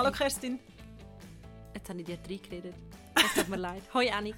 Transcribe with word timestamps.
Hallo 0.00 0.12
Kerstin. 0.12 0.58
Jetzt 1.74 1.90
habe 1.90 2.00
ich 2.00 2.06
dir 2.06 2.18
reingeredet. 2.26 2.74
Es 3.16 3.34
tut 3.34 3.50
mir 3.50 3.56
leid. 3.58 3.82
Hoi 3.92 4.08
Annik. 4.08 4.34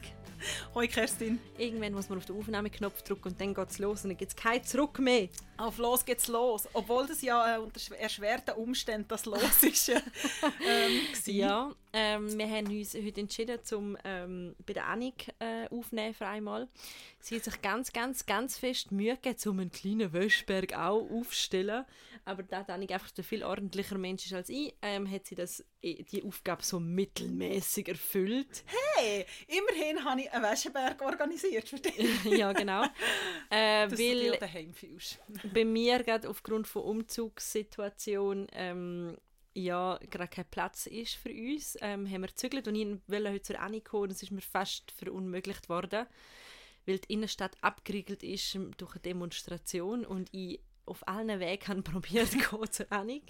Hoi 0.75 0.89
Kerstin. 0.89 1.39
Irgendwann 1.57 1.93
muss 1.93 2.09
man 2.09 2.19
auf 2.19 2.25
den 2.25 2.37
Aufnahmeknopf 2.37 3.03
drücken 3.03 3.29
und 3.29 3.41
dann 3.41 3.55
geht 3.55 3.71
es 3.71 3.79
los 3.79 4.03
und 4.03 4.11
dann 4.11 4.17
gibt 4.17 4.33
es 4.33 4.37
kein 4.37 4.65
Zurück 4.65 4.99
mehr. 4.99 5.29
Auf 5.59 5.79
los 5.79 6.05
geht's 6.05 6.27
los. 6.27 6.69
Obwohl 6.73 7.07
das 7.07 7.23
ja 7.23 7.55
äh, 7.55 7.59
unter 7.61 7.81
erschwerten 7.95 8.57
Umständen 8.57 9.07
das 9.07 9.25
los 9.25 9.63
ist. 9.63 9.91
äh, 9.91 10.01
ähm, 10.67 11.01
ja, 11.27 11.71
ähm, 11.93 12.37
wir 12.37 12.51
haben 12.51 12.67
uns 12.67 12.95
heute 12.95 13.21
entschieden, 13.21 13.61
zum 13.63 13.97
ähm, 14.03 14.57
bei 14.67 14.73
der 14.73 14.87
Annik 14.89 15.33
äh, 15.39 15.69
aufnehmen 15.69 16.13
für 16.13 16.27
einmal. 16.27 16.67
Sie 17.21 17.37
hat 17.37 17.45
sich 17.45 17.63
ganz, 17.63 17.93
ganz, 17.93 18.27
ganz 18.27 18.59
fest 18.59 18.91
Mühe 18.91 19.17
gegeben, 19.17 19.51
um 19.51 19.61
einen 19.61 19.71
kleinen 19.71 20.13
Wäschberg 20.13 20.77
auch 20.77 21.09
aufzustellen. 21.09 21.85
Aber 22.25 22.43
da 22.45 22.63
Annik 22.63 22.93
einfach 22.93 23.11
der 23.11 23.25
viel 23.25 23.43
ordentlicher 23.43 23.99
Mensch 23.99 24.27
ist 24.27 24.33
als 24.33 24.49
ich, 24.49 24.75
ähm, 24.81 25.11
hat 25.11 25.27
sie 25.27 25.35
das, 25.35 25.65
äh, 25.83 26.05
die 26.05 26.23
Aufgabe 26.23 26.63
so 26.63 26.79
mittelmäßig 26.79 27.89
erfüllt. 27.89 28.65
Hey, 28.97 29.27
immerhin 29.49 30.05
habe 30.05 30.21
ich 30.21 30.33
einen 30.33 30.45
Wäscheberg 30.45 31.03
organisiert 31.03 31.69
für 31.69 31.81
dich. 31.81 32.25
ja, 32.25 32.53
genau. 32.53 32.85
Äh, 33.51 33.89
Dass 33.89 33.99
weil, 33.99 34.31
du 34.31 34.39
daheim 34.39 34.73
fühlst 34.73 35.19
bei 35.55 35.65
mir 35.65 36.03
gerade 36.03 36.29
aufgrund 36.29 36.67
von 36.67 36.83
Umzugssituation 36.83 38.47
ähm, 38.53 39.17
ja 39.55 39.99
gerade 40.09 40.29
kein 40.29 40.51
Platz 40.51 40.87
ist 40.87 41.15
für 41.15 41.31
uns, 41.31 41.77
ähm, 41.81 42.11
haben 42.11 42.23
wir 42.23 42.29
gezügelt 42.29 42.69
und 42.69 42.75
ich 42.75 42.87
wollte 43.09 43.31
heute 43.31 43.43
zur 43.43 43.61
Annie 43.61 43.83
kommen 43.83 44.05
und 44.05 44.13
es 44.13 44.23
ist 44.23 44.31
mir 44.31 44.41
fast 44.41 44.91
verunmöglicht 44.93 45.69
worden, 45.69 46.07
weil 46.87 46.99
die 46.99 47.13
Innenstadt 47.13 47.57
abgeriegelt 47.61 48.23
ist 48.23 48.59
durch 48.79 48.95
eine 48.95 49.03
Demonstration 49.03 50.07
und 50.07 50.29
ich 50.33 50.61
auf 50.87 51.07
allen 51.07 51.41
Wegen 51.41 51.83
probiert 51.85 52.31
zur 52.71 52.87
Annie 52.91 53.23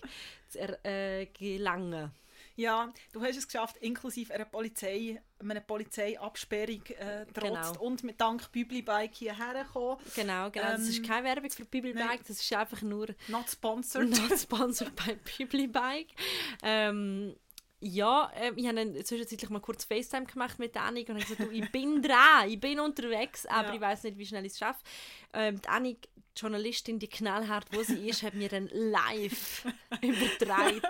zu 0.48 0.58
äh, 0.84 1.26
gelangen. 1.26 2.12
Ja, 2.54 2.92
du 3.12 3.22
hast 3.22 3.36
es 3.36 3.46
geschafft, 3.46 3.78
inklusive 3.78 4.34
einer 4.34 4.44
Polizei, 4.44 5.22
einer 5.38 5.60
Polizeiabsperrung 5.60 6.84
äh, 6.98 7.24
trotz 7.32 7.72
genau. 7.72 7.80
und 7.80 8.04
mit 8.04 8.20
dank 8.20 8.52
Biblibike 8.52 9.14
hierher 9.14 9.64
gekommen. 9.64 9.98
Genau, 10.14 10.50
genau. 10.50 10.66
Ähm, 10.66 10.72
das 10.72 10.88
ist 10.88 10.98
ähm, 10.98 11.06
keine 11.06 11.28
Werbung 11.28 11.50
für 11.50 11.64
Biblibike, 11.64 12.24
das 12.26 12.40
ist 12.40 12.52
einfach 12.52 12.82
nur... 12.82 13.08
Not 13.28 13.48
sponsored. 13.48 14.10
Not 14.28 14.38
sponsored 14.38 14.94
by 14.94 15.16
Biblibike. 15.38 16.14
Ähm, 16.62 17.34
ja, 17.80 18.30
äh, 18.38 18.52
ich 18.54 18.68
habe 18.68 19.02
zwischenzeitlich 19.02 19.50
mal 19.50 19.60
kurz 19.60 19.84
FaceTime 19.84 20.26
gemacht 20.26 20.58
mit 20.58 20.76
Annik 20.76 21.08
und 21.08 21.16
habe 21.16 21.24
gesagt, 21.24 21.40
du, 21.40 21.50
ich 21.50 21.72
bin 21.72 22.02
dran, 22.02 22.48
ich 22.48 22.60
bin 22.60 22.78
unterwegs, 22.78 23.46
aber 23.46 23.68
ja. 23.68 23.74
ich 23.74 23.80
weiß 23.80 24.04
nicht, 24.04 24.18
wie 24.18 24.26
schnell 24.26 24.44
ich 24.44 24.52
es 24.52 24.58
schaffe. 24.58 24.82
Ähm, 25.32 25.60
die 25.60 25.68
Annik 25.68 26.08
Journalistin, 26.36 26.98
die 26.98 27.08
knallhart, 27.08 27.66
wo 27.72 27.82
sie 27.82 28.08
ist, 28.08 28.22
hat 28.22 28.34
mir 28.34 28.48
dann 28.48 28.68
live 28.72 29.66
übertragen, 30.02 30.80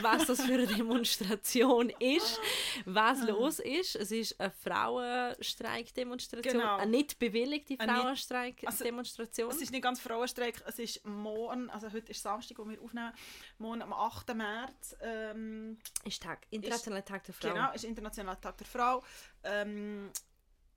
was 0.00 0.26
das 0.26 0.42
für 0.42 0.54
eine 0.54 0.66
Demonstration 0.66 1.90
ist, 1.98 2.40
was 2.84 3.22
ah. 3.22 3.26
los 3.26 3.58
ist. 3.58 3.96
Es 3.96 4.10
ist 4.10 4.38
eine 4.40 4.50
Frauenstreik-Demonstration, 4.50 6.52
genau. 6.52 6.76
eine 6.76 6.90
nicht 6.90 7.18
bewilligte 7.18 7.76
Frauenstreik-Demonstration. 7.76 9.46
Also, 9.46 9.58
es 9.58 9.62
ist 9.62 9.72
nicht 9.72 9.82
ganz 9.82 10.00
Frauenstreik, 10.00 10.62
es 10.66 10.78
ist 10.78 11.06
morgen, 11.06 11.70
also 11.70 11.90
heute 11.92 12.10
ist 12.10 12.22
Samstag, 12.22 12.58
wo 12.58 12.68
wir 12.68 12.80
aufnehmen, 12.80 13.12
morgen 13.58 13.82
am 13.82 13.92
8. 13.92 14.34
März. 14.34 14.96
Ähm, 15.00 15.78
ist 16.04 16.22
Tag, 16.22 16.46
Internationaler 16.50 17.04
Tag 17.04 17.24
der 17.24 17.34
Frau. 17.34 17.48
Genau, 17.48 17.72
ist 17.72 17.84
Internationaler 17.84 18.40
Tag 18.40 18.56
der 18.58 18.66
Frau. 18.66 19.02
Ähm, 19.44 20.10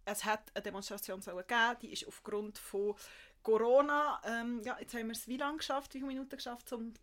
es 0.05 0.23
hat 0.23 0.51
eine 0.53 0.63
Demonstration 0.63 1.19
gegeben, 1.19 1.77
die 1.81 1.91
ist 1.91 2.07
aufgrund 2.07 2.57
von 2.57 2.95
Corona, 3.43 4.21
ähm, 4.25 4.61
ja, 4.63 4.77
jetzt 4.79 4.93
haben 4.93 5.07
wir 5.07 5.13
es 5.13 5.27
wie 5.27 5.37
lange 5.37 5.57
geschafft, 5.57 5.93
wie 5.93 5.99
viele 5.99 6.07
Minuten 6.07 6.35
geschafft 6.35 6.69
zum 6.69 6.93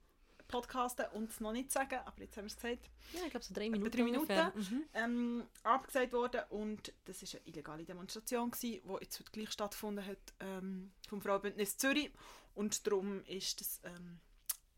Podcasten 0.48 1.06
und 1.12 1.30
es 1.30 1.40
noch 1.40 1.52
nicht 1.52 1.72
sagen, 1.72 1.98
aber 2.04 2.20
jetzt 2.20 2.36
haben 2.36 2.44
wir 2.44 2.48
es 2.48 2.56
gesagt. 2.56 2.90
Ja, 3.12 3.24
ich 3.24 3.30
glaube 3.30 3.44
so 3.44 3.54
drei 3.54 3.70
Minuten. 3.70 3.90
Drei 3.90 4.02
Minuten 4.02 4.52
mhm. 4.54 4.84
ähm, 4.92 5.46
abgesagt 5.62 6.12
worden 6.12 6.42
und 6.50 6.92
das 7.04 7.22
war 7.22 7.40
eine 7.40 7.48
illegale 7.48 7.84
Demonstration, 7.84 8.52
die 8.60 8.82
jetzt 9.00 9.18
heute 9.18 9.32
gleich 9.32 9.50
stattgefunden 9.50 10.04
hat 10.04 10.18
ähm, 10.40 10.92
vom 11.08 11.22
Frauenbündnis 11.22 11.78
Zürich 11.78 12.10
und 12.54 12.86
darum 12.86 13.24
ist 13.24 13.60
das 13.60 13.80
ähm, 13.84 14.20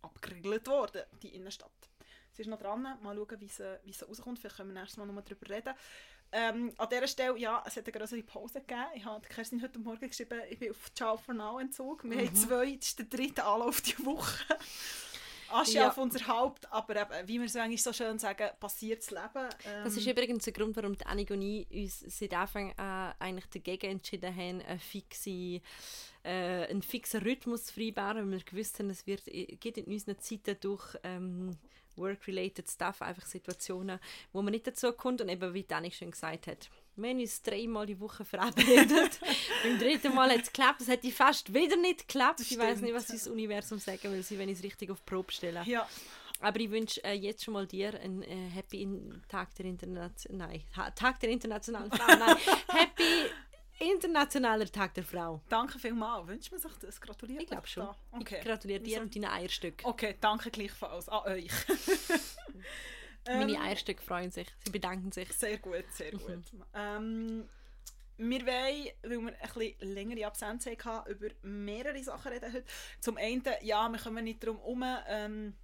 abgeriegelt 0.03 0.67
worden, 0.69 1.03
die 1.23 1.35
Innenstadt. 1.35 1.73
Sie 2.33 2.43
ist 2.43 2.49
noch 2.49 2.59
dran, 2.59 2.83
mal 2.83 3.17
schauen, 3.17 3.41
wie 3.41 3.49
sie, 3.49 3.81
wie 3.85 3.93
sie 3.93 4.05
rauskommt, 4.05 4.39
vielleicht 4.39 4.57
können 4.57 4.75
wir 4.75 4.81
nächstes 4.81 4.97
Mal 4.97 5.07
noch 5.07 5.23
darüber 5.23 5.49
reden. 5.49 5.75
Ähm, 6.37 6.73
an 6.79 6.89
dieser 6.91 7.07
Stelle, 7.07 7.39
ja, 7.39 7.63
es 7.65 7.77
hat 7.77 7.87
eine 7.87 7.93
größere 7.93 8.23
Pause 8.25 8.61
gegeben. 8.61 8.87
Ich 8.97 9.05
habe 9.05 9.25
Kerstin 9.29 9.63
heute 9.63 9.79
Morgen 9.79 10.09
geschrieben, 10.09 10.41
ich 10.51 10.59
bin 10.59 10.73
auf 10.73 10.93
Ciao 10.93 11.17
for 11.17 11.33
Now 11.33 11.61
Entzug. 11.61 12.03
Wir 12.03 12.17
mhm. 12.17 12.27
haben 12.27 12.35
zwei, 12.35 12.75
das 12.75 12.89
ist 12.89 12.99
der 12.99 13.07
dritte 13.07 13.45
Anlauf 13.45 13.81
die 13.81 14.05
Woche. 14.05 14.45
Asche 15.49 15.75
ja. 15.75 15.89
auf 15.89 15.99
unser 15.99 16.27
Haupt, 16.27 16.71
aber 16.73 16.97
eben, 17.03 17.29
wie 17.29 17.39
wir 17.39 17.47
es 17.47 17.55
eigentlich 17.55 17.85
so 17.85 17.93
schön 17.93 18.19
sagen, 18.19 18.49
passiert 18.59 19.03
das 19.03 19.13
Leben. 19.13 19.49
Ähm. 19.65 19.85
Das 19.85 19.97
ist 19.97 20.07
übrigens 20.07 20.43
der 20.43 20.53
Grund, 20.53 20.75
warum 20.75 20.99
die 20.99 21.07
Annik 21.07 21.31
und 21.31 21.43
ich 21.43 21.71
uns 21.71 22.01
seit 22.19 22.35
Anfang 22.35 22.73
an 22.79 23.15
eigentlich 23.21 23.47
dagegen 23.47 23.93
entschieden 23.93 24.35
haben, 24.35 24.61
eine 24.63 24.81
fixe, 24.81 25.31
äh, 25.31 25.61
einen 26.25 26.83
fixen 26.83 27.23
Rhythmus 27.23 27.67
zu 27.67 27.75
vereinbaren, 27.75 28.33
weil 28.33 28.39
wir 28.39 28.45
gewusst 28.45 28.81
haben, 28.81 28.91
es 28.91 29.07
wird, 29.07 29.25
geht 29.27 29.79
in 29.79 29.85
unseren 29.85 30.19
Zeiten 30.19 30.57
durch 30.61 30.97
ähm, 31.05 31.57
Work-related 31.97 32.69
Stuff, 32.69 33.03
einfach 33.03 33.27
Situationen, 33.27 33.99
wo 34.33 34.43
man 34.43 34.53
nicht 34.53 34.67
dazu 34.67 34.93
kommt 34.93 35.21
und 35.21 35.29
eben, 35.29 35.55
wie 35.55 35.63
Dani 35.63 35.91
schon 35.91 36.11
gesagt 36.11 36.47
hat, 36.47 36.69
wir 36.97 37.11
haben 37.11 37.21
uns 37.21 37.43
dreimal 37.43 37.87
die 37.87 37.99
Woche 37.99 38.25
verabredet. 38.25 39.19
Beim 39.65 39.79
dritten 39.79 40.15
Mal 40.15 40.31
hat 40.31 40.43
es 40.43 40.53
geklappt. 40.53 40.81
Es 40.81 40.89
hätte 40.89 41.11
fast 41.11 41.53
wieder 41.53 41.77
nicht 41.77 42.07
geklappt. 42.07 42.41
ich 42.41 42.57
weiß 42.57 42.83
nicht, 42.83 42.95
was 42.95 43.07
das 43.07 43.27
Universum 43.27 43.79
sagen 43.79 44.13
will, 44.13 44.25
wenn 44.39 44.49
ich 44.49 44.59
es 44.59 44.65
richtig 44.65 44.91
auf 44.91 45.05
Probe 45.05 45.33
stelle. 45.33 45.63
Ja. 45.67 45.89
Aber 46.41 46.61
ich 46.61 46.71
wünsche 46.71 47.03
äh, 47.03 47.15
jetzt 47.15 47.43
schon 47.45 47.55
mal 47.55 47.67
dir 47.67 47.99
einen 48.01 48.23
äh, 48.23 48.51
Happy 48.51 48.87
Tag 49.29 49.55
der 49.55 49.67
Internationalen... 49.67 50.63
Nein, 50.75 50.95
Tag 50.95 51.19
der 51.21 51.31
Internationalen 51.31 51.91
Frau. 51.91 52.07
Nein, 52.07 52.37
Happy 52.69 53.31
Internationaler 53.93 54.71
Tag 54.71 54.95
der 54.95 55.05
Frau. 55.05 55.41
Danke 55.49 55.79
vielmals. 55.79 56.27
Wünscht 56.27 56.51
man 56.51 56.61
sich 56.61 56.73
das? 56.81 57.01
Gratuliert 57.01 57.43
Ich 57.43 57.49
glaube 57.49 57.67
schon. 57.67 57.89
Okay. 58.13 58.39
Ich 58.39 58.45
gratuliere 58.45 58.81
dir 58.81 59.01
und 59.01 59.15
deinen 59.15 59.27
Eierstück. 59.27 59.83
Okay, 59.85 60.17
danke 60.21 60.51
gleichfalls 60.51 61.09
an 61.09 61.23
euch. 61.25 61.51
Meine 63.27 63.55
ähm, 63.55 63.61
Eierstücke 63.61 64.03
freuen 64.03 64.31
sich. 64.31 64.49
Sie 64.65 64.71
bedanken 64.71 65.11
sich. 65.13 65.33
Sehr 65.33 65.59
gut, 65.59 65.85
sehr 65.91 66.11
gut. 66.13 66.53
Mhm. 66.53 66.65
Ähm, 66.75 67.49
wir 68.17 68.47
wollen, 68.47 68.89
weil 69.03 69.21
wir 69.21 69.29
ein 69.29 69.53
bisschen 69.55 69.95
längere 69.95 70.27
Absenz 70.27 70.67
hatten, 70.67 71.11
über 71.11 71.29
mehrere 71.43 72.03
Sachen 72.03 72.33
reden 72.33 72.53
heute. 72.53 72.65
Zum 73.01 73.17
einen, 73.17 73.43
ja, 73.63 73.89
wir 73.89 73.99
kommen 73.99 74.25
nicht 74.25 74.43
darum 74.43 74.59
herum, 74.59 74.85
ähm, 75.09 75.55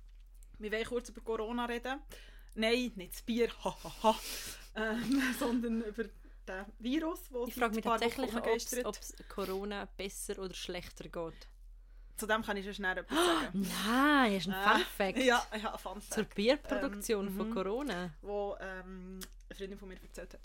wir 0.58 0.72
wollen 0.72 0.84
kurz 0.84 1.08
über 1.10 1.20
Corona 1.20 1.66
reden. 1.66 2.00
Nein, 2.54 2.92
nicht 2.96 3.14
das 3.14 3.22
Bier, 3.22 3.48
hahaha, 3.64 4.18
ähm, 4.74 5.22
sondern 5.38 5.82
über 5.82 6.04
den 6.50 6.64
Virus, 6.78 7.20
wo 7.30 7.46
Ich 7.46 7.54
frage 7.54 7.74
mich 7.74 7.84
tatsächlich, 7.84 8.34
ob 8.84 8.96
es 8.96 9.14
Corona 9.28 9.86
besser 9.96 10.38
oder 10.38 10.54
schlechter 10.54 11.08
geht. 11.08 11.48
Zu 12.16 12.26
dem 12.26 12.42
kann 12.42 12.56
ich 12.56 12.64
schon 12.64 12.74
schnell 12.74 12.98
etwas 12.98 13.16
sagen. 13.16 13.66
Nein, 13.86 14.34
ist 14.34 14.48
ein 14.48 14.52
äh, 14.52 14.68
Fun 14.68 14.86
Fact. 14.96 15.18
Ja, 15.18 15.42
ja, 15.56 15.72
ein 15.72 15.78
Fun 15.78 16.00
Fact. 16.00 16.14
Zur 16.14 16.24
Bierproduktion 16.24 17.26
ähm, 17.28 17.36
von 17.36 17.48
mhm. 17.48 17.54
Corona. 17.54 18.10
Wo 18.20 18.56
ähm, 18.60 19.20
eine 19.48 19.56
Freundin 19.56 19.78
von 19.78 19.88
mir 19.88 19.96
erzählt 20.02 20.34
hat. 20.34 20.40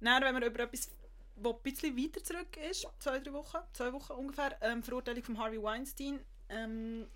Dann, 0.00 0.22
wenn 0.22 0.40
wir 0.40 0.46
über 0.46 0.64
etwas, 0.64 0.90
das 1.36 1.52
ein 1.54 1.62
bisschen 1.62 1.96
weiter 1.96 2.22
zurück 2.22 2.56
ist, 2.68 2.86
zwei, 2.98 3.20
drei 3.20 3.32
Wochen, 3.32 3.58
zwei 3.72 3.92
Wochen 3.92 4.12
ungefähr, 4.12 4.58
ähm, 4.60 4.82
Verurteilung 4.82 5.22
von 5.22 5.38
Harvey 5.38 5.62
Weinstein. 5.62 6.18
Ähm, 6.48 7.06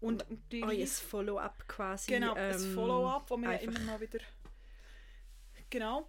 und 0.00 0.24
die 0.50 0.62
oh, 0.62 0.68
ein 0.68 0.86
Follow-up 0.86 1.68
quasi. 1.68 2.12
Genau, 2.12 2.34
ein 2.34 2.54
ähm, 2.54 2.74
Follow-up, 2.74 3.30
wo 3.30 3.36
wir 3.36 3.52
ja 3.52 3.58
immer 3.58 3.80
mal 3.80 4.00
wieder... 4.00 4.20
Genau 5.68 6.08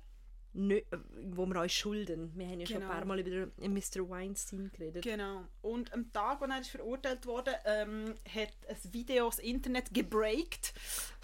wo 0.57 1.45
wir 1.45 1.59
euch 1.59 1.77
schulden. 1.77 2.31
Wir 2.35 2.47
haben 2.47 2.59
ja 2.59 2.65
genau. 2.65 2.79
schon 2.79 2.83
ein 2.83 2.89
paar 2.89 3.01
genau. 3.01 3.07
Mal 3.07 3.19
über 3.19 3.51
Mr. 3.67 4.09
Weinstein 4.09 4.71
geredet. 4.71 5.03
Genau. 5.03 5.45
Und 5.61 5.93
am 5.93 6.11
Tag, 6.11 6.41
als 6.41 6.51
er 6.51 6.59
ist 6.59 6.69
verurteilt 6.69 7.25
wurde, 7.25 7.55
ähm, 7.65 8.15
hat 8.33 8.53
ein 8.67 8.93
Video 8.93 9.27
das 9.27 9.39
Internet 9.39 9.93
gebreakt. 9.93 10.73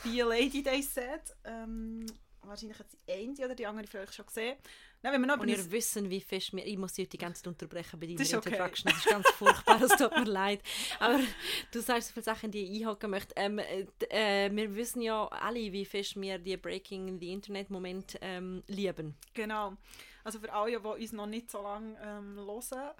Wie 0.03 0.21
a 0.21 0.25
Lady 0.25 0.62
Day 0.62 0.83
said. 0.83 1.35
Ähm, 1.44 2.06
wahrscheinlich 2.41 2.77
hat 2.77 2.88
die 2.94 3.12
eine 3.12 3.45
oder 3.45 3.56
die 3.56 3.65
andere 3.65 3.88
vielleicht 3.88 4.13
schon 4.13 4.25
gesehen. 4.25 4.57
Nein, 5.03 5.13
wenn 5.13 5.21
wir 5.21 5.27
noch 5.27 5.39
und 5.39 5.50
ihr 5.50 5.71
wissen, 5.71 6.09
wie 6.09 6.21
fest 6.21 6.53
wir... 6.53 6.65
Ich 6.65 6.77
muss 6.77 6.94
dich 6.94 7.09
die 7.09 7.17
ganze 7.17 7.44
Zeit 7.44 7.50
unterbrechen 7.50 8.00
bei 8.00 8.07
deiner 8.07 8.19
das 8.19 8.33
okay. 8.33 8.50
Introduction. 8.50 8.89
Das 8.89 9.00
ist 9.00 9.09
ganz 9.09 9.29
furchtbar, 9.31 9.81
es 9.81 9.91
tut 9.97 10.15
mir 10.15 10.23
leid. 10.23 10.61
Aber 10.97 11.19
du 11.71 11.81
sagst 11.81 12.07
so 12.07 12.13
viele 12.13 12.23
Sachen, 12.23 12.51
die 12.51 12.63
ich 12.63 12.81
einhaken 12.83 13.11
möchte. 13.11 13.33
Ähm, 13.35 13.59
äh, 13.59 14.50
wir 14.50 14.75
wissen 14.75 15.01
ja 15.01 15.27
alle, 15.27 15.73
wie 15.73 15.83
fest 15.83 16.19
wir 16.19 16.39
die 16.39 16.55
Breaking 16.55 17.19
the 17.19 17.33
Internet-Moment 17.33 18.17
ähm, 18.21 18.63
lieben. 18.67 19.15
Genau. 19.33 19.73
Also 20.23 20.39
für 20.39 20.53
alle, 20.53 20.79
die 20.79 20.88
uns 20.88 21.11
noch 21.11 21.27
nicht 21.27 21.51
so 21.51 21.61
lange 21.61 21.97
ähm, 22.01 22.38
hören, 22.38 22.94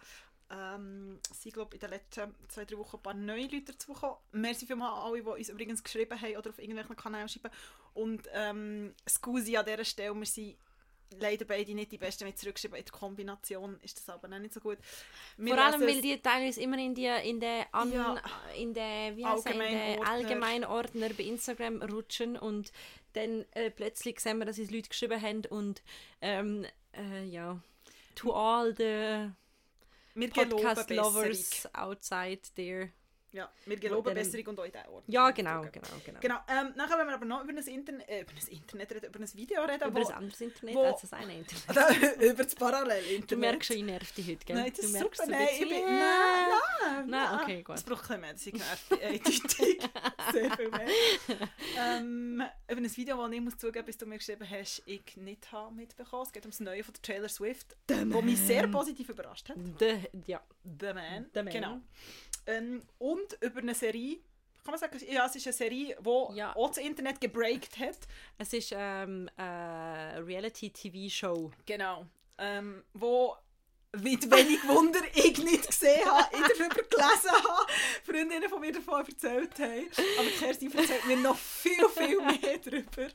ähm, 0.50 1.20
sind 1.32 1.54
glaube 1.54 1.76
in 1.76 1.80
den 1.80 1.90
letzten 1.90 2.36
zwei, 2.50 2.66
drei 2.66 2.78
Wochen 2.78 2.98
ein 2.98 3.02
paar 3.02 3.14
neue 3.14 3.44
Leute 3.44 3.72
dazugekommen. 3.72 4.18
Merci 4.34 4.66
für 4.66 4.76
mal 4.76 4.94
alle, 5.04 5.22
die 5.22 5.28
uns 5.30 5.48
übrigens 5.48 5.82
geschrieben 5.82 6.20
haben 6.20 6.36
oder 6.36 6.50
auf 6.50 6.60
irgendwelchen 6.60 6.98
Kanälen 6.98 7.30
schreiben. 7.30 7.50
Und 7.94 8.28
ähm, 8.34 8.94
Scusi 9.08 9.56
an 9.56 9.66
dieser 9.66 9.86
Stelle, 9.86 10.14
wir 10.14 10.26
sind 10.26 10.58
leider 11.20 11.46
beide 11.46 11.74
nicht 11.74 11.92
die 11.92 11.98
Besten 11.98 12.26
mit 12.26 12.38
zurückgeschrieben. 12.38 12.78
In 12.78 12.86
der 12.86 12.92
Kombination 12.92 13.80
ist 13.82 13.98
das 13.98 14.10
aber 14.10 14.28
noch 14.28 14.40
nicht 14.40 14.54
so 14.54 14.60
gut. 14.60 14.78
Wir 15.38 15.56
Vor 15.56 15.64
allem, 15.64 15.82
weil 15.82 16.02
die 16.02 16.20
teilweise 16.20 16.62
immer 16.62 16.78
in 16.78 16.96
die 16.96 17.06
in 17.06 17.40
der, 17.40 17.68
an, 17.74 17.92
ja, 17.92 18.22
in 18.58 18.74
der, 18.74 19.16
wie 19.16 19.26
Allgemein 19.26 19.74
in 19.74 20.00
der 20.00 20.08
Allgemeinordner 20.08 21.10
bei 21.10 21.24
Instagram 21.24 21.82
rutschen 21.82 22.38
und 22.38 22.72
dann 23.14 23.46
äh, 23.52 23.70
plötzlich 23.70 24.20
sehen 24.20 24.40
wir, 24.40 24.46
dass 24.46 24.58
es 24.58 24.72
Leute 24.72 24.90
geschrieben 24.90 25.22
haben 25.22 25.46
und 25.46 25.82
ähm, 26.22 26.66
äh, 26.94 27.24
ja, 27.26 27.60
to 28.16 28.34
all 28.34 28.74
the 28.76 29.30
Wir 30.16 30.30
Podcast-Lovers 30.30 31.28
Besserung. 31.28 31.76
outside 31.76 32.42
there. 32.56 32.92
Ja, 33.34 33.52
wir 33.66 33.78
geloben 33.78 34.06
Dann- 34.06 34.14
Besserung 34.16 34.48
und 34.48 34.60
euch 34.60 34.72
diesen 34.72 34.88
Ort. 34.90 35.04
Ja, 35.08 35.32
genau, 35.32 35.62
genau, 35.72 35.88
genau. 36.06 36.20
Genau, 36.22 36.36
ähm, 36.48 36.72
nachher 36.76 36.98
wenn 37.00 37.08
wir 37.08 37.16
aber 37.16 37.26
noch 37.26 37.44
über 37.44 37.52
ein, 37.52 37.58
Internet, 37.68 38.08
äh, 38.08 38.22
über 38.22 38.32
ein 38.32 38.48
Internet 38.48 38.92
reden, 38.94 39.06
über 39.08 39.20
ein 39.20 39.34
Video 39.34 39.64
reden, 39.64 39.88
Über 39.90 40.02
wo, 40.02 40.08
ein 40.08 40.14
anderes 40.16 40.40
Internet 40.42 40.76
wo- 40.76 40.84
als 40.86 41.02
das 41.02 41.14
eine 41.14 41.34
Internet. 41.40 42.22
über 42.22 42.44
das 42.44 42.56
Parallel-Internet. 42.56 43.32
Du 43.32 43.38
merkst 43.38 43.68
schon, 43.68 43.78
ich 43.78 43.84
nerv 43.84 44.12
dich 44.14 44.28
heute, 44.28 44.46
gell? 44.46 44.56
Nein, 44.56 44.70
das 44.72 44.80
du 44.80 44.86
ist 44.86 44.94
merkst 44.94 45.22
super. 45.22 45.28
so 45.28 45.34
ein 45.34 45.40
Nein, 45.46 45.50
ich 45.54 45.60
bin, 45.70 45.80
ja. 45.80 45.88
nein, 45.88 47.10
nein, 47.10 47.10
Nein, 47.10 47.40
okay, 47.42 47.64
gut. 47.64 47.76
Das 47.76 47.84
braucht 47.84 48.12
ein 48.12 48.22
bisschen 48.22 48.52
mehr, 48.56 48.74
das 48.74 48.88
ist 48.88 49.58
genervt. 49.58 50.32
Sehr 50.32 50.58
viel 50.58 50.70
mehr. 50.70 50.88
ähm, 51.78 52.44
über 52.70 52.82
ein 52.82 52.96
Video, 52.98 53.18
das 53.28 53.32
ich 53.36 53.42
muss 53.42 53.58
zugeben, 53.58 53.86
bis 53.86 53.98
du 53.98 54.06
mir 54.06 54.18
geschrieben 54.18 54.48
hast, 54.50 54.84
ich 54.86 55.18
nicht 55.18 55.52
habe 55.52 55.74
mitbekommen. 55.74 56.24
Es 56.24 56.32
geht 56.32 56.46
um 56.46 56.52
das 56.52 56.60
Neue 56.60 56.84
von 56.84 56.94
der 56.94 57.02
Taylor 57.02 57.30
Swift, 57.30 57.76
das 57.88 58.04
mich 58.06 58.40
sehr 58.40 58.68
positiv 58.68 59.10
überrascht 59.10 59.50
hat. 59.50 59.58
The, 59.80 60.00
ja. 60.28 60.42
The 60.64 60.94
Man. 60.94 61.26
The 61.34 61.44
Man. 61.44 61.54
Genau. 61.54 61.82
Ähm, 62.46 62.82
und 63.00 63.38
über 63.42 63.60
eine 63.62 63.74
Serie, 63.76 64.18
kann 64.64 64.72
man 64.72 64.80
sagen, 64.80 65.00
ja, 65.10 65.26
es 65.26 65.36
ist 65.36 65.46
eine 65.48 65.54
Serie, 65.54 65.98
die 66.00 66.36
Ja. 66.38 66.56
auch 66.56 66.70
das 66.70 66.78
Internet 66.78 67.20
gebreakt 67.22 67.78
hat. 67.80 67.98
Es 68.38 68.54
ist 68.54 68.74
ähm, 68.76 69.30
eine 69.36 70.26
Reality-TV-Show. 70.26 71.52
Genau. 71.66 72.06
Ähm, 72.38 72.84
wo 72.94 73.36
mit 74.02 74.30
wenig 74.32 74.68
Wunder 74.68 75.00
ich 75.14 75.38
nicht 75.44 75.68
gesehen 75.68 76.04
habe, 76.10 76.28
ich 76.36 76.58
darüber 76.58 76.76
gelesen 76.76 77.32
habe, 77.32 77.72
Freundinnen 78.04 78.50
von 78.50 78.60
mir 78.60 78.72
davon 78.72 79.06
erzählt 79.06 79.60
haben. 79.60 79.88
Aber 80.18 80.30
Kerstin 80.40 80.74
erzählt 80.74 81.06
mir 81.06 81.18
noch 81.18 81.38
viel, 81.38 81.88
viel 81.90 82.20
mehr 82.22 82.58
darüber. 82.64 83.08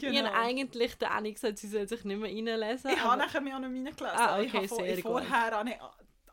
Ich 0.00 0.04
habe 0.18 0.32
eigentlich 0.34 0.96
der 0.98 1.12
Annie 1.12 1.32
gesagt, 1.32 1.58
sie 1.58 1.68
soll 1.68 1.86
sich 1.88 2.02
nicht 2.04 2.18
mehr 2.18 2.28
reinlesen. 2.28 2.90
Ich 2.90 2.98
habe 2.98 3.12
aber- 3.12 3.16
nachher 3.24 3.40
mich 3.40 3.54
auch 3.54 3.60
noch 3.60 3.68
reingelesen. 3.68 4.06
Ah, 4.06 4.40
ich 4.40 4.48
okay, 4.48 4.56
habe 4.56 4.68
von- 4.68 4.78
sehr 4.78 4.94
gut. 4.96 5.02
Vorher 5.04 5.50
habe 5.52 5.70
ich, 5.70 5.76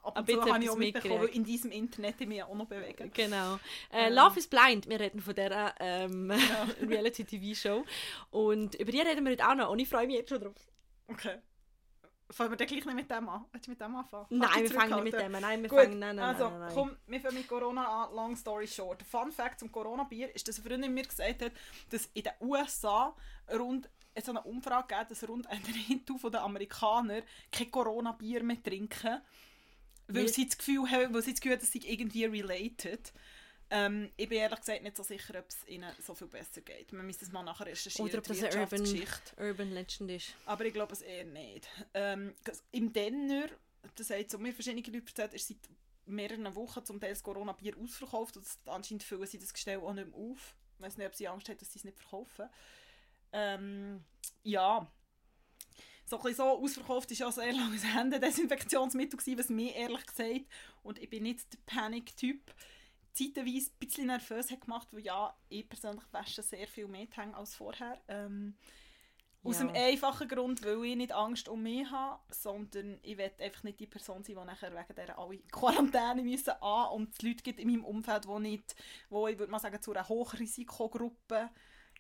ab 0.04 0.18
und 0.18 0.30
zu 0.30 0.36
bisschen 0.36 0.54
habe 0.54 0.64
ich 0.64 0.70
auch 0.70 0.78
mitbekommen, 0.78 1.22
weil 1.22 1.30
in 1.30 1.44
diesem 1.44 1.72
Internet 1.72 2.16
ich 2.20 2.28
mich 2.28 2.44
auch 2.44 2.54
noch 2.54 2.68
bewegen. 2.68 3.12
Genau. 3.14 3.56
Äh, 3.92 4.08
Ähm. 4.08 4.14
Love 4.14 4.40
is 4.40 4.48
Blind, 4.48 4.88
wir 4.90 5.00
reden 5.00 5.22
von 5.22 5.36
dieser 5.36 5.74
ähm, 5.80 6.32
Reality-TV-Show. 6.82 7.84
Und 8.32 8.76
über 8.76 8.92
die 8.92 9.02
reden 9.02 9.26
wir 9.26 9.32
heute 9.32 9.48
auch 9.48 9.56
noch 9.56 9.70
und 9.70 9.80
ich 9.80 9.90
freue 9.90 10.08
mich 10.08 10.18
jetzt 10.18 10.30
schon 10.30 10.42
drauf. 10.42 10.56
Okay. 11.08 11.40
Fangen 12.30 12.52
wir 12.52 12.58
dann 12.58 12.68
gleich 12.68 12.86
nicht 12.86 12.96
mit 12.96 13.12
dem 13.12 13.30
an? 13.30 13.46
Willst 13.52 13.68
du 13.68 13.72
mit 13.72 13.80
dem 13.80 13.96
anfangen? 13.96 14.26
Nein, 14.30 14.64
wir 14.64 14.72
fangen 14.72 15.04
nicht 15.04 15.14
mit 15.14 15.22
dem 15.22 15.36
an. 15.36 15.42
Nein, 15.42 15.62
wir 15.62 15.70
Gut, 15.70 15.80
fangen... 15.80 16.00
Nein, 16.00 16.16
nein, 16.16 16.26
also, 16.26 16.50
nein, 16.50 16.60
nein, 16.62 16.72
komm, 16.74 16.98
wir 17.06 17.22
fangen 17.22 17.36
mit 17.36 17.48
Corona 17.48 18.06
an, 18.06 18.16
long 18.16 18.36
story 18.36 18.68
short. 18.68 19.04
Fun 19.04 19.32
Fact 19.32 19.60
zum 19.60 19.72
Corona-Bier 19.72 20.34
ist, 20.34 20.48
dass 20.48 20.60
eine 20.60 20.68
Freundin 20.68 20.94
mir 20.94 21.04
gesagt 21.04 21.44
hat, 21.44 21.52
dass 21.90 22.10
in 22.14 22.24
den 22.24 22.34
USA 22.42 23.16
rund 23.54 23.90
es 24.16 24.30
eine 24.30 24.42
Umfrage 24.42 24.88
gegeben, 24.88 25.10
dass 25.10 25.28
rund 25.28 25.48
ein 25.48 25.62
Drittel 25.64 26.32
der 26.32 26.42
Amerikaner 26.42 27.22
kein 27.52 27.70
Corona-Bier 27.70 28.44
mehr 28.44 28.62
trinken, 28.64 29.22
weil 30.16 30.28
sie 30.30 30.46
das 30.48 30.58
Gefühl 30.58 30.90
haben, 30.90 31.14
weil 31.14 31.22
sie 31.22 31.32
das 31.32 31.42
Gefühl 31.42 31.54
haben, 31.54 31.62
dass 31.62 31.72
sie 31.72 31.80
irgendwie 31.80 32.26
related. 32.26 33.14
Ähm, 33.70 34.12
ich 34.18 34.30
bin 34.30 34.38
ehrlich 34.38 34.60
gesagt 34.60 34.84
nicht 34.84 34.96
so 34.98 35.04
sicher, 35.04 35.40
ob 35.40 35.50
es 35.50 35.68
ihnen 35.68 35.92
so 36.00 36.14
viel 36.14 36.28
besser 36.28 36.62
geht. 36.62 36.92
Man 36.94 37.06
müsste 37.08 37.26
es 37.26 37.32
mal 37.32 37.42
nachher 37.44 37.66
recherchieren, 37.66 38.08
Oder 38.10 38.20
ob 38.20 38.26
das 38.28 38.44
eine 38.44 38.62
Urban. 38.62 39.04
Urban 39.40 39.72
Legend 39.72 40.12
ist. 40.12 40.36
Aber 40.46 40.66
ich 40.66 40.74
glaube 40.74 40.94
es 40.94 41.02
eher 41.02 41.26
nicht. 41.26 41.68
Ähm, 41.94 42.34
Im 42.72 42.94
Denner, 42.94 43.48
das 43.96 44.10
hat 44.12 44.30
so 44.30 44.38
mir 44.38 44.54
verschiedene 44.54 44.82
Leute 44.86 45.08
erzählt, 45.08 45.34
ist 45.34 45.48
seit 45.48 45.58
mehreren 46.06 46.54
Wochen 46.56 46.86
zum 46.86 47.00
Teil 47.00 47.12
das 47.12 47.24
Corona-Bier 47.24 47.76
ausverkauft 47.82 48.36
und 48.38 48.46
das- 48.46 48.60
anscheinend 48.66 49.04
füllen 49.04 49.26
sie 49.26 49.40
das 49.40 49.54
Gestell 49.54 49.80
auch 49.80 49.94
nicht 49.94 50.10
mehr 50.10 50.20
auf. 50.20 50.56
Ich 50.78 50.84
weiß 50.84 50.98
nicht, 50.98 51.08
ob 51.08 51.16
sie 51.16 51.28
Angst 51.28 51.48
haben, 51.50 51.58
dass 51.58 51.72
sie 51.72 51.80
es 51.80 51.86
nicht 51.86 51.98
verkaufen. 51.98 52.50
Ähm, 53.32 54.04
ja. 54.44 54.92
So 56.14 56.22
ein 56.28 56.36
so 56.36 56.44
ausverkauft 56.44 57.10
war 57.10 57.18
ja 57.18 57.32
sehr 57.32 57.54
lange 57.54 57.74
das 57.76 57.86
Händedesinfektionsmittel, 57.86 59.18
gewesen, 59.18 59.40
was 59.40 59.50
mir 59.50 59.74
ehrlich 59.76 60.06
gesagt, 60.06 60.46
und 60.84 61.00
ich 61.00 61.10
bin 61.10 61.24
nicht 61.24 61.52
der 61.52 61.58
Panik-Typ, 61.66 62.54
zeitweise 63.14 63.72
ein 63.72 63.80
bisschen 63.80 64.08
nervös 64.08 64.52
hat 64.52 64.62
gemacht, 64.62 64.88
weil 64.92 65.02
ja, 65.02 65.36
ich 65.50 65.68
persönlich 65.68 66.04
wasche 66.12 66.44
sehr 66.44 66.68
viel 66.68 66.88
mehr 66.88 67.08
die 67.08 67.20
Hände 67.20 67.36
als 67.36 67.56
vorher. 67.56 68.00
Ähm, 68.08 68.56
aus 69.44 69.60
Ja. 69.60 69.66
dem 69.66 69.76
einfachen 69.76 70.28
Grund, 70.28 70.64
weil 70.64 70.86
ich 70.86 70.96
nicht 70.96 71.12
Angst 71.14 71.50
um 71.50 71.64
mich 71.64 71.90
habe, 71.90 72.22
sondern 72.30 73.00
ich 73.02 73.18
will 73.18 73.32
einfach 73.40 73.64
nicht 73.64 73.80
die 73.80 73.88
Person 73.88 74.24
sein, 74.24 74.36
die 74.40 74.46
nachher 74.46 74.72
wegen 74.72 74.96
dieser 74.96 75.18
alle 75.18 75.40
Quarantäne 75.52 76.22
müssen 76.22 76.52
an 76.62 76.90
und 76.92 77.14
es 77.14 77.22
Leute 77.24 77.44
gibt 77.44 77.60
in 77.60 77.70
meinem 77.70 77.86
Umfeld, 77.86 78.26
die 78.26 78.40
nicht, 78.40 78.76
wo 79.10 79.28
ich 79.28 79.38
würde 79.40 79.52
mal 79.52 79.60
sagen, 79.60 79.82
zu 79.82 79.92
einer 79.92 80.08
Hochrisikogruppe 80.08 81.50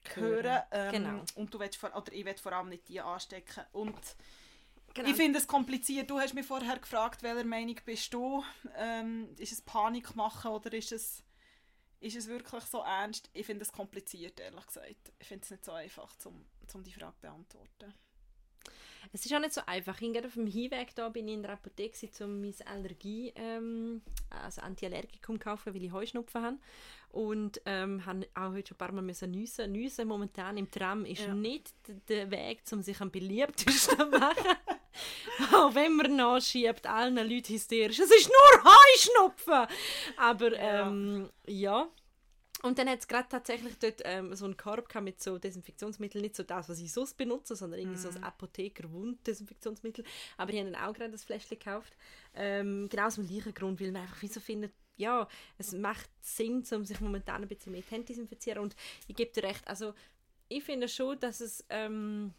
gehören. 0.03 0.61
Ähm, 0.71 0.91
Genau. 0.91 1.23
Und 1.35 1.53
du 1.53 1.59
willst 1.59 1.77
vor, 1.77 1.95
oder 1.95 2.11
ich 2.13 2.25
will 2.25 2.37
vor 2.37 2.53
allem 2.53 2.69
nicht 2.69 2.87
die 2.87 2.99
anstecken. 3.01 3.63
Und 3.71 3.97
Genau. 4.93 5.09
ich 5.09 5.15
finde 5.15 5.39
es 5.39 5.47
kompliziert. 5.47 6.09
Du 6.09 6.19
hast 6.19 6.33
mich 6.35 6.45
vorher 6.45 6.77
gefragt, 6.77 7.23
welcher 7.23 7.43
Meinung 7.45 7.75
bist 7.83 8.13
du? 8.13 8.43
Ähm, 8.75 9.33
ist 9.37 9.51
es 9.51 9.61
Panik 9.61 10.15
machen 10.15 10.51
oder 10.51 10.71
ist 10.73 10.91
es, 10.91 11.23
ist 11.99 12.15
es 12.15 12.27
wirklich 12.27 12.63
so 12.65 12.79
ernst? 12.81 13.29
Ich 13.33 13.45
finde 13.47 13.63
es 13.63 13.71
kompliziert, 13.71 14.39
ehrlich 14.39 14.67
gesagt. 14.67 15.11
Ich 15.19 15.27
finde 15.27 15.43
es 15.45 15.49
nicht 15.51 15.65
so 15.65 15.71
einfach, 15.71 16.13
um, 16.25 16.45
um 16.73 16.83
die 16.83 16.93
Frage 16.93 17.15
zu 17.15 17.21
beantworten. 17.21 17.93
Es 19.11 19.25
ist 19.25 19.33
auch 19.33 19.39
nicht 19.39 19.53
so 19.53 19.61
einfach. 19.65 19.99
Ich 20.01 20.13
gerade 20.13 20.27
auf 20.27 20.33
dem 20.33 20.47
Hinweg 20.47 20.95
da 20.95 21.09
bin 21.09 21.27
ich 21.27 21.33
in 21.35 21.41
der 21.43 21.51
Apotheke, 21.53 22.07
um 22.23 22.41
meine 22.41 22.53
Allergie, 22.65 23.33
ähm, 23.35 24.01
also 24.29 24.61
Antiallergikum 24.61 25.35
zu 25.39 25.43
kaufen, 25.43 25.73
weil 25.73 25.83
ich 25.83 25.91
Heuschnupfen 25.91 26.41
habe. 26.41 26.57
Und 27.09 27.61
ähm, 27.65 28.03
habe 28.05 28.27
auch 28.33 28.51
heute 28.53 28.69
schon 28.69 28.75
ein 28.75 28.77
paar 28.79 28.91
Mal 28.91 29.01
müssen 29.03 29.29
nüssen. 29.31 29.71
Nüssen 29.71 30.07
momentan 30.07 30.57
im 30.57 30.71
Tram 30.71 31.05
ist 31.05 31.21
Ja. 31.21 31.33
nicht 31.33 31.71
der 32.09 32.31
Weg, 32.31 32.61
um 32.71 32.81
sich 32.81 32.99
am 33.01 33.11
beliebtesten 33.11 33.97
zu 33.99 34.05
machen. 34.07 34.57
auch 35.53 35.75
wenn 35.75 35.95
man 35.95 36.15
nachschiebt, 36.15 36.87
allen 36.87 37.15
Leuten 37.15 37.53
hysterisch, 37.53 37.99
es 37.99 38.09
ist 38.09 38.29
nur 38.29 38.63
Heuschnupfen! 38.63 39.67
Aber 40.17 40.53
Ja. 40.55 40.87
ähm, 40.87 41.29
ja. 41.45 41.87
Und 42.63 42.79
dann 42.79 42.89
hat 42.89 42.99
es 43.01 43.07
gerade 43.09 43.27
tatsächlich 43.27 43.77
dort 43.77 44.01
ähm, 44.05 44.33
so 44.35 44.45
einen 44.45 44.55
Korb 44.55 44.87
gehabt 44.87 45.03
mit 45.03 45.21
so 45.21 45.37
Desinfektionsmitteln, 45.37 46.21
nicht 46.21 46.35
so 46.35 46.43
das, 46.43 46.69
was 46.69 46.79
ich 46.79 46.93
sonst 46.93 47.15
benutze, 47.17 47.55
sondern 47.57 47.79
irgendwie 47.79 47.97
so 47.99 48.09
Mhm. 48.09 48.17
ein 48.17 48.23
Apotheker-Wund-Desinfektionsmittel. 48.23 50.05
Aber 50.37 50.51
ich 50.53 50.59
habe 50.59 50.71
dann 50.71 50.81
auch 50.81 50.93
gerade 50.93 51.11
das 51.11 51.25
Fläschchen 51.25 51.59
gekauft. 51.59 51.93
Ähm, 52.33 52.87
genau 52.89 53.07
aus 53.07 53.15
dem 53.15 53.27
gleichen 53.27 53.53
Grund, 53.53 53.81
weil 53.81 53.91
man 53.91 54.03
einfach 54.03 54.21
wie 54.21 54.27
so 54.27 54.39
findet, 54.39 54.71
ja, 54.95 55.27
es 55.57 55.73
macht 55.73 56.09
Sinn, 56.21 56.63
um 56.71 56.85
sich 56.85 57.01
momentan 57.01 57.41
ein 57.41 57.47
bisschen 57.49 57.73
mehr 57.73 57.81
die 57.81 57.91
Hände 57.91 58.05
zu 58.05 58.13
desinfizieren. 58.13 58.63
Und 58.63 58.75
ich 59.07 59.15
gebe 59.15 59.31
dir 59.33 59.43
recht, 59.43 59.67
also 59.67 59.93
ich 60.47 60.63
finde 60.63 60.87
schon, 60.87 61.19
dass 61.19 61.41
es 61.41 61.65
ähm, 61.69 62.33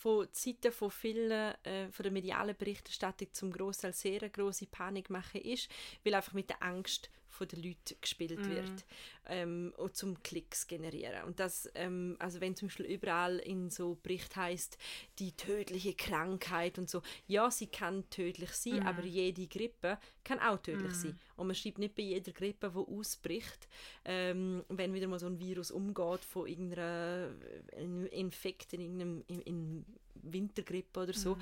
von 0.00 0.26
Seiten 0.32 0.72
von 0.72 0.90
vielen 0.90 1.30
äh, 1.30 1.90
von 1.92 2.02
der 2.02 2.12
medialen 2.12 2.56
Berichterstattung 2.56 3.28
zum 3.32 3.52
Großteil 3.52 3.92
sehr 3.92 4.20
eine 4.20 4.30
grosse 4.30 4.66
Panikmache 4.66 5.38
ist, 5.38 5.68
weil 6.04 6.14
einfach 6.14 6.32
mit 6.32 6.48
der 6.48 6.62
Angst 6.62 7.10
von 7.34 7.48
den 7.48 7.62
Leuten 7.62 7.96
gespielt 8.00 8.46
Mhm. 8.46 8.48
wird 8.48 8.84
ähm, 9.26 9.74
und 9.76 9.96
zum 9.96 10.22
Klicks 10.22 10.66
generieren. 10.66 11.24
Und 11.24 11.40
das, 11.40 11.68
ähm, 11.74 12.16
also 12.18 12.40
wenn 12.40 12.54
zum 12.56 12.68
Beispiel 12.68 12.86
überall 12.86 13.38
in 13.38 13.70
so 13.70 13.96
Bericht 14.02 14.36
heißt 14.36 14.78
die 15.18 15.32
tödliche 15.32 15.94
Krankheit 15.94 16.78
und 16.78 16.88
so, 16.88 17.02
ja, 17.26 17.50
sie 17.50 17.66
kann 17.66 18.08
tödlich 18.10 18.50
sein, 18.52 18.74
Mhm. 18.74 18.82
aber 18.86 19.02
jede 19.04 19.46
Grippe 19.46 19.98
kann 20.22 20.38
auch 20.40 20.58
tödlich 20.58 20.94
sein. 20.94 21.14
Und 21.36 21.48
man 21.48 21.56
schreibt 21.56 21.78
nicht 21.78 21.94
bei 21.94 22.02
jeder 22.02 22.32
Grippe, 22.32 22.70
die 22.70 22.78
ausbricht, 22.78 23.68
ähm, 24.04 24.64
wenn 24.68 24.94
wieder 24.94 25.08
mal 25.08 25.18
so 25.18 25.26
ein 25.26 25.38
Virus 25.38 25.70
umgeht 25.70 26.24
von 26.24 26.46
irgendeiner 26.46 27.30
äh, 27.72 27.76
einem 27.80 28.06
Infekt 28.06 28.72
in 28.72 28.80
irgendeinem 28.80 29.24
in, 29.26 29.40
in 29.42 29.86
Wintergrippe 30.14 31.00
oder 31.00 31.12
so, 31.12 31.36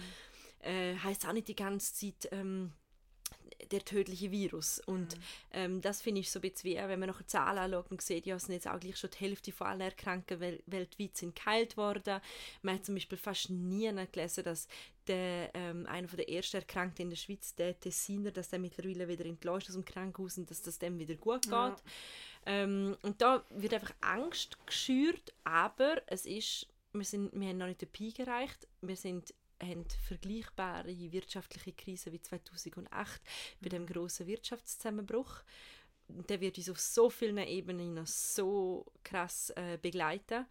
äh, 0.60 0.94
heißt 0.96 1.26
auch 1.26 1.32
nicht 1.32 1.48
die 1.48 1.54
ganze 1.56 1.94
Zeit 1.94 2.28
ähm, 2.32 2.72
der 3.70 3.84
tödliche 3.84 4.30
Virus. 4.30 4.80
Und 4.80 5.16
ähm, 5.52 5.80
das 5.80 6.02
finde 6.02 6.20
ich 6.20 6.30
so 6.30 6.38
ein 6.38 6.42
bisschen 6.42 6.70
wie, 6.70 6.76
wenn 6.76 7.00
man 7.00 7.08
nachher 7.08 7.26
Zahlen 7.26 7.58
anschaut 7.58 7.90
und 7.90 8.02
sieht, 8.02 8.26
ja, 8.26 8.38
sind 8.38 8.54
jetzt 8.54 8.68
auch 8.68 8.80
gleich 8.80 8.96
schon 8.96 9.10
die 9.10 9.18
Hälfte 9.18 9.52
von 9.52 9.66
allen 9.68 9.80
Erkrankten 9.80 10.40
wel 10.40 10.62
weltweit 10.66 11.16
sind 11.16 11.36
geheilt 11.36 11.76
worden. 11.76 12.20
Man 12.62 12.76
hat 12.76 12.84
zum 12.84 12.94
Beispiel 12.94 13.18
fast 13.18 13.50
nie 13.50 13.90
gelesen, 14.12 14.44
dass 14.44 14.68
der, 15.06 15.50
ähm, 15.54 15.86
einer 15.86 16.08
von 16.08 16.16
der 16.16 16.28
ersten 16.28 16.58
Erkrankten 16.58 17.04
in 17.04 17.10
der 17.10 17.16
Schweiz, 17.16 17.54
der 17.54 17.78
Tessiner, 17.78 18.30
dass 18.30 18.50
der 18.50 18.58
mittlerweile 18.58 19.08
wieder 19.08 19.24
entlassen 19.24 19.68
aus 19.68 19.74
dem 19.74 19.84
Krankenhaus 19.84 20.38
und 20.38 20.50
dass 20.50 20.62
das 20.62 20.78
dem 20.78 20.98
wieder 20.98 21.14
gut 21.16 21.42
geht. 21.42 21.52
Ja. 21.52 21.76
Ähm, 22.46 22.96
und 23.02 23.20
da 23.20 23.44
wird 23.50 23.74
einfach 23.74 23.94
Angst 24.00 24.58
geschürt, 24.66 25.32
aber 25.44 26.02
es 26.06 26.26
ist, 26.26 26.68
wir, 26.92 27.04
sind, 27.04 27.30
wir 27.32 27.48
haben 27.48 27.58
noch 27.58 27.66
nicht 27.66 27.80
den 27.80 27.88
Peak 27.88 28.18
erreicht. 28.18 28.66
Wir 28.80 28.96
sind 28.96 29.32
haben 29.62 29.84
vergleichbare 30.06 31.12
wirtschaftliche 31.12 31.72
Krisen 31.72 32.12
wie 32.12 32.20
2008 32.20 33.20
bei 33.60 33.68
dem 33.68 33.86
großen 33.86 34.26
Wirtschaftszusammenbruch. 34.26 35.42
Der 36.08 36.40
wird 36.40 36.58
uns 36.58 36.68
auf 36.68 36.80
so 36.80 37.08
vielen 37.10 37.38
Ebenen 37.38 37.94
noch 37.94 38.06
so 38.06 38.86
krass 39.02 39.50
äh, 39.56 39.78
begleiten. 39.80 40.46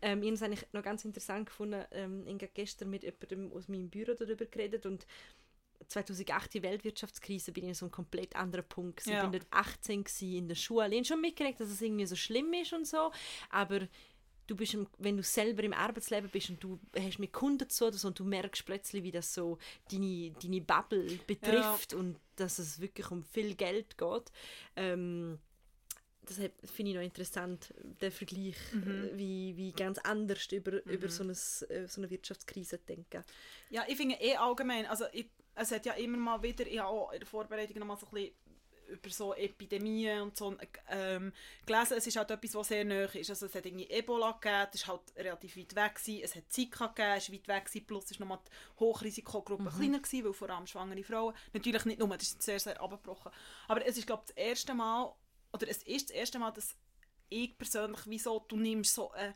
Ähm, 0.00 0.22
ich 0.22 0.28
habe 0.28 0.34
es 0.34 0.42
eigentlich 0.42 0.72
noch 0.72 0.82
ganz 0.82 1.04
interessant 1.04 1.46
gefunden. 1.46 1.84
Ähm, 1.92 2.26
ich 2.26 2.34
habe 2.34 2.50
gestern 2.54 2.90
mit 2.90 3.02
jemandem 3.02 3.52
aus 3.52 3.68
meinem 3.68 3.90
Büro 3.90 4.14
darüber 4.14 4.46
geredet 4.46 4.86
und 4.86 5.06
2008 5.88 6.54
die 6.54 6.62
Weltwirtschaftskrise 6.62 7.52
bin 7.52 7.64
ich 7.64 7.68
in 7.70 7.74
so 7.74 7.86
einem 7.86 7.92
komplett 7.92 8.36
anderen 8.36 8.66
Punkt. 8.66 8.98
gewesen. 8.98 9.12
Ja. 9.12 9.24
Ich 9.24 9.30
bin 9.30 9.40
dort 9.40 9.52
18 9.52 10.04
gewesen, 10.04 10.34
in 10.36 10.48
der 10.48 10.54
Schule. 10.54 10.88
Ich 10.88 10.96
habe 10.96 11.04
schon 11.04 11.20
mitgekriegt, 11.20 11.60
dass 11.60 11.68
es 11.68 11.82
irgendwie 11.82 12.06
so 12.06 12.16
schlimm 12.16 12.52
ist 12.54 12.72
und 12.72 12.86
so, 12.86 13.12
aber 13.50 13.88
du 14.46 14.56
bist, 14.56 14.74
im, 14.74 14.86
wenn 14.98 15.16
du 15.16 15.22
selber 15.22 15.62
im 15.62 15.72
Arbeitsleben 15.72 16.30
bist 16.30 16.50
und 16.50 16.62
du 16.62 16.78
hast 16.98 17.18
mit 17.18 17.32
Kunden 17.32 17.68
zu 17.68 17.90
tun 17.90 18.00
und 18.04 18.18
du 18.18 18.24
merkst 18.24 18.64
plötzlich, 18.64 19.02
wie 19.02 19.12
das 19.12 19.32
so 19.32 19.58
deine, 19.90 20.32
deine 20.42 20.60
Bubble 20.60 21.18
betrifft 21.26 21.94
und 21.94 22.18
dass 22.36 22.58
es 22.58 22.80
wirklich 22.80 23.10
um 23.10 23.22
viel 23.22 23.54
Geld 23.54 23.96
geht. 23.96 24.32
Ähm, 24.76 25.38
das 26.24 26.36
finde 26.36 26.90
ich 26.90 26.96
noch 26.96 27.02
interessant, 27.02 27.74
der 28.00 28.12
Vergleich, 28.12 28.56
äh, 28.74 29.16
wie, 29.16 29.56
wie 29.56 29.72
ganz 29.72 29.98
anders 29.98 30.46
über, 30.52 30.84
über 30.86 31.08
so, 31.08 31.24
eine, 31.24 31.32
äh, 31.32 31.88
so 31.88 32.00
eine 32.00 32.10
Wirtschaftskrise 32.10 32.78
zu 32.78 32.86
denken. 32.86 33.24
Ja, 33.70 33.84
ich 33.88 33.96
finde 33.96 34.16
eh 34.20 34.36
allgemein, 34.36 34.86
also 34.86 35.04
ich, 35.12 35.30
es 35.54 35.72
hat 35.72 35.84
ja 35.84 35.94
immer 35.94 36.18
mal 36.18 36.42
wieder, 36.42 36.66
ich 36.66 36.78
habe 36.78 36.88
auch 36.88 37.12
in 37.12 37.18
der 37.18 37.26
Vorbereitung 37.26 37.78
noch 37.78 37.86
mal 37.86 37.96
so 37.96 38.06
ein 38.06 38.12
bisschen 38.12 38.34
über 38.92 39.10
so 39.10 39.34
Epidemien 39.34 40.22
und 40.22 40.36
so 40.36 40.56
ähm, 40.88 41.32
gelesen, 41.66 41.96
es 41.96 42.06
ist 42.06 42.16
halt 42.16 42.30
etwas, 42.30 42.54
was 42.54 42.68
sehr 42.68 42.84
nahe 42.84 43.04
ist. 43.04 43.30
Also 43.30 43.46
es 43.46 43.54
hat 43.54 43.66
irgendwie 43.66 43.90
Ebola 43.90 44.32
gegeben, 44.32 44.68
das 44.72 44.86
war 44.86 44.96
halt 44.96 45.16
relativ 45.16 45.56
weit 45.56 45.74
weg, 45.74 45.94
gewesen. 45.96 46.22
es 46.22 46.36
hat 46.36 46.44
Zika 46.50 46.86
gegeben, 46.88 47.14
es 47.16 47.28
war 47.28 47.34
weit 47.34 47.48
weg, 47.48 47.64
gewesen. 47.66 47.86
plus 47.86 48.10
ist 48.10 48.20
nochmal 48.20 48.38
die 48.46 48.80
Hochrisikogruppe 48.80 49.70
kleiner 49.70 50.00
gewesen, 50.00 50.24
weil 50.24 50.32
vor 50.32 50.50
allem 50.50 50.66
schwangere 50.66 51.02
Frauen, 51.02 51.34
natürlich 51.52 51.84
nicht 51.84 51.98
nur, 51.98 52.08
das 52.08 52.28
ist 52.28 52.42
sehr, 52.42 52.60
sehr 52.60 52.80
abgebrochen, 52.80 53.32
aber 53.68 53.84
es 53.86 53.96
ist 53.96 54.06
glaube 54.06 54.22
ich 54.28 54.34
das 54.34 54.44
erste 54.44 54.74
Mal, 54.74 55.12
oder 55.52 55.68
es 55.68 55.82
ist 55.82 56.10
das 56.10 56.16
erste 56.16 56.38
Mal, 56.38 56.50
dass 56.52 56.76
ich 57.28 57.56
persönlich, 57.56 58.00
wieso, 58.06 58.44
du 58.48 58.56
nimmst 58.56 58.94
so, 58.94 59.12
äh, 59.14 59.32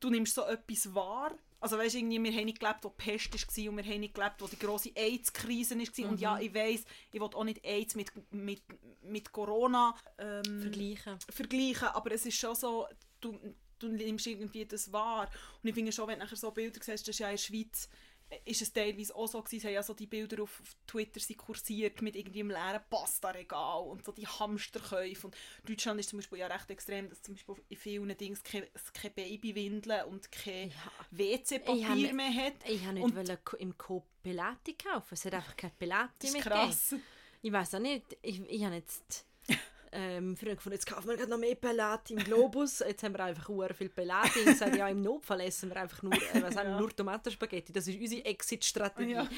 du 0.00 0.10
nimmst 0.10 0.34
so 0.34 0.44
etwas 0.44 0.94
wahr. 0.94 1.32
Also 1.60 1.76
weißt, 1.76 1.94
irgendwie, 1.94 2.22
wir 2.22 2.32
haben 2.32 2.46
nicht 2.46 2.60
gelebt, 2.60 2.78
wo 2.82 2.88
die 2.88 3.10
Pest 3.10 3.34
war 3.34 3.70
und 3.70 3.76
wir 3.76 3.84
haben 3.84 4.00
nicht 4.00 4.14
gelebt, 4.14 4.36
wo 4.40 4.46
die 4.46 4.58
grosse 4.58 4.90
AIDS-Krise 4.94 5.78
war. 5.78 6.10
Und 6.10 6.20
ja, 6.20 6.38
ich 6.38 6.54
weiss, 6.54 6.84
ich 7.12 7.20
will 7.20 7.28
auch 7.34 7.44
nicht 7.44 7.64
AIDS 7.64 7.94
mit, 7.94 8.10
mit, 8.32 8.62
mit 9.02 9.30
Corona 9.30 9.94
ähm, 10.18 10.62
Vergleichen. 10.62 11.18
vergleichen, 11.28 11.88
aber 11.88 12.12
es 12.12 12.24
ist 12.24 12.38
schon 12.38 12.54
so, 12.54 12.86
du, 13.20 13.38
du 13.78 13.88
nimmst 13.88 14.26
irgendwie 14.26 14.64
das 14.64 14.90
wahr. 14.92 15.30
Und 15.62 15.68
ich 15.68 15.74
finde 15.74 15.92
schon, 15.92 16.08
wenn 16.08 16.18
du 16.18 16.24
nachher 16.24 16.36
so 16.36 16.50
Bilder 16.50 16.80
siehst, 16.82 17.06
das 17.06 17.14
ist 17.14 17.18
ja 17.18 17.28
in 17.28 17.34
der 17.34 17.42
Schweiz, 17.42 17.88
ist 18.44 18.62
es 18.62 18.72
teilweise 18.72 19.14
auch 19.14 19.26
so 19.26 19.42
gewesen, 19.42 19.56
es 19.58 19.64
haben 19.64 19.72
ja 19.74 19.82
so 19.82 19.94
die 19.94 20.06
Bilder 20.06 20.42
auf, 20.42 20.60
auf 20.60 20.76
Twitter 20.86 21.18
sind 21.20 21.36
kursiert 21.38 22.00
mit 22.02 22.14
irgendwie 22.16 22.40
einem 22.40 22.50
leeren 22.50 22.80
Pasta-Regal 22.88 23.82
und 23.88 24.04
so 24.04 24.12
die 24.12 24.26
Hamsterkäufe. 24.26 25.26
Und 25.26 25.36
Deutschland 25.68 25.98
ist 26.00 26.10
zum 26.10 26.18
Beispiel 26.20 26.38
ja 26.38 26.46
recht 26.46 26.70
extrem, 26.70 27.08
dass 27.08 27.22
zum 27.22 27.34
Beispiel 27.34 27.54
in 27.68 27.76
vielen 27.76 28.16
Dings 28.16 28.42
keine, 28.42 28.68
keine 28.94 29.14
Babywindeln 29.14 30.04
und 30.06 30.30
kein 30.30 30.68
Ich 30.68 30.74
WC-Papier 31.10 31.88
habe- 31.88 32.12
mehr 32.14 32.34
hat. 32.34 32.54
Ich 32.68 32.86
Und- 32.86 32.94
nicht 32.94 33.16
wollen 33.16 33.38
ko- 33.44 33.56
im 33.56 33.76
Coop 33.76 34.04
Pelati 34.22 34.74
kaufen. 34.74 35.14
Es 35.14 35.24
hat 35.24 35.34
einfach 35.34 35.56
keine 35.56 35.72
Pelati 35.78 36.12
Das 36.20 36.32
mehr 36.32 36.40
ist 36.40 36.46
krass. 36.46 36.90
gegeben. 36.90 37.06
Ich 37.42 37.52
weiß 37.52 37.74
auch 37.74 37.78
nicht. 37.80 38.16
Ich, 38.22 38.40
ich 38.48 38.64
habe 38.64 38.74
jetzt 38.76 39.26
ähm, 39.92 40.36
früher 40.36 40.54
gefunden, 40.54 40.74
jetzt 40.74 40.86
kaufen 40.86 41.08
wir 41.08 41.16
gerade 41.16 41.30
noch 41.30 41.38
mehr 41.38 41.54
Pelati 41.54 42.14
im 42.14 42.22
Globus. 42.22 42.78
Jetzt 42.80 43.02
haben 43.02 43.14
wir 43.14 43.24
einfach 43.24 43.48
sehr 43.48 43.74
viel 43.74 43.88
Pelati. 43.88 44.40
Ich 44.46 44.58
sage, 44.58 44.78
ja, 44.78 44.88
im 44.88 45.02
Notfall 45.02 45.40
essen 45.40 45.70
wir 45.70 45.76
einfach 45.76 46.02
nur, 46.02 46.12
äh, 46.12 46.42
was 46.42 46.56
haben 46.56 46.70
wir, 46.70 46.78
nur 46.78 46.94
Tomatenspaghetti. 46.94 47.72
Das 47.72 47.88
ist 47.88 48.00
unsere 48.00 48.24
Exit-Strategie. 48.24 49.12
Ja. 49.12 49.28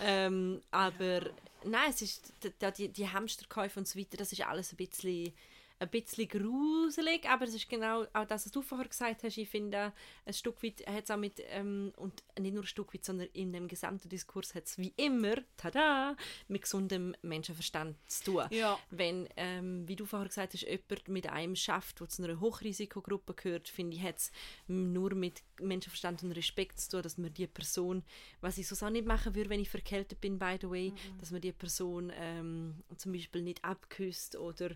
Ähm, 0.00 0.62
aber 0.70 1.30
nein, 1.64 1.90
es 1.90 2.02
ist 2.02 2.32
die, 2.78 2.88
die 2.88 3.08
Hamsterkäufe 3.08 3.80
und 3.80 3.88
so 3.88 3.98
weiter, 3.98 4.16
das 4.16 4.32
ist 4.32 4.46
alles 4.46 4.72
ein 4.72 4.76
bisschen, 4.76 5.32
ein 5.80 5.90
bisschen 5.90 6.28
gruselig, 6.28 7.28
aber 7.28 7.44
es 7.44 7.54
ist 7.54 7.68
genau 7.68 8.04
auch 8.12 8.24
das, 8.26 8.46
was 8.46 8.52
du 8.52 8.62
vorher 8.62 8.88
gesagt 8.88 9.22
hast. 9.22 9.36
Ich 9.36 9.48
finde, 9.48 9.92
ein 10.24 10.32
Stück 10.32 10.62
weit 10.62 10.86
hat 10.86 11.04
es 11.04 11.10
auch 11.10 11.16
mit, 11.16 11.42
ähm, 11.50 11.92
und 11.96 12.24
nicht 12.38 12.54
nur 12.54 12.64
ein 12.64 12.66
Stück 12.66 12.94
weit, 12.94 13.04
sondern 13.04 13.28
in 13.32 13.52
dem 13.52 13.68
gesamten 13.68 14.08
Diskurs 14.08 14.54
hat 14.54 14.66
es 14.66 14.78
wie 14.78 14.92
immer, 14.96 15.36
tada, 15.56 16.16
mit 16.48 16.62
gesundem 16.62 17.14
Menschenverstand 17.22 17.96
zu 18.10 18.24
tun. 18.24 18.44
Ja. 18.50 18.78
Wenn, 18.90 19.28
ähm, 19.36 19.86
wie 19.86 19.96
du 19.96 20.04
vorher 20.04 20.28
gesagt 20.28 20.54
hast, 20.54 20.62
jemand 20.62 21.08
mit 21.08 21.28
einem 21.28 21.54
schafft, 21.56 22.00
der 22.00 22.08
zu 22.08 22.24
einer 22.24 22.40
Hochrisikogruppe 22.40 23.34
gehört, 23.34 23.68
finde 23.68 23.96
ich, 23.96 24.02
hat 24.02 24.16
es 24.16 24.32
nur 24.66 25.14
mit 25.14 25.42
Menschenverstand 25.60 26.22
und 26.22 26.32
Respekt 26.32 26.80
zu 26.80 26.90
tun, 26.90 27.02
dass 27.02 27.18
man 27.18 27.32
die 27.32 27.46
Person, 27.46 28.02
was 28.40 28.58
ich 28.58 28.66
sonst 28.66 28.82
auch 28.82 28.90
nicht 28.90 29.06
machen 29.06 29.34
würde, 29.34 29.50
wenn 29.50 29.60
ich 29.60 29.70
verkältet 29.70 30.20
bin, 30.20 30.38
by 30.38 30.56
the 30.60 30.70
way, 30.70 30.92
dass 31.18 31.30
man 31.30 31.40
die 31.40 31.52
Person 31.52 32.12
ähm, 32.14 32.82
zum 32.96 33.12
Beispiel 33.12 33.42
nicht 33.42 33.64
abküsst 33.64 34.36
oder 34.36 34.70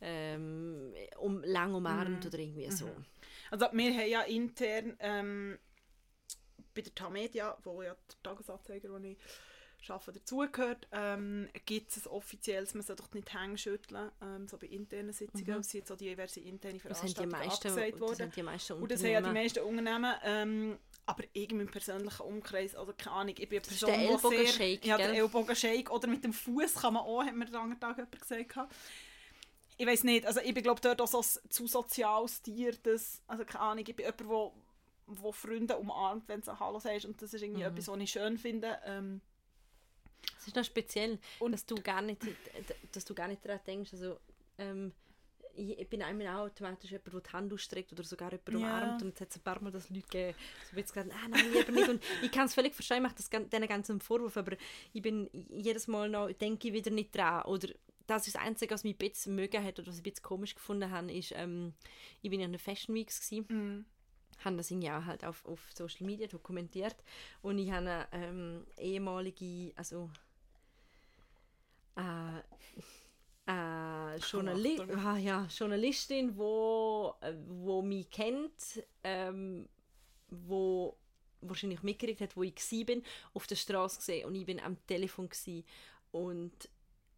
ähm, 0.00 0.92
um, 1.18 1.42
lang 1.44 1.74
umarmt 1.74 2.26
oder 2.26 2.38
irgendwie 2.38 2.70
so. 2.70 2.90
Also 3.50 3.66
wir 3.72 3.92
haben 3.92 4.08
ja 4.08 4.22
intern 4.22 4.96
ähm, 5.00 5.58
bei 6.74 6.82
der 6.82 6.94
Tamedia, 6.94 7.56
wo 7.64 7.82
ja 7.82 7.94
der 7.94 8.22
Tagesanzeiger, 8.22 8.90
wo 8.90 8.98
ich 8.98 9.16
arbeite, 9.88 10.18
dazugehört, 10.18 10.88
ähm, 10.92 11.48
gibt 11.64 11.90
es 11.90 12.04
ein 12.06 12.10
offizielles, 12.12 12.74
man 12.74 12.82
soll 12.82 12.96
doch 12.96 13.10
nicht 13.14 13.32
Hänge 13.32 13.56
schütteln, 13.56 14.10
ähm, 14.20 14.46
so 14.48 14.58
bei 14.58 14.66
internen 14.66 15.12
Sitzungen, 15.12 15.60
es 15.60 15.70
sind 15.70 15.86
so 15.86 15.96
diverse 15.96 16.40
interne 16.40 16.74
Das 16.74 16.82
Veranstaltungen 16.98 17.30
meisten, 17.30 17.68
abgesagt 17.68 17.92
das 17.94 18.00
worden. 18.00 18.20
haben 18.22 18.32
die 18.32 18.42
meisten 18.42 18.72
Und 18.74 18.90
das 18.90 19.00
haben 19.02 19.10
ja 19.10 19.20
die 19.20 19.26
Unternehmen. 19.28 19.44
meisten 19.44 19.60
Unternehmen. 19.64 20.14
Ähm, 20.24 20.78
aber 21.06 21.24
irgendwie 21.32 21.62
im 21.64 21.70
persönlichen 21.70 22.22
Umkreis, 22.22 22.74
also 22.74 22.92
keine 22.96 23.16
Ahnung, 23.16 23.34
ich 23.38 23.48
bin 23.48 23.58
eine 23.58 23.60
Das 23.60 23.68
Person, 23.68 23.90
der. 23.90 24.00
Ellbogenshake, 24.10 24.86
Ja, 24.86 24.96
der? 24.96 25.12
Ellbogenshake. 25.14 25.90
Oder 25.90 26.06
mit 26.08 26.22
dem 26.24 26.32
Fuß 26.32 26.74
kann 26.74 26.94
man 26.94 27.02
auch, 27.02 27.22
hat 27.24 27.34
mir 27.34 27.46
den 27.46 27.56
anderen 27.56 27.80
Tag 27.80 27.96
jemand 27.96 28.20
gesagt. 28.20 28.70
Ich 29.78 29.86
weiß 29.86 30.04
nicht, 30.04 30.26
also 30.26 30.40
ich 30.40 30.52
bin 30.52 30.62
glaube 30.62 30.80
dort 30.82 31.00
auch 31.00 31.08
so 31.08 31.20
s- 31.20 31.40
zu 31.48 31.66
soziales 31.66 32.42
Tier, 32.42 32.72
dass, 32.82 33.22
also 33.26 33.44
keine 33.46 33.60
Ahnung, 33.64 33.84
ich 33.88 33.96
bin 33.96 34.04
jemand, 34.04 34.28
wo, 34.28 34.52
wo 35.06 35.32
Freunde 35.32 35.76
umarmt, 35.78 36.28
wenn 36.28 36.42
du 36.42 36.60
Hallo 36.60 36.78
sagst 36.78 37.06
und 37.06 37.20
das 37.22 37.32
ist 37.32 37.42
irgendwie 37.42 37.62
etwas, 37.62 37.88
was 37.88 37.98
ich 37.98 38.10
schön 38.10 38.36
finde. 38.36 38.78
Ähm, 38.84 39.20
Es 40.38 40.46
ist 40.46 40.56
noch 40.56 40.64
speziell, 40.64 41.18
Und- 41.38 41.52
dass 41.52 41.66
du 41.66 41.74
gar 41.76 42.02
nicht, 42.02 42.20
dass 42.92 43.04
du 43.04 43.14
gar 43.14 43.28
nicht 43.28 43.44
daran 43.44 43.60
denkst. 43.66 43.92
Also, 43.92 44.18
ähm, 44.58 44.92
ich, 45.54 45.88
bin 45.88 46.02
einmal 46.02 46.28
auch 46.28 46.46
automatisch 46.46 46.90
jemand, 46.90 47.12
der 47.12 47.20
die 47.20 47.30
Hand 47.30 47.52
ausstreckt 47.52 47.92
oder 47.92 48.04
sogar 48.04 48.30
jemand 48.30 48.48
umarmt. 48.54 49.02
Und 49.02 49.08
jetzt 49.08 49.20
hat 49.20 49.30
es 49.30 49.36
ein 49.36 49.42
paar 49.42 49.60
Mal 49.60 49.70
das 49.70 49.90
Leute 49.90 50.02
gegeben, 50.02 50.38
so 50.70 50.76
jetzt 50.76 50.94
gesagt, 50.94 51.12
ah, 51.12 51.28
nein, 51.28 51.52
lieber 51.52 51.72
nicht. 51.72 51.88
Und 51.88 52.02
ich 52.22 52.30
kann 52.30 52.46
es 52.46 52.54
völlig 52.54 52.74
verstehen, 52.74 52.98
ich 52.98 53.02
mache 53.02 53.16
das 53.16 53.28
diesen 53.28 53.66
ganzen 53.68 54.00
Vorwurf, 54.00 54.36
aber 54.36 54.56
ich 54.92 55.02
bin 55.02 55.28
jedes 55.50 55.88
Mal 55.88 56.08
noch, 56.08 56.32
denke 56.32 56.68
ich 56.68 56.74
wieder 56.74 56.90
nicht 56.90 57.14
dran. 57.14 57.44
Oder 57.44 57.68
das 58.06 58.26
ist 58.26 58.36
das 58.36 58.42
Einzige, 58.42 58.72
was 58.74 58.84
mich 58.84 58.94
ein 58.94 58.98
bisschen 58.98 59.34
mögen 59.34 59.62
hat 59.62 59.78
oder 59.78 59.88
was 59.88 59.96
ich 59.96 60.00
ein 60.00 60.04
bisschen 60.04 60.22
komisch 60.22 60.54
gefunden 60.54 60.90
habe, 60.90 61.12
ist, 61.12 61.32
ähm, 61.36 61.74
ich 62.22 62.30
bin 62.30 62.40
ja 62.40 62.46
in 62.46 62.52
der 62.52 62.60
Fashion 62.60 62.94
Weeks 62.94 63.20
gewesen 63.20 63.84
haben 64.44 64.56
das 64.56 64.70
irgendwie 64.70 64.90
auch 64.90 65.04
halt 65.04 65.24
auf, 65.24 65.44
auf 65.46 65.60
Social 65.74 66.06
Media 66.06 66.26
dokumentiert. 66.26 66.96
Und 67.42 67.58
ich 67.58 67.70
habe 67.70 67.90
eine 67.90 68.08
ähm, 68.12 68.66
ehemalige, 68.78 69.72
also 69.76 70.10
äh, 71.96 72.38
äh, 73.46 74.16
Journali 74.18 74.80
ah, 75.04 75.16
ja, 75.16 75.46
Journalistin, 75.50 76.36
wo, 76.36 77.14
äh, 77.20 77.34
wo 77.46 77.82
mich 77.82 78.10
kennt, 78.10 78.84
ähm, 79.02 79.68
wo 80.28 80.96
wahrscheinlich 81.42 81.82
mitgekriegt 81.82 82.20
hat, 82.20 82.36
wo 82.36 82.42
ich 82.42 82.54
gsi 82.54 82.84
bin, 82.84 83.02
auf 83.34 83.46
der 83.46 83.56
Straße 83.56 83.98
gesehen 83.98 84.26
und 84.26 84.34
ich 84.34 84.46
bin 84.46 84.60
am 84.60 84.76
Telefon 84.86 85.28
gsi 85.28 85.64
und 86.12 86.68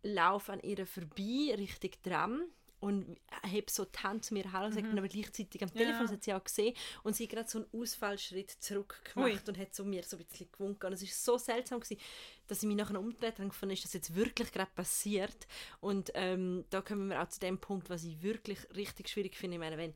laufe 0.02 0.52
an 0.52 0.60
ihr 0.60 0.86
vorbei, 0.86 1.54
richtig 1.56 2.02
dran 2.02 2.44
und 2.82 3.16
habe 3.44 3.62
so 3.70 3.84
die 3.84 3.98
Hand 4.00 4.24
zu 4.24 4.34
mir 4.34 4.52
Hallo 4.52 4.68
gesagt, 4.68 4.88
bin 4.88 4.98
aber 4.98 5.06
gleichzeitig 5.06 5.62
am 5.62 5.72
Telefon, 5.72 5.94
Ja. 5.94 6.02
das 6.02 6.10
hat 6.10 6.24
sie 6.24 6.34
auch 6.34 6.42
gesehen. 6.42 6.74
Und 7.04 7.14
sie 7.14 7.24
hat 7.24 7.30
gerade 7.30 7.48
so 7.48 7.58
einen 7.60 7.68
Ausfallschritt 7.80 8.50
zurück 8.50 9.00
gemacht 9.14 9.48
und 9.48 9.56
hat 9.56 9.72
so 9.72 9.84
mir 9.84 10.02
so 10.02 10.16
ein 10.16 10.24
bisschen 10.24 10.50
gewunken. 10.50 10.86
Und 10.86 10.92
es 10.94 11.02
ist 11.02 11.24
so 11.24 11.38
seltsam 11.38 11.78
gewesen, 11.78 12.00
dass 12.48 12.60
ich 12.60 12.66
mich 12.66 12.76
nachher 12.76 12.98
umgedreht 12.98 13.34
habe 13.34 13.44
und 13.44 13.48
gefunden, 13.50 13.74
ist 13.74 13.84
das 13.84 13.92
jetzt 13.92 14.16
wirklich 14.16 14.50
gerade 14.50 14.70
passiert. 14.74 15.46
Und 15.80 16.10
ähm, 16.14 16.64
da 16.70 16.80
kommen 16.82 17.08
wir 17.08 17.22
auch 17.22 17.28
zu 17.28 17.38
dem 17.38 17.58
Punkt, 17.58 17.88
was 17.88 18.02
ich 18.02 18.20
wirklich 18.20 18.58
richtig 18.74 19.08
schwierig 19.08 19.36
finde, 19.36 19.54
ich 19.54 19.60
meine, 19.60 19.78
wenn, 19.78 19.94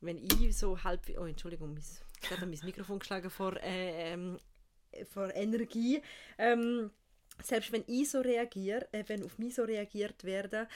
wenn 0.00 0.18
ich 0.22 0.56
so 0.56 0.84
halb, 0.84 1.00
oh 1.18 1.24
Entschuldigung, 1.24 1.74
mein, 1.74 1.82
ich 2.22 2.30
habe 2.30 2.46
mein 2.46 2.60
Mikrofon 2.62 3.00
geschlagen 3.00 3.30
vor, 3.30 3.56
äh, 3.56 4.12
ähm, 4.12 4.38
vor 5.12 5.34
Energie, 5.34 6.00
ähm, 6.38 6.92
selbst 7.42 7.72
wenn 7.72 7.82
ich 7.88 8.10
so 8.10 8.20
reagiere, 8.20 8.88
äh, 8.92 9.02
wenn 9.08 9.24
auf 9.24 9.38
mich 9.38 9.56
so 9.56 9.64
reagiert 9.64 10.22
werde, 10.22 10.68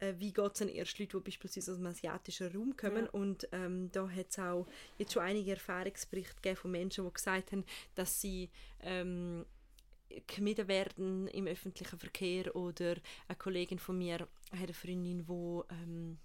äh, 0.00 0.14
wie 0.18 0.32
geht 0.32 0.54
es 0.54 0.62
an 0.62 0.68
erst 0.68 0.98
Leute, 0.98 1.18
die 1.18 1.24
beispielsweise 1.24 1.72
aus 1.72 1.78
dem 1.78 1.86
asiatischen 1.86 2.52
Raum 2.54 2.76
kommen 2.76 3.04
Ja. 3.04 3.10
und 3.10 3.48
ähm, 3.52 3.90
da 3.92 4.08
hat 4.08 4.26
es 4.30 4.38
auch 4.38 4.66
jetzt 4.98 5.12
schon 5.12 5.22
einige 5.22 5.52
Erfahrungsberichte 5.52 6.34
gegeben 6.36 6.56
von 6.56 6.70
Menschen, 6.70 7.04
die 7.06 7.12
gesagt 7.12 7.52
haben, 7.52 7.64
dass 7.94 8.20
sie 8.20 8.50
ähm, 8.80 9.44
gemieden 10.26 10.68
werden 10.68 11.28
im 11.28 11.46
öffentlichen 11.46 11.98
Verkehr 11.98 12.54
oder 12.54 12.96
eine 13.28 13.36
Kollegin 13.38 13.78
von 13.78 13.98
mir 13.98 14.20
hat 14.20 14.28
eine 14.52 14.72
Freundin, 14.72 15.24
die 15.26 15.74
ähm, 15.74 16.18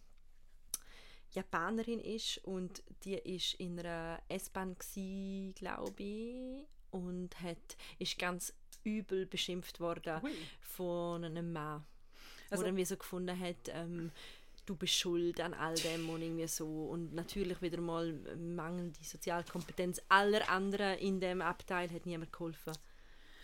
Japanerin 1.31 1.99
ist 1.99 2.39
und 2.39 2.83
die 3.03 3.15
ist 3.15 3.53
in 3.55 3.79
einer 3.79 4.21
S-Bahn 4.29 4.75
glaube 5.55 6.03
ich 6.03 6.65
und 6.91 7.39
hat 7.41 7.77
ist 7.99 8.17
ganz 8.17 8.53
übel 8.83 9.25
beschimpft 9.25 9.79
worden 9.79 10.21
Ui. 10.23 10.31
von 10.59 11.23
einem 11.23 11.51
Mann, 11.51 11.85
Also- 12.49 12.63
wo 12.63 12.67
dann 12.67 12.77
wie 12.77 12.85
so 12.85 12.97
gefunden 12.97 13.39
hat, 13.39 13.69
ähm, 13.69 14.11
du 14.65 14.75
bist 14.75 14.93
schuld 14.93 15.39
an 15.41 15.53
all 15.55 15.73
dem 15.75 16.09
und 16.09 16.21
irgendwie 16.21 16.47
so 16.47 16.65
und 16.65 17.13
natürlich 17.13 17.61
wieder 17.61 17.81
mal 17.81 18.13
mangelnde 18.37 18.99
Sozialkompetenz 19.01 19.99
aller 20.09 20.47
anderen 20.49 20.99
in 20.99 21.19
dem 21.19 21.41
Abteil 21.41 21.89
hat 21.91 22.05
niemand 22.05 22.31
geholfen. 22.31 22.73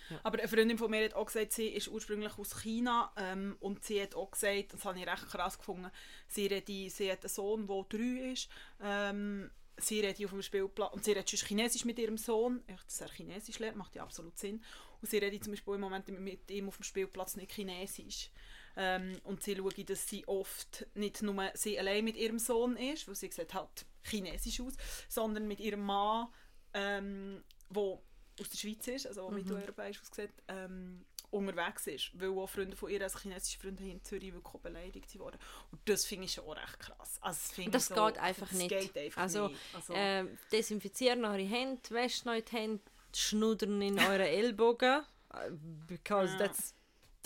Ja. 0.09 0.19
Aber 0.21 0.37
eine 0.37 0.47
Freundin 0.47 0.77
von 0.77 0.91
mir 0.91 1.03
hat 1.03 1.15
auch 1.15 1.25
gesagt, 1.25 1.51
sie 1.51 1.67
ist 1.67 1.87
ursprünglich 1.87 2.37
aus 2.37 2.61
China 2.61 3.11
ähm, 3.17 3.57
und 3.59 3.83
sie 3.83 3.99
hat 4.01 4.13
auch 4.13 4.29
gesagt, 4.29 4.73
das 4.73 4.85
habe 4.85 4.99
ich 4.99 5.07
recht 5.07 5.27
krass 5.27 5.57
gefunden, 5.57 5.89
sie, 6.27 6.45
redet, 6.45 6.91
sie 6.91 7.11
hat 7.11 7.23
einen 7.23 7.29
Sohn, 7.29 7.65
der 7.65 7.85
drei 7.89 8.31
ist, 8.31 8.47
ähm, 8.83 9.49
sie 9.77 10.01
redet 10.01 10.23
auf 10.25 10.31
dem 10.31 10.43
Spielplatz 10.43 10.93
und 10.93 11.03
sie 11.03 11.13
redet 11.13 11.29
Chinesisch 11.29 11.85
mit 11.85 11.97
ihrem 11.97 12.17
Sohn, 12.17 12.61
dass 12.85 13.01
er 13.01 13.09
Chinesisch 13.09 13.57
lernt, 13.57 13.77
macht 13.77 13.95
ja 13.95 14.03
absolut 14.03 14.37
Sinn. 14.37 14.63
Und 15.01 15.09
sie 15.09 15.17
redet 15.17 15.43
zum 15.43 15.53
Beispiel 15.53 15.73
im 15.73 15.81
Moment 15.81 16.07
mit 16.07 16.51
ihm 16.51 16.67
auf 16.67 16.77
dem 16.77 16.83
Spielplatz 16.83 17.35
nicht 17.35 17.51
Chinesisch. 17.51 18.29
Ähm, 18.77 19.19
und 19.23 19.41
sie 19.43 19.55
schauen, 19.55 19.85
dass 19.85 20.07
sie 20.09 20.27
oft 20.27 20.85
nicht 20.95 21.21
nur 21.21 21.49
sie 21.53 21.79
allein 21.79 22.03
mit 22.03 22.17
ihrem 22.17 22.39
Sohn 22.39 22.75
ist, 22.77 23.07
weil 23.07 23.15
sie 23.15 23.31
sieht 23.31 23.53
halt 23.53 23.85
chinesisch 24.03 24.59
aus, 24.61 24.73
sondern 25.07 25.47
mit 25.47 25.59
ihrem 25.59 25.81
Mann, 25.85 26.27
ähm, 26.73 27.43
wo 27.69 28.03
aus 28.39 28.49
der 28.49 28.57
Schweiz 28.57 28.85
ist, 28.87 29.07
also 29.07 29.29
Mhm. 29.29 29.35
mitteleuropäisch 29.35 30.01
aussieht, 30.01 30.33
ähm, 30.49 31.05
unterwegs 31.31 31.87
ist, 31.87 32.11
weil 32.19 32.29
auch 32.37 32.47
Freunde 32.49 32.75
von 32.77 32.89
ihr, 32.89 33.01
also 33.01 33.17
chinesische 33.19 33.59
Freunde 33.59 33.83
in 33.83 34.03
Zürich, 34.03 34.33
wirklich 34.33 34.61
beleidigt 34.61 35.17
wurden. 35.19 35.37
Und 35.71 35.81
das 35.85 36.05
finde 36.05 36.25
ich 36.25 36.33
schon 36.33 36.45
auch 36.45 36.55
recht 36.55 36.79
krass. 36.79 37.17
Also, 37.21 37.39
das 37.63 37.71
Das 37.71 37.87
so, 37.87 38.05
geht 38.05 38.17
einfach 38.19 38.49
das 38.49 38.57
nicht. 38.57 38.69
Geht 38.69 38.97
einfach 38.97 39.21
Also, 39.21 39.47
nicht. 39.47 39.59
Also, 39.73 39.93
Ähm, 39.95 40.37
desinfizieren 40.51 41.25
eure 41.25 41.43
Hände, 41.43 41.81
wäscht 41.91 42.27
euch 42.27 42.43
die 42.45 42.55
Hände, 42.57 42.83
schnuddern 43.15 43.81
in 43.81 43.99
eure 43.99 44.27
Ellbogen. 44.29 45.03
äh, 45.33 45.51
Because 45.87 46.33
Ja. 46.37 46.47
that's. 46.47 46.73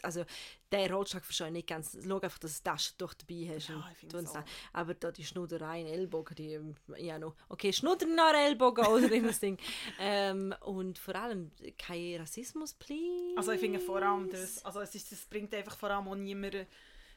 Also, 0.03 0.25
der 0.71 0.91
Rotschlag 0.91 1.23
verstehe 1.25 1.47
ich 1.47 1.53
nicht 1.53 1.67
ganz. 1.67 1.97
Schau 2.05 2.19
einfach, 2.19 2.37
dass 2.39 2.61
du 2.61 2.69
ein 2.69 2.73
Taschentuch 2.75 3.13
dabei 3.15 3.51
hast. 3.55 3.69
Ja, 3.69 3.89
ich 3.91 3.97
finde 3.97 4.25
so. 4.27 4.43
Aber 4.73 4.93
da 4.93 5.11
die 5.11 5.25
Schnudderei 5.25 5.81
in 5.81 5.87
Ellbogen, 5.87 6.35
die. 6.35 6.53
ähm, 6.53 6.75
Ja, 6.97 7.17
noch. 7.19 7.35
Okay, 7.49 7.73
schnuddern 7.73 8.19
eure 8.19 8.37
Ellbogen 8.37 8.85
oder 8.85 9.07
das 9.07 9.39
Ding. 9.39 9.57
Ähm, 9.99 10.53
und 10.61 10.97
vor 10.99 11.15
allem 11.15 11.51
kein 11.77 12.17
Rassismus, 12.17 12.73
please. 12.73 13.35
Also 13.37 13.51
ich 13.51 13.59
finde 13.59 13.79
vor 13.79 14.01
allem 14.01 14.29
das, 14.29 14.63
also 14.65 14.81
es 14.81 14.93
ist, 14.95 15.11
das 15.11 15.19
bringt 15.25 15.53
einfach 15.53 15.77
vor 15.77 15.89
allem 15.89 16.07
auch 16.07 16.15
niemanden 16.15 16.67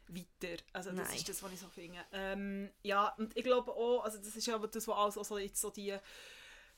weiter. 0.09 0.63
Also 0.73 0.91
das 0.91 1.09
Nein. 1.09 1.17
ist 1.17 1.29
das, 1.29 1.43
was 1.43 1.53
ich 1.53 1.61
so 1.61 1.69
finde. 1.69 1.99
Ähm, 2.13 2.71
ja, 2.83 3.09
und 3.19 3.37
ich 3.37 3.45
glaube 3.45 3.73
auch, 3.73 4.05
also 4.05 4.19
das 4.19 4.35
ist 4.37 4.47
ja 4.47 4.59
das, 4.59 4.89
was 4.89 4.97
alles 4.97 5.19
also 5.19 5.39
jetzt 5.39 5.61
so 5.61 5.71
die 5.71 5.95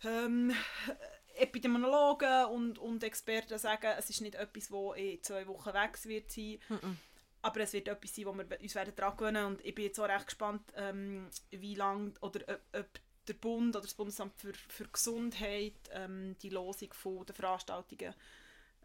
ähm, 0.04 0.54
Epidemiologen 1.36 2.46
und, 2.46 2.78
und 2.78 3.02
Experten 3.02 3.58
sagen, 3.58 3.92
es 3.98 4.10
ist 4.10 4.20
nicht 4.20 4.34
etwas, 4.34 4.68
das 4.68 4.96
in 4.96 5.22
zwei 5.22 5.46
Wochen 5.46 5.72
weg 5.72 6.04
wird 6.04 6.30
sein. 6.30 6.58
Mhm. 6.68 6.98
Aber 7.42 7.60
es 7.60 7.72
wird 7.72 7.88
etwas 7.88 8.14
sein, 8.14 8.24
wo 8.26 8.32
wir 8.32 8.46
uns 8.60 8.74
werden 8.74 8.94
daran 8.96 9.16
gewöhnen 9.16 9.46
und 9.46 9.64
ich 9.64 9.74
bin 9.74 9.84
jetzt 9.84 10.00
auch 10.00 10.08
recht 10.08 10.26
gespannt, 10.26 10.62
ähm, 10.76 11.28
wie 11.50 11.74
lange 11.74 12.12
oder 12.22 12.40
ob, 12.48 12.80
ob 12.80 12.86
der 13.28 13.34
Bund 13.34 13.76
oder 13.76 13.84
das 13.84 13.94
Bundesamt 13.94 14.34
für, 14.36 14.54
für 14.54 14.88
Gesundheit 14.88 15.74
ähm, 15.92 16.36
die 16.42 16.50
Losung 16.50 16.92
von 16.92 17.24
der 17.26 17.34
Veranstaltungen 17.34 18.14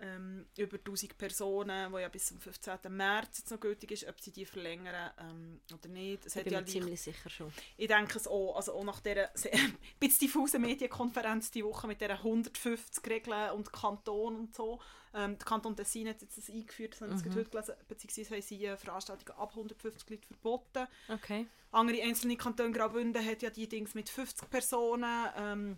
ähm, 0.01 0.45
über 0.57 0.77
1000 0.77 1.17
Personen, 1.17 1.91
die 1.93 1.99
ja 2.01 2.07
bis 2.09 2.27
zum 2.27 2.39
15. 2.39 2.77
März 2.89 3.39
jetzt 3.39 3.51
noch 3.51 3.59
gültig 3.59 3.91
ist, 3.91 4.07
ob 4.07 4.19
sie 4.21 4.31
die 4.31 4.45
verlängern 4.45 5.11
ähm, 5.19 5.59
oder 5.73 5.89
nicht. 5.89 6.25
Es 6.25 6.35
ich 6.35 6.43
bin 6.43 6.53
ja 6.53 6.65
ziemlich 6.65 7.01
sicher 7.01 7.29
schon. 7.29 7.51
ich 7.77 7.87
denke 7.87 8.17
es 8.17 8.27
auch, 8.27 8.55
also 8.55 8.73
auch 8.73 8.83
nach 8.83 8.99
dieser 9.01 9.29
sehr- 9.33 9.51
bisschen 9.99 10.27
diffusen 10.27 10.61
Medienkonferenz 10.61 11.51
die 11.51 11.63
Woche 11.65 11.87
mit 11.87 11.99
dieser 12.01 12.13
150 12.17 13.05
Regeln 13.09 13.51
und 13.51 13.71
Kanton 13.73 14.35
und 14.37 14.55
so. 14.55 14.79
Ähm, 15.13 15.37
der 15.37 15.45
Kanton 15.45 15.75
Tessin 15.75 16.07
hat 16.07 16.21
jetzt 16.21 16.37
das 16.37 16.49
eingeführt, 16.49 16.93
das 16.93 17.01
habe 17.01 17.13
ich 17.15 17.21
jetzt 17.21 17.33
Mhm. 17.33 17.39
heute 17.39 17.49
gelesen, 17.49 17.73
beziehungsweise 17.87 18.35
haben 18.35 18.41
sie 18.43 18.65
äh, 18.65 18.77
Veranstaltungen 18.77 19.39
ab 19.39 19.49
150 19.49 20.09
Leute 20.09 20.27
verboten. 20.27 20.87
Okay. 21.07 21.47
Andere 21.71 22.01
einzelne 22.03 22.35
Kantone, 22.37 22.71
Graubünden 22.71 23.23
hat 23.25 23.41
ja 23.41 23.49
die 23.49 23.67
Dings 23.67 23.93
mit 23.95 24.07
50 24.09 24.49
Personen, 24.49 25.27
ähm, 25.35 25.77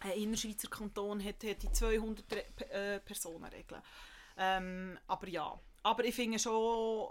ein 0.00 0.12
Innerschweizer 0.12 0.68
Kanton 0.68 1.22
hat, 1.24 1.42
hat 1.44 1.62
die 1.62 1.72
200 1.72 2.32
Re 2.32 2.44
P- 2.56 2.64
äh, 2.64 3.00
Personenregel. 3.00 3.82
Ähm, 4.36 4.98
aber 5.06 5.28
ja, 5.28 5.58
aber 5.82 6.04
ich 6.04 6.14
finde 6.14 6.38
schon, 6.38 7.08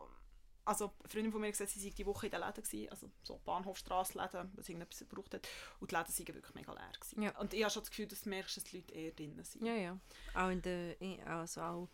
also 0.63 0.93
eine 0.99 1.09
Freundin 1.09 1.31
von 1.31 1.41
mir 1.41 1.51
gesagt, 1.51 1.71
sie 1.71 1.79
sei 1.79 1.89
die 1.89 2.05
Woche 2.05 2.27
in 2.27 2.31
den 2.31 2.39
Läden 2.41 2.63
gewesen, 2.63 2.89
also 2.89 3.09
so 3.23 3.39
Bahnhofstrasse-Läden, 3.43 4.51
was 4.55 4.69
irgendetwas 4.69 4.99
gebraucht 4.99 5.33
hat, 5.33 5.47
und 5.79 5.91
die 5.91 5.95
Läden 5.95 6.07
waren 6.17 6.35
wirklich 6.35 6.55
mega 6.55 6.73
leer 6.73 6.91
gewesen. 6.99 7.21
Ja. 7.21 7.38
Und 7.39 7.53
ich 7.53 7.63
habe 7.63 7.71
schon 7.71 7.81
das 7.83 7.89
Gefühl, 7.89 8.07
dass 8.07 8.21
du 8.21 8.29
merkst, 8.29 8.57
dass 8.57 8.63
die 8.65 8.77
Leute 8.77 8.93
eher 8.93 9.12
drinnen 9.12 9.43
sind. 9.43 9.65
Ja, 9.65 9.75
ja. 9.75 9.97
Auch 10.33 10.49
in 10.49 10.62
der, 10.62 10.95
also 11.27 11.62
auch 11.62 11.89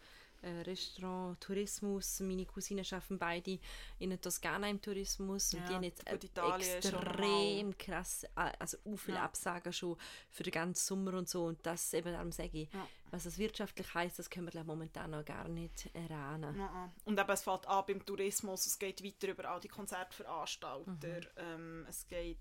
Restaurant, 0.48 1.40
Tourismus. 1.42 2.20
Meine 2.22 2.46
Cousinen 2.46 2.86
arbeiten 2.92 3.18
beide 3.18 3.60
in 4.00 4.10
der 4.10 4.20
Toskana 4.22 4.70
im 4.70 4.82
Tourismus 4.82 5.54
und 5.54 5.62
Ja, 5.62 5.68
die 5.68 5.74
haben 5.76 5.84
jetzt 5.84 6.08
äh, 6.08 6.16
extrem 6.16 7.78
krass, 7.78 8.24
äh, 8.36 8.52
also 8.60 8.78
auch 8.86 8.98
viele 8.98 9.18
Ja. 9.18 9.24
Absagen 9.26 9.72
schon 9.74 9.98
für 10.30 10.44
den 10.44 10.52
ganzen 10.54 10.86
Sommer 10.86 11.14
und 11.18 11.30
so 11.30 11.46
und 11.46 11.66
das 11.66 11.94
eben 11.94 12.12
darum 12.14 12.32
sage 12.32 12.64
ich, 12.64 12.74
Ja. 12.74 12.88
was 13.12 13.24
das 13.24 13.38
wirtschaftlich 13.38 13.94
heisst, 13.94 14.20
das 14.20 14.30
können 14.30 14.48
wir 14.48 14.52
glaub, 14.52 14.66
momentan 14.68 15.12
noch 15.12 15.24
gar 15.26 15.48
nicht 15.48 15.90
erahnen. 15.96 16.58
Ja, 16.58 16.92
Und 17.06 17.20
eben, 17.20 17.30
es 17.32 17.44
fällt 17.44 17.68
an 17.68 17.84
beim 17.88 18.06
Tourismus, 18.06 18.66
es 18.66 18.78
geht 18.80 19.04
weiter 19.04 19.28
über 19.30 19.46
all 19.50 19.60
die 19.60 19.68
Konzertveranstalter, 19.70 20.92
Mhm. 20.92 21.28
ähm, 21.38 21.86
es 21.90 22.08
geht, 22.08 22.38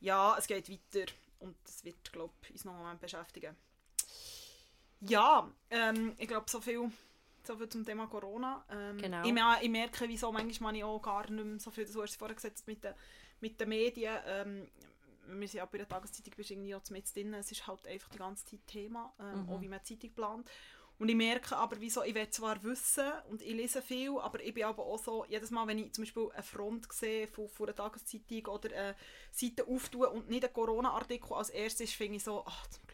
ja, 0.00 0.36
es 0.38 0.46
geht 0.46 0.68
weiter 0.68 1.12
und 1.40 1.56
das 1.64 1.84
wird, 1.84 2.12
glaube 2.12 2.32
ich, 2.44 2.50
uns 2.52 2.64
noch 2.64 2.72
einen 2.72 2.82
Moment 2.82 3.00
beschäftigen. 3.00 3.54
Ja, 5.00 5.50
ähm, 5.70 6.14
ich 6.18 6.28
glaube, 6.28 6.48
so 6.48 6.60
viel, 6.60 6.90
so 7.46 7.56
viel 7.56 7.68
zum 7.68 7.84
Thema 7.84 8.06
Corona. 8.06 8.64
Ähm, 8.70 8.98
Genau. 8.98 9.24
ich, 9.24 9.62
ich 9.64 9.70
merke, 9.70 10.08
wieso 10.08 10.30
manchmal 10.32 10.76
ich 10.76 10.84
auch 10.84 11.00
gar 11.00 11.28
nicht 11.30 11.44
mehr 11.44 11.58
so 11.58 11.70
viel, 11.70 11.84
du 11.86 12.02
hast 12.02 12.10
es 12.10 12.16
vorher 12.16 12.34
gesagt, 12.34 12.62
mit 12.66 12.82
den, 12.84 12.94
mit 13.40 13.60
den 13.60 13.68
Medien, 13.68 14.16
ähm, 14.26 14.68
wir 15.26 15.48
sind 15.48 15.58
ja 15.58 15.64
bei 15.66 15.78
der 15.78 15.88
Tageszeitung 15.88 16.32
bist 16.36 16.50
irgendwie 16.50 16.74
auch 16.74 16.82
mit 16.90 17.14
drin, 17.14 17.32
es 17.34 17.50
ist 17.52 17.66
halt 17.66 17.86
einfach 17.86 18.08
die 18.10 18.18
ganze 18.18 18.44
Zeit 18.44 18.66
Thema, 18.66 19.12
ähm, 19.20 19.42
Mhm. 19.42 19.48
auch 19.48 19.60
wie 19.60 19.68
man 19.68 19.80
die 19.86 19.98
Zeitung 19.98 20.14
plant. 20.14 20.50
Und 20.98 21.08
ich 21.08 21.16
merke 21.16 21.56
aber, 21.56 21.80
wieso, 21.80 22.04
ich 22.04 22.14
will 22.14 22.28
zwar 22.30 22.62
wissen 22.62 23.10
und 23.28 23.42
ich 23.42 23.54
lese 23.54 23.82
viel, 23.82 24.18
aber 24.18 24.40
ich 24.40 24.54
bin 24.54 24.64
aber 24.64 24.84
auch 24.84 24.98
so, 25.02 25.24
jedes 25.24 25.50
Mal, 25.50 25.66
wenn 25.66 25.78
ich 25.78 25.92
zum 25.92 26.04
Beispiel 26.04 26.30
eine 26.32 26.42
Front 26.44 26.92
sehe 26.92 27.26
von, 27.26 27.48
von 27.48 27.66
einer 27.66 27.74
Tageszeitung 27.74 28.46
oder 28.54 28.70
eine 28.72 28.96
Seite 29.32 29.66
auftue 29.66 30.08
und 30.10 30.28
nicht 30.28 30.44
einen 30.44 30.52
Corona-Artikel 30.52 31.32
als 31.32 31.50
erstes, 31.50 31.92
finde 31.92 32.16
ich 32.16 32.24
so, 32.24 32.44
ach, 32.46 32.66
zum. 32.68 32.91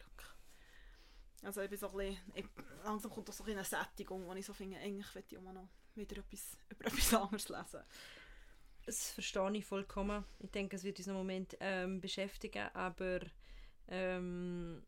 Also 1.42 1.60
ich 1.62 1.70
bin 1.70 1.78
so 1.78 1.88
ein 1.90 1.96
bisschen, 1.96 2.18
ich, 2.34 2.44
langsam 2.84 3.10
kommt 3.10 3.28
da 3.28 3.32
so 3.32 3.44
ein 3.44 3.50
eine 3.50 3.64
Sättigung, 3.64 4.26
wo 4.26 4.32
ich 4.34 4.44
so 4.44 4.52
finde, 4.52 4.78
eigentlich 4.78 5.14
will 5.14 5.24
ich 5.28 5.38
auch 5.38 5.42
mal 5.42 5.52
noch 5.52 5.68
wieder 5.94 6.18
etwas, 6.18 6.58
über 6.70 6.86
etwas 6.86 7.14
anderes 7.14 7.48
lesen. 7.48 7.82
Das 8.84 9.10
verstehe 9.12 9.56
ich 9.56 9.64
vollkommen. 9.64 10.24
Ich 10.40 10.50
denke, 10.50 10.76
es 10.76 10.84
wird 10.84 10.98
uns 10.98 11.06
noch 11.06 11.14
einen 11.14 11.22
Moment 11.22 11.56
ähm, 11.60 12.00
beschäftigen, 12.00 12.68
aber 12.74 13.20
ähm, 13.88 14.82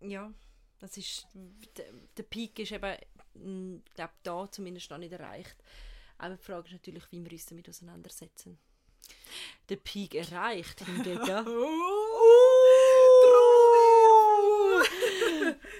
ja, 0.00 0.32
das 0.78 0.96
ist, 0.96 1.26
der, 2.16 2.22
Peak 2.24 2.58
ist 2.58 2.72
eben, 2.72 2.96
mh, 3.34 3.80
glaub, 3.94 4.10
da 4.22 4.50
zumindest 4.50 4.90
noch 4.90 4.98
nicht 4.98 5.12
erreicht. 5.12 5.56
Aber 6.18 6.36
die 6.36 6.42
Frage 6.42 6.66
ist 6.66 6.72
natürlich, 6.72 7.04
wie 7.10 7.24
wir 7.24 7.32
uns 7.32 7.46
damit 7.46 7.68
auseinandersetzen. 7.68 8.58
Der 9.68 9.76
Peak 9.76 10.14
erreicht 10.14 10.84
hingegen 10.84 11.46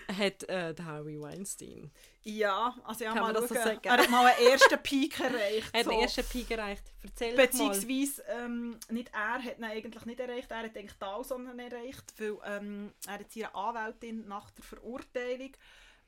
hat 0.09 0.43
äh, 0.45 0.75
der 0.75 0.85
Harvey 0.85 1.21
Weinstein. 1.21 1.91
Ja, 2.23 2.75
also 2.85 3.07
habe 3.07 3.15
Kann 3.15 3.23
mal 3.23 3.33
das 3.33 3.49
so 3.49 3.55
sagen? 3.55 3.81
er 3.83 3.93
hat 3.93 4.11
mal 4.11 4.27
einen 4.27 4.49
ersten 4.49 4.83
Peak 4.83 5.21
erreicht. 5.21 5.69
Er 5.73 5.79
hat 5.79 5.85
so. 5.85 5.91
den 5.91 6.01
ersten 6.01 6.25
Peak 6.25 6.51
erreicht. 6.51 6.83
Erzähl. 7.03 7.37
Beziehungsweise 7.37 8.23
ähm, 8.29 8.79
nicht 8.91 9.11
er 9.13 9.43
hat 9.43 9.59
ihn 9.59 9.65
eigentlich 9.65 10.05
nicht 10.07 10.19
erreicht, 10.19 10.51
er 10.51 10.59
hat 10.65 10.77
eigentlich 10.77 10.99
Dawson 10.99 11.59
erreicht, 11.59 12.15
weil 12.19 12.37
ähm, 12.45 12.93
er 13.07 13.15
hat 13.21 13.31
seiner 13.31 13.55
Anwältin 13.55 14.27
nach 14.27 14.51
der 14.51 14.65
Verurteilung 14.65 15.53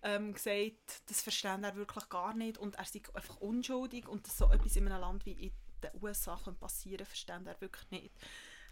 ähm, 0.02 0.32
gesagt, 0.32 1.02
das 1.06 1.22
versteht 1.22 1.62
er 1.62 1.76
wirklich 1.76 2.08
gar 2.08 2.34
nicht 2.34 2.58
und 2.58 2.74
er 2.76 2.84
sei 2.84 3.00
einfach 3.14 3.36
unschuldig 3.36 4.08
und 4.08 4.26
dass 4.26 4.38
so 4.38 4.50
etwas 4.50 4.76
in 4.76 4.86
einem 4.86 5.00
Land 5.00 5.24
wie 5.24 5.32
in 5.32 5.52
den 5.82 5.90
USA 6.02 6.36
passieren 6.58 7.06
versteht 7.06 7.46
er 7.46 7.60
wirklich 7.60 7.90
nicht. 7.90 8.14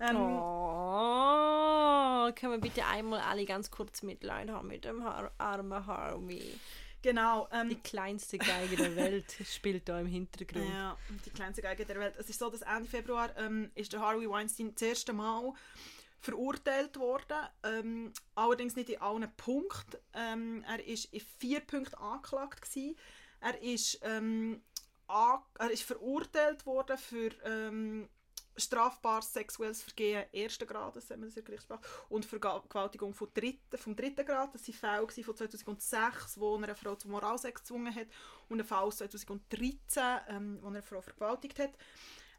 Ähm, 0.01 0.17
Oh, 0.17 2.33
können 2.35 2.53
wir 2.53 2.61
bitte 2.61 2.85
einmal 2.87 3.21
alle 3.21 3.45
ganz 3.45 3.71
kurz 3.71 4.03
Mitleid 4.03 4.51
haben 4.51 4.69
mit 4.69 4.85
dem 4.85 5.05
Har 5.05 5.33
armen 5.39 5.87
Harvey? 5.87 6.59
Genau. 7.03 7.49
Die 7.53 7.57
Ähm, 7.75 7.83
kleinste 7.83 8.39
Geige 8.39 8.77
der 8.77 8.97
Welt 8.97 9.37
spielt 9.45 9.89
da 9.89 10.01
im 10.01 10.07
Hintergrund. 10.07 10.69
Ja, 10.69 10.97
die 11.25 11.31
kleinste 11.31 11.63
Geige 11.63 11.85
der 11.85 12.01
Welt. 12.01 12.15
Es 12.19 12.29
ist 12.29 12.39
so, 12.41 12.51
dass 12.51 12.63
Ende 12.63 12.89
Februar 12.89 13.31
ähm, 13.37 13.71
ist 13.75 13.93
der 13.93 14.01
Harvey 14.01 14.29
Weinstein 14.29 14.73
das 14.75 14.83
erste 14.83 15.13
Mal 15.13 15.53
verurteilt 16.21 16.99
worden. 16.99 17.37
Ähm, 17.63 18.13
allerdings 18.35 18.75
nicht 18.75 18.89
in 18.91 19.01
allen 19.01 19.31
Punkten. 19.37 19.99
Ähm, 20.15 20.65
er 20.67 20.85
ist 20.85 21.13
in 21.13 21.21
vier 21.21 21.61
Punkten 21.61 21.95
angeklagt 21.97 22.63
gewesen. 22.63 22.97
Er 23.41 23.63
ist, 23.63 24.01
ähm, 24.03 24.63
an, 25.07 25.39
er 25.59 25.71
ist 25.71 25.85
verurteilt 25.85 26.67
worden 26.67 26.99
für 26.99 27.31
ähm, 27.45 28.09
strafbares 28.57 29.33
sexuelles 29.33 29.83
Vergehen 29.83 30.25
ersten 30.33 30.67
Grades, 30.67 31.09
sagen 31.09 31.21
wir 31.21 31.27
das 31.27 31.37
in 31.37 31.43
der 31.43 31.45
Gerichtssprache, 31.45 31.83
und 32.09 32.25
Vergewaltigung 32.25 33.15
von 33.15 33.29
dritten, 33.35 33.79
vom 33.79 33.95
dritten 33.95 34.25
Grad. 34.25 34.55
Das 34.55 34.67
waren 34.83 35.09
Fälle 35.09 35.25
von 35.25 35.37
2006, 35.37 36.39
wo 36.41 36.57
er 36.57 36.65
eine 36.65 36.75
Frau 36.75 36.95
zum 36.95 37.13
Moralsex 37.13 37.63
gezwungen 37.63 37.95
hat 37.95 38.09
und 38.49 38.61
ein 38.61 38.67
Fall 38.67 38.85
aus 38.85 38.99
2013, 38.99 40.03
ähm, 40.29 40.59
wo 40.61 40.67
er 40.67 40.71
eine 40.71 40.83
Frau 40.83 41.01
vergewaltigt 41.01 41.59
hat. 41.59 41.73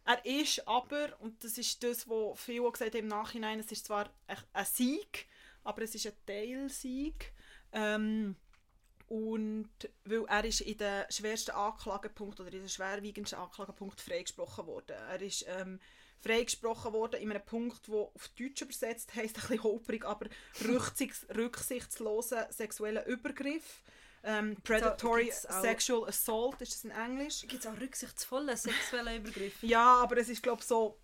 Er 0.05 0.25
ist 0.25 0.65
aber, 0.67 1.19
und 1.19 1.43
das 1.43 1.57
ist 1.57 1.83
das, 1.83 2.07
was 2.07 2.39
viele 2.39 2.71
gesagt 2.71 2.95
haben 2.95 3.01
im 3.01 3.07
Nachhinein, 3.07 3.59
es 3.59 3.71
ist 3.71 3.85
zwar 3.85 4.09
ein, 4.27 4.37
ein 4.53 4.65
Sieg, 4.65 5.27
aber 5.63 5.81
es 5.81 5.95
ist 5.95 6.07
ein 6.07 6.13
Teilsieg. 6.25 7.33
Ähm, 7.73 8.37
und 9.09 9.69
weil 10.03 10.25
er 10.27 10.45
ist 10.45 10.61
in 10.61 10.77
den 10.77 11.05
schwersten 11.09 11.51
Anklagepunkt 11.51 12.39
oder 12.39 12.51
in 12.51 12.59
den 12.59 12.69
schwerwiegendsten 12.69 13.39
Anklagepunkt 13.39 14.01
freigesprochen 14.01 14.65
worden. 14.65 14.95
Er 15.09 15.21
ist 15.21 15.45
ähm, 15.47 15.79
freigesprochen 16.21 16.93
worden 16.93 17.21
in 17.21 17.31
einem 17.31 17.43
Punkt, 17.43 17.89
wo 17.89 18.11
auf 18.13 18.27
Deutsch 18.37 18.61
übersetzt 18.61 19.15
heißt 19.15 19.35
ein 19.37 19.41
bisschen 19.41 19.63
holprig, 19.63 20.05
aber 20.05 20.27
rücksichts 20.67 21.25
rücksichtsloser 21.35 22.47
sexueller 22.51 23.05
Übergriff. 23.05 23.81
Ähm, 24.23 24.57
predatory 24.63 25.31
Sexual 25.31 26.09
Assault 26.09 26.59
ist 26.61 26.73
das 26.73 26.83
in 26.83 26.91
Englisch. 26.91 27.41
Gibt 27.41 27.63
es 27.63 27.67
auch 27.67 27.79
rücksichtsvolle 27.79 28.57
sexuelle 28.57 29.15
Übergriffe? 29.15 29.65
Ja, 29.65 30.01
aber 30.01 30.17
es 30.17 30.29
ist 30.29 30.43
glaube 30.43 30.63
so 30.63 30.97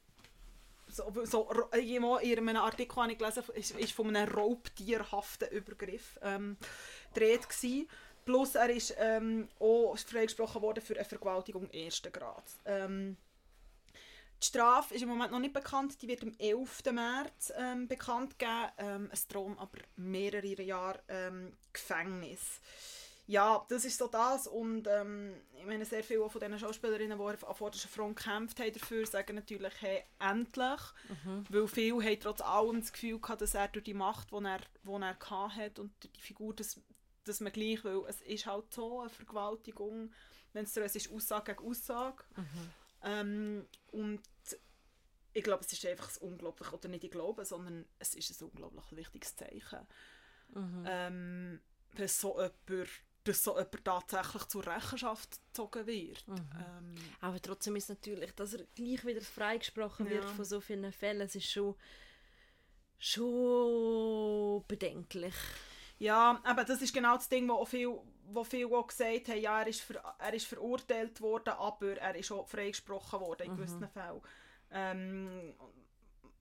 so, 0.87 1.11
so 1.25 1.49
in 1.81 2.05
einem 2.05 2.57
Artikel 2.57 2.95
habe 2.97 3.11
ich 3.11 3.17
gelesen, 3.17 3.43
ist, 3.55 3.71
ist 3.71 3.93
von 3.93 4.15
einem 4.15 4.31
raubtierhaften 4.31 5.49
Übergriff 5.49 6.19
ähm, 6.21 6.57
gedreht 7.13 7.49
gewesen. 7.49 7.87
Plus 8.25 8.55
er 8.55 8.69
ist 8.69 8.95
ähm, 8.97 9.49
auch 9.59 9.97
freigesprochen 9.97 10.61
worden 10.61 10.81
für 10.81 10.95
eine 10.95 11.05
Vergewaltigung 11.05 11.69
ersten 11.71 12.11
Grad. 12.11 12.43
Ähm, 12.65 13.17
die 14.43 14.47
Strafe 14.47 14.93
ist 14.93 15.01
im 15.01 15.09
Moment 15.09 15.31
noch 15.31 15.39
nicht 15.39 15.53
bekannt, 15.53 16.01
die 16.01 16.07
wird 16.07 16.21
am 16.23 16.33
11. 16.37 16.83
März 16.91 17.53
ähm, 17.57 17.87
bekannt 17.87 18.37
gegeben. 18.37 18.71
Ähm, 18.77 19.09
es 19.11 19.27
drohen 19.27 19.57
aber 19.57 19.79
mehrere 19.95 20.61
Jahre 20.61 20.99
ähm, 21.07 21.53
Gefängnis 21.71 22.59
ja, 23.25 23.65
das 23.69 23.85
ist 23.85 23.97
so 23.97 24.07
das 24.07 24.47
und 24.47 24.85
ähm, 24.87 25.33
ich 25.57 25.65
meine, 25.65 25.85
sehr 25.85 26.03
viele 26.03 26.29
von 26.29 26.41
diesen 26.41 26.59
Schauspielerinnen, 26.59 27.17
die 27.17 27.23
an 27.23 27.55
vorderster 27.55 27.87
Front 27.87 28.17
gekämpft 28.17 28.59
haben 28.59 28.73
dafür, 28.73 29.05
sagen 29.05 29.35
natürlich, 29.35 29.73
hey, 29.79 30.03
endlich, 30.19 30.81
mhm. 31.23 31.45
weil 31.49 31.67
viele 31.67 32.03
haben 32.03 32.19
trotz 32.19 32.41
allem 32.41 32.81
das 32.81 32.91
Gefühl 32.91 33.19
gehabt, 33.19 33.41
dass 33.41 33.53
er 33.53 33.69
durch 33.69 33.85
die 33.85 33.93
Macht, 33.93 34.31
die 34.31 34.43
er, 34.43 34.59
die 34.83 34.89
er 34.89 35.55
hatte 35.55 35.81
und 35.81 35.93
durch 36.01 36.11
die 36.13 36.21
Figur, 36.21 36.53
dass, 36.53 36.81
dass 37.23 37.39
man 37.39 37.53
gleich, 37.53 37.83
weil 37.85 38.01
es 38.09 38.21
ist 38.21 38.45
halt 38.45 38.73
so 38.73 38.99
eine 38.99 39.09
Vergewaltigung, 39.09 40.11
wenn 40.51 40.65
es 40.65 40.73
so 40.73 40.81
ist, 40.81 41.09
Aussage 41.09 41.55
gegen 41.55 41.69
Aussage 41.69 42.25
mhm. 42.35 42.71
Ähm, 43.03 43.67
und 43.91 44.21
ich 45.33 45.43
glaube, 45.43 45.63
es 45.65 45.73
ist 45.73 45.85
einfach 45.85 46.09
ein 46.09 46.29
unglaublich, 46.29 46.71
oder 46.71 46.87
nicht 46.89 47.03
ich 47.03 47.11
glaube, 47.11 47.43
sondern 47.45 47.85
es 47.99 48.13
ist 48.15 48.41
ein 48.41 48.47
unglaublich 48.47 48.91
wichtiges 48.91 49.35
Zeichen. 49.35 49.79
Mhm. 50.53 50.85
Ähm, 50.87 51.61
wenn 51.93 52.07
so 52.07 52.39
jemand 52.39 52.89
dass 53.23 53.43
so 53.43 53.57
jemand 53.57 53.85
tatsächlich 53.85 54.43
zur 54.45 54.67
Rechenschaft 54.67 55.39
gezogen 55.47 55.87
wird. 55.87 56.27
Mhm. 56.27 56.35
Ähm, 56.35 56.95
Aber 57.21 57.41
trotzdem 57.41 57.75
ist 57.75 57.89
natürlich, 57.89 58.31
dass 58.33 58.53
er 58.53 58.65
gleich 58.75 59.05
wieder 59.05 59.21
freigesprochen 59.21 60.09
wird 60.09 60.25
von 60.25 60.45
so 60.45 60.59
vielen 60.59 60.91
Fällen, 60.91 61.21
es 61.21 61.35
ist 61.35 61.49
schon, 61.49 61.75
schon 62.97 64.63
bedenklich. 64.67 65.35
Ja, 65.99 66.41
aber 66.43 66.65
das 66.65 66.81
ist 66.81 66.93
genau 66.93 67.15
das 67.15 67.29
Ding, 67.29 67.47
wo 67.47 67.63
viele 67.65 68.01
wo 68.31 68.43
viel 68.43 68.71
auch 68.73 68.87
gesagt 68.87 69.29
haben, 69.29 69.41
ja, 69.41 69.61
er 69.61 69.67
ist, 69.67 69.81
ver, 69.81 70.15
er 70.19 70.33
ist 70.33 70.45
verurteilt 70.45 71.19
worden, 71.21 71.53
aber 71.53 71.97
er 71.97 72.15
ist 72.15 72.31
auch 72.31 72.47
freigesprochen 72.47 73.19
worden 73.19 73.47
in 73.47 73.51
mhm. 73.51 73.57
gewissen 73.57 73.89
Fällen. 73.89 74.21
Ähm, 74.71 75.53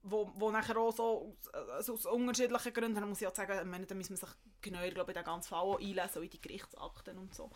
wo, 0.03 0.29
wo 0.35 0.51
nachher 0.51 0.77
auch 0.77 0.91
so 0.91 1.37
also 1.71 1.93
aus 1.93 2.05
unterschiedlichen 2.05 2.73
Gründen, 2.73 3.07
muss 3.07 3.21
ich 3.21 3.27
auch 3.27 3.35
sagen, 3.35 3.69
meine, 3.69 3.85
da 3.85 3.95
muss 3.95 4.09
man 4.09 4.17
sich 4.17 4.29
genauer 4.61 4.89
glaube 4.89 5.11
ich, 5.11 5.17
den 5.17 5.23
ganzen 5.23 5.49
Fall 5.49 5.59
auch 5.59 5.79
einlesen, 5.79 6.23
in 6.23 6.29
die 6.29 6.41
Gerichtsakten 6.41 7.17
und 7.17 7.33
so. 7.33 7.49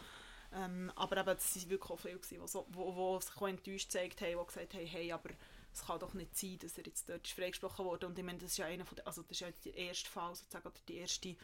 Ähm, 0.53 0.91
aber 0.95 1.17
eben, 1.17 1.37
es 1.37 1.55
waren 1.55 1.69
wirklich 1.69 1.91
auch 1.91 1.99
viele, 1.99 2.19
die 2.19 2.47
so, 2.47 2.65
wo, 2.69 2.95
wo 2.95 3.19
sich 3.19 3.35
auch 3.35 3.47
enttäuscht 3.47 3.91
gezeigt 3.91 4.21
haben, 4.21 4.39
die 4.39 4.45
gesagt 4.45 4.73
haben, 4.73 4.85
hey, 4.85 5.11
aber 5.11 5.29
es 5.73 5.85
kann 5.85 5.99
doch 5.99 6.13
nicht 6.13 6.37
sein, 6.37 6.57
dass 6.59 6.77
er 6.77 6.85
jetzt 6.85 7.09
dort 7.09 7.27
ist 7.27 7.33
freigesprochen 7.35 7.85
wurde. 7.85 8.07
Und 8.07 8.17
ich 8.17 8.25
meine, 8.25 8.39
das 8.39 8.51
ist 8.51 8.57
ja 8.57 8.65
einer 8.65 8.85
von 8.85 8.95
der, 8.95 9.07
also 9.07 9.21
das 9.23 9.31
ist 9.31 9.39
ja 9.41 9.47
der 9.65 9.75
erste 9.75 10.09
Fall 10.09 10.33
sozusagen, 10.33 10.67
oder 10.67 10.79
die 10.87 10.97
erste 10.97 11.35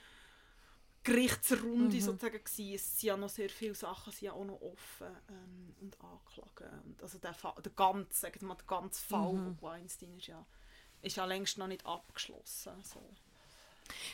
Gerichtsrunde 1.03 1.95
mhm. 1.95 2.01
sozusagen 2.01 2.43
gewesen. 2.43 2.75
Es 2.75 2.99
sind 2.99 3.07
ja 3.07 3.17
noch 3.17 3.29
sehr 3.29 3.49
viele 3.49 3.75
Sachen 3.75 4.11
sind 4.13 4.21
ja 4.21 4.33
auch 4.33 4.45
noch 4.45 4.61
offen 4.61 5.07
ähm, 5.29 5.75
und 5.81 5.97
angeklagt. 5.99 6.61
Und 6.85 7.01
also 7.01 7.17
der, 7.17 7.33
Fall, 7.33 7.53
der 7.63 7.71
ganze, 7.73 8.19
sagen 8.19 8.41
wir 8.41 8.47
mal, 8.47 8.55
der 8.55 8.65
ganze 8.65 9.03
Fall 9.03 9.33
mhm. 9.33 9.61
Weinstein 9.61 10.13
ist 10.13 10.27
ja 10.27 10.45
ist 11.03 11.17
ja 11.17 11.25
längst 11.25 11.57
noch 11.57 11.67
nicht 11.67 11.85
abgeschlossen. 11.85 12.71
So. 12.81 13.01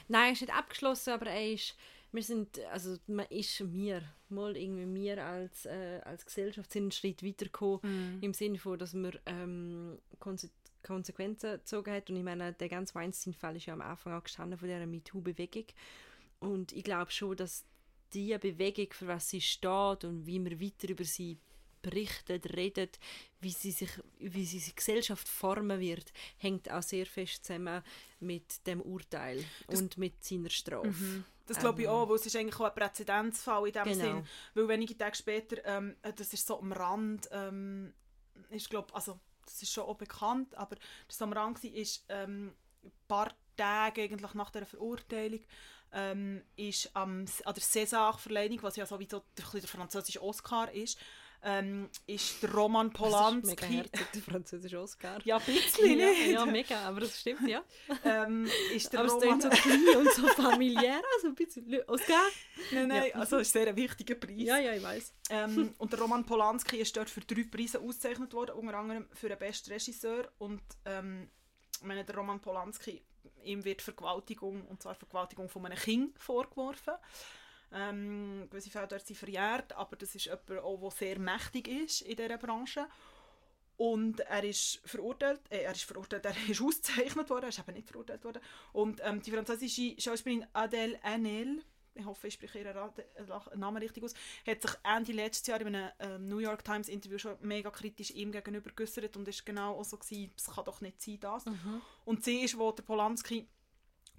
Nein, 0.07 0.27
er 0.27 0.31
ist 0.33 0.41
nicht 0.41 0.53
abgeschlossen, 0.53 1.13
aber 1.13 1.27
er 1.27 1.53
ist, 1.53 1.75
wir 2.11 2.23
sind, 2.23 2.59
also 2.71 2.97
man 3.07 3.27
ist 3.27 3.59
mir, 3.61 4.01
mal 4.29 4.57
irgendwie 4.57 5.01
wir 5.01 5.23
als, 5.23 5.65
äh, 5.65 6.01
als 6.03 6.25
Gesellschaft 6.25 6.71
sind 6.71 6.83
einen 6.83 6.91
Schritt 6.91 7.23
weitergekommen, 7.23 8.17
mm. 8.17 8.23
im 8.23 8.33
Sinne 8.33 8.57
von, 8.57 8.77
dass 8.77 8.93
man 8.93 9.17
ähm, 9.25 9.99
Konse 10.19 10.49
Konsequenzen 10.81 11.57
gezogen 11.57 11.93
hat 11.93 12.09
und 12.09 12.15
ich 12.15 12.23
meine, 12.23 12.53
der 12.53 12.69
ganze 12.69 12.95
Weinstein-Fall 12.95 13.57
ist 13.57 13.65
ja 13.65 13.73
am 13.73 13.81
Anfang 13.81 14.13
auch 14.13 14.23
gestanden 14.23 14.57
von 14.57 14.69
dieser 14.69 14.87
MeToo-Bewegung 14.87 15.65
und 16.39 16.71
ich 16.71 16.83
glaube 16.83 17.11
schon, 17.11 17.35
dass 17.35 17.65
diese 18.13 18.39
Bewegung, 18.39 18.87
für 18.91 19.07
was 19.07 19.29
sie 19.29 19.41
steht 19.41 20.03
und 20.03 20.25
wie 20.25 20.39
man 20.39 20.59
weiter 20.59 20.89
über 20.89 21.03
sie 21.03 21.37
berichtet, 21.81 22.55
redet, 22.55 22.99
wie 23.39 23.51
sie 23.51 23.71
sich, 23.71 23.89
wie 24.19 24.45
sie 24.45 24.59
sich 24.59 24.75
Gesellschaft 24.75 25.27
formen 25.27 25.79
wird, 25.79 26.11
hängt 26.37 26.69
auch 26.69 26.81
sehr 26.81 27.05
fest 27.05 27.45
zusammen 27.45 27.83
mit 28.19 28.65
dem 28.67 28.81
Urteil 28.81 29.43
das, 29.67 29.81
und 29.81 29.97
mit 29.97 30.23
seiner 30.23 30.49
Strafe. 30.49 30.87
Mhm. 30.87 31.23
Das 31.45 31.59
glaube 31.59 31.81
ich 31.81 31.87
ähm, 31.87 31.93
auch, 31.93 32.09
weil 32.09 32.17
es 32.17 32.25
ist 32.25 32.35
eigentlich 32.35 32.59
auch 32.59 32.65
ein 32.65 32.75
Präzedenzfall 32.75 33.67
in 33.67 33.73
dem 33.73 33.83
genau. 33.85 34.03
Sinn, 34.03 34.27
weil 34.53 34.67
wenige 34.67 34.97
Tage 34.97 35.15
später, 35.15 35.65
ähm, 35.65 35.95
das 36.01 36.33
ist 36.33 36.45
so 36.45 36.59
am 36.59 36.71
Rand, 36.71 37.29
ähm, 37.31 37.93
ich 38.49 38.69
glaube, 38.69 38.93
also 38.93 39.19
das 39.45 39.61
ist 39.61 39.71
schon 39.71 39.85
auch 39.85 39.97
bekannt, 39.97 40.55
aber 40.55 40.75
das 41.07 41.21
am 41.21 41.33
Rand 41.33 41.63
war, 41.63 41.71
ist 41.71 42.05
ähm, 42.09 42.53
ein 42.83 42.91
paar 43.07 43.33
Tage 43.57 44.03
eigentlich 44.03 44.33
nach 44.33 44.51
der 44.51 44.65
Verurteilung 44.65 45.41
ähm, 45.93 46.41
ist 46.55 46.95
am, 46.95 47.25
an 47.45 47.53
der 47.53 47.63
César-Verleihung, 47.63 48.61
was 48.61 48.75
ja 48.75 48.85
sowieso 48.85 49.23
der, 49.37 49.45
der 49.59 49.67
französische 49.67 50.21
Oscar 50.21 50.71
ist, 50.71 50.97
ähm, 51.41 51.89
ist 52.05 52.43
der 52.43 52.53
Roman 52.53 52.91
Polanski. 52.91 53.55
Das 53.55 53.63
ist 53.63 53.69
mega 53.69 53.77
herzig, 53.77 54.07
der 54.13 54.21
französische 54.21 54.79
Oscar. 54.79 55.19
Ja, 55.23 55.37
ein 55.37 55.45
bisschen, 55.45 55.99
ja, 55.99 56.09
ja, 56.09 56.45
mega, 56.45 56.81
aber 56.81 57.01
das 57.01 57.19
stimmt, 57.19 57.47
ja. 57.47 57.63
ähm, 58.03 58.49
ist 58.73 58.91
der 58.91 59.01
aber 59.01 59.09
Roman... 59.09 59.39
es 59.39 59.43
so 59.43 59.49
klein 59.49 59.97
und 59.97 60.13
so 60.13 60.27
familiär, 60.27 61.01
also 61.15 61.27
ein 61.27 61.35
bisschen... 61.35 61.81
Oscar? 61.87 62.23
Nein, 62.71 62.87
nein, 62.89 63.03
ja. 63.09 63.15
also 63.15 63.37
ist 63.37 63.53
sehr 63.53 63.67
ein 63.67 63.75
wichtiger 63.75 64.15
Preis. 64.15 64.35
Ja, 64.37 64.57
ja, 64.57 64.73
ich 64.73 64.83
weiß. 64.83 65.13
Ähm, 65.29 65.73
und 65.77 65.93
der 65.93 65.99
Roman 65.99 66.25
Polanski 66.25 66.77
ist 66.77 66.95
dort 66.97 67.09
für 67.09 67.21
drei 67.21 67.43
Preise 67.43 67.79
ausgezeichnet 67.79 68.33
worden, 68.33 68.51
unter 68.55 68.77
anderem 68.77 69.07
für 69.13 69.29
den 69.29 69.39
besten 69.39 69.71
Regisseur 69.71 70.29
und 70.39 70.61
ähm, 70.85 71.29
ich 71.79 71.85
meine, 71.85 72.03
der 72.03 72.15
Roman 72.15 72.41
Polanski, 72.41 73.01
ihm 73.43 73.63
wird 73.65 73.81
Vergewaltigung, 73.81 74.65
und 74.67 74.81
zwar 74.81 74.95
Vergewaltigung 74.95 75.49
von 75.49 75.65
einem 75.65 75.77
Kind 75.77 76.17
vorgeworfen. 76.19 76.93
Ähm, 77.71 78.47
gewisse 78.49 78.71
Fälle 78.71 78.87
dort 78.87 79.05
sind 79.05 79.17
verjährt, 79.17 79.73
aber 79.73 79.95
das 79.95 80.15
ist 80.15 80.25
jemand, 80.25 80.51
auch, 80.63 80.79
der 80.79 80.91
sehr 80.91 81.19
mächtig 81.19 81.67
ist 81.67 82.01
in 82.01 82.15
dieser 82.15 82.37
Branche. 82.37 82.87
Und 83.77 84.19
er 84.21 84.43
ist 84.43 84.81
verurteilt, 84.83 85.39
äh, 85.49 85.63
er 85.63 85.71
ist 85.71 85.83
verurteilt, 85.83 86.25
er 86.25 86.35
ist 86.49 86.61
ausgezeichnet 86.61 87.29
worden, 87.29 87.43
er 87.43 87.49
ist 87.49 87.59
eben 87.59 87.73
nicht 87.73 87.87
verurteilt 87.87 88.23
worden. 88.25 88.41
Und 88.73 88.99
ähm, 89.03 89.21
die 89.21 89.31
französische 89.31 89.95
Schauspielerin 89.99 90.45
Adèle 90.53 91.01
Haenel, 91.01 91.63
ich 91.95 92.05
hoffe, 92.05 92.27
ich 92.27 92.33
spreche 92.33 92.59
ihren 92.59 93.59
Namen 93.59 93.77
richtig 93.77 94.03
aus, 94.03 94.13
hat 94.45 94.61
sich 94.61 94.71
Ende 94.83 95.11
letztes 95.11 95.47
Jahr 95.47 95.61
in 95.61 95.75
einem 95.75 95.91
ähm, 95.99 96.27
New 96.27 96.39
York 96.39 96.63
Times 96.63 96.89
Interview 96.89 97.17
schon 97.17 97.37
mega 97.41 97.69
kritisch 97.71 98.11
ihm 98.11 98.31
gegenüber 98.31 98.71
geäußert 98.71 99.15
und 99.17 99.27
ist 99.27 99.45
genau 99.45 99.77
auch 99.77 99.83
so 99.83 99.97
gewesen, 99.97 100.31
es 100.35 100.45
kann 100.45 100.65
doch 100.65 100.81
nicht 100.81 101.01
sein, 101.01 101.19
das. 101.19 101.45
Mhm. 101.45 101.81
Und 102.05 102.23
sie 102.23 102.41
ist, 102.41 102.57
wo 102.57 102.71
der 102.71 102.83
Polanski 102.83 103.47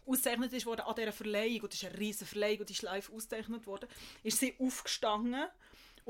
ausgezeichnet 0.06 0.52
ist 0.52 0.66
worden 0.66 0.83
an 0.83 0.94
dieser 0.94 1.12
Verleihung, 1.12 1.62
und 1.62 1.72
das 1.72 1.83
ist 1.83 1.88
eine 1.88 1.98
riesige 1.98 2.26
Verleihung, 2.26 2.61
und 2.61 2.68
die 2.68 2.72
ist 2.74 2.83
live 2.83 3.12
ausgezeichnet 3.12 3.66
worden, 3.66 3.88
ist 4.22 4.38
sie 4.38 4.54
aufgestanden 4.59 5.46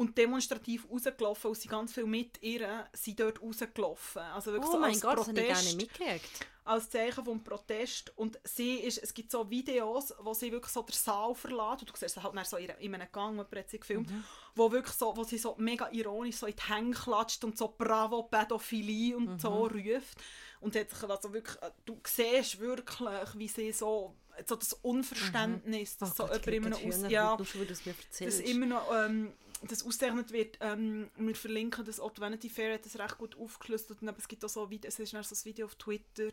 und 0.01 0.17
demonstrativ 0.17 0.89
rausgelaufen, 0.91 1.51
und 1.51 1.59
sie 1.59 1.69
ganz 1.69 1.93
viel 1.93 2.07
mit 2.07 2.43
ihr 2.43 2.89
sind 2.95 3.21
dort 3.21 3.43
rausgelaufen. 3.43 4.23
Also 4.23 4.51
wirklich 4.51 4.71
oh 4.71 4.73
so 4.73 4.79
mein 4.79 4.93
als 4.93 5.01
Gott, 5.03 5.17
Protest, 5.17 5.37
das 5.37 5.59
habe 5.59 5.69
ich 5.69 5.77
mitgekriegt. 5.77 6.47
Als 6.65 6.89
Zeichen 6.89 7.23
vom 7.23 7.45
Protest. 7.45 8.11
Und 8.17 8.41
sie 8.43 8.77
ist, 8.77 8.97
es 8.97 9.13
gibt 9.13 9.31
so 9.31 9.51
Videos, 9.51 10.15
wo 10.21 10.33
sie 10.33 10.51
wirklich 10.53 10.73
so 10.73 10.81
den 10.81 10.95
Saal 10.95 11.35
verlässt, 11.35 11.83
und 11.83 11.91
du 11.91 11.97
siehst 11.99 12.15
sie 12.15 12.23
halt 12.23 12.47
so 12.47 12.57
in, 12.57 12.71
in 12.79 12.95
einem 12.95 13.09
Gang, 13.13 13.33
jemand 13.33 13.55
hat 13.55 13.69
sie 13.69 13.79
gefilmt, 13.79 14.11
mhm. 14.11 14.25
wo, 14.55 14.73
wirklich 14.73 14.97
so, 14.97 15.15
wo 15.15 15.23
sie 15.23 15.37
so 15.37 15.55
mega 15.59 15.91
ironisch 15.93 16.37
so 16.37 16.47
in 16.47 16.57
die 16.57 16.73
Hände 16.73 16.97
klatscht 16.97 17.45
und 17.45 17.59
so 17.59 17.75
«Bravo, 17.77 18.23
Pädophilie» 18.23 19.15
und 19.15 19.27
mhm. 19.27 19.39
so 19.39 19.67
ruft. 19.67 20.17
Und 20.61 20.77
hat 20.77 20.89
sich 20.89 21.11
also 21.11 21.31
wirklich, 21.35 21.61
äh, 21.61 21.71
du 21.85 22.01
siehst 22.07 22.59
wirklich, 22.59 23.29
wie 23.35 23.49
sie 23.49 23.73
so, 23.73 24.15
so 24.47 24.57
das 24.57 24.73
Unverständnis, 24.73 25.97
mhm. 25.97 25.99
dass 26.01 26.13
oh 26.13 26.27
so 26.27 26.33
Gott, 26.33 26.47
immer 26.47 26.71
noch 26.71 26.83
aus, 26.87 27.03
ja, 27.07 27.37
das 27.37 28.41
immer 28.41 28.65
noch 28.65 28.91
ähm, 28.95 29.35
das 29.69 29.85
ausgezeichnet 29.85 30.33
wird. 30.33 30.59
Ähm, 30.61 31.11
wir 31.17 31.35
verlinken 31.35 31.85
das 31.85 32.01
auch 32.01 32.13
Vanity 32.17 32.49
Fair 32.49 32.75
hat 32.75 32.85
das 32.85 32.99
recht 32.99 33.19
gut 33.19 33.37
aufgeschlüsselt. 33.37 34.03
Aber 34.03 34.19
es 34.19 34.29
gibt 34.29 34.45
auch 34.45 34.49
so 34.49 34.65
ein 34.65 34.71
Video, 34.71 34.89
es 34.89 34.99
ist 34.99 35.11
so 35.11 35.17
ein 35.19 35.45
Video 35.45 35.67
auf 35.67 35.75
Twitter 35.75 36.31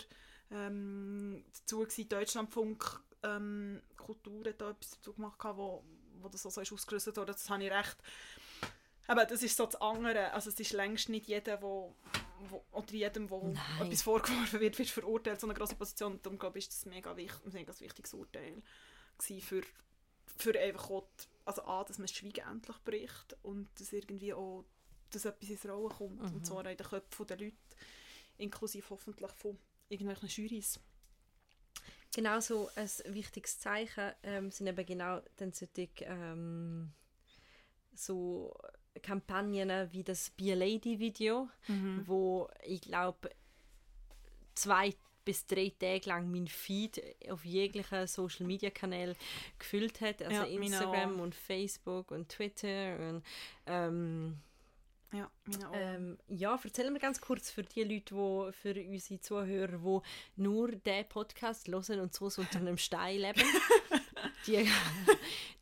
ähm, 0.51 1.43
dazu 1.53 1.79
gewesen, 1.79 2.09
Deutschlandfunk 2.09 3.01
ähm, 3.23 3.81
Kultur 3.97 4.45
hat 4.45 4.61
da 4.61 4.69
etwas 4.69 4.91
dazu 4.91 5.13
gemacht, 5.13 5.37
wo, 5.43 5.83
wo 6.21 6.29
das 6.29 6.45
auch 6.45 6.51
so 6.51 6.61
ist 6.61 6.71
ausgerüstet 6.71 7.17
wurde. 7.17 7.33
Das 7.33 7.49
habe 7.49 7.63
ich 7.63 7.71
recht 7.71 7.97
aber 9.07 9.25
das 9.25 9.41
ist 9.41 9.55
so 9.55 9.65
das 9.65 9.79
andere. 9.81 10.33
Also 10.33 10.49
es 10.49 10.59
ist 10.59 10.73
längst 10.73 11.09
nicht 11.09 11.27
jeder, 11.27 11.61
wo, 11.61 11.95
wo 12.49 12.63
oder 12.71 12.91
jedem, 12.91 13.29
wo 13.29 13.47
Nein. 13.47 13.87
etwas 13.87 14.01
vorgeworfen 14.01 14.59
wird, 14.59 14.77
wird 14.77 14.89
verurteilt, 14.89 15.39
so 15.39 15.47
eine 15.47 15.53
große 15.53 15.75
Position. 15.75 16.19
Darum 16.21 16.37
glaube 16.37 16.59
ich, 16.59 16.67
ist 16.67 16.73
das 16.73 16.85
mega 16.85 17.15
wichtig, 17.15 17.45
ein 17.45 17.53
mega 17.53 17.73
wichtiges 17.79 18.13
Urteil 18.13 18.61
für, 19.39 19.63
für 20.37 20.59
einfach 20.59 20.89
auch 20.89 21.07
also 21.47 21.63
A, 21.63 21.83
dass 21.83 21.97
man 21.97 22.07
das 22.07 22.15
Schweigen 22.15 22.45
endlich 22.47 22.77
bricht 22.79 23.37
und 23.41 23.67
dass 23.79 23.93
irgendwie 23.93 24.33
auch 24.33 24.65
dass 25.09 25.25
etwas 25.25 25.49
ins 25.49 25.65
Rollen 25.65 25.89
kommt. 25.89 26.21
Mhm. 26.21 26.35
Und 26.35 26.45
zwar 26.45 26.65
in 26.65 26.75
den 26.75 26.85
Köpfen 26.85 27.27
der 27.27 27.37
Leute, 27.37 27.55
inklusive 28.37 28.89
hoffentlich 28.89 29.31
von 29.31 29.57
irgendwelchen 29.87 30.27
Jurys. 30.27 30.79
Genauso 32.13 32.69
ein 32.75 32.89
wichtiges 33.13 33.59
Zeichen 33.59 34.11
ähm, 34.23 34.51
sind 34.51 34.67
eben 34.67 34.85
genau 34.85 35.21
dann 35.37 35.53
solche, 35.53 35.89
ähm, 36.01 36.91
so 37.93 38.53
Kampagnen 39.01 39.91
wie 39.91 40.03
das 40.03 40.31
Be 40.31 40.51
a 40.51 40.55
Lady 40.55 40.99
Video, 40.99 41.49
wo 42.05 42.49
ich 42.63 42.81
glaube 42.81 43.29
zwei 44.55 44.93
bis 45.27 45.45
drei 45.45 45.73
Tage 45.77 46.07
lang 46.07 46.31
mein 46.31 46.47
Feed 46.47 47.03
auf 47.29 47.43
jeglichen 47.43 48.07
Social 48.07 48.45
Media 48.45 48.69
Kanälen 48.69 49.13
gefüllt 49.59 49.99
hat, 49.99 50.21
also 50.21 50.33
Ja, 50.33 50.43
Instagram 50.45 51.19
und 51.19 51.35
Facebook 51.35 52.11
und 52.11 52.29
Twitter 52.29 52.97
und 53.09 53.23
ähm, 53.65 54.37
Ja, 55.11 55.29
auch. 55.65 55.73
ähm, 55.73 56.17
ja, 56.27 56.59
erzähl 56.61 56.91
mir 56.91 56.99
ganz 56.99 57.21
kurz 57.21 57.49
für 57.49 57.63
die 57.63 57.83
Leute, 57.83 58.15
wo, 58.15 58.51
für 58.51 58.73
unsere 58.73 59.19
Zuhörer, 59.19 59.77
die 59.77 60.41
nur 60.41 60.71
diesen 60.71 61.09
Podcast 61.09 61.67
hören 61.67 61.99
und 61.99 62.13
so, 62.13 62.25
unter 62.25 62.59
einem 62.59 62.77
Stein 62.77 63.19
leben. 63.19 63.41
die, 64.47 64.69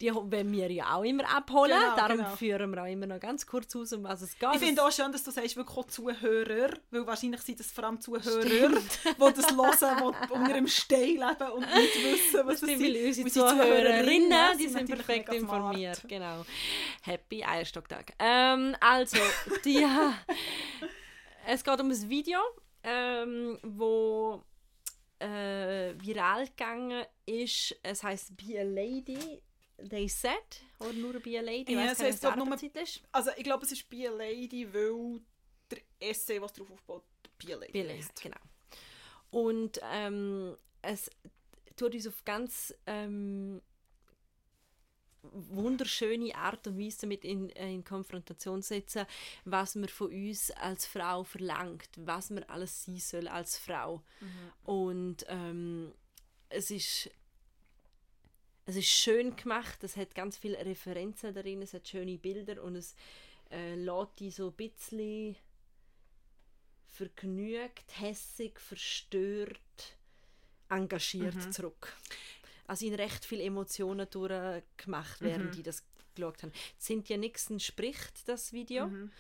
die 0.02 0.14
wollen 0.14 0.52
wir 0.52 0.72
ja 0.72 0.96
auch 0.96 1.04
immer 1.04 1.28
abholen. 1.30 1.72
Genau, 1.72 1.96
Darum 1.96 2.18
genau. 2.18 2.36
führen 2.36 2.72
wir 2.72 2.84
auch 2.84 2.88
immer 2.88 3.08
noch 3.08 3.20
ganz 3.20 3.46
kurz 3.46 3.76
aus, 3.76 3.94
um 3.94 4.04
was 4.04 4.22
es 4.22 4.38
geht. 4.38 4.50
Ich 4.54 4.60
finde 4.60 4.84
auch 4.84 4.92
schön, 4.92 5.12
dass 5.12 5.24
du 5.24 5.32
sagst, 5.32 5.56
wirklich 5.56 5.78
auch 5.78 5.88
Zuhörer, 5.88 6.78
weil 6.92 7.08
wahrscheinlich 7.08 7.42
sind 7.42 7.60
das 7.60 7.72
vor 7.72 7.86
allem 7.86 8.00
Zuhörer, 8.00 8.44
die 8.44 8.60
das 9.20 9.52
hören, 9.82 10.16
die 10.28 10.34
unter 10.34 10.54
einem 10.54 10.68
Stein 10.68 11.00
leben 11.00 11.52
und 11.54 11.62
nicht 11.62 12.04
wissen, 12.04 12.46
was 12.46 12.60
das 12.60 12.70
sind, 12.70 12.82
weil 12.82 13.14
sind. 13.14 13.26
unsere 13.26 13.26
Unsere 13.26 13.50
Zuhörerinnen, 13.50 14.58
die 14.60 14.68
sind 14.68 14.90
perfekt 14.90 15.34
informiert. 15.34 16.02
Genau. 16.08 16.46
Happy 17.02 17.44
Eierstocktag. 17.44 18.14
Ähm, 18.20 18.76
also, 18.80 19.18
die, 19.64 19.75
es 21.48 21.64
geht 21.64 21.80
um 21.80 21.90
ein 21.90 22.10
Video, 22.10 22.40
ähm, 22.84 23.60
wo 23.64 24.44
äh, 25.20 25.94
viral 26.00 26.48
gegangen 26.48 27.06
ist. 27.26 27.76
Es 27.84 28.04
heißt 28.04 28.36
Be 28.38 28.60
a 28.60 28.64
Lady, 28.64 29.42
they 29.90 30.08
said. 30.08 30.34
Oder 30.80 30.94
nur 30.94 31.20
Be 31.20 31.40
a 31.40 31.42
Lady. 31.42 31.74
Ja, 31.74 31.92
es 31.92 32.00
weiss 32.00 32.00
gar 32.00 32.06
nicht, 32.06 32.14
heisst, 32.14 32.22
glaub, 32.22 32.52
was 32.52 32.60
der 32.62 32.72
nur-. 32.72 33.10
Also 33.12 33.32
ich 33.38 33.44
glaube, 33.44 33.66
es 33.66 33.72
ist 33.72 33.90
Be 33.90 34.08
a 34.08 34.12
Lady, 34.12 34.72
weil 34.74 35.22
der 35.72 35.80
Essay, 36.00 36.42
was 36.42 36.54
darauf 36.54 36.72
aufbaut, 36.72 37.04
Be 37.38 37.54
a 37.54 37.58
Lady 37.58 37.72
Be 37.72 37.82
a 37.82 37.84
Lady, 37.84 38.06
genau. 38.22 38.38
Und 39.32 39.80
ähm, 39.92 40.56
es 40.82 41.10
tut 41.76 41.94
uns 41.94 42.08
auf 42.08 42.24
ganz 42.24 42.74
ähm, 42.86 43.62
wunderschöne 45.34 46.36
Art 46.36 46.68
und 46.68 46.80
Weise 46.80 47.00
damit 47.02 47.24
in, 47.26 47.50
äh, 47.52 47.72
in 47.74 47.84
Konfrontation 47.84 48.62
setzen, 48.62 49.06
was 49.46 49.76
man 49.76 49.90
von 49.90 50.12
uns 50.12 50.52
als 50.52 50.86
Frau 50.86 51.24
verlangt, 51.24 51.90
was 51.98 52.30
man 52.30 52.44
alles 52.44 52.86
sein 52.86 52.98
soll 52.98 53.28
als 53.28 53.58
Frau. 53.58 54.04
Und 54.64 55.26
ähm, 55.28 55.94
es 56.50 56.72
ist 56.72 57.10
es 58.68 58.76
ist 58.78 58.88
schön 58.88 59.36
gemacht, 59.36 59.84
es 59.84 59.96
hat 59.96 60.16
ganz 60.16 60.38
viele 60.38 60.58
Referenzen 60.66 61.34
darin, 61.36 61.62
es 61.62 61.74
hat 61.74 61.88
schöne 61.88 62.18
Bilder 62.18 62.64
und 62.64 62.76
es 62.76 62.96
äh, 63.52 63.76
lässt 63.76 64.20
die 64.20 64.32
so 64.32 64.48
ein 64.48 64.54
bisschen 64.54 65.36
vergnügt, 66.88 68.00
hässig, 68.00 68.60
verstört, 68.60 69.98
engagiert 70.70 71.36
Mhm. 71.36 71.52
zurück. 71.52 71.94
Also 72.68 72.86
in 72.86 72.96
recht 72.96 73.26
viele 73.26 73.44
Emotionen 73.44 74.08
durchgemacht, 74.10 75.22
während 75.22 75.46
Mhm. 75.46 75.52
die 75.52 75.64
das 75.64 75.84
geschaut 76.16 76.42
haben. 76.44 76.52
Cynthia 76.80 77.18
Nixon 77.18 77.60
spricht 77.60 78.28
das 78.28 78.54
Video. 78.54 78.88
Mhm. 78.88 79.12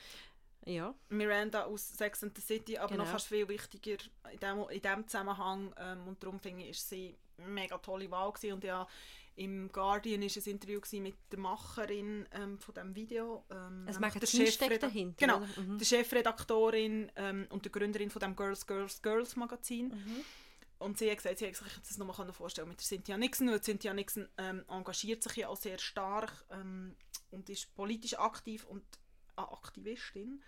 Ja. 0.65 0.95
Miranda 1.09 1.65
aus 1.65 1.89
Sex 1.89 2.23
and 2.23 2.35
the 2.35 2.41
City, 2.41 2.77
aber 2.77 2.95
noch 2.95 3.03
Genau. 3.03 3.11
fast 3.11 3.27
viel 3.27 3.47
wichtiger 3.47 3.97
in 4.31 4.39
dem, 4.39 4.65
in 4.69 4.81
dem 4.81 5.07
Zusammenhang. 5.07 5.73
Ähm, 5.77 6.07
und 6.07 6.23
darum 6.23 6.39
finde 6.39 6.63
ich, 6.63 6.71
ist 6.71 6.89
sie 6.89 7.15
eine 7.37 7.47
mega 7.49 7.77
tolle 7.77 8.09
Wahl 8.09 8.31
gewesen. 8.31 8.53
Und 8.53 8.63
ja, 8.63 8.87
im 9.35 9.69
Guardian 9.71 10.21
war 10.21 10.27
ein 10.27 10.49
Interview 10.49 10.79
mit 11.01 11.15
der 11.31 11.39
Macherin 11.39 12.25
ähm, 12.31 12.57
von 12.57 12.73
diesem 12.73 12.95
Video. 12.95 13.43
Ähm, 13.51 13.79
nämlich 13.83 13.99
Magazin 13.99 14.39
der 14.45 14.51
steckt 14.51 14.71
Chefreda- 14.73 14.79
dahinter. 14.79 15.15
Genau? 15.27 15.39
Mhm. 15.61 15.77
der 15.77 15.85
Chefredaktorin 15.85 17.11
ähm, 17.15 17.45
und 17.51 17.65
der 17.65 17.71
Gründerin 17.71 18.09
von 18.09 18.21
dem 18.21 18.35
Girls, 18.35 18.65
Girls, 18.65 19.01
Girls 19.03 19.35
Magazin. 19.35 19.89
Mhm. 19.89 20.21
Und 20.77 20.97
sie 20.97 21.09
hat 21.09 21.17
gesagt, 21.17 21.39
sie 21.39 21.45
hätte 21.45 21.63
sich 21.63 21.73
das 21.87 21.97
noch 21.97 22.17
mal 22.17 22.33
vorstellen 22.33 22.67
mit 22.67 22.79
der 22.79 22.85
Cynthia 22.85 23.17
Nixon, 23.17 23.49
weil 23.49 23.61
Cynthia 23.61 23.93
Nixon 23.93 24.27
ähm, 24.37 24.65
engagiert 24.67 25.23
sich 25.23 25.37
ja 25.37 25.47
auch 25.47 25.55
sehr 25.55 25.77
stark 25.77 26.45
ähm, 26.51 26.95
und 27.31 27.49
ist 27.49 27.73
politisch 27.75 28.17
aktiv 28.17 28.65
und 28.65 28.83
eine 29.35 29.51
Aktivistin. 29.51 30.43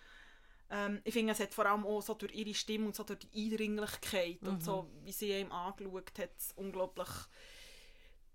Ähm, 0.69 1.01
ich 1.05 1.13
finde, 1.13 1.33
es 1.33 1.39
hat 1.39 1.53
vor 1.53 1.65
allem 1.65 1.85
auch 1.85 2.01
so 2.01 2.13
durch 2.13 2.33
ihre 2.33 2.53
Stimme 2.53 2.87
und 2.87 2.95
so 2.95 3.03
durch 3.03 3.19
die 3.19 3.45
Eindringlichkeit 3.45 4.41
und 4.41 4.63
so, 4.63 4.89
wie 5.03 5.13
sie 5.13 5.31
ihm 5.31 5.51
angeschaut 5.51 6.19
hat, 6.19 6.31
unglaublich, 6.55 7.09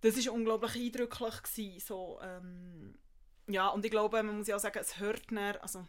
das 0.00 0.16
ist 0.16 0.28
unglaublich 0.28 0.74
eindrücklich 0.74 1.42
gewesen, 1.42 1.80
so, 1.80 2.18
ähm, 2.22 2.94
ja, 3.48 3.68
und 3.68 3.84
ich 3.84 3.90
glaube, 3.90 4.22
man 4.22 4.38
muss 4.38 4.46
ja 4.46 4.56
auch 4.56 4.60
sagen, 4.60 4.78
es 4.78 4.98
hört 4.98 5.30
dann, 5.30 5.56
also 5.56 5.86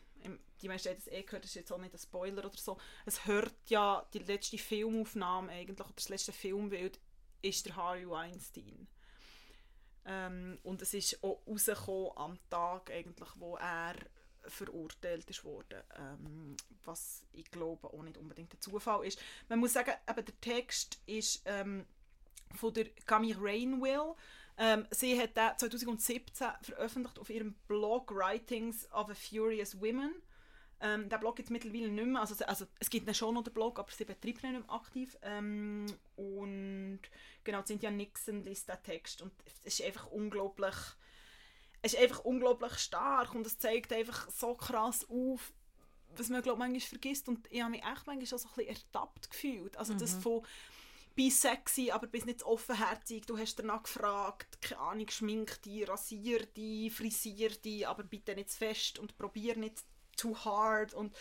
die 0.61 0.67
meisten 0.67 0.89
haben 0.89 0.97
das 0.97 1.07
eh 1.07 1.23
gehört, 1.23 1.43
das 1.43 1.51
ist 1.51 1.55
jetzt 1.55 1.71
auch 1.71 1.77
nicht 1.77 1.93
ein 1.93 1.99
Spoiler 1.99 2.45
oder 2.45 2.57
so, 2.57 2.77
es 3.05 3.25
hört 3.25 3.53
ja, 3.67 4.05
die 4.13 4.19
letzte 4.19 4.57
Filmaufnahme 4.57 5.51
eigentlich, 5.51 5.79
oder 5.79 5.93
das 5.95 6.09
letzte 6.09 6.31
Filmbild, 6.31 6.99
ist 7.41 7.65
der 7.65 7.75
Harvey 7.75 8.09
Weinstein. 8.09 8.87
Ähm, 10.05 10.59
und 10.63 10.81
es 10.81 10.93
ist 10.93 11.23
auch 11.23 11.41
rausgekommen 11.47 12.11
am 12.15 12.39
Tag 12.49 12.91
eigentlich, 12.91 13.29
wo 13.35 13.55
er 13.57 13.95
verurteilt 14.45 15.29
ist 15.29 15.43
worden, 15.45 15.81
ähm, 15.97 16.57
was 16.83 17.23
ich 17.31 17.49
glaube 17.49 17.87
auch 17.87 18.03
nicht 18.03 18.17
unbedingt 18.17 18.51
der 18.51 18.59
Zufall 18.59 19.05
ist. 19.05 19.21
Man 19.47 19.59
muss 19.59 19.73
sagen, 19.73 19.93
eben 20.09 20.25
der 20.25 20.41
Text 20.41 21.01
ist 21.05 21.41
ähm, 21.45 21.85
von 22.55 22.73
der 22.73 22.89
Camille 23.05 23.37
Rainwell. 23.39 24.15
Ähm, 24.57 24.85
sie 24.91 25.19
hat 25.19 25.35
den 25.35 25.57
2017 25.57 26.47
veröffentlicht 26.61 27.19
auf 27.19 27.29
ihrem 27.29 27.53
Blog 27.67 28.13
Writings 28.13 28.91
of 28.91 29.09
a 29.09 29.15
Furious 29.15 29.79
Women. 29.79 30.13
Ähm, 30.79 31.09
der 31.09 31.17
Blog 31.17 31.37
gibt 31.37 31.47
es 31.47 31.51
mittlerweile 31.51 31.89
nicht 31.89 32.05
mehr. 32.05 32.21
Also, 32.21 32.43
also, 32.45 32.65
es 32.79 32.89
gibt 32.89 33.07
ihn 33.07 33.13
schon 33.13 33.33
noch, 33.35 33.43
den 33.43 33.53
Blog, 33.53 33.79
aber 33.79 33.91
sie 33.91 34.05
betreibt 34.05 34.43
ihn 34.43 34.51
nicht 34.51 34.67
mehr 34.67 34.75
aktiv. 34.75 35.17
Ähm, 35.21 35.85
und 36.15 36.99
genau, 37.43 37.63
Cynthia 37.63 37.89
Nixon 37.89 38.43
liest 38.43 38.69
den 38.69 38.83
Text. 38.83 39.21
Und 39.21 39.31
es 39.65 39.79
ist 39.79 39.85
einfach 39.85 40.07
unglaublich 40.07 40.75
es 41.83 41.93
ist 41.93 41.99
einfach 41.99 42.23
unglaublich 42.23 42.79
stark 42.79 43.35
und 43.35 43.45
es 43.45 43.59
zeigt 43.59 43.91
einfach 43.91 44.29
so 44.31 44.55
krass 44.55 45.05
auf, 45.09 45.51
was 46.15 46.29
man 46.29 46.41
glaub, 46.41 46.57
manchmal 46.57 46.79
vergisst. 46.79 47.27
Und 47.27 47.45
ich 47.51 47.61
habe 47.61 47.71
mich 47.71 47.83
echt 47.83 48.07
manchmal 48.07 48.25
schon 48.25 48.39
so 48.39 48.47
ein 48.47 48.55
bisschen 48.55 48.75
ertappt 48.75 49.29
gefühlt. 49.29 49.77
Also 49.77 49.93
das 49.93 50.13
von 50.13 50.43
«Bist 51.15 51.41
sexy, 51.41 51.91
aber 51.91 52.07
bist 52.07 52.25
nicht 52.25 52.41
offenherzig, 52.43 53.25
du 53.27 53.37
hast 53.37 53.59
danach 53.59 53.83
gefragt, 53.83 54.59
keine 54.61 54.81
Ahnung, 54.81 55.09
schmink 55.09 55.61
dich, 55.61 55.87
rasier 55.87 56.43
dich, 56.47 56.91
frisier 56.91 57.49
dich, 57.51 57.87
aber 57.87 58.03
bitte 58.03 58.33
nicht 58.33 58.49
zu 58.49 58.57
fest 58.57 58.97
und 58.97 59.15
probier 59.17 59.55
nicht 59.55 59.83
too 60.17 60.35
hard 60.35 60.93
und 60.93 61.15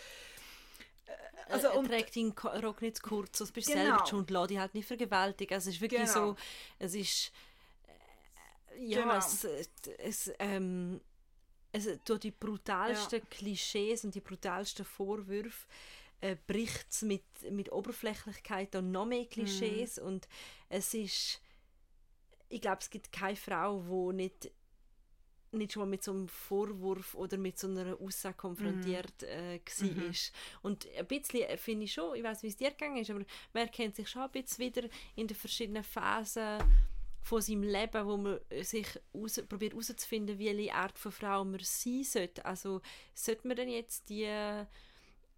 Also, 1.45 1.67
Also, 1.67 1.67
er 1.67 1.75
und- 1.77 1.87
trägt 1.87 2.15
den 2.15 2.31
Rock 2.31 2.81
nicht 2.81 2.97
zu 2.97 3.03
kurz, 3.03 3.37
sonst 3.37 3.51
bist 3.51 3.67
du 3.67 3.73
Genau. 3.73 3.83
selber 3.97 4.05
schon 4.07 4.25
lass 4.29 4.47
dich 4.47 4.57
halt 4.57 4.73
nicht 4.73 4.87
vergewaltigen. 4.87 5.53
Also 5.53 5.69
es 5.69 5.75
ist 5.75 5.81
wirklich 5.81 6.01
Genau. 6.01 6.13
so, 6.31 6.35
es 6.79 6.95
ist 6.95 7.31
äh, 8.71 8.85
ja, 8.85 9.01
Genau. 9.01 9.17
es, 9.17 9.43
es, 9.97 10.31
ähm, 10.39 11.01
es 11.73 11.87
tut 12.05 12.23
die 12.23 12.31
brutalsten 12.31 13.27
Klischees 13.29 14.05
und 14.05 14.15
die 14.15 14.21
brutalsten 14.21 14.85
Vorwürfe 14.85 15.67
äh, 16.23 16.37
bricht 16.47 16.87
es 16.89 17.01
mit, 17.01 17.23
mit 17.51 17.71
Oberflächlichkeit 17.71 18.75
und 18.75 18.91
noch 18.91 19.05
mehr 19.05 19.25
Klischees 19.25 19.97
Mhm. 19.97 20.07
und 20.07 20.27
es 20.69 20.93
ist 20.93 21.41
ich 22.49 22.61
glaube, 22.61 22.77
es 22.81 22.89
gibt 22.89 23.11
keine 23.11 23.35
Frau, 23.35 23.81
die 24.11 24.15
nicht 24.15 24.51
nicht 25.51 25.73
schon 25.73 25.81
mal 25.81 25.89
mit 25.89 26.03
so 26.03 26.11
einem 26.11 26.27
Vorwurf 26.27 27.13
oder 27.13 27.37
mit 27.37 27.59
so 27.59 27.67
einer 27.67 27.95
Aussage 28.01 28.35
konfrontiert 28.37 29.21
äh, 29.23 29.59
gsi 29.59 29.85
Mhm. 29.85 30.09
ist. 30.09 30.33
Und 30.63 30.87
ein 30.97 31.05
bisschen 31.05 31.41
äh, 31.43 31.57
finde 31.57 31.85
ich 31.85 31.93
schon, 31.93 32.15
ich 32.15 32.23
weiß 32.23 32.41
wie 32.41 32.47
es 32.47 32.55
dir 32.55 32.71
gegangen 32.71 32.97
ist, 32.97 33.11
aber 33.11 33.23
man 33.53 33.63
erkennt 33.63 33.95
sich 33.95 34.09
schon 34.09 34.23
ein 34.23 34.31
bisschen 34.31 34.65
wieder 34.65 34.87
in 35.15 35.27
den 35.27 35.37
verschiedenen 35.37 35.83
Phasen 35.83 36.57
von 37.21 37.41
seinem 37.41 37.63
Leben, 37.63 38.05
wo 38.07 38.17
man 38.17 38.39
sich 38.63 38.87
raus, 39.13 39.41
probiert 39.47 39.73
herauszufinden, 39.73 40.39
welche 40.39 40.73
Art 40.73 40.97
von 40.97 41.11
Frau 41.11 41.45
man 41.45 41.59
sein 41.61 42.03
sollte. 42.03 42.43
Also 42.45 42.81
sollte 43.13 43.47
man 43.47 43.55
denn 43.55 43.69
jetzt 43.69 44.09
die 44.09 44.27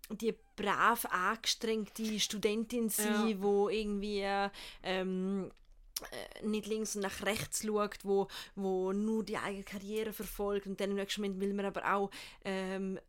die 0.09 0.35
brav 0.55 1.05
angestrengte 1.05 2.19
Studentin 2.19 2.89
sein, 2.89 3.27
Ja. 3.29 3.41
wo 3.41 3.69
irgendwie 3.69 4.23
ähm, 4.83 5.49
äh, 5.49 5.64
nicht 6.43 6.67
links 6.67 6.95
und 6.95 7.03
nach 7.03 7.23
rechts 7.23 7.63
schaut, 7.63 8.03
wo, 8.03 8.27
wo 8.55 8.91
nur 8.91 9.23
die 9.23 9.37
eigene 9.37 9.63
Karriere 9.63 10.11
verfolgt 10.11 10.67
und 10.67 10.79
dann 10.79 10.91
im 10.91 10.97
nächsten 10.97 11.21
Moment 11.21 11.39
will 11.39 11.53
man 11.53 11.65
aber 11.65 11.93
auch 11.93 12.11
ähm, 12.43 12.99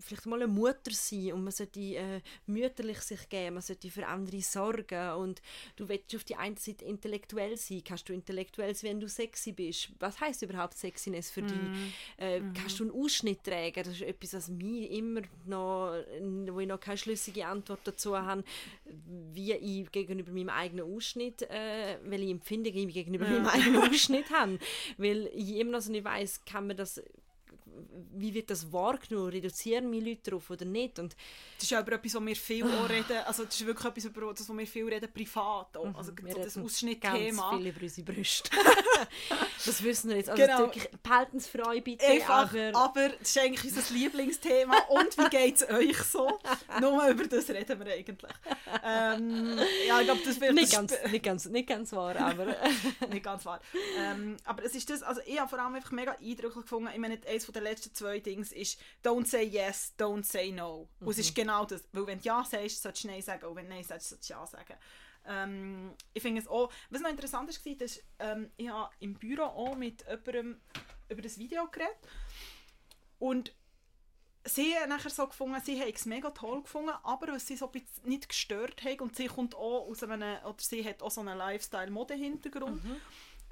vielleicht 0.00 0.26
mal 0.26 0.42
eine 0.42 0.52
Mutter 0.52 0.90
sein 0.90 1.32
und 1.32 1.44
man 1.44 1.52
sollte 1.52 1.80
äh, 1.80 2.20
mütterlich 2.46 2.98
sich 3.00 3.28
geben, 3.28 3.54
man 3.54 3.62
sollte 3.62 3.88
für 3.88 4.06
andere 4.06 4.40
sorgen 4.40 5.12
und 5.12 5.42
du 5.76 5.88
willst 5.88 6.14
auf 6.16 6.24
die 6.24 6.34
einen 6.34 6.56
Seite 6.56 6.84
intellektuell 6.84 7.56
sein, 7.56 7.82
kannst 7.84 8.08
du 8.08 8.12
intellektuell 8.12 8.74
sein, 8.74 8.90
wenn 8.90 9.00
du 9.00 9.08
sexy 9.08 9.52
bist. 9.52 9.90
Was 10.00 10.20
heißt 10.20 10.42
überhaupt 10.42 10.76
Sexiness 10.76 11.30
für 11.30 11.42
dich? 11.42 11.56
Mm. 11.56 11.92
Äh, 12.18 12.40
mm. 12.40 12.52
Kannst 12.54 12.80
du 12.80 12.84
einen 12.84 12.92
Ausschnitt 12.92 13.44
tragen? 13.44 13.84
Das 13.84 13.94
ist 13.94 14.02
etwas, 14.02 14.34
was 14.34 14.48
mir 14.48 14.90
immer 14.90 15.22
noch, 15.46 15.94
wo 16.48 16.60
ich 16.60 16.68
noch 16.68 16.80
keine 16.80 16.98
schlüssige 16.98 17.46
Antwort 17.46 17.80
dazu 17.84 18.16
habe, 18.16 18.42
wie 19.32 19.52
ich 19.52 19.90
gegenüber 19.92 20.32
meinem 20.32 20.48
eigenen 20.48 20.92
Ausschnitt, 20.92 21.42
äh, 21.42 21.98
welche 22.02 22.23
Empfindungen 22.30 22.88
gegenüber 22.88 23.26
ja. 23.26 23.32
meinem 23.32 23.46
eigenen 23.46 23.82
Ausschnitt 23.90 24.30
habe. 24.30 24.58
Weil 24.98 25.30
ich 25.34 25.56
immer 25.56 25.72
noch 25.72 25.80
so 25.80 25.92
nicht 25.92 26.04
weiss, 26.04 26.44
kann 26.44 26.66
man 26.66 26.76
das 26.76 27.02
wie 28.12 28.34
wird 28.34 28.50
das 28.50 28.72
wahrgenommen? 28.72 29.30
Reduzieren 29.30 29.90
wir 29.90 30.00
Leute 30.00 30.30
darauf 30.30 30.50
oder 30.50 30.64
nicht? 30.64 30.98
Und 30.98 31.14
das 31.56 31.64
ist 31.64 31.70
ja 31.70 31.80
über 31.80 31.92
etwas, 31.92 32.14
wo 32.14 32.24
wir 32.24 32.36
viel 32.36 32.64
auch 32.64 32.88
reden, 32.88 33.18
also 33.26 33.44
das 33.44 33.54
ist 33.54 33.66
wirklich 33.66 33.86
etwas, 33.86 34.04
über 34.04 34.32
das 34.32 34.48
wir 34.48 34.66
viel 34.66 34.88
reden, 34.88 35.08
privat 35.12 35.76
auch. 35.76 35.86
Mhm. 35.86 35.96
Also 35.96 36.12
wir 36.22 36.34
so 36.34 36.42
das 36.42 36.58
Ausschnittthema. 36.58 37.50
ganz 37.50 37.62
viel 37.62 37.66
über 37.68 37.82
unsere 37.82 38.12
Brüste. 38.12 38.50
das 39.66 39.82
wissen 39.82 40.10
wir 40.10 40.16
jetzt. 40.16 40.30
Also 40.30 40.42
genau. 40.42 40.58
wirklich, 40.58 40.88
behaltensfrei 41.02 41.80
bitte. 41.80 42.06
Einfach, 42.06 42.52
aber, 42.52 42.78
aber 42.78 43.08
das 43.10 43.28
ist 43.28 43.38
eigentlich 43.38 43.76
unser 43.76 43.94
Lieblingsthema. 43.94 44.76
Und 44.88 45.18
wie 45.18 45.28
geht 45.30 45.56
es 45.56 45.68
euch 45.68 45.98
so? 45.98 46.38
Nur 46.80 47.08
über 47.08 47.26
das 47.26 47.48
reden 47.48 47.78
wir 47.80 47.92
eigentlich. 47.92 48.32
Ähm, 48.84 49.58
ja, 49.86 50.00
ich 50.00 50.06
glaube, 50.06 50.20
das 50.24 50.40
wird... 50.40 50.54
Nicht 50.54 50.72
ganz, 50.72 50.94
nicht, 51.10 51.24
ganz, 51.24 51.46
nicht 51.46 51.68
ganz 51.68 51.92
wahr, 51.92 52.16
aber... 52.16 52.46
nicht 53.10 53.24
ganz 53.24 53.44
wahr. 53.44 53.60
Ähm, 53.98 54.36
aber 54.44 54.64
es 54.64 54.74
ist 54.74 54.90
das, 54.90 55.02
also 55.02 55.20
ich 55.26 55.38
habe 55.38 55.48
vor 55.48 55.58
allem 55.58 55.74
einfach 55.74 55.92
mega 55.92 56.12
eindrücklich 56.12 56.62
gefunden, 56.62 56.90
ich 56.92 56.98
meine, 56.98 57.18
eines 57.26 57.46
der 57.46 57.62
letzten 57.64 57.94
zwei 57.94 58.20
Dinge 58.20 58.42
ist 58.42 58.78
«Don't 59.02 59.26
say 59.26 59.44
yes, 59.44 59.92
don't 59.98 60.24
say 60.24 60.52
no». 60.52 60.88
Mhm. 61.00 61.06
Und 61.06 61.12
es 61.12 61.18
ist 61.18 61.34
genau 61.34 61.64
das. 61.64 61.84
Weil 61.92 62.06
wenn 62.06 62.18
du 62.18 62.24
Ja 62.24 62.44
sagst, 62.44 62.82
sollst 62.82 63.04
du 63.04 63.08
Nein 63.08 63.22
sagen. 63.22 63.44
Und 63.46 63.56
wenn 63.56 63.66
du 63.66 63.74
Nein 63.74 63.84
sagst, 63.84 64.08
sollst 64.08 64.28
du 64.28 64.32
Ja 64.34 64.46
sagen. 64.46 64.74
Ähm, 65.26 65.94
ich 66.12 66.22
finde 66.22 66.40
es 66.40 66.48
auch... 66.48 66.70
Was 66.90 67.00
noch 67.00 67.10
interessant 67.10 67.48
war, 67.48 67.80
ist, 67.80 68.04
ähm, 68.18 68.50
ich 68.56 68.68
habe 68.68 68.90
im 69.00 69.14
Büro 69.14 69.42
auch 69.44 69.76
mit 69.76 70.04
jemandem 70.06 70.60
über 71.08 71.22
das 71.22 71.38
Video 71.38 71.66
geredet. 71.70 71.96
Und 73.18 73.54
sie 74.44 74.74
haben 74.76 74.90
nachher 74.90 75.10
so 75.10 75.26
gefunden, 75.26 75.60
sie 75.64 75.80
haben 75.80 75.92
es 75.94 76.04
mega 76.04 76.30
toll 76.30 76.62
gefunden, 76.62 76.92
aber 77.02 77.28
was 77.32 77.46
sie 77.46 77.56
so 77.56 77.70
ein 77.72 77.82
nicht 78.04 78.28
gestört 78.28 78.82
haben, 78.84 79.00
und 79.00 79.16
sie 79.16 79.26
kommt 79.26 79.54
auch 79.54 79.88
aus 79.88 80.02
einem, 80.02 80.44
oder 80.44 80.56
sie 80.58 80.84
hat 80.84 81.02
auch 81.02 81.10
so 81.10 81.22
einen 81.22 81.38
Lifestyle-Mode-Hintergrund, 81.38 82.84
mhm. 82.84 82.96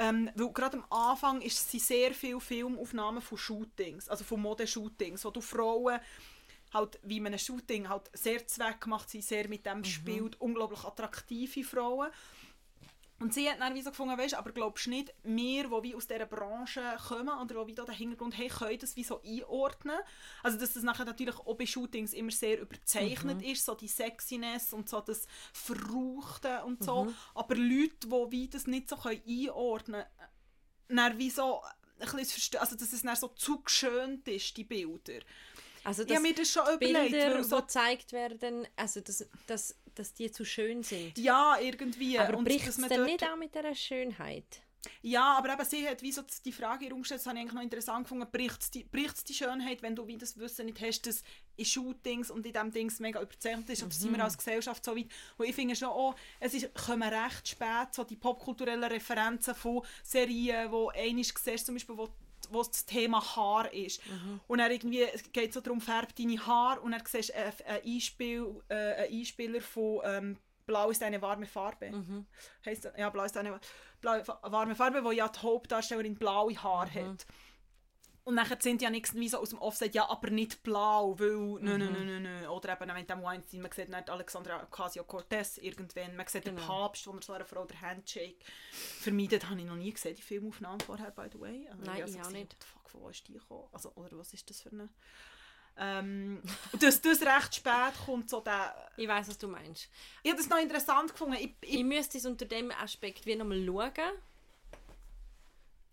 Ähm, 0.03 0.31
weil 0.35 0.53
gerade 0.53 0.79
am 0.79 0.85
Anfang 0.91 1.41
ist 1.43 1.71
sie 1.71 1.79
sehr 1.79 2.13
viele 2.13 2.41
Filmaufnahmen 2.41 3.23
von 3.23 3.39
Shootings, 3.39 4.09
also 4.09 4.25
von 4.25 4.41
Modeshootings, 4.41 5.25
wo 5.25 5.31
du 5.31 5.41
Frauen 5.41 6.01
halt 6.73 6.99
wie 7.03 7.21
man 7.21 7.33
ein 7.33 7.39
Shooting 7.39 7.89
halt 7.89 8.11
sehr 8.13 8.47
zweckmacht, 8.47 9.11
sie 9.11 9.21
sehr 9.21 9.49
mit 9.49 9.67
dem 9.67 9.79
mhm. 9.79 9.85
spielt, 9.85 10.41
unglaublich 10.41 10.85
attraktive 10.85 11.65
Frauen. 11.65 12.11
Und 13.23 13.33
sie 13.33 13.49
hat 13.49 13.61
dann 13.61 13.77
wie 13.77 13.83
so 13.83 13.91
gefunden, 13.91 14.19
weißt, 14.19 14.35
aber 14.35 14.51
glaubst 14.51 14.87
du 14.87 14.91
nicht, 14.91 15.15
wir, 15.23 15.63
die 15.63 15.83
wie 15.85 15.95
aus 15.95 16.09
dieser 16.09 16.27
Branche 16.27 16.83
kommen 17.07 17.29
oder 17.29 17.65
die 17.65 17.75
den 17.75 17.95
Hintergrund 17.95 18.37
haben, 18.37 18.49
können 18.49 18.79
das 18.81 18.97
wie 18.97 19.05
so 19.05 19.23
einordnen? 19.23 19.97
Also 20.43 20.59
dass 20.59 20.73
das 20.73 20.83
nachher 20.83 21.05
natürlich 21.05 21.37
auch 21.37 21.55
bei 21.55 21.65
Shootings 21.65 22.15
immer 22.15 22.33
sehr 22.33 22.61
überzeichnet 22.61 23.39
mhm. 23.39 23.45
ist, 23.45 23.65
so 23.65 23.77
die 23.77 23.87
Sexiness 23.87 24.73
und 24.73 24.89
so 24.89 25.01
das 25.01 25.29
Verruchte 25.53 26.65
und 26.65 26.83
so. 26.83 27.05
Mhm. 27.05 27.15
Aber 27.35 27.55
Leute, 27.55 28.09
die 28.09 28.33
wie 28.33 28.49
das 28.49 28.67
nicht 28.67 28.89
so 28.89 28.97
können 28.97 29.23
einordnen 29.25 30.03
können, 30.89 30.97
dann 30.97 31.19
wie 31.19 31.31
so 31.31 31.63
ein 32.01 32.17
bisschen 32.17 32.59
also 32.59 32.75
dass 32.75 32.93
es 32.93 33.03
dann 33.03 33.15
so 33.15 33.29
zu 33.29 33.61
geschönt 33.61 34.27
ist, 34.27 34.57
die 34.57 34.65
Bilder. 34.65 35.21
Also 35.85 36.03
das 36.05 36.17
ich 36.17 36.23
mir 36.23 36.35
das 36.35 36.51
schon 36.51 36.65
Bilder, 36.81 37.07
überlegt. 37.07 37.45
so 37.45 37.57
gezeigt 37.57 38.13
werden, 38.13 38.67
also 38.77 39.01
das, 39.01 39.27
das 39.47 39.77
dass 39.95 40.15
die 40.15 40.31
zu 40.31 40.45
schön 40.45 40.83
sind. 40.83 41.19
Ja, 41.19 41.57
irgendwie. 41.61 42.19
Aber 42.19 42.43
bricht 42.43 42.69
es 42.69 42.77
dann 42.77 43.05
nicht 43.05 43.25
auch 43.25 43.37
mit 43.37 43.55
dieser 43.55 43.75
Schönheit? 43.75 44.63
Ja, 45.01 45.39
aber 45.39 45.53
eben, 45.53 45.65
sie 45.65 45.89
hat 45.89 46.03
wie 46.03 46.13
so 46.13 46.23
die 46.45 46.53
Frage 46.53 46.87
herumgestellt, 46.87 47.21
das 47.21 47.27
habe 47.27 47.37
ich 47.37 47.43
eigentlich 47.43 47.55
noch 47.55 47.63
interessant 47.63 48.05
gefunden, 48.05 48.27
bricht 48.31 48.63
es 48.63 48.71
die, 48.71 48.85
die 48.85 49.35
Schönheit, 49.35 49.83
wenn 49.83 49.95
du 49.95 50.07
wie 50.07 50.17
das 50.17 50.37
Wissen 50.39 50.67
nicht 50.67 50.81
hast, 50.81 51.07
dass 51.07 51.23
in 51.57 51.65
Shootings 51.65 52.31
und 52.31 52.45
in 52.47 52.53
diesem 52.53 52.73
Dings 52.73 52.99
mega 52.99 53.21
überzeichnet 53.21 53.69
ist, 53.71 53.83
mhm. 53.83 53.87
oder 53.87 53.95
sind 53.95 54.11
wir 54.11 54.19
mhm. 54.19 54.25
als 54.25 54.39
Gesellschaft 54.39 54.85
so 54.85 54.97
weit, 54.97 55.07
wo 55.37 55.45
ich 55.45 55.55
finde 55.55 55.77
schon 55.77 55.89
auch, 55.89 56.17
es 56.41 56.55
ist, 56.55 56.75
kommen 56.75 57.09
recht 57.09 57.49
spät 57.49 57.89
so 57.93 58.03
die 58.03 58.17
popkulturellen 58.17 58.85
Referenzen 58.85 59.55
von 59.55 59.83
Serien, 60.03 60.73
wo 60.73 60.89
einmal 60.89 61.25
siehst, 61.25 61.67
zum 61.67 61.77
Beispiel, 61.77 61.97
wo 61.97 62.09
wo 62.53 62.63
das 62.63 62.85
Thema 62.85 63.21
Haar 63.37 63.73
ist. 63.73 64.01
Mhm. 64.07 64.41
Und 64.47 64.59
er 64.59 64.71
irgendwie, 64.71 65.03
es 65.03 65.33
geht 65.33 65.53
so 65.53 65.61
darum, 65.61 65.81
färb 65.81 66.15
deine 66.17 66.45
Haare 66.47 66.81
und 66.81 66.93
dann 66.93 67.03
siehst 67.07 67.31
du 67.31 67.35
einen, 67.35 67.83
Einspiel, 67.85 68.63
äh, 68.69 68.75
einen 68.75 69.13
Einspieler 69.13 69.61
von 69.61 70.01
ähm, 70.05 70.39
Blau 70.67 70.91
ist 70.91 71.03
eine 71.03 71.21
warme 71.21 71.47
Farbe. 71.47 71.91
Mhm. 71.91 72.27
Heißt, 72.65 72.93
ja, 72.97 73.11
Blau 73.11 73.25
ist 73.25 73.37
eine 73.37 73.59
warme 74.01 74.75
Farbe, 74.75 75.05
wo 75.05 75.11
ja 75.11 75.29
die 75.29 75.41
Hauptdarstellerin 75.41 76.15
blaue 76.15 76.55
Haare 76.63 77.03
mhm. 77.03 77.13
hat. 77.13 77.27
Und 78.25 78.37
dann 78.37 78.47
sind 78.61 78.81
ja 78.83 78.89
nichts 78.89 79.15
wie 79.15 79.29
so 79.29 79.39
aus 79.39 79.51
dem 79.51 79.59
Offset, 79.59 79.95
ja, 79.97 80.09
aber 80.09 80.31
nicht 80.31 80.63
blau, 80.63 81.19
weil 81.19 81.31
mhm. 81.31 81.59
nö, 81.61 81.79
nö, 81.79 81.91
nö, 81.91 82.21
nö, 82.21 82.47
Oder 82.49 82.81
eben, 82.81 82.95
wenn 82.95 83.07
dem 83.07 83.23
Weinstein, 83.23 83.63
man 83.63 83.73
sieht 83.73 83.89
nicht 83.89 84.11
Alexandra 84.11 84.63
Ocasio-Cortez 84.63 85.59
irgendwann, 85.59 86.15
man 86.15 86.27
sieht 86.29 86.45
genau. 86.45 86.61
den 86.61 86.67
Papst, 86.67 87.07
wo 87.09 87.13
er 87.13 87.23
so 87.23 87.33
einer 87.33 87.45
Frau 87.45 87.65
der 87.65 87.81
Handshake 87.81 88.37
vermeidet, 88.71 89.49
habe 89.49 89.61
ich 89.61 89.67
noch 89.67 89.75
nie 89.75 89.93
gesehen, 89.93 90.15
die 90.15 90.23
Filmaufnahmen 90.23 90.81
vorher, 90.81 91.11
by 91.11 91.27
the 91.33 91.41
way. 91.41 91.69
Also, 91.69 91.83
Nein, 91.85 91.97
ich, 91.97 92.03
also 92.03 92.19
ich 92.19 92.25
auch 92.25 92.31
nicht. 92.31 92.57
Fuck, 92.63 92.91
von 92.91 93.01
wo 93.01 93.09
ist 93.09 93.27
die 93.27 93.33
gekommen? 93.33 93.69
Also, 93.73 93.91
oder 93.97 94.17
was 94.17 94.33
ist 94.33 94.49
das 94.49 94.61
für 94.61 94.71
eine... 94.71 94.89
Ähm, 95.75 96.43
dass 96.79 97.01
das 97.01 97.23
recht 97.23 97.57
spät 97.57 97.95
kommt, 98.07 98.31
so 98.31 98.41
der... 98.41 98.89
Ich 98.97 99.09
weiß 99.09 99.31
was 99.31 99.39
du 99.39 99.49
meinst. 99.49 99.89
Ich 100.23 100.31
habe 100.31 100.41
das 100.41 100.49
noch 100.49 100.59
interessant 100.59 101.11
gefunden. 101.11 101.35
Ich, 101.35 101.55
ich, 101.63 101.79
ich 101.79 101.85
müsste 101.85 102.19
es 102.19 102.27
unter 102.27 102.45
dem 102.45 102.71
Aspekt 102.71 103.27
wie 103.27 103.35
nochmal 103.35 103.65
schauen. 103.65 104.13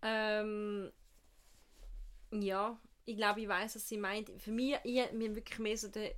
Ähm, 0.01 0.91
ja, 2.31 2.77
ich 3.05 3.17
glaube, 3.17 3.41
ich 3.41 3.47
weiß, 3.47 3.75
was 3.75 3.87
sie 3.87 3.97
meint. 3.97 4.29
Für 4.37 4.51
mich, 4.51 4.77
ich, 4.83 5.11
mir 5.13 5.35
wirklich 5.35 5.59
mehr 5.59 5.77
so 5.77 5.87
der, 5.87 6.13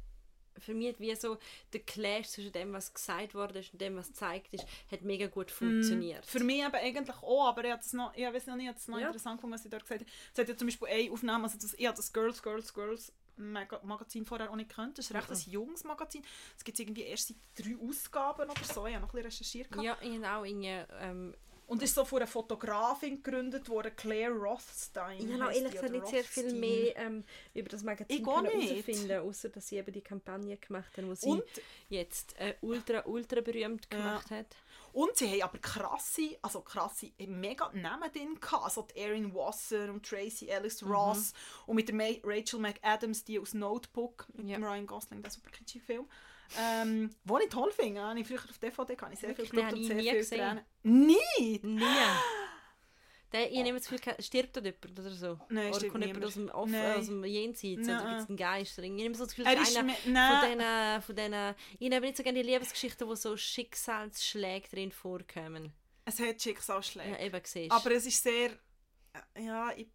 für 0.58 0.74
mich 0.74 1.00
wie 1.00 1.16
so 1.16 1.38
der 1.72 1.82
Clash 1.82 2.28
zwischen 2.28 2.52
dem, 2.52 2.74
was 2.74 2.94
gesagt 2.94 3.34
wurde 3.34 3.64
und 3.72 3.82
dem, 3.82 3.96
was 3.96 4.10
gezeigt 4.10 4.54
ist, 4.54 4.66
hat 4.92 5.02
mega 5.02 5.28
gut 5.28 5.48
mm, 5.48 5.54
funktioniert. 5.54 6.26
Mm, 6.26 6.28
für 6.28 6.44
mich 6.44 6.64
aber 6.64 6.80
eigentlich 6.80 7.18
auch, 7.18 7.48
aber 7.48 7.64
ich, 7.64 7.74
es 7.74 7.94
noch, 7.94 8.16
ich 8.16 8.26
weiß 8.26 8.48
noch 8.48 8.56
nicht, 8.56 8.76
es 8.76 8.88
noch 8.88 9.00
ja. 9.00 9.08
interessant 9.08 9.38
gefunden, 9.38 9.54
was 9.54 9.64
sie 9.64 9.70
dort 9.70 9.84
gesagt 9.84 10.02
hat. 10.02 10.08
Sie 10.34 10.42
hat 10.42 10.50
ja 10.50 10.58
zum 10.58 10.68
Beispiel 10.68 10.88
eine 10.88 11.12
Aufnahme, 11.12 11.44
also 11.46 11.58
das, 11.58 11.74
ich 11.74 11.86
habe 11.86 11.96
das 11.96 12.12
Girls, 12.12 12.44
Girls, 12.44 12.74
Girls 12.74 13.14
Magazin 13.38 14.26
vorher 14.26 14.52
auch 14.52 14.56
nicht 14.56 14.70
gekannt. 14.70 14.98
Das 14.98 15.06
ist 15.06 15.16
recht 15.16 15.30
mhm. 15.30 15.36
ein 15.36 15.52
junges 15.52 15.84
Magazin. 15.84 16.24
Es 16.58 16.64
gibt 16.64 16.80
irgendwie 16.80 17.04
erst 17.04 17.30
seit 17.30 17.38
drei 17.56 17.76
Ausgaben 17.88 18.50
oder 18.50 18.64
so. 18.64 18.86
Ich 18.86 18.94
habe 18.94 19.06
noch 19.06 19.14
ein 19.14 19.24
bisschen 19.24 19.26
recherchiert. 19.26 19.70
Ja, 19.82 19.98
ich 20.02 20.26
auch 20.26 20.44
in, 20.44 20.64
ähm, 20.64 21.34
und 21.72 21.82
ist 21.82 21.96
so 21.96 22.04
von 22.04 22.20
einer 22.20 22.28
Fotografin 22.28 23.24
gegründet 23.24 23.70
worden, 23.70 23.96
Claire 23.96 24.34
Rothstein. 24.34 25.22
Ich 25.22 25.42
habe 25.42 25.56
ehrlich 25.56 25.72
gesagt 25.72 25.94
nicht 25.94 26.08
sehr 26.08 26.24
viel 26.26 26.54
mehr 26.54 26.98
ähm, 26.98 27.24
über 27.54 27.70
das 27.70 27.82
Magazin 27.82 28.26
herausfinden, 28.26 29.20
außer 29.22 29.48
dass 29.48 29.70
sie 29.70 29.78
eben 29.78 29.94
die 29.94 30.02
Kampagne 30.02 30.58
gemacht 30.58 30.98
haben, 30.98 31.08
die 31.08 31.16
sie 31.16 31.30
und, 31.30 31.44
jetzt 31.88 32.38
äh, 32.40 32.56
ultra, 32.60 33.04
ultra 33.06 33.40
berühmt 33.40 33.90
gemacht 33.90 34.32
ja. 34.32 34.40
hat. 34.40 34.48
Und 34.92 35.16
sie 35.16 35.30
haben 35.30 35.44
aber 35.44 35.60
krasse, 35.60 36.38
also 36.42 36.60
krasse, 36.60 37.14
mega 37.26 37.72
Namen 37.72 38.12
drin 38.12 38.38
gehabt. 38.38 38.66
Also 38.66 38.86
die 38.94 39.00
Erin 39.00 39.34
Wasser 39.34 39.94
und 39.94 40.06
Tracy 40.06 40.50
Ellis 40.50 40.82
mhm. 40.82 40.92
Ross 40.92 41.32
mhm. 41.32 41.70
und 41.70 41.76
mit 41.78 41.88
der 41.88 42.18
Rachel 42.26 42.60
McAdams, 42.60 43.24
die 43.24 43.40
aus 43.40 43.54
Notebook, 43.54 44.28
mit 44.34 44.50
ja. 44.50 44.58
dem 44.58 44.66
Ryan 44.66 44.88
Gosling, 44.88 45.22
der 45.22 45.32
super 45.32 45.52
kitschige 45.52 45.86
Film. 45.86 46.06
Ähm, 46.60 47.10
wo 47.24 47.38
ich 47.38 47.50
toll 47.50 47.72
finde, 47.72 48.02
habe 48.02 48.20
ich 48.20 48.28
früher 48.28 48.40
auf 48.40 48.58
DVD 48.58 48.96
kann 48.96 49.14
ich 49.14 49.20
sehr 49.20 49.36
viel 49.36 49.48
geschaut 49.48 49.74
und 49.74 49.84
sehr 49.84 50.02
viel 50.02 50.26
Tränen. 50.26 50.66
Nie? 50.84 51.18
Nie. 51.64 51.82
Der, 53.32 53.50
ich 53.50 53.64
nehme 53.64 53.80
das 53.80 53.88
Gefühl, 53.88 54.16
stirbt 54.20 54.58
da 54.58 54.62
jemand 54.62 55.00
oder 55.00 55.12
so? 55.12 55.40
Nein, 55.48 55.74
oder 55.74 55.88
kommt 55.88 56.06
jemand 56.06 56.26
aus 56.26 56.34
dem, 56.34 56.50
Off 56.50 56.70
Nein. 56.70 56.98
aus 56.98 57.06
dem 57.06 57.24
Jenseits? 57.24 57.88
Nein. 57.88 58.02
Oder 58.02 58.10
gibt 58.10 58.22
es 58.22 58.28
einen 58.28 58.38
Geist? 58.38 58.78
Ich 58.78 58.92
nehme 58.92 59.16
so 59.16 59.24
das 59.24 59.36
Gefühl, 59.36 59.56
dass 59.56 59.76
einer 59.76 59.94
von 59.94 60.46
diesen, 60.50 61.02
von 61.02 61.16
diesen... 61.16 61.56
Ich 61.80 61.90
nehme 61.90 62.02
nicht 62.02 62.18
so 62.18 62.24
gerne 62.24 62.44
die 62.44 62.50
Liebesgeschichten, 62.50 63.08
wo 63.08 63.16
so 63.16 63.38
Schicksalsschläge 63.38 64.68
drin 64.68 64.92
vorkommen. 64.92 65.72
Es 66.04 66.20
hat 66.20 66.42
Schicksalsschläge. 66.42 67.12
Ja, 67.12 67.20
eben, 67.20 67.42
siehst 67.46 67.72
Aber 67.72 67.92
es 67.92 68.06
ist 68.06 68.22
sehr... 68.22 68.52
Ja, 69.38 69.72
ich 69.78 69.88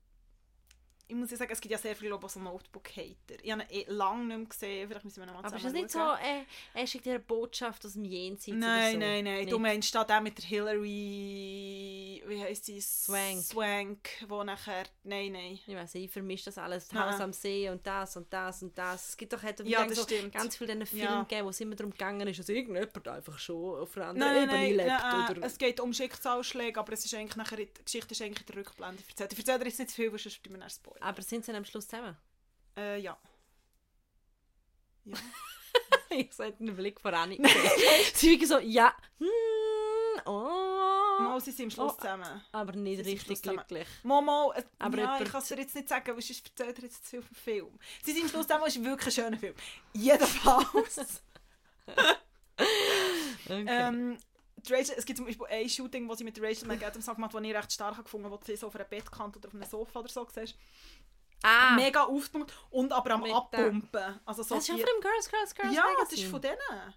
ich 1.09 1.15
muss 1.15 1.31
ja 1.31 1.37
sagen, 1.37 1.53
es 1.53 1.61
gibt 1.61 1.71
ja 1.73 1.79
sehr 1.79 1.95
viele 1.95 2.11
Leute, 2.11 2.27
die 2.27 2.33
so 2.33 2.41
Notebook-Hater. 2.41 3.43
Ich 3.43 3.53
habe 3.53 3.63
ihn 3.63 3.69
eh 3.71 3.85
lange 3.89 4.25
nicht 4.25 4.37
mehr 4.39 4.47
gesehen, 4.49 4.89
vielleicht 4.89 5.05
müssen 5.05 5.21
wir 5.21 5.27
noch 5.27 5.35
mal 5.35 5.45
Aber 5.45 5.57
ist 5.57 5.65
es 5.65 5.73
zusammen 5.73 5.83
nicht 5.83 5.91
so, 5.93 6.01
äh, 6.01 6.81
er 6.81 6.87
schickt 6.87 7.07
dir 7.07 7.11
eine 7.11 7.21
Botschaft 7.21 7.85
aus 7.87 7.93
dem 7.93 8.05
Jenseits 8.05 8.57
Nein, 8.59 8.93
so? 8.95 8.99
nein, 8.99 9.25
nein. 9.25 9.39
Nicht? 9.41 9.53
Du 9.53 9.59
meinst 9.59 9.95
da 9.95 10.03
der 10.05 10.21
mit 10.21 10.37
der 10.39 10.45
Hillary, 10.47 12.23
wie 12.27 12.43
heisst 12.43 12.65
sie? 12.67 12.81
Swank. 12.81 13.43
Swank, 13.43 14.09
wo 14.29 14.43
nachher, 14.43 14.85
nein, 15.05 15.33
nein. 15.33 15.59
Ich 15.67 15.75
weiß 15.75 15.95
nicht, 15.95 16.05
ich 16.07 16.11
vermische 16.11 16.47
das 16.47 16.59
alles. 16.59 16.91
Nein. 16.93 17.13
Haus 17.13 17.21
am 17.21 17.33
See 17.33 17.69
und 17.71 17.87
das 17.87 18.17
und 18.17 18.33
das 18.33 18.63
und 18.63 18.77
das. 18.77 19.11
Es 19.11 19.17
gibt 19.17 19.33
doch 19.33 19.43
hat 19.43 19.61
Ja, 19.61 19.85
das 19.87 19.97
so 19.97 20.03
stimmt. 20.03 20.33
ganz 20.35 20.57
viele 20.57 20.87
Filme 20.87 21.05
Ja. 21.05 21.23
gegeben, 21.23 21.47
wo 21.47 21.51
es 21.51 21.61
immer 21.61 21.77
darum 21.77 21.93
gegangen 21.93 22.27
ist, 22.27 22.39
dass 22.39 22.49
irgendjemand 22.49 23.07
einfach 23.09 23.39
schon 23.39 23.81
auf 23.81 23.97
einer 23.97 24.07
anderen 24.09 24.37
Ebene 24.37 24.47
nein, 24.53 24.75
lebt. 24.77 24.89
nein, 24.89 25.31
oder 25.31 25.47
es 25.47 25.59
geht 25.59 25.79
um 25.81 25.93
Schicksalsschläge, 25.93 26.79
aber 26.81 26.93
es 26.93 27.05
ist 27.05 27.15
eigentlich 27.15 27.37
nachher, 27.37 27.57
die 27.57 27.69
Geschichte 27.85 28.13
ist 28.13 28.23
eigentlich 28.23 28.41
in 28.41 28.47
der 28.47 28.57
Rückblende 28.57 29.03
erzählt. 29.09 29.33
Ich 29.33 29.39
erzähle 29.39 29.59
dir 29.61 29.67
jetzt 29.67 29.79
nicht 29.79 29.91
zu 29.91 29.97
viel, 29.97 30.11
weil 30.13 30.19
sonst 30.19 30.43
bleiben 30.43 30.61
wir 30.61 30.69
Spoiler. 30.69 30.96
Aber 31.01 31.23
sind 31.23 31.45
sie 31.45 31.53
dann 31.53 31.59
am 31.61 31.65
Schluss 31.65 31.87
zusammen? 31.89 32.17
Äh, 32.77 32.99
ja. 33.01 33.17
Ja. 35.05 35.17
ich 36.11 36.33
sehe 36.33 36.53
den 36.53 36.75
Blick 36.75 37.01
von 37.01 37.15
Anni. 37.15 37.37
sie 38.15 38.31
wirklich 38.31 38.49
so, 38.49 38.59
ja, 38.59 38.93
hm, 39.19 39.29
oh. 40.25 41.23
Mal, 41.23 41.41
sie 41.41 41.53
sind 41.53 41.67
am 41.67 41.71
Schluss 41.71 41.93
Oh. 41.93 42.01
zusammen. 42.01 42.43
Aber 42.53 42.73
nicht 42.73 43.05
Sie 43.05 43.11
richtig 43.13 43.43
glücklich. 43.43 43.87
Momo, 44.03 44.53
äh, 44.57 44.63
Aber 44.79 44.99
jemand- 44.99 45.23
ich 45.23 45.31
kann 45.31 45.41
es 45.43 45.49
dir 45.49 45.59
jetzt 45.59 45.75
nicht 45.75 45.89
sagen, 45.89 46.15
weil 46.15 46.23
sonst 46.23 46.47
erzählt 46.49 46.79
er 46.79 46.85
jetzt 46.85 47.05
zu 47.05 47.11
viel 47.11 47.23
vom 47.23 47.37
Film. 47.37 47.79
Sie 48.03 48.13
sind 48.13 48.25
am 48.25 48.29
Schluss 48.31 48.47
zusammen, 48.47 48.65
es 48.67 48.77
ist 48.77 48.85
wirklich 48.85 49.07
ein 49.19 49.25
schöner 49.25 49.39
Film. 49.39 49.55
Jedenfalls. 49.93 51.23
Okay. 53.49 53.65
ähm, 53.69 54.19
Rachel, 54.71 54.95
es 54.97 55.05
gibt 55.07 55.17
zum 55.17 55.27
Beispiel 55.27 55.47
ein 55.49 55.69
Shooting, 55.69 56.09
das 56.09 56.19
sie 56.19 56.25
mit 56.25 56.37
der 56.37 56.45
Rachel 56.45 56.67
McAdams 56.69 57.07
gemacht 57.07 57.35
hat, 57.35 57.35
das 57.35 57.43
ich 57.49 57.55
recht 57.57 57.73
stark 57.73 57.97
gefunden 58.03 58.27
habe, 58.27 58.37
wo 58.41 58.45
sie 58.45 58.57
so 58.57 58.67
auf 58.69 58.75
einer 58.75 58.85
Bettkante 58.85 59.39
oder 59.39 59.49
auf 59.49 59.55
einem 59.55 59.65
Sofa 59.65 60.01
oder 60.01 60.09
so 60.09 60.27
siehst. 60.33 60.57
ah, 61.43 61.75
Mega 61.77 62.05
aufgepumpt 62.05 62.53
und 62.71 62.93
aber 62.93 63.11
am 63.13 63.23
Mit 63.23 63.33
Abpumpen. 63.35 64.21
Also 64.25 64.43
so 64.43 64.55
das 64.57 64.65
ist 64.65 64.69
ja 64.69 64.75
von 64.77 64.85
dem 64.85 65.01
Girls, 65.01 65.29
Girls, 65.31 65.55
Girls 65.55 65.75
ja, 65.75 65.83
das 65.83 65.93
Magazine. 65.95 66.23
ist 66.23 66.31
von 66.31 66.41
denen. 66.41 66.95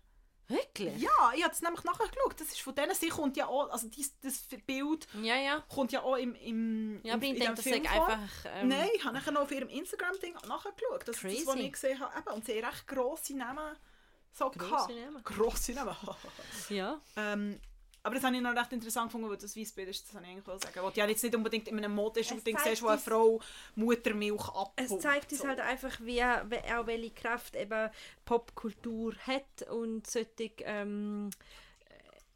Wirklich? 0.51 0.97
Ja, 0.97 1.32
ich 1.36 1.43
habe 1.43 1.53
es 1.53 1.61
nämlich 1.61 1.84
nachher 1.84 2.07
geschaut. 2.07 2.39
Das 2.39 2.47
ist 2.47 2.59
von 2.61 2.74
denen. 2.74 2.95
Sie 2.95 3.09
kommt 3.09 3.38
ja 3.38 3.45
auch, 3.45 3.70
also 3.70 3.88
dies, 3.88 4.20
das 4.20 4.47
Bild 4.65 5.07
Ja, 5.22 5.36
ja. 5.36 5.63
kommt 5.70 5.91
ja 5.91 6.01
auch 6.01 6.15
im, 6.15 6.34
im, 6.34 7.01
Ja, 7.03 7.13
aber 7.13 7.26
im, 7.26 7.34
ich 7.34 7.39
denke, 7.39 7.53
das 7.55 7.65
ist 7.67 7.74
einfach... 7.74 8.20
Ähm, 8.55 8.67
Nein, 8.70 8.89
ich 8.95 9.03
habe 9.05 9.13
nachher 9.13 9.32
noch 9.32 9.41
auf 9.41 9.51
ihrem 9.51 9.70
Instagram-Ding 9.70 10.34
nachgeschaut. 10.47 11.07
Das 11.07 11.24
ist 11.24 11.24
das, 11.41 11.45
was 11.45 11.55
ich 11.55 11.72
gesehen 11.72 11.99
habe. 11.99 12.17
Eben, 12.17 12.30
und 12.34 12.45
sie 12.45 12.53
haben 12.63 12.65
recht 12.67 12.88
grosse 12.88 13.38
Namen 13.38 13.76
so 14.34 14.50
Grosse. 14.52 14.94
Namen. 14.94 15.24
Grosse 15.24 15.74
Namen. 15.74 15.96
Ja. 16.70 17.00
ähm, 17.16 17.60
aber 18.02 18.16
das 18.16 18.24
habe 18.24 18.36
ich 18.36 18.42
noch 18.42 18.56
recht 18.56 18.72
interessant 18.72 19.08
gefunden, 19.08 19.30
weil 19.30 19.38
das 19.38 19.58
Weissbild 19.58 19.90
ist, 19.90 20.08
das 20.08 20.16
habe 20.16 20.26
ich 20.26 20.32
eigentlich 20.32 20.46
sagen. 20.46 20.84
Weil 20.84 20.92
du 20.92 21.00
ja 21.00 21.08
jetzt 21.08 21.24
nicht 21.24 21.36
unbedingt 21.36 21.68
in 21.68 21.78
einem 21.78 21.94
Modeshooting 21.94 22.58
siehst, 22.58 22.82
wo 22.82 22.88
eine 22.88 22.98
Frau 22.98 23.42
Muttermilch 23.76 24.48
abpumpt. 24.48 24.80
Es 24.80 25.00
zeigt 25.00 25.32
uns 25.32 25.42
so. 25.42 25.48
halt 25.48 25.60
einfach, 25.60 26.00
wie, 26.02 26.24
auch 26.24 26.88
welche 26.88 27.12
Kraft 27.12 27.56
eben 27.56 27.90
Popkultur 28.24 29.16
hat 29.28 29.70
und 29.70 30.08
solche 30.08 30.52
ähm, 30.60 31.30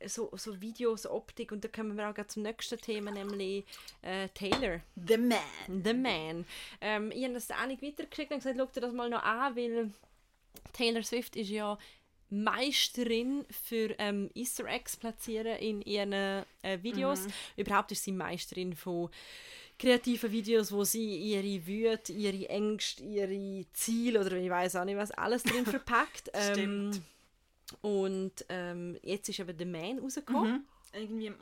so, 0.05 0.29
so 0.35 0.59
Videos, 0.59 1.05
Optik 1.05 1.51
und 1.51 1.63
da 1.63 1.69
kommen 1.69 1.95
wir 1.95 2.09
auch 2.09 2.27
zum 2.27 2.43
nächsten 2.43 2.79
Thema, 2.79 3.11
nämlich 3.11 3.65
äh, 4.01 4.27
Taylor, 4.29 4.81
The 4.95 5.17
Man. 5.17 5.83
The 5.83 5.93
Man. 5.93 6.45
Ähm, 6.81 7.11
ich 7.11 7.23
habe 7.23 7.33
das 7.35 7.49
auch 7.51 7.65
nicht 7.65 7.81
weitergeschickt 7.81 8.31
und 8.31 8.39
gesagt, 8.39 8.57
schau 8.57 8.65
dir 8.65 8.81
das 8.81 8.93
mal 8.93 9.09
noch 9.09 9.23
an, 9.23 9.55
weil 9.55 9.91
Taylor 10.73 11.03
Swift 11.03 11.35
ist 11.35 11.49
ja 11.49 11.77
Meisterin 12.29 13.45
für 13.51 13.95
ähm, 13.99 14.29
Easter 14.33 14.65
Eggs 14.65 14.97
platzieren 14.97 15.57
in 15.57 15.81
ihren 15.81 16.13
äh, 16.13 16.43
Videos. 16.81 17.27
Überhaupt 17.55 17.91
ist 17.91 18.03
sie 18.03 18.11
Meisterin 18.11 18.75
von 18.75 19.09
kreativen 19.77 20.31
Videos, 20.31 20.71
wo 20.71 20.83
sie 20.83 21.15
ihre 21.17 21.67
Wut, 21.67 22.09
ihre 22.09 22.49
Ängste, 22.49 23.03
ihre 23.03 23.65
Ziele 23.73 24.21
oder 24.21 24.35
ich 24.37 24.49
weiß 24.49 24.77
auch 24.77 24.85
nicht 24.85 24.97
was 24.97 25.11
alles 25.11 25.43
drin 25.43 25.65
verpackt. 25.65 26.31
Stimmt. 26.51 26.95
Ähm, 26.95 27.01
und 27.81 28.45
ähm, 28.49 28.97
jetzt 29.03 29.29
ist 29.29 29.39
eben 29.39 29.57
The 29.57 29.65
Man 29.65 29.99
rausgekommen. 29.99 30.53
Mhm. 30.53 30.65
Irgendwie 30.95 31.25
im, 31.25 31.35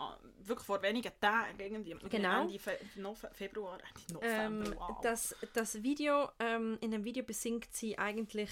wirklich 0.43 0.65
vor 0.65 0.81
wenigen 0.81 1.11
Tagen, 1.19 1.59
irgendwie 1.59 1.95
Genau. 2.09 2.43
Ende 2.43 2.57
Fe 2.57 2.77
Nove 2.95 3.29
Februar, 3.33 3.77
Ende 4.07 4.25
Ähm, 4.25 4.59
November, 4.59 4.79
wow. 4.79 5.01
das, 5.03 5.35
das 5.53 5.83
Video, 5.83 6.29
ähm, 6.39 6.77
in 6.79 6.91
dem 6.91 7.03
Video 7.03 7.23
besingt 7.23 7.67
sie 7.73 7.97
eigentlich 7.97 8.49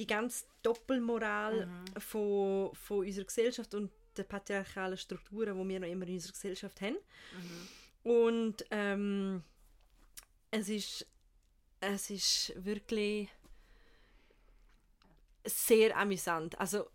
die 0.00 0.06
ganze 0.06 0.46
Doppelmoral 0.62 1.66
Mhm. 1.66 2.00
von, 2.00 2.74
von 2.74 3.06
unserer 3.06 3.26
Gesellschaft 3.26 3.74
und 3.74 3.90
der 4.16 4.24
patriarchalen 4.24 4.96
Strukturen, 4.96 5.56
die 5.62 5.68
wir 5.68 5.80
noch 5.80 5.88
immer 5.88 6.06
in 6.06 6.14
unserer 6.14 6.32
Gesellschaft 6.32 6.80
haben. 6.80 6.96
Mhm. 8.04 8.10
Und 8.10 8.64
ähm, 8.70 9.42
es 10.50 10.68
ist 10.68 11.06
es 11.80 12.10
ist 12.10 12.52
wirklich 12.56 13.28
sehr 15.46 15.96
amüsant. 15.96 16.58
Also 16.58 16.90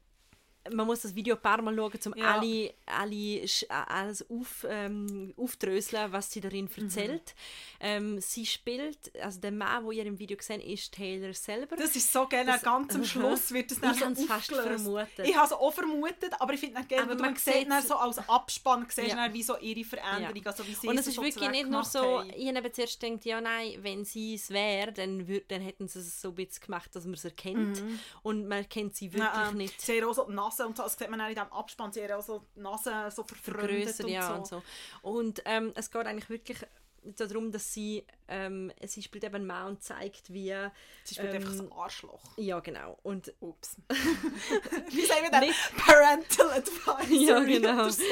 man 0.74 0.88
muss 0.88 1.02
das 1.02 1.14
Video 1.14 1.36
ein 1.36 1.42
paar 1.42 1.62
Mal 1.62 1.76
schauen, 1.76 1.92
um 2.06 2.16
Ja. 2.18 2.36
alle, 2.40 2.74
alle 2.86 3.16
äh, 3.42 3.48
alles 3.70 4.30
auf, 4.30 4.66
ähm, 4.70 5.34
aufdröseln, 5.38 6.12
was 6.12 6.32
sie 6.32 6.42
darin 6.42 6.66
Mhm. 6.76 6.84
erzählt. 6.84 7.36
Ähm, 7.80 8.20
sie 8.20 8.46
spielt, 8.46 8.98
also 9.22 9.40
der 9.40 9.52
Mann, 9.52 9.84
wo 9.84 9.92
ihr 9.92 10.06
im 10.06 10.18
Video 10.18 10.38
gesehen 10.38 10.62
ist 10.62 10.92
Taylor 10.94 11.34
selber. 11.34 11.76
Das 11.76 11.96
ist 11.96 12.12
so 12.12 12.26
Das- 12.30 12.62
ganz 12.64 12.96
am. 12.96 13.04
Schluss 13.06 13.52
wird 13.52 13.70
das 13.72 13.80
dann 13.80 13.94
Ich 13.94 14.00
so 14.18 14.26
fast 14.26 14.52
vermutet. 14.52 15.20
Ich 15.28 15.36
habe 15.36 15.46
es 15.46 15.54
auch 15.54 15.74
vermutet, 15.74 16.32
aber 16.40 16.54
ich 16.54 16.60
finde 16.60 16.80
es 16.90 16.98
Aber 17.00 17.10
weil 17.10 17.16
man 17.18 17.36
sieht 17.36 17.70
dann 17.70 17.84
so 17.84 17.96
als 17.96 18.18
Abspann 18.30 18.86
siehst 18.90 19.10
Ja. 19.10 19.32
wie 19.34 19.44
so 19.44 19.58
ihre 19.58 19.84
Veränderung, 19.84 20.46
also 20.46 20.66
wie 20.68 20.74
sie 20.74 20.88
und 20.88 20.98
es 20.98 21.08
ist 21.08 21.16
so 21.16 21.24
wirklich 21.24 21.50
nicht 21.52 21.70
nur 21.70 21.84
so, 21.84 22.20
haben. 22.22 22.32
ich 22.36 22.48
habe 22.56 22.72
zuerst 22.72 23.00
gedacht, 23.00 23.26
ja 23.26 23.40
nein, 23.42 23.78
wenn 23.82 24.06
sie 24.06 24.36
es 24.36 24.50
wäre, 24.50 24.92
dann, 24.92 25.26
dann 25.48 25.62
hätten 25.62 25.88
sie 25.88 26.00
es 26.00 26.22
so 26.22 26.30
ein 26.30 26.36
bisschen 26.36 26.64
gemacht, 26.66 26.96
dass 26.96 27.04
man 27.06 27.14
es 27.14 27.26
erkennt. 27.26 27.84
Und 28.24 28.48
man 28.48 28.68
kennt 28.68 28.96
sie 28.96 29.12
wirklich 29.14 29.32
Nein, 29.34 29.52
ähm, 29.52 29.58
nicht. 29.58 29.88
Haben 29.88 30.04
auch 30.06 30.14
so 30.16 30.26
die 30.26 30.34
Nase 30.56 30.68
und 30.68 30.78
so, 30.78 30.84
das 30.84 30.98
sieht 30.98 31.10
man 31.10 31.22
auch 31.22 31.28
in 31.28 31.36
diesem 31.36 31.52
Abspann, 31.52 31.92
sie 31.92 32.04
haben 32.04 32.20
auch 32.20 32.24
so 32.24 32.44
die 32.56 32.62
Nase 32.62 33.10
so 33.12 33.24
vergrößert 33.24 34.06
und 34.06 34.12
ja 34.12 34.28
so. 34.28 34.34
und 34.34 34.48
so. 34.48 34.64
Und 35.02 35.42
ähm, 35.46 35.72
es 35.76 35.92
geht 35.92 36.06
eigentlich 36.06 36.30
wirklich 36.30 36.60
darum, 37.04 37.52
dass 37.52 37.72
sie, 37.72 38.04
ähm, 38.28 38.72
sie 38.84 39.04
spielt 39.04 39.24
eben 39.24 39.46
Mann 39.46 39.68
und 39.68 39.84
zeigt, 39.84 40.34
wie, 40.34 40.56
Sie 41.04 41.16
spielt 41.16 41.34
Ähm, 41.34 41.44
einfach 41.44 41.60
ein 41.60 41.72
Arschloch. 41.72 42.22
ja 42.38 42.60
genau, 42.60 42.98
und 43.04 43.32
Ups. 43.42 43.76
wie 43.90 45.06
sagen 45.06 45.22
wir 45.24 45.32
das? 45.32 45.56
Parental 45.86 46.52
Advisory 46.52 47.26
Ja, 47.26 47.40
genau. 47.44 47.90
so. 47.90 48.04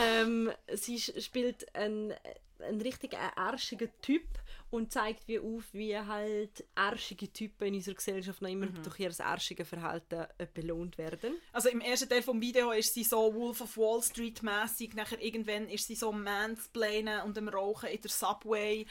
ähm, 0.00 0.52
sie 0.74 1.00
spielt 1.00 1.74
einen, 1.74 2.14
einen 2.60 2.80
richtig 2.80 3.16
arschigen 3.36 3.90
Typ 4.02 4.22
und 4.70 4.92
zeigt 4.92 5.26
wie 5.28 5.38
auf, 5.38 5.64
wie 5.72 5.96
halt 5.96 6.64
arschige 6.74 7.32
Typen 7.32 7.68
in 7.68 7.74
unserer 7.76 7.94
Gesellschaft 7.94 8.42
noch 8.42 8.50
immer 8.50 8.66
Mhm. 8.66 8.82
durch 8.82 9.00
ihr 9.00 9.12
arschiges 9.20 9.68
Verhalten 9.68 10.26
äh, 10.38 10.46
belohnt 10.52 10.98
werden. 10.98 11.36
Also 11.52 11.68
im 11.70 11.80
ersten 11.80 12.08
Teil 12.08 12.22
vom 12.22 12.40
Video 12.40 12.70
ist 12.72 12.92
sie 12.94 13.04
so 13.04 13.34
Wolf 13.34 13.60
of 13.60 13.76
Wall 13.76 14.02
Street 14.02 14.42
mäßig. 14.42 14.94
Nachher 14.94 15.20
irgendwann 15.22 15.68
ist 15.68 15.86
sie 15.86 15.94
so 15.94 16.12
mansplainen 16.12 17.22
und 17.22 17.38
am 17.38 17.48
Rauchen 17.48 17.88
in 17.88 18.00
der 18.00 18.10
Subway. 18.10 18.86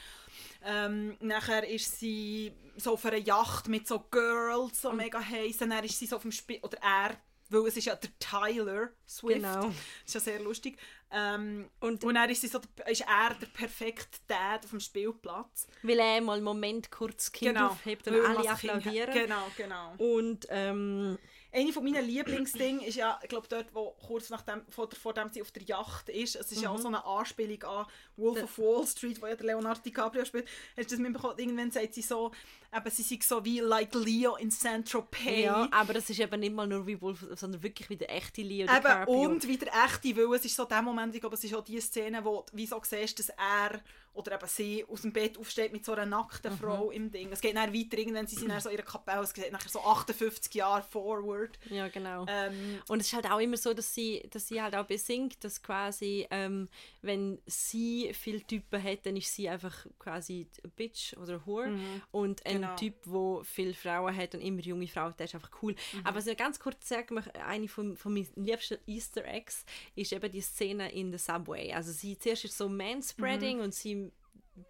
Ähm, 0.64 1.16
nachher 1.20 1.66
ist 1.68 1.98
sie 1.98 2.52
so 2.76 2.92
auf 2.94 3.04
einer 3.04 3.16
Yacht 3.18 3.68
mit 3.68 3.86
so 3.86 4.00
Girls, 4.10 4.82
so 4.82 4.92
mega 4.92 5.20
heiß. 5.20 5.58
Dann 5.58 5.72
ist 5.84 5.98
sie 5.98 6.06
so 6.06 6.16
auf 6.16 6.22
dem 6.22 6.32
Spiel 6.32 6.58
oder 6.62 6.78
er, 6.82 7.16
weil 7.50 7.66
es 7.66 7.76
ist 7.76 7.84
ja 7.86 7.94
der 7.96 8.10
Tyler 8.18 8.90
Swift. 9.08 9.36
Genau. 9.36 9.62
Das 9.66 9.74
ist 10.06 10.14
ja 10.14 10.20
sehr 10.20 10.40
lustig. 10.40 10.78
Ähm, 11.10 11.70
Und- 11.80 12.04
und, 12.04 12.14
dann 12.14 12.28
ist, 12.28 12.42
so, 12.50 12.60
der- 12.76 12.88
ist 12.88 13.00
er 13.02 13.34
der 13.34 13.46
perfekte 13.46 14.18
Dad 14.26 14.64
auf 14.64 14.70
dem 14.70 14.80
Spielplatz. 14.80 15.66
Weil 15.82 15.98
er 15.98 16.20
mal 16.20 16.34
einen 16.34 16.44
Moment 16.44 16.90
kurz 16.90 17.16
das 17.16 17.32
Kind 17.32 17.58
aufhebt 17.58 18.06
und 18.08 18.14
alle 18.24 18.50
applaudieren. 18.50 19.12
Genau, 19.14 19.46
genau. 19.56 19.94
Und 19.98 20.46
ähm, 20.50 21.16
Eine 21.50 21.72
von 21.72 21.82
meinen 21.82 22.04
Lieblingsdingen 22.04 22.82
ist 22.82 22.96
ja, 22.96 23.18
ich 23.22 23.28
glaube, 23.30 23.48
dort, 23.48 23.74
wo 23.74 23.92
kurz 24.06 24.28
nach 24.28 24.42
dem, 24.42 24.60
vor, 24.68 24.86
vor 24.90 25.14
dem 25.14 25.30
sie 25.30 25.40
auf 25.40 25.50
der 25.50 25.62
Yacht 25.62 26.10
ist, 26.10 26.36
es 26.36 26.52
ist 26.52 26.60
ja 26.60 26.68
Mhm. 26.68 26.76
auch 26.76 26.80
so 26.80 26.88
eine 26.88 27.02
Anspielung 27.06 27.62
an 27.62 27.86
Wolf 28.18 28.42
of 28.42 28.58
Wall 28.58 28.86
Street, 28.86 29.20
wo 29.22 29.26
ja 29.26 29.34
der 29.34 29.46
Leonardo 29.46 29.80
DiCaprio 29.80 30.26
spielt. 30.26 30.46
Hast 30.76 30.90
du 30.90 30.96
das 30.96 30.98
mitbekommen? 31.02 31.38
Irgendwann 31.38 31.70
sagt 31.70 31.94
sie 31.94 32.02
so, 32.02 32.32
eben, 32.74 32.90
sie 32.90 33.02
sei 33.02 33.18
so 33.22 33.44
wie 33.44 33.60
like 33.60 33.94
Leo 33.94 34.36
in 34.36 34.50
Saint-Tropez. 34.50 35.44
ja, 35.44 35.68
aber 35.70 35.94
das 35.94 36.08
ist 36.10 36.20
eben 36.20 36.40
nicht 36.40 36.54
mal 36.54 36.66
nur 36.66 36.86
wie 36.86 37.00
Wolf, 37.00 37.24
sondern 37.34 37.62
wirklich 37.62 37.88
wie 37.90 37.96
der 37.96 38.14
echte 38.14 38.42
Leo 38.42 38.66
Eben, 38.66 39.04
und 39.08 39.46
wieder 39.46 39.68
echte, 39.84 40.16
weil 40.16 40.36
es 40.36 40.44
ist 40.44 40.56
so 40.56 40.64
der 40.64 40.82
Moment, 40.82 41.14
ich 41.14 41.20
glaube, 41.20 41.36
es 41.36 41.44
ist 41.44 41.54
auch 41.54 41.64
die 41.64 41.80
Szene, 41.80 42.24
wo 42.24 42.44
du 42.50 42.56
wie 42.56 42.66
so 42.66 42.80
siehst, 42.84 43.18
dass 43.18 43.28
er 43.30 43.80
oder 44.14 44.34
eben 44.34 44.48
sie 44.48 44.84
aus 44.88 45.02
dem 45.02 45.12
Bett 45.12 45.38
aufsteht 45.38 45.72
mit 45.72 45.84
so 45.84 45.92
einer 45.92 46.04
nackten 46.04 46.52
Mhm. 46.52 46.58
Frau 46.58 46.90
im 46.90 47.08
Ding. 47.12 47.30
Es 47.30 47.40
geht 47.40 47.54
dann 47.54 47.72
weiter, 47.72 47.98
irgendwann 47.98 48.26
sie 48.26 48.34
sind 48.34 48.48
dann 48.48 48.60
so 48.60 48.68
in 48.68 48.74
ihrer 48.76 48.84
Kapelle, 48.84 49.22
es 49.22 49.32
geht 49.32 49.52
nachher 49.52 49.68
so 49.68 49.80
58 49.80 50.52
Jahre 50.54 50.82
forward. 50.82 51.56
Ja, 51.70 51.86
genau. 51.86 52.26
Ähm, 52.28 52.80
Und 52.88 52.98
es 53.00 53.06
ist 53.08 53.12
halt 53.12 53.30
auch 53.30 53.38
immer 53.38 53.56
so, 53.56 53.72
dass 53.74 53.94
sie, 53.94 54.26
dass 54.32 54.48
sie 54.48 54.60
halt 54.60 54.74
auch 54.74 54.86
besingt, 54.86 55.44
dass 55.44 55.62
quasi, 55.62 56.26
ähm, 56.32 56.68
wenn 57.00 57.38
sie 57.46 58.10
viele 58.12 58.40
Typen 58.42 58.82
hat, 58.82 59.06
dann 59.06 59.16
ist 59.16 59.32
sie 59.32 59.48
einfach 59.48 59.86
quasi 60.00 60.48
Bitch 60.74 61.16
oder 61.16 61.46
Whore. 61.46 61.78
Und 62.10 62.44
ein 62.44 62.57
Genau. 62.62 62.76
Typ, 62.76 62.94
der 63.04 63.44
viele 63.44 63.74
Frauen 63.74 64.16
hat 64.16 64.34
und 64.34 64.40
immer 64.40 64.60
junge 64.60 64.86
Frauen, 64.88 65.14
der 65.18 65.24
ist 65.24 65.34
einfach 65.34 65.50
cool. 65.62 65.74
Aber 66.04 66.20
so 66.20 66.34
ganz 66.34 66.58
kurz 66.60 66.88
sagen, 66.88 67.18
eine 67.44 67.68
von, 67.68 67.96
von 67.96 68.12
meinen 68.14 68.28
liebsten 68.36 68.78
Easter 68.86 69.24
Eggs 69.24 69.64
ist 69.94 70.12
eben 70.12 70.30
die 70.30 70.40
Szene 70.40 70.92
in 70.92 71.10
der 71.10 71.18
Subway. 71.18 71.72
Also 71.72 71.92
sie 71.92 72.18
zuerst 72.18 72.44
ist 72.44 72.56
so 72.58 72.68
Manspreading 72.68 73.60
und 73.60 73.74
sie 73.74 74.10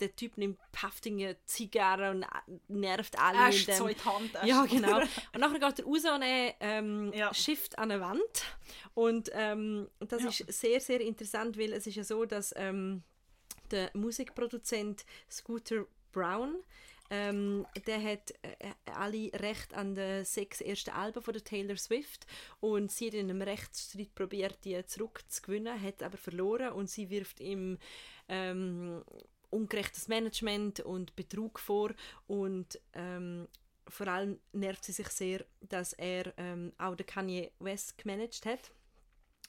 der 0.01 0.15
Typ 0.15 0.37
nimmt 0.37 0.59
Paftinge 0.71 1.39
Zigarre 1.47 2.11
und 2.11 2.23
äh, 2.23 2.27
nervt 2.69 3.19
alle. 3.19 3.39
Erst 3.47 3.69
dem, 3.69 3.75
so 3.77 3.87
in 3.87 3.95
die 3.97 4.05
Hand. 4.05 4.31
ja, 4.45 4.67
genau. 4.67 4.99
Und 5.33 5.41
nachher 5.41 5.59
geht 5.59 5.79
er 5.79 5.85
raus 5.87 6.05
und 6.05 6.21
er 6.21 6.55
ähm, 6.61 7.11
Ja. 7.15 7.33
schifft 7.33 7.79
an 7.79 7.91
eine 7.91 8.03
Wand. 8.03 8.21
Und 8.93 9.31
ähm, 9.33 9.89
das 10.01 10.23
Ja. 10.23 10.29
ist 10.29 10.61
sehr, 10.61 10.81
sehr 10.81 11.01
interessant, 11.01 11.57
weil 11.59 11.73
es 11.73 11.87
ist 11.87 11.95
ja 11.95 12.05
so, 12.05 12.27
dass 12.27 12.53
ähm, 12.59 13.03
der 13.71 13.91
Musikproduzent 13.95 15.07
Scooter 15.31 15.87
Brown 16.13 16.57
ähm, 17.11 17.67
der 17.87 18.03
hat 18.03 18.33
äh, 18.43 18.73
alle 18.87 19.31
Recht 19.35 19.75
an 19.75 19.95
den 19.95 20.25
sechs 20.25 20.61
ersten 20.61 20.91
Alben 20.91 21.23
von 21.23 21.33
der 21.33 21.45
Taylor 21.45 21.77
Swift 21.77 22.27
und 22.61 22.91
sie 22.91 23.09
hat 23.09 23.15
in 23.15 23.31
einem 23.31 23.43
Rechtsstreit 23.43 24.15
probiert, 24.15 24.59
die 24.65 24.85
zurückzugewinnen, 24.85 25.81
hat 25.81 26.03
aber 26.03 26.19
verloren 26.19 26.73
und 26.73 26.91
sie 26.91 27.11
wirft 27.11 27.41
ihm 27.41 27.79
ähm, 28.29 29.03
ungerechtes 29.51 30.09
Management 30.09 30.81
und 30.81 31.17
Betrug 31.17 31.59
vor 31.59 31.91
und 32.27 32.79
ähm, 32.93 33.49
vor 33.89 34.09
allem 34.09 34.39
nervt 34.53 34.85
sie 34.85 34.93
sich 34.93 35.09
sehr, 35.09 35.45
dass 35.61 35.95
er 35.95 36.33
ähm, 36.37 36.73
auch 36.79 36.95
den 36.95 37.07
Kanye 37.07 37.51
West 37.59 37.97
gemanagt 37.97 38.45
hat. 38.45 38.71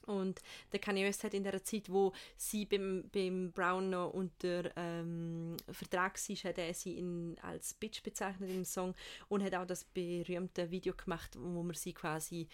Und 0.06 0.41
der 0.72 0.80
Kanye 0.80 1.06
West 1.06 1.24
hat 1.24 1.34
in 1.34 1.43
der 1.43 1.64
Zeit, 1.64 1.89
wo 1.89 2.14
sie 2.36 2.66
beim, 2.66 3.10
beim 3.14 3.52
Brown 3.52 3.89
noch 3.89 4.12
unter 4.12 4.72
ähm, 4.76 5.56
Vertrag 5.72 6.18
war, 6.18 6.50
hat 6.50 6.58
er 6.58 6.74
sie 6.74 6.97
in, 6.97 7.38
als 7.41 7.74
Bitch 7.74 8.02
bezeichnet 8.02 8.50
im 8.50 8.66
Song 8.66 8.95
und 9.28 9.43
hat 9.43 9.56
auch 9.56 9.68
das 9.68 9.84
berühmte 9.84 10.72
Video 10.72 10.93
gemacht, 10.93 11.38
wo 11.38 11.62
man 11.64 11.76
sie 11.76 11.93
quasi 11.93 12.47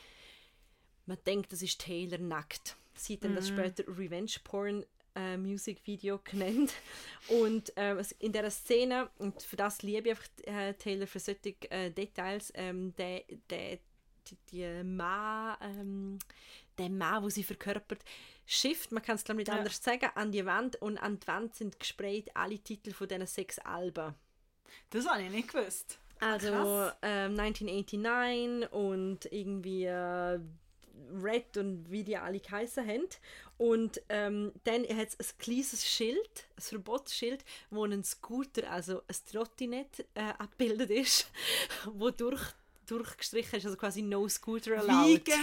man 1.06 1.18
denkt, 1.26 1.52
das 1.52 1.62
ist 1.62 1.80
Taylor 1.80 2.18
nackt. 2.18 2.76
Sie 2.96 3.14
hat 3.14 3.24
dann 3.26 3.36
das 3.36 3.48
später 3.48 3.84
Revenge 3.88 4.32
Porn 4.44 4.86
äh, 5.16 5.38
Musikvideo 5.38 6.20
genannt. 6.24 6.74
Und 7.28 7.76
äh, 7.78 7.96
in 8.20 8.32
dieser 8.32 8.52
Szene, 8.52 9.10
und 9.18 9.42
für 9.42 9.56
das 9.56 9.82
liebe 9.82 10.10
ich 10.10 10.18
einfach 10.18 10.30
äh, 10.44 10.74
Taylor 10.74 11.08
für 11.08 11.20
solche 11.20 11.56
äh, 11.70 11.92
Details, 11.92 12.52
ähm, 12.56 12.94
der, 12.98 13.24
der, 13.50 13.80
die, 14.28 14.38
die 14.52 14.84
Mann, 14.84 15.58
ähm, 15.62 16.20
der 16.78 16.90
Mann, 16.90 17.24
wo 17.24 17.30
sie 17.30 17.44
verkörpert, 17.44 18.04
schifft, 18.46 18.92
man 18.92 19.02
kann 19.04 19.16
es 19.16 19.24
glaube 19.24 19.42
ich 19.42 19.48
nicht 19.48 19.54
Ja. 19.54 19.60
anders 19.60 19.82
sagen, 19.84 20.10
an 20.16 20.32
die 20.32 20.46
Wand 20.46 20.76
und 20.82 20.98
an 20.98 21.20
die 21.20 21.28
Wand 21.28 21.56
sind 21.56 21.80
gesprayt 21.80 22.36
alle 22.36 22.60
Titel 22.60 22.92
von 22.94 23.08
diesen 23.08 23.26
sechs 23.28 23.60
Alben. 23.60 24.14
Das 24.90 25.08
habe 25.08 25.24
ich 25.24 25.30
nicht 25.32 25.52
gewusst. 25.52 25.98
Also 26.20 26.48
Krass. 26.50 26.96
ähm, 27.02 27.40
1989 27.40 28.72
und 28.72 29.26
irgendwie 29.32 29.86
äh, 29.86 30.40
Red 31.22 31.58
und 31.58 31.92
wie 31.92 32.04
die 32.04 32.18
alle 32.18 32.40
geheißen 32.40 32.88
haben. 32.88 33.06
Und 33.58 34.02
ähm, 34.10 34.54
dann 34.64 34.84
hat 34.84 35.10
es 35.10 35.20
ein 35.20 35.38
kleines 35.40 35.86
Schild, 35.86 36.48
ein 36.58 36.62
Verbotsschild, 36.62 37.44
wo 37.70 37.84
ein 37.86 38.04
Scooter, 38.04 38.70
also 38.72 39.02
ein 39.08 39.16
Trottinett 39.32 40.06
äh, 40.14 40.22
abgebildet 40.38 40.90
ist, 40.92 41.30
wo 41.94 42.12
durch, 42.12 42.42
durchgestrichen 42.86 43.60
ist, 43.60 43.66
also 43.66 43.78
quasi 43.78 44.02
No 44.02 44.28
Scooter 44.28 44.80
allowed. 44.80 45.08
Wie 45.08 45.20
geil! 45.20 45.38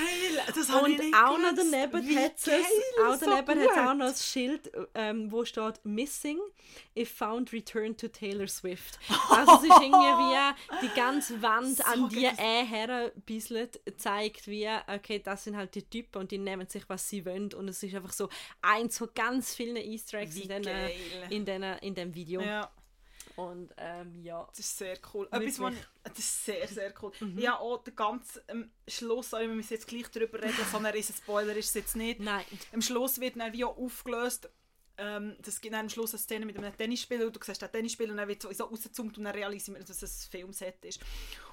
Das 0.54 0.68
habe 0.68 0.90
ich 0.90 0.98
Und 0.98 1.04
nicht 1.04 1.14
auch 1.14 1.38
noch 1.38 1.54
daneben 1.54 2.16
hat 2.16 2.34
es 2.36 2.48
auch 2.48 3.14
so 3.14 3.26
daneben 3.26 3.60
hat's 3.60 3.78
auch 3.78 3.94
noch 3.94 4.06
ein 4.06 4.14
Schild, 4.14 4.72
ähm, 4.94 5.30
wo 5.30 5.44
steht 5.44 5.84
Missing 5.84 6.38
if 6.96 7.10
found 7.10 7.52
return 7.52 7.96
to 7.96 8.08
Taylor 8.08 8.46
Swift. 8.46 8.98
Also 9.30 9.56
es 9.56 9.62
ist 9.64 9.80
irgendwie 9.80 9.98
wie 9.98 10.86
die 10.86 10.94
ganze 10.94 11.40
Wand 11.42 11.76
So 11.82 11.84
an 11.84 12.08
die. 12.08 12.24
E 12.24 12.64
herbisselt, 12.64 13.80
zeigt 13.96 14.46
wie, 14.46 14.68
okay, 14.86 15.20
das 15.22 15.44
sind 15.44 15.56
halt 15.56 15.74
die 15.74 15.82
Typen 15.82 16.18
und 16.18 16.30
die 16.30 16.38
nehmen 16.38 16.66
sich, 16.66 16.88
was 16.88 17.08
sie 17.08 17.24
wollen 17.24 17.52
und 17.54 17.68
es 17.68 17.82
ist 17.82 17.94
einfach 17.94 18.12
so 18.12 18.28
eins 18.60 18.98
von 18.98 19.08
ganz 19.14 19.54
vielen 19.54 19.76
Easter 19.76 20.18
Eggs 20.18 20.36
in, 20.36 20.48
den, 20.48 20.68
in, 21.30 21.44
den, 21.44 21.62
in 21.62 21.94
dem 21.94 22.14
Video. 22.14 22.40
Ja, 22.40 22.70
Und 23.36 23.72
ähm, 23.76 24.22
ja, 24.22 24.46
das 24.48 24.58
ist 24.60 24.78
sehr 24.78 24.98
cool. 25.12 25.26
Etwas, 25.30 25.58
Wirklich. 25.58 25.86
das 26.04 26.18
ist 26.18 26.44
sehr, 26.44 26.68
sehr 26.68 26.94
cool. 27.02 27.12
Mhm. 27.20 27.38
Ja, 27.38 27.58
auch 27.58 27.82
der 27.84 27.92
ganze 27.92 28.42
ähm, 28.48 28.70
Schluss, 28.88 29.32
wenn 29.32 29.48
wir 29.48 29.56
müssen 29.56 29.74
jetzt 29.74 29.86
gleich 29.86 30.08
darüber 30.10 30.42
reden, 30.42 30.54
so 30.70 30.76
ein 30.76 30.86
riesen 30.86 31.14
Spoiler 31.14 31.54
ist 31.56 31.68
es 31.68 31.74
jetzt 31.74 31.96
nicht. 31.96 32.20
nein, 32.20 32.44
Am 32.72 32.82
Schluss 32.82 33.20
wird 33.20 33.36
dann 33.36 33.52
wie 33.52 33.64
auch 33.64 33.76
aufgelöst, 33.76 34.50
ähm, 34.98 35.36
das 35.42 35.60
gibt 35.60 35.74
dann 35.74 35.82
am 35.82 35.88
Schluss 35.88 36.12
eine 36.12 36.18
Szene 36.18 36.46
mit 36.46 36.56
einem 36.56 36.76
Tennisspieler 36.76 37.26
und 37.26 37.36
du 37.36 37.40
siehst 37.42 37.62
den 37.62 37.70
Tennisspieler 37.72 38.10
und 38.10 38.18
dann 38.18 38.28
wird 38.28 38.42
so, 38.42 38.52
so 38.52 38.64
rausgezoomt 38.64 39.16
und 39.18 39.24
dann 39.24 39.34
realisiert 39.34 39.78
man, 39.78 39.86
dass 39.86 40.02
es 40.02 40.26
ein 40.26 40.30
Filmset 40.30 40.84
ist. 40.84 41.00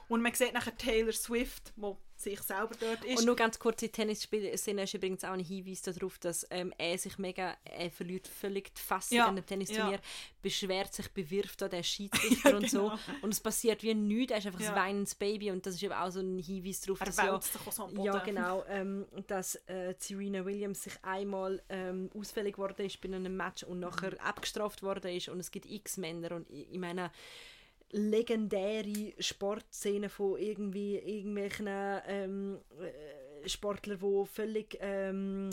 Und 0.10 0.22
man 0.22 0.34
sieht 0.34 0.53
nachher 0.53 0.76
Taylor 0.78 1.14
Swift, 1.14 1.72
wo 1.78 1.97
sich 2.18 2.41
selber 2.41 2.76
dort 2.78 3.05
ist. 3.05 3.20
Und 3.20 3.26
nur 3.28 3.36
ganz 3.38 3.60
kurz, 3.60 3.78
die 3.78 3.88
Tennisspieler-Szene 3.88 4.84
ist 4.84 4.93
übrigens 4.93 5.24
auch 5.24 5.32
ein 5.32 5.39
Hinweis 5.39 5.84
darauf, 5.84 6.18
dass 6.20 6.45
ähm, 6.49 6.74
er 6.78 6.97
sich 6.97 7.18
mega, 7.18 7.55
er 7.64 7.89
verliert 7.89 8.28
völlig 8.28 8.74
die 8.76 8.82
Fassung 8.82 9.18
Ja, 9.20 9.28
an 9.28 9.38
dem 9.38 9.45
Tennisturnier, 9.45 9.93
ja. 9.93 10.01
beschwert 10.41 10.93
sich, 10.93 11.07
bewirft 11.14 11.62
da 11.62 11.70
den 11.70 11.82
Schiedsrichter 11.86 12.49
Ja, 12.49 12.57
und 12.57 12.70
so. 12.70 12.89
genau. 12.89 12.99
Und 13.22 13.34
es 13.34 13.39
passiert 13.39 13.84
wie 13.84 13.93
nichts, 13.93 14.34
er 14.34 14.39
ist 14.39 14.47
einfach 14.47 14.60
Ja. 14.60 14.72
ein 14.72 14.76
weinendes 14.76 15.16
Baby 15.16 15.51
und 15.51 15.66
das 15.66 15.76
ist 15.76 15.84
eben 15.84 15.93
auch 15.93 16.10
so 16.12 16.20
ein 16.20 16.39
Hinweis 16.39 16.82
darauf, 16.82 16.99
er 16.99 17.05
dass 17.05 17.18
ja, 17.18 17.39
so 17.72 18.03
ja 18.03 18.18
genau, 18.20 18.66
ähm, 18.68 19.05
dass 19.28 19.55
äh, 19.68 19.93
Serena 19.97 20.43
Williams 20.45 20.84
sich 20.84 20.93
einmal 21.03 21.62
ähm, 21.70 22.10
ausfällig 22.14 22.57
worden 22.57 22.86
ist 22.86 22.99
bei 22.99 23.07
einem 23.07 23.38
Match 23.38 23.64
und 23.64 23.80
nachher 23.80 24.12
Mhm. 24.12 24.18
abgestraft 24.20 24.84
worden 24.84 25.16
ist 25.16 25.30
und 25.30 25.39
es 25.39 25.51
gibt 25.51 25.68
x 25.68 25.95
Männer 25.95 26.32
und 26.36 26.49
ich, 26.49 26.70
ich 26.72 26.80
meine 26.80 27.12
legendäre 27.92 29.14
Sportszenen 29.20 30.10
von 30.10 30.38
irgendwie 30.40 30.98
irgendwelchen 30.98 31.68
ähm, 31.68 32.60
äh, 32.82 33.48
Sportlern, 33.50 34.00
die 34.00 34.26
völlig 34.28 34.78
ähm, 34.82 35.50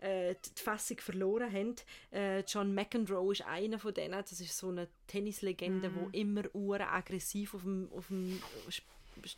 äh, 0.00 0.34
die 0.34 0.54
die 0.54 0.62
Fassung 0.62 0.98
verloren 0.98 1.52
haben. 1.52 1.74
Äh, 2.12 2.40
John 2.40 2.74
McEnroe 2.74 3.32
ist 3.32 3.42
einer 3.46 3.78
von 3.78 3.94
denen. 3.94 4.12
Das 4.12 4.32
ist 4.32 4.56
so 4.56 4.68
eine 4.68 4.88
Tennislegende, 5.06 5.88
Mhm. 5.88 5.94
wo 5.96 6.08
immer 6.12 6.42
uren 6.54 6.82
aggressiv 6.88 7.54
auf 7.54 7.62
dem, 7.62 7.90
auf 7.96 8.08
dem 8.08 8.40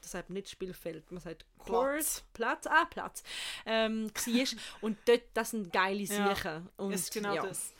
das 0.03 0.13
man 0.13 0.29
nicht 0.31 0.51
Spielfeld, 0.51 1.11
man 1.13 1.21
sagt 1.21 1.45
Court, 1.59 2.25
Platz, 2.33 2.67
ah, 2.67 2.85
Platz, 2.87 3.23
ähm, 3.65 4.11
war. 4.13 4.59
und 4.81 4.99
dort, 5.05 5.23
das 5.35 5.51
sind 5.53 5.73
geile 5.73 6.01
Ja, 6.03 6.35
Sachen. 6.35 6.69
Und, 6.77 6.91
Das 6.91 7.03
ist 7.03 7.13
genau 7.13 7.35
ja. 7.35 7.47
das. 7.47 7.73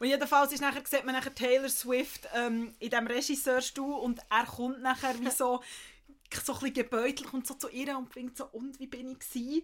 Und 0.00 0.08
jedenfalls 0.08 0.50
ist 0.52 0.60
nachher, 0.62 0.82
sieht 0.84 1.04
man 1.04 1.14
nachher 1.14 1.34
Taylor 1.34 1.68
Swift 1.68 2.26
ähm, 2.34 2.74
in 2.78 2.90
diesem 2.90 3.06
Regisseurstuhl 3.06 3.94
und 3.94 4.20
er 4.30 4.46
kommt 4.46 4.80
nachher 4.82 5.14
wie 5.20 5.30
so, 5.30 5.60
so 6.44 6.52
ein 6.54 6.58
bisschen 6.60 6.74
gebeutelt, 6.74 7.30
kommt 7.30 7.46
so 7.46 7.54
zu 7.54 7.68
ihr 7.68 7.96
und 7.98 8.10
fängt 8.12 8.36
so, 8.36 8.46
und 8.46 8.78
wie 8.78 8.86
bin 8.86 9.10
ich 9.10 9.18
gewesen? 9.18 9.62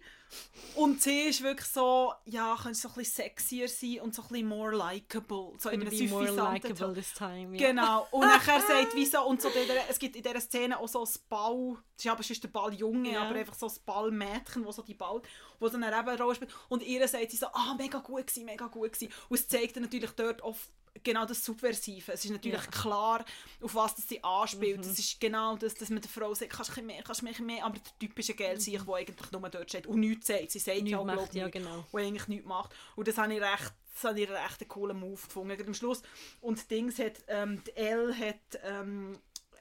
Und 0.75 1.01
sie 1.01 1.21
ist 1.21 1.41
wirklich 1.41 1.67
so, 1.67 2.13
ja, 2.25 2.55
könnte 2.61 2.77
so 2.77 2.89
ein 2.89 2.93
bisschen 2.95 3.23
sexier 3.23 3.67
sein 3.67 4.01
und 4.01 4.13
so 4.13 4.21
ein 4.23 4.27
bisschen 4.27 4.47
more 4.47 4.75
likable. 4.75 5.53
So 5.57 5.69
in 5.69 5.81
einem 5.81 6.09
more 6.09 6.29
likable 6.29 6.93
this 6.93 7.13
time. 7.13 7.57
Ja. 7.57 7.69
Genau. 7.69 8.07
Und 8.11 8.21
nachher 8.21 8.59
sagt 8.61 8.95
wie 8.95 9.05
so, 9.05 9.25
und 9.25 9.41
so 9.41 9.49
der, 9.49 9.89
es 9.89 9.97
gibt 9.97 10.17
in 10.17 10.23
dieser 10.23 10.41
Szene 10.41 10.77
auch 10.77 10.87
so 10.87 11.03
ein 11.03 11.09
Ball, 11.29 11.77
es 11.97 12.05
ist 12.05 12.11
aber 12.11 12.21
sonst 12.21 12.43
der 12.43 12.49
Balljunge, 12.49 13.13
Ja. 13.13 13.23
aber 13.23 13.35
einfach 13.39 13.55
so 13.55 13.67
ein 13.67 13.73
Ballmädchen, 13.85 14.65
wo 14.65 14.71
so 14.71 14.81
die 14.83 14.93
Ball, 14.93 15.21
wo 15.59 15.67
so 15.67 15.77
eine 15.77 15.91
Rolle 16.17 16.35
spielt. 16.35 16.53
Und 16.69 16.83
ihr 16.83 17.07
sagt 17.07 17.31
sie 17.31 17.37
so, 17.37 17.47
ah, 17.47 17.75
mega 17.77 17.99
gut 17.99 18.27
gewesen, 18.27 18.45
mega 18.45 18.67
gut 18.67 18.93
gewesen. 18.93 19.11
Und 19.29 19.39
es 19.39 19.47
zeigt 19.47 19.75
dann 19.75 19.83
natürlich 19.83 20.11
dort 20.11 20.41
oft 20.41 20.69
genau 21.03 21.25
das 21.25 21.43
Subversive. 21.43 22.11
Es 22.11 22.25
ist 22.25 22.31
natürlich 22.31 22.63
Ja. 22.63 22.71
klar, 22.71 23.25
auf 23.61 23.75
was 23.75 23.95
das 23.95 24.07
sie 24.07 24.23
anspielt. 24.23 24.85
Es 24.85 24.97
ist 24.99 25.19
genau 25.19 25.55
das, 25.55 25.73
dass 25.75 25.89
man 25.89 26.01
der 26.01 26.09
Frau 26.09 26.33
sagt, 26.33 26.51
kannst 26.51 26.75
du 26.75 26.81
mehr, 26.81 27.03
kannst 27.03 27.21
du 27.21 27.25
bisschen 27.25 27.45
mehr, 27.45 27.65
aber 27.65 27.77
der 27.77 27.99
typische 27.99 28.33
Geld 28.33 28.61
sich, 28.61 28.81
der 28.81 28.93
eigentlich 28.95 29.31
nur 29.31 29.49
dort 29.49 29.69
steht 29.69 29.87
und 29.87 29.99
nichts 29.99 30.27
sagt. 30.27 30.51
Sie 30.51 30.59
sagt 30.59 30.77
Nichts 30.77 30.91
ja, 30.91 31.03
macht, 31.03 31.35
ja, 31.35 31.47
genau. 31.49 31.85
Und 31.91 32.01
eigentlich 32.01 32.27
nichts 32.27 32.47
macht. 32.47 32.73
Und 32.95 33.07
das 33.07 33.17
habe 33.17 33.33
ich 33.33 33.41
recht 33.41 33.73
das 33.93 34.11
habe 34.11 34.21
ich 34.21 34.27
einen 34.27 34.37
recht 34.37 34.67
coolen 34.67 34.99
Move 34.99 35.19
gefunden 35.19 35.59
am 35.65 35.73
Schluss. 35.73 36.03
Und 36.39 36.69
Dings 36.69 36.99
hat, 36.99 37.13
ähm, 37.27 37.63
die 37.63 37.75
Elle 37.75 38.15
hat 38.15 38.59
ähm, 38.63 39.17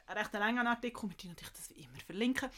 einen 0.06 0.18
recht 0.18 0.32
langen 0.34 0.66
Artikel, 0.66 1.08
wir 1.08 1.30
natürlich 1.30 1.52
das 1.54 1.70
wie 1.70 1.80
immer 1.80 1.98
verlinken, 2.04 2.50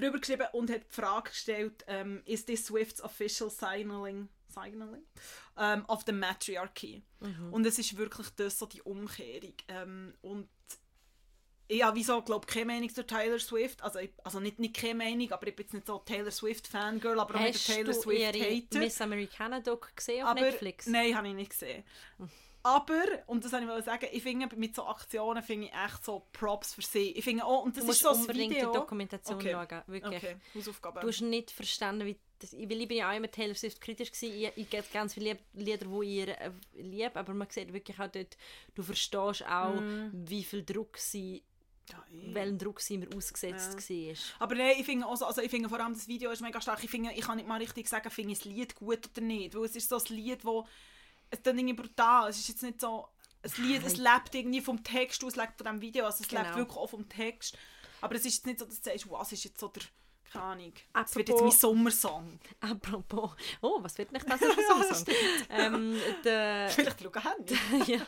drüber 0.00 0.18
geschrieben 0.18 0.46
und 0.52 0.70
hat 0.70 0.82
die 0.82 0.94
Frage 0.94 1.30
gestellt, 1.30 1.84
ähm, 1.86 2.22
is 2.24 2.44
this 2.44 2.66
Swift's 2.66 3.02
official 3.02 3.50
signaling, 3.50 4.28
signaling 4.48 5.02
ähm, 5.56 5.84
of 5.86 6.02
the 6.06 6.12
matriarchy? 6.12 7.02
Und 7.50 7.66
es 7.66 7.78
ist 7.78 7.96
wirklich 7.96 8.28
das, 8.36 8.58
so 8.58 8.66
die 8.66 8.82
Umkehrung. 8.82 9.54
Ähm, 9.68 10.14
und 10.22 10.48
ich 11.70 11.82
habe 11.82 11.96
wieso, 11.96 12.22
glaube 12.22 12.46
keine 12.46 12.66
Meinung 12.66 12.88
zu 12.88 13.06
Taylor 13.06 13.38
Swift. 13.38 13.82
Also, 13.82 13.98
ich, 13.98 14.10
also 14.24 14.40
nicht, 14.40 14.58
nicht 14.58 14.74
keine 14.74 14.94
Meinung, 14.94 15.30
aber 15.32 15.46
ich 15.46 15.54
bin 15.54 15.64
jetzt 15.66 15.74
nicht 15.74 15.86
so 15.86 15.98
Taylor 15.98 16.30
Swift-Fangirl, 16.30 17.20
aber 17.20 17.34
auch 17.34 17.40
nicht 17.40 17.56
Hast 17.56 17.66
Taylor 17.66 17.92
du 17.92 18.10
ihre 18.10 18.32
Swift-Hater. 18.32 18.78
Miss 18.78 19.00
Americana 19.00 19.60
Doc 19.60 19.94
gesehen 19.94 20.24
auf 20.24 20.30
Aber, 20.30 20.40
Netflix? 20.40 20.86
Nein, 20.86 21.14
habe 21.16 21.28
ich 21.28 21.34
nicht 21.34 21.50
gesehen. 21.50 21.84
Aber, 22.68 23.02
und 23.26 23.44
das 23.44 23.52
wollte 23.52 23.78
ich 23.78 23.84
sagen, 23.84 24.06
ich 24.12 24.22
finde, 24.22 24.48
mit 24.56 24.74
so 24.74 24.84
Aktionen 24.86 25.42
finde 25.42 25.66
ich 25.68 25.72
echt 25.72 26.04
so 26.04 26.26
Props 26.32 26.74
für 26.74 26.82
sie. 26.82 27.12
Ich 27.12 27.24
finde 27.24 27.44
auch, 27.44 27.62
und 27.64 27.76
das 27.76 27.84
du 27.84 27.90
ist 27.90 28.02
musst 28.02 28.02
so 28.02 28.08
ein 28.10 28.20
unbedingt 28.20 28.54
Video. 28.56 28.70
die 28.72 28.76
Dokumentation 28.78 29.36
Okay. 29.38 29.52
schauen, 29.52 29.82
wirklich. 29.86 30.16
Okay, 30.24 30.36
Hausaufgabe. 30.54 31.00
Du 31.00 31.08
hast 31.08 31.20
nicht 31.22 31.50
verstanden, 31.50 32.06
wie 32.06 32.16
das, 32.40 32.52
weil 32.52 32.80
ich 32.80 32.88
bin 32.88 32.98
ja 32.98 33.10
auch 33.10 33.16
immer 33.16 33.30
Taylor 33.30 33.54
Swift 33.54 33.80
kritisch 33.80 34.12
gewesen. 34.12 34.52
Ich, 34.56 34.70
ich 34.72 34.92
ganz 34.92 35.14
viele 35.14 35.30
Lied- 35.32 35.40
Lieder, 35.54 35.86
die 35.86 36.04
ich 36.04 36.08
ihr, 36.18 36.28
äh, 36.40 36.50
liebe, 36.74 37.16
aber 37.18 37.34
man 37.34 37.48
sieht 37.50 37.72
wirklich 37.72 37.98
auch 37.98 38.08
dort, 38.08 38.36
du 38.74 38.82
verstehst 38.82 39.44
auch, 39.46 39.74
Mm. 39.80 40.10
wie 40.12 40.44
viel 40.44 40.62
Druck 40.64 40.98
sie, 40.98 41.42
ja, 41.90 42.04
eh. 42.12 42.34
welchen 42.34 42.58
Druck 42.58 42.80
sie 42.80 42.94
immer 42.94 43.06
ausgesetzt 43.16 43.76
war. 43.90 44.14
Aber 44.40 44.54
nein, 44.54 44.74
ich 44.78 44.84
finde, 44.84 45.06
also, 45.06 45.24
also 45.24 45.40
ich 45.40 45.50
finde 45.50 45.68
vor 45.68 45.80
allem 45.80 45.94
das 45.94 46.06
Video 46.06 46.30
ist 46.30 46.42
mega 46.42 46.60
stark. 46.60 46.84
Ich, 46.84 46.90
finde, 46.90 47.12
ich 47.12 47.22
kann 47.22 47.36
nicht 47.38 47.48
mal 47.48 47.58
richtig 47.60 47.88
sagen, 47.88 48.10
finde 48.10 48.32
ich 48.32 48.38
das 48.38 48.44
Lied 48.44 48.74
gut 48.76 49.08
oder 49.12 49.22
nicht. 49.24 49.54
Weil 49.54 49.64
es 49.64 49.74
ist 49.74 49.88
so 49.88 49.96
ein 49.96 50.04
Lied, 50.14 50.44
wo 50.44 50.66
es 51.30 51.42
dann 51.42 51.58
irgendwie 51.58 51.74
brutal 51.82 52.28
Es 52.30 52.38
ist 52.38 52.48
jetzt 52.48 52.62
nicht 52.62 52.80
so... 52.80 53.08
ein 53.42 53.64
Lied, 53.64 53.82
es 53.84 53.96
lebt 53.96 54.34
irgendwie 54.34 54.60
vom 54.60 54.82
Text 54.82 55.22
aus, 55.24 55.32
es 55.32 55.36
lebt 55.36 55.56
von 55.56 55.64
diesem 55.66 55.80
Video, 55.80 56.04
also 56.06 56.22
es 56.24 56.30
lebt 56.30 56.44
Genau. 56.44 56.56
wirklich 56.56 56.76
auch 56.76 56.90
vom 56.90 57.08
Text. 57.08 57.56
Aber 58.00 58.14
es 58.14 58.24
ist 58.24 58.34
jetzt 58.36 58.46
nicht 58.46 58.58
so, 58.58 58.64
dass 58.64 58.80
du 58.80 58.90
sagst, 58.90 59.10
was 59.10 59.32
ist 59.32 59.44
jetzt 59.44 59.58
so 59.60 59.68
der, 59.68 59.82
keine 60.32 60.44
Ahnung, 60.44 60.72
es 60.76 60.82
Apropos- 60.92 61.16
wird 61.16 61.28
jetzt 61.30 61.40
mein 61.42 61.50
Sommersong. 61.50 62.38
Apropos, 62.60 63.30
oh, 63.62 63.78
was 63.80 63.96
wird 63.98 64.12
nicht 64.12 64.28
das 64.30 64.38
für 64.40 64.46
ein 64.50 64.94
Song? 64.94 65.04
ähm, 65.50 65.96
der, 66.24 66.68
Vielleicht 66.74 67.00
schauen 67.02 67.22
Handy. 67.22 67.58
ja, 67.92 68.06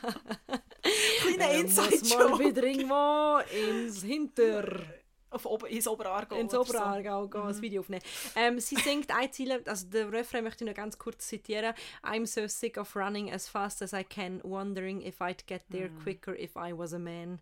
Kleiner 1.23 1.51
äh, 1.51 1.63
muss 1.65 1.77
mal 2.15 2.39
wieder 2.39 2.63
irgendwo 2.65 3.39
ins 3.57 4.03
Hinter... 4.03 5.00
Auf 5.31 5.47
Ober 5.47 5.69
ins 5.69 5.87
Oberaargau. 5.87 6.37
ins 6.37 6.53
so. 6.53 6.61
Oberaargau 6.61 7.29
gehen, 7.29 7.43
ein 7.43 7.63
Video 7.63 7.81
aufnehmen. 7.81 8.03
Ähm, 8.35 8.59
sie 8.59 8.77
singt 8.77 9.11
ein 9.11 9.33
Ziel, 9.33 9.63
also 9.65 9.87
der 9.87 10.11
Refrain 10.13 10.45
möchte 10.45 10.65
ich 10.65 10.69
noch 10.69 10.77
ganz 10.77 10.99
kurz 10.99 11.29
zitieren. 11.29 11.75
I'm 12.03 12.27
so 12.27 12.47
sick 12.49 12.77
of 12.77 12.95
running 12.97 13.33
as 13.33 13.49
fast 13.49 13.81
as 13.83 13.93
I 13.93 14.03
can, 14.03 14.41
wondering 14.43 15.01
if 15.03 15.21
I'd 15.21 15.47
get 15.47 15.63
there 15.71 15.91
quicker 16.03 16.35
if 16.35 16.57
I 16.57 16.73
was 16.73 16.93
a 16.93 16.99
man. 16.99 17.39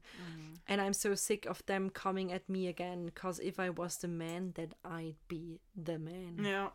And 0.67 0.83
I'm 0.83 0.93
so 0.93 1.15
sick 1.15 1.47
of 1.47 1.65
them 1.67 1.91
coming 1.93 2.33
at 2.33 2.49
me 2.49 2.69
again, 2.69 3.11
cause 3.15 3.41
if 3.43 3.59
I 3.59 3.71
was 3.71 3.99
the 3.99 4.09
man, 4.09 4.53
then 4.55 4.75
I'd 4.85 5.17
be 5.29 5.61
the 5.75 5.99
man. 5.99 6.45
Ja. 6.45 6.73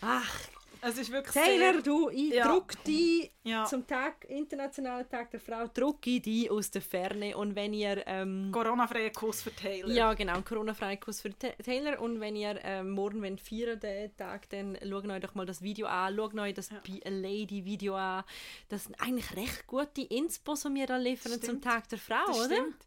Ach, 0.00 0.48
Es 0.80 0.98
ist 0.98 1.12
wirklich 1.12 1.32
Taylor, 1.34 1.74
sehr... 1.74 1.82
du, 1.82 2.08
ich 2.10 2.32
Ja. 2.34 2.48
druck 2.48 2.72
die 2.84 3.30
Ja. 3.44 3.64
zum 3.66 3.86
Tag, 3.86 4.24
Internationalen 4.28 5.08
Tag 5.08 5.30
der 5.30 5.38
Frau, 5.40 5.66
drucke 5.68 6.10
ich 6.10 6.22
die 6.22 6.50
aus 6.50 6.70
der 6.70 6.82
Ferne 6.82 7.36
und 7.36 7.54
wenn 7.54 7.72
ihr... 7.72 8.02
Ähm, 8.06 8.50
Corona-freier 8.52 9.10
Kuss 9.10 9.42
für 9.42 9.54
Taylor. 9.54 9.90
Ja, 9.90 10.14
genau, 10.14 10.34
ein 10.36 10.44
Corona-freier 10.44 10.96
Kuss 10.96 11.20
für 11.20 11.36
Ta- 11.38 11.52
Taylor. 11.62 12.00
Und 12.00 12.18
wenn 12.20 12.34
ihr 12.34 12.58
ähm, 12.64 12.90
morgen 12.90 13.22
wollt 13.22 13.40
feiern 13.40 13.78
den 13.78 14.16
Tag, 14.16 14.48
dann 14.50 14.76
schaut 14.82 15.06
euch 15.08 15.20
doch 15.20 15.34
mal 15.34 15.46
das 15.46 15.62
Video 15.62 15.86
an. 15.86 16.16
Schaut 16.16 16.34
euch 16.34 16.54
das 16.54 16.68
Be 16.70 17.00
a 17.04 17.08
Lady-Video 17.10 17.94
an. 17.94 18.24
Das 18.68 18.84
sind 18.84 19.00
eigentlich 19.00 19.36
recht 19.36 19.66
gute 19.66 20.02
Inspos, 20.02 20.62
die 20.62 20.74
wir 20.74 20.86
da 20.86 20.96
liefern 20.96 21.40
zum. 21.40 21.60
Tag 21.60 21.88
der 21.90 21.98
Frau, 21.98 22.26
das 22.26 22.36
oder? 22.46 22.56
stimmt. 22.56 22.86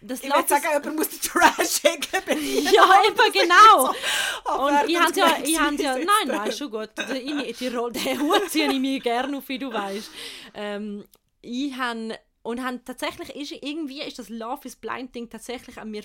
Das 0.00 0.22
Ich 0.22 0.32
würde 0.32 0.48
sagen, 0.48 0.64
jemand 0.72 0.96
muss 0.96 1.08
den 1.08 1.20
Trash-Hänger 1.20 2.20
bedienen. 2.24 2.66
Ja, 2.74 3.02
eben 3.06 3.32
genau. 3.32 3.94
Oh, 4.44 4.66
Und 4.66 4.88
ich 4.88 4.98
habe 4.98 5.18
ja, 5.18 5.38
ich 5.42 5.58
habe 5.58 5.82
ja, 5.82 5.96
nein, 5.96 6.06
nein, 6.26 6.52
schon 6.52 6.70
gut. 6.70 6.90
Die 6.96 7.68
Rolle, 7.68 7.92
den 7.92 8.20
Hut 8.20 8.48
ziehe 8.48 8.70
ich 8.70 8.78
mir 8.78 9.00
gerne 9.00 9.36
auf, 9.36 9.48
wie 9.48 9.58
du 9.58 9.72
weißt. 9.72 10.10
Ähm, 10.54 11.04
ich 11.42 11.74
habe 11.74 12.18
und 12.46 12.62
haben 12.62 12.84
tatsächlich 12.84 13.34
ist 13.34 13.62
irgendwie 13.62 14.02
ist 14.02 14.20
das 14.20 14.28
Love 14.28 14.60
is 14.64 14.76
Blind 14.76 15.14
Ding 15.14 15.28
tatsächlich 15.28 15.78
an 15.78 15.90
mir 15.90 16.04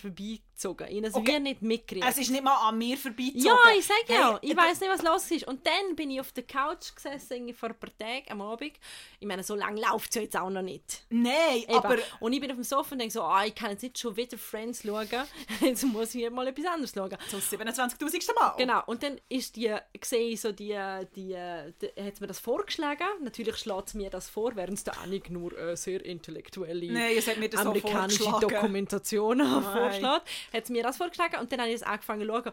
vorbeigezogen. 0.61 0.87
Ich 0.89 0.97
habe 0.97 1.07
es 1.07 1.15
Okay. 1.15 1.39
nicht 1.39 1.61
mitgekriegt. 1.61 2.05
Es 2.07 2.17
ist 2.17 2.29
nicht 2.29 2.43
mal 2.43 2.55
an 2.67 2.77
mir 2.77 2.97
vorbeigezogen. 2.97 3.43
ja, 3.43 3.57
ich 3.77 3.85
sage 3.85 3.99
ja, 4.07 4.39
Hey, 4.41 4.51
ich 4.51 4.57
weiß 4.57 4.79
nicht, 4.79 4.89
was 4.89 5.01
los 5.01 5.29
ist. 5.31 5.47
Und 5.47 5.65
dann 5.65 5.95
bin 5.95 6.11
ich 6.11 6.19
auf 6.19 6.31
der 6.31 6.43
Couch 6.43 6.95
gesessen, 6.95 7.53
vor 7.53 7.69
ein 7.69 7.79
paar 7.79 7.95
Tagen 7.97 8.25
am 8.29 8.41
Abend. 8.41 8.73
Ich 9.19 9.27
meine, 9.27 9.43
so 9.43 9.55
lange 9.55 9.81
läuft 9.81 10.09
es 10.09 10.15
ja 10.15 10.21
jetzt 10.23 10.37
auch 10.37 10.49
noch 10.49 10.61
nicht. 10.61 11.03
Nein, 11.09 11.63
Eben. 11.63 11.73
aber... 11.73 11.97
und 12.19 12.33
ich 12.33 12.39
bin 12.41 12.49
auf 12.51 12.57
dem 12.57 12.63
Sofa 12.63 12.93
und 12.93 12.99
denke 12.99 13.13
so, 13.13 13.23
ah, 13.23 13.45
ich 13.45 13.55
kann 13.55 13.71
jetzt 13.71 13.83
nicht 13.83 13.97
schon 13.97 14.15
wieder 14.15 14.37
Friends 14.37 14.83
schauen. 14.83 15.07
Jetzt 15.61 15.83
muss 15.83 16.15
ich 16.15 16.29
mal 16.29 16.47
etwas 16.47 16.65
anderes 16.65 16.93
schauen. 16.93 17.15
Zum 17.29 17.39
27'000. 17.39 18.33
Mal. 18.39 18.55
Genau, 18.57 18.81
und 18.85 19.03
dann 19.03 19.19
ist 19.29 19.55
die, 19.55 19.73
sehe 20.03 20.29
ich 20.29 20.41
so 20.41 20.51
die, 20.51 20.77
die, 21.15 21.35
die 21.81 22.03
hat 22.03 22.21
mir 22.21 22.27
das 22.27 22.39
vorgeschlagen. 22.39 23.05
Natürlich 23.21 23.57
schlägt 23.57 23.87
es 23.89 23.93
mir 23.93 24.09
das 24.09 24.29
vor, 24.29 24.55
während 24.55 24.77
es 24.77 24.83
der 24.83 24.99
Annik 24.99 25.29
nur 25.29 25.57
äh, 25.57 25.75
sehr 25.75 26.03
intellektuelle 26.03 26.91
Nein, 26.91 27.17
amerikanische 27.55 28.23
vorgeschlagen. 28.23 28.41
Dokumentation 28.55 29.39
vorschlägt. 29.63 30.21
Hat 30.53 30.69
mir 30.69 30.83
das 30.83 30.97
vorgeschlagen 30.97 31.39
und 31.39 31.51
dann 31.51 31.59
habe 31.59 31.69
ich 31.69 31.75
es 31.75 31.83
angefangen 31.83 32.21
zu 32.21 32.27
schauen. 32.27 32.51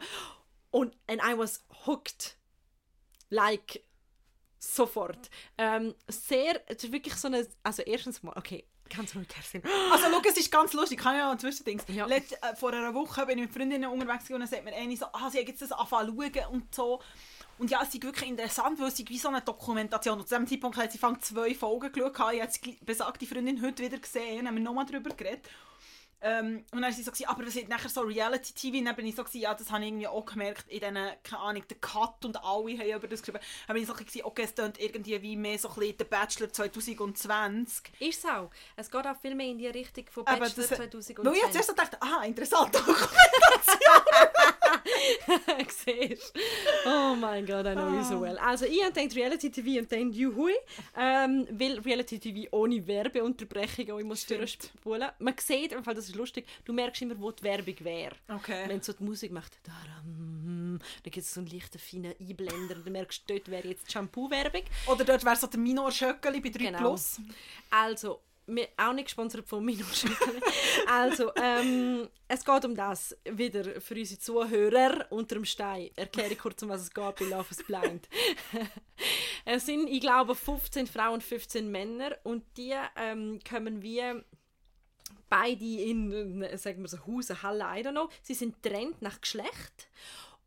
Und 0.70 0.96
and 1.06 1.22
I 1.22 1.36
was 1.36 1.64
hooked. 1.86 2.36
Like, 3.30 3.82
sofort. 4.58 5.30
Ähm, 5.56 5.94
sehr, 6.08 6.62
es 6.66 6.84
ist 6.84 6.92
wirklich 6.92 7.14
so 7.14 7.28
eine, 7.28 7.46
also 7.62 7.82
erstens 7.82 8.22
mal, 8.22 8.32
okay, 8.36 8.66
ganz 8.88 9.14
ruhig, 9.14 9.28
Kerstin. 9.28 9.62
Also 9.92 10.06
schau, 10.10 10.20
es 10.28 10.36
ist 10.36 10.50
ganz 10.50 10.72
lustig, 10.72 10.98
ich 10.98 11.04
kann 11.04 11.16
ja 11.16 11.32
noch 11.32 11.38
Zwischendings. 11.38 11.84
Ja. 11.88 12.06
Äh, 12.06 12.22
vor 12.56 12.72
einer 12.72 12.94
Woche 12.94 13.26
bin 13.26 13.38
ich 13.38 13.46
mit 13.46 13.54
Freundinnen 13.54 13.90
unterwegs 13.90 14.30
und 14.30 14.40
dann 14.40 14.48
sagt 14.48 14.64
mir 14.64 14.74
eine 14.74 14.96
so, 14.96 15.06
ah, 15.12 15.30
sie 15.30 15.38
hat 15.38 15.48
jetzt 15.48 15.62
das 15.62 15.72
angefangen 15.72 16.16
zu 16.16 16.40
schauen 16.40 16.54
und 16.54 16.74
so. 16.74 17.00
Und 17.58 17.70
ja, 17.70 17.82
es 17.82 17.92
ist 17.92 18.02
wirklich 18.02 18.30
interessant, 18.30 18.78
weil 18.78 18.88
es 18.88 18.98
wie 18.98 19.18
so 19.18 19.28
eine 19.28 19.42
Dokumentation. 19.42 20.20
Und 20.20 20.28
zu 20.28 20.34
diesem 20.34 20.46
Zeitpunkt 20.46 20.76
hat 20.76 20.92
sie 20.92 20.98
fang 20.98 21.20
zwei 21.20 21.54
Folgen 21.54 21.92
geschaut, 21.92 22.12
ich 22.12 22.20
habe 22.20 22.36
jetzt 22.36 22.64
die 22.64 22.78
besagte 22.82 23.26
Freundin 23.26 23.60
heute 23.62 23.82
wieder 23.82 23.98
gesehen, 23.98 24.46
haben 24.46 24.54
wir 24.54 24.62
nochmal 24.62 24.86
darüber 24.86 25.10
geredet. 25.10 25.48
Ähm, 26.20 26.64
und 26.72 26.80
dann 26.80 26.82
war 26.82 26.92
sie 26.92 27.02
so, 27.04 27.12
aber 27.26 27.46
was 27.46 27.54
ist 27.54 27.68
nachher 27.68 27.88
so 27.88 28.00
Reality-TV? 28.00 28.78
Und 28.78 28.86
dann 28.86 28.96
bin 28.96 29.06
ich 29.06 29.14
so, 29.14 29.24
ja, 29.34 29.54
das 29.54 29.70
habe 29.70 29.82
ich 29.84 29.88
irgendwie 29.88 30.08
auch 30.08 30.24
gemerkt 30.24 30.64
in 30.68 30.80
diesen, 30.80 30.94
keine 31.22 31.38
Ahnung, 31.42 31.62
der 31.68 31.76
Cut 31.78 32.24
und 32.24 32.36
alle 32.42 32.76
haben 32.78 32.90
über 32.90 33.06
das 33.06 33.20
geschrieben. 33.22 33.38
Dann 33.66 33.74
bin 33.74 33.82
ich 33.84 33.88
so, 33.88 33.94
okay, 34.24 34.42
es 34.42 34.54
klingt 34.54 34.80
irgendwie 34.80 35.22
wie 35.22 35.36
mehr 35.36 35.58
so 35.58 35.68
ein 35.68 35.74
bisschen 35.76 35.96
der 35.98 36.04
Bachelor 36.06 36.52
2020. 36.52 37.92
Ist 38.00 38.24
es 38.24 38.30
auch. 38.30 38.50
Es 38.74 38.90
geht 38.90 39.06
auch 39.06 39.16
viel 39.20 39.34
mehr 39.36 39.46
in 39.48 39.58
die 39.58 39.68
Richtung 39.68 40.06
von 40.10 40.26
Aber 40.26 40.40
Bachelor 40.40 40.66
das- 40.66 40.76
2010. 40.76 41.16
Weil 41.24 41.34
ich 41.34 41.42
jetzt 41.42 41.56
erst 41.56 41.68
so 41.68 41.74
dachte, 41.74 41.96
ah, 42.02 42.24
interessant, 42.24 42.74
Siehst 45.68 46.34
du? 46.34 46.40
Oh 46.86 47.14
mein 47.14 47.46
Gott, 47.46 47.66
I 47.66 47.72
know 47.72 47.88
you 47.90 48.02
so 48.04 48.20
well. 48.20 48.38
Also 48.38 48.64
ich 48.66 48.82
habe 48.82 48.92
gedacht 48.92 49.16
Reality 49.16 49.50
TV 49.50 49.80
und 49.80 49.90
dann 49.90 50.12
Juhui, 50.12 50.54
ähm, 50.96 51.46
weil 51.50 51.78
Reality 51.80 52.18
TV 52.18 52.48
ohne 52.56 52.86
Werbeunterbrechung 52.86 53.90
auch 53.90 53.98
ich 53.98 54.04
muss 54.04 54.22
Stimmt. 54.22 54.40
durchspulen. 54.40 55.08
Man 55.18 55.34
sieht, 55.38 55.72
im 55.72 55.84
Fall, 55.84 55.94
das 55.94 56.08
ist 56.08 56.16
lustig, 56.16 56.46
du 56.64 56.72
merkst 56.72 57.02
immer, 57.02 57.18
wo 57.20 57.30
die 57.30 57.42
Werbung 57.42 57.74
wäre. 57.80 58.14
Okay. 58.28 58.64
Wenn 58.68 58.80
so 58.82 58.92
die 58.92 59.02
Musik 59.04 59.32
macht, 59.32 59.58
daram, 59.64 60.78
dann 61.02 61.10
gibt 61.12 61.16
es 61.26 61.34
so 61.34 61.40
einen 61.40 61.50
leichten, 61.50 61.78
feinen 61.78 62.14
Einblender 62.20 62.76
und 62.76 62.84
dann 62.86 62.92
merkst 62.92 63.22
du, 63.26 63.34
dort 63.34 63.50
wäre 63.50 63.68
jetzt 63.68 63.90
Shampoo-Werbung. 63.90 64.62
Oder 64.86 65.04
dort 65.04 65.24
wäre 65.24 65.36
so 65.36 65.46
der 65.46 65.60
Minor 65.60 65.90
Schöckeli 65.90 66.40
bei 66.40 66.50
3 66.50 66.58
Genau. 66.58 66.78
Plus. 66.78 67.20
Also, 67.70 68.20
wir, 68.48 68.68
auch 68.76 68.92
nicht 68.92 69.06
gesponsert 69.06 69.46
von 69.46 69.64
Minusschütteln. 69.64 70.40
also, 70.86 71.30
ähm, 71.36 72.08
es 72.26 72.44
geht 72.44 72.64
um 72.64 72.74
das. 72.74 73.16
Wieder 73.30 73.80
für 73.80 73.94
unsere 73.94 74.20
Zuhörer 74.20 75.06
unter 75.10 75.36
dem 75.36 75.44
Stein. 75.44 75.90
Erkläre 75.96 76.32
ich 76.32 76.38
kurz, 76.38 76.62
um 76.62 76.70
was 76.70 76.82
es 76.82 76.92
geht 76.92 77.16
bei 77.16 77.24
Love 77.26 77.46
is 77.50 77.64
Blind. 77.64 78.08
es 79.44 79.66
sind, 79.66 79.88
ich 79.88 80.00
glaube, 80.00 80.34
15 80.34 80.86
Frauen 80.86 81.14
und 81.14 81.22
15 81.22 81.70
Männer 81.70 82.16
und 82.24 82.44
die 82.56 82.74
ähm, 82.96 83.38
kommen 83.48 83.82
wie 83.82 84.02
beide 85.28 85.64
in, 85.64 86.42
äh, 86.42 86.56
sagen 86.58 86.82
wir 86.82 86.88
so, 86.88 86.98
Haus, 87.06 87.30
eine 87.30 87.42
Halle, 87.42 87.64
I 87.64 87.84
don't 87.86 87.92
know. 87.92 88.08
Sie 88.22 88.34
sind 88.34 88.62
trennt 88.62 89.02
nach 89.02 89.20
Geschlecht. 89.20 89.88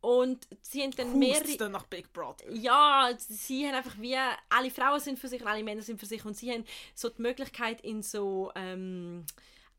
Und 0.01 0.47
sie 0.61 0.81
haben 0.81 0.91
dann 0.91 1.17
mehrere... 1.17 1.57
Dann 1.57 1.73
nach 1.73 1.85
Big 1.85 2.11
Brother. 2.11 2.51
Ja, 2.51 3.11
sie 3.17 3.67
haben 3.67 3.75
einfach 3.75 3.99
wie, 3.99 4.17
alle 4.49 4.71
Frauen 4.71 4.99
sind 4.99 5.19
für 5.19 5.27
sich 5.27 5.41
und 5.41 5.47
alle 5.47 5.63
Männer 5.63 5.83
sind 5.83 5.99
für 5.99 6.07
sich 6.07 6.25
und 6.25 6.35
sie 6.35 6.51
haben 6.51 6.65
so 6.95 7.09
die 7.09 7.21
Möglichkeit 7.21 7.81
in 7.81 8.01
so 8.01 8.51
ähm, 8.55 9.25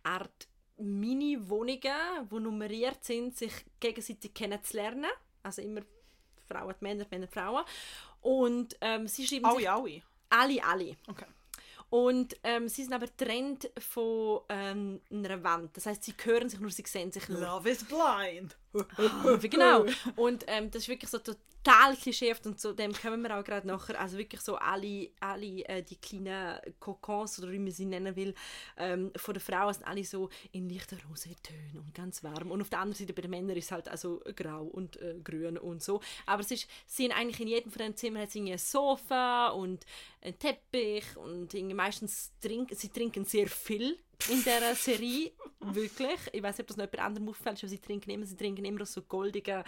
Art 0.04 0.46
Mini-Wohnungen, 0.78 2.28
die 2.30 2.40
nummeriert 2.40 3.04
sind, 3.04 3.36
sich 3.36 3.52
gegenseitig 3.80 4.32
kennenzulernen. 4.32 5.10
Also 5.42 5.60
immer 5.62 5.82
Frauen, 6.48 6.74
die 6.80 6.84
Männer, 6.84 7.04
die 7.04 7.10
Männer, 7.10 7.26
die 7.26 7.32
Frauen. 7.32 7.64
Und 8.20 8.76
ähm, 8.80 9.08
sie 9.08 9.26
schreiben 9.26 9.50
sich 9.56 9.68
Alle, 9.68 9.82
alle. 9.82 10.02
alle, 10.30 10.64
alle. 10.64 10.96
Okay. 11.08 11.26
Und 11.90 12.36
ähm, 12.42 12.68
sie 12.68 12.84
sind 12.84 12.94
aber 12.94 13.06
getrennt 13.06 13.70
von 13.78 14.40
ähm, 14.48 15.00
einer 15.10 15.42
Wand. 15.42 15.76
Das 15.76 15.84
heißt, 15.84 16.02
sie 16.04 16.14
hören 16.24 16.48
sich 16.48 16.58
nur, 16.58 16.70
sie 16.70 16.84
sehen 16.86 17.12
sich 17.12 17.28
nur. 17.28 17.40
Love 17.40 17.68
is 17.68 17.84
blind. 17.84 18.56
Ah, 18.74 19.36
genau. 19.36 19.84
Und 20.16 20.44
ähm, 20.46 20.70
das 20.70 20.82
ist 20.82 20.88
wirklich 20.88 21.10
so 21.10 21.18
total 21.18 21.96
klischeehaft 21.96 22.46
und 22.46 22.58
zu 22.60 22.74
dem 22.74 22.92
kommen 22.92 23.22
wir 23.22 23.38
auch 23.38 23.44
gerade 23.44 23.66
nachher. 23.66 24.00
Also 24.00 24.18
wirklich 24.18 24.40
so 24.40 24.56
alle, 24.56 25.10
alle 25.20 25.64
äh, 25.66 25.82
die 25.82 25.96
kleinen 25.96 26.58
Kokons 26.80 27.38
oder 27.38 27.52
wie 27.52 27.58
man 27.58 27.70
sie 27.70 27.84
nennen 27.84 28.16
will, 28.16 28.34
ähm, 28.76 29.12
von 29.16 29.34
den 29.34 29.40
Frauen 29.40 29.74
sind 29.74 29.86
alle 29.86 30.04
so 30.04 30.30
in 30.52 30.68
leichten 30.68 30.98
Rosetönen 31.08 31.78
und 31.78 31.94
ganz 31.94 32.24
warm. 32.24 32.50
Und 32.50 32.60
auf 32.60 32.70
der 32.70 32.80
anderen 32.80 32.98
Seite 32.98 33.12
bei 33.12 33.22
den 33.22 33.30
Männern 33.30 33.56
ist 33.56 33.66
es 33.66 33.72
halt 33.72 33.88
also 33.88 34.20
grau 34.34 34.64
und 34.64 35.00
äh, 35.00 35.16
grün 35.22 35.58
und 35.58 35.82
so. 35.82 36.00
Aber 36.26 36.40
es 36.40 36.50
ist, 36.50 36.68
sie 36.86 37.04
sind 37.04 37.12
eigentlich 37.12 37.40
in 37.40 37.48
jedem 37.48 37.70
von 37.70 37.80
den 37.80 37.96
Zimmern 37.96 38.22
hat 38.22 38.34
ein 38.34 38.58
Sofa 38.58 39.48
und 39.48 39.84
ein 40.20 40.38
Teppich 40.38 41.16
und 41.16 41.52
meistens 41.74 42.32
trinken, 42.40 42.74
sie 42.76 42.88
trinken 42.88 43.24
sehr 43.24 43.48
viel 43.48 43.98
in 44.28 44.38
dieser 44.38 44.74
Serie, 44.74 45.32
wirklich. 45.60 46.18
Ich 46.32 46.42
weiß 46.42 46.58
nicht, 46.58 46.64
ob 46.64 46.68
das 46.68 46.76
noch 46.76 46.84
jemand 46.84 47.00
anderem 47.00 47.28
auffällt, 47.28 47.58
aber 47.58 47.68
sie 47.68 47.78
trinken 47.78 48.10
immer, 48.10 48.26
sie 48.26 48.36
trinken 48.36 48.64
immer 48.64 48.82
aus 48.82 48.92
so 48.92 49.02
goldigen 49.02 49.64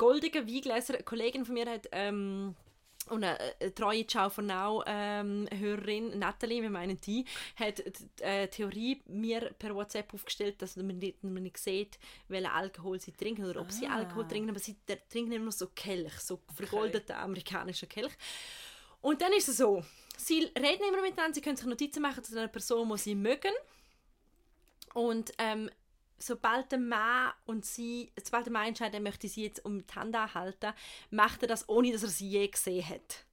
goldigen 0.00 0.48
Weingläser. 0.48 0.94
Eine 0.94 1.02
Kollegin 1.04 1.44
von 1.44 1.54
mir 1.54 1.70
hat 1.70 1.86
ähm, 1.92 2.56
und 3.08 3.22
eine, 3.22 3.38
eine 3.60 3.74
treue 3.74 4.06
Ciao 4.06 4.30
for 4.30 4.42
Now 4.42 4.82
ähm, 4.86 5.46
Hörerin, 5.52 6.18
Natalie, 6.18 6.62
wir 6.62 6.70
meinen 6.70 6.98
die, 7.00 7.24
hat 7.56 7.82
eine 8.22 8.48
Theorie 8.48 9.02
mir 9.06 9.52
per 9.58 9.74
WhatsApp 9.74 10.12
aufgestellt, 10.14 10.62
dass 10.62 10.76
man 10.76 10.98
nicht, 10.98 11.22
man 11.22 11.42
nicht 11.42 11.58
sieht, 11.58 11.98
welchen 12.28 12.46
Alkohol 12.50 13.00
sie 13.00 13.12
trinken 13.12 13.44
oder 13.44 13.60
ob 13.60 13.68
ah. 13.68 13.72
sie 13.72 13.86
Alkohol 13.86 14.26
trinken, 14.26 14.50
aber 14.50 14.58
sie 14.58 14.76
trinken 15.10 15.32
immer 15.32 15.52
so 15.52 15.68
Kelch, 15.74 16.18
so 16.20 16.40
vergoldeten 16.54 17.14
okay. 17.14 17.24
amerikanischen 17.24 17.88
Kelch. 17.88 18.12
Und 19.02 19.20
dann 19.22 19.32
ist 19.32 19.48
es 19.48 19.58
so, 19.58 19.82
sie 20.26 20.44
reden 20.56 20.84
immer 20.88 21.02
miteinander, 21.02 21.34
sie 21.34 21.40
können 21.40 21.56
sich 21.56 21.66
Notizen 21.66 22.02
machen 22.02 22.22
zu 22.22 22.36
einer 22.36 22.48
Person, 22.48 22.88
die 22.88 22.98
sie 22.98 23.14
mögen. 23.14 23.52
Und 24.94 25.32
ähm, 25.38 25.70
sobald 26.18 26.70
der 26.72 26.78
Mann 26.78 27.32
und 27.46 27.64
sie, 27.64 28.12
sobald 28.22 28.46
der 28.46 28.52
Mann 28.52 28.68
entscheidet, 28.68 28.94
er 28.94 29.00
möchte 29.00 29.28
sie 29.28 29.44
jetzt 29.44 29.64
um 29.64 29.86
die 29.86 29.94
Hand 29.94 30.14
anhalten, 30.14 30.72
macht 31.10 31.42
er 31.42 31.48
das, 31.48 31.68
ohne 31.68 31.92
dass 31.92 32.02
er 32.02 32.08
sie 32.08 32.28
je 32.28 32.48
gesehen 32.48 32.88
hat. 32.88 33.24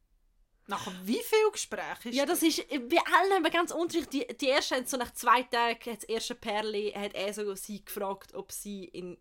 Nach 0.70 0.86
wie 1.04 1.22
viel 1.24 1.52
Gespräch 1.52 2.06
ist 2.06 2.16
Ja, 2.16 2.26
das 2.26 2.44
ist 2.44 2.68
bei 2.68 2.98
allen 3.14 3.44
ganz 3.46 3.72
unterschiedlich. 3.72 4.28
Die, 4.28 4.38
die 4.38 4.48
erste, 4.48 4.86
so 4.86 4.98
nach 4.98 5.14
zwei 5.14 5.44
Tagen, 5.44 5.80
hat 5.80 5.98
das 5.98 6.04
erste 6.04 6.36
Perli, 6.36 6.92
hat 6.92 7.14
er 7.14 7.34
so 7.34 7.56
sie 7.56 7.84
gefragt, 7.84 8.34
ob 8.34 8.52
sie 8.52 8.84
in 8.84 9.18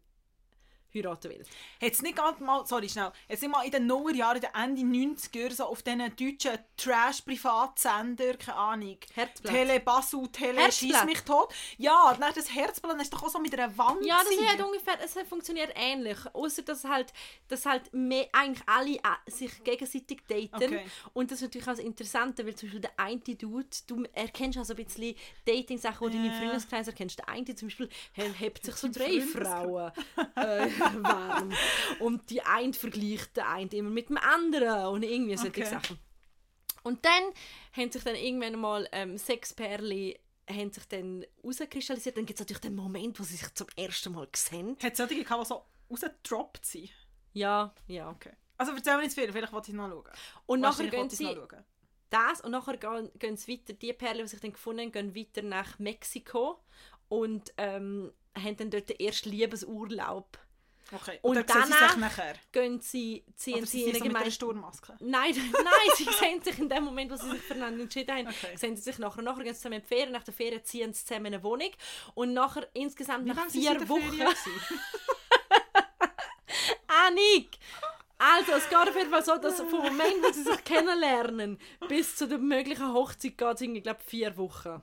heiraten 0.96 1.30
will. 1.30 1.44
Hat 1.80 1.92
es 1.92 2.02
nicht 2.02 2.18
mal, 2.40 2.66
sorry 2.66 2.88
schnell, 2.88 3.12
jetzt 3.28 3.42
nicht 3.42 3.50
mal 3.50 3.64
in 3.64 3.70
den 3.70 3.86
Nullerjahren, 3.86 4.40
den 4.40 4.50
Ende 4.54 4.82
90er, 4.82 5.52
so 5.52 5.64
auf 5.64 5.82
diesen 5.82 6.00
deutschen 6.16 6.58
Trash-Privatsender, 6.76 8.34
keine 8.34 8.56
Ahnung, 8.56 8.98
Herzblatt. 9.14 9.52
Tele 9.52 9.80
Basu, 9.80 10.26
Tele 10.26 10.70
Schieß 10.70 11.04
mich 11.04 11.20
tot. 11.22 11.54
Ja, 11.78 12.16
das 12.34 12.54
Herzblatt 12.54 13.00
ist 13.00 13.12
doch 13.12 13.22
auch 13.22 13.28
so 13.28 13.38
mit 13.38 13.52
einer 13.54 13.76
Wand 13.76 14.04
Ja, 14.04 14.20
das 14.22 14.46
hat 14.46 14.64
ungefähr, 14.64 14.98
es 15.02 15.16
funktioniert 15.28 15.72
ähnlich, 15.74 16.18
außer 16.32 16.62
dass 16.62 16.84
halt, 16.84 17.12
dass 17.48 17.66
halt 17.66 17.92
mehr, 17.92 18.26
eigentlich 18.32 18.66
alle 18.66 18.96
äh, 18.96 19.30
sich 19.30 19.62
gegenseitig 19.64 20.22
daten 20.28 20.74
okay. 20.74 20.86
und 21.14 21.30
das 21.30 21.38
ist 21.38 21.42
natürlich 21.42 21.66
auch 21.66 21.72
das 21.72 21.80
Interessante, 21.80 22.44
weil 22.44 22.54
zum 22.54 22.68
Beispiel 22.68 22.80
der 22.80 22.92
eine 22.96 23.18
Dude, 23.18 23.66
du 23.86 24.04
erkennst 24.12 24.58
also 24.58 24.74
ein 24.74 24.84
bisschen 24.84 25.14
Dating-Sachen, 25.46 26.10
die 26.10 26.18
du 26.18 26.24
in 26.24 26.30
deinem 26.30 26.42
Freundeskreis 26.42 26.86
erkennst. 26.86 27.18
Der 27.18 27.28
eine 27.28 27.54
zum 27.54 27.68
Beispiel 27.68 27.88
hebt 28.14 28.64
sich 28.64 28.74
so 28.74 28.88
drei 28.88 29.20
Frauen. 29.20 29.92
äh, 30.36 30.68
warm. 31.02 31.52
Und 32.00 32.30
die 32.30 32.42
eine 32.42 32.72
vergleicht 32.72 33.36
der 33.36 33.48
eine 33.48 33.70
immer 33.70 33.90
mit 33.90 34.08
dem 34.08 34.18
anderen 34.18 34.86
und 34.86 35.02
irgendwie 35.02 35.36
solche 35.36 35.62
okay. 35.62 35.70
Sachen. 35.70 35.98
Und 36.82 37.04
dann 37.04 37.22
haben 37.72 37.90
sich 37.90 38.04
dann 38.04 38.14
irgendwann 38.14 38.60
mal 38.60 38.88
ähm, 38.92 39.18
sechs 39.18 39.52
Perlen 39.52 40.14
haben 40.48 40.72
sich 40.72 40.86
dann 40.86 41.24
rauskristallisiert. 41.44 42.16
Dann 42.16 42.26
gibt 42.26 42.38
es 42.38 42.44
natürlich 42.44 42.60
den 42.60 42.76
Moment, 42.76 43.18
wo 43.18 43.24
sie 43.24 43.36
sich 43.36 43.52
zum 43.54 43.66
ersten 43.76 44.12
Mal 44.12 44.28
sehen. 44.34 44.76
Hat 44.80 44.92
es 44.92 44.98
solche 44.98 45.22
gehabt, 45.22 45.42
die 45.42 45.48
so 45.48 45.64
rausgedroppt 45.90 46.64
sind? 46.64 46.90
Ja, 47.32 47.74
ja. 47.88 48.10
Okay. 48.10 48.32
Also 48.56 48.72
erzähl 48.72 48.96
mir 48.96 49.02
nicht 49.02 49.14
viel, 49.14 49.30
vielleicht 49.32 49.52
wollte 49.52 49.70
ich 49.70 49.76
noch 49.76 49.88
schauen. 49.88 50.04
Und 50.46 50.60
nachher 50.60 50.88
gehen 50.88 51.10
sie 51.10 51.36
das 52.08 52.40
und 52.40 52.52
nachher 52.52 52.76
gehen, 52.76 53.10
gehen 53.18 53.36
sie 53.36 53.52
weiter, 53.52 53.72
die 53.72 53.92
Perlen, 53.92 54.22
die 54.22 54.28
sich 54.28 54.40
dann 54.40 54.52
gefunden 54.52 54.82
haben, 54.82 54.92
gehen 54.92 55.14
weiter 55.14 55.42
nach 55.42 55.78
Mexiko 55.78 56.60
und 57.08 57.52
ähm, 57.56 58.12
haben 58.36 58.56
dann 58.56 58.70
dort 58.70 58.88
den 58.88 59.00
ersten 59.00 59.30
Liebesurlaub 59.30 60.38
Okay. 60.92 61.18
Und, 61.22 61.36
und 61.36 61.50
dann 61.50 61.68
danach 61.68 61.96
nachher? 61.96 62.34
gehen 62.52 62.80
sie, 62.80 63.24
ziehen 63.34 63.56
Oder 63.56 63.66
sie, 63.66 63.78
sie 63.78 63.84
in 63.84 63.90
eine 63.90 63.98
so 63.98 64.04
Gemeinde... 64.04 64.30
Sturmmaske? 64.30 64.96
Nein, 65.00 65.34
nein, 65.52 65.90
sie 65.96 66.04
sehen 66.20 66.42
sich 66.42 66.58
in 66.58 66.68
dem 66.68 66.84
Moment, 66.84 67.10
wo 67.10 67.16
sie 67.16 67.30
sich 67.30 67.42
füreinander 67.42 67.82
entschieden 67.82 68.14
haben, 68.16 68.28
okay. 68.28 68.56
sehen 68.56 68.76
sie 68.76 68.82
sich 68.82 68.98
nachher. 68.98 69.22
Nachher 69.22 69.42
gehen 69.42 69.54
sie 69.54 69.58
zusammen 69.58 69.76
in 69.76 69.82
die 69.82 69.88
Ferien, 69.88 70.12
nach 70.12 70.22
der 70.22 70.34
Ferien 70.34 70.64
ziehen 70.64 70.92
sie 70.92 71.04
zusammen 71.04 71.26
in 71.26 71.34
eine 71.34 71.42
Wohnung 71.42 71.70
und 72.14 72.32
nachher 72.34 72.68
insgesamt 72.74 73.24
Wie 73.24 73.30
nach 73.30 73.50
vier 73.50 73.88
Wochen... 73.88 74.22
Annik! 77.06 77.58
Also, 78.18 78.52
es 78.52 78.68
geht 78.68 78.78
auf 78.78 78.96
jeden 78.96 79.10
Fall 79.10 79.24
so, 79.24 79.36
dass 79.36 79.56
vom 79.56 79.70
Moment, 79.70 80.22
wo 80.22 80.32
sie 80.32 80.42
sich 80.42 80.64
kennenlernen, 80.64 81.58
bis 81.88 82.16
zu 82.16 82.26
der 82.26 82.38
möglichen 82.38 82.94
Hochzeit 82.94 83.36
geht 83.36 83.54
es 83.54 83.60
irgendwie, 83.60 83.82
glaube 83.82 84.00
vier 84.06 84.36
Wochen. 84.38 84.80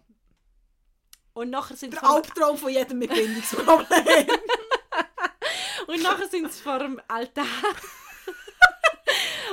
Und 1.34 1.49
nachher 1.49 1.76
sind 1.76 1.93
Der 1.93 2.04
Albtraum 2.04 2.58
von 2.58 2.70
jedem 2.70 2.99
mit 2.99 3.10
Bindungsproblem. 3.10 4.28
Und 5.88 6.02
nachher 6.02 6.28
sind 6.28 6.52
sie 6.52 6.62
vor 6.62 6.80
dem 6.80 7.02
Altar. 7.08 7.46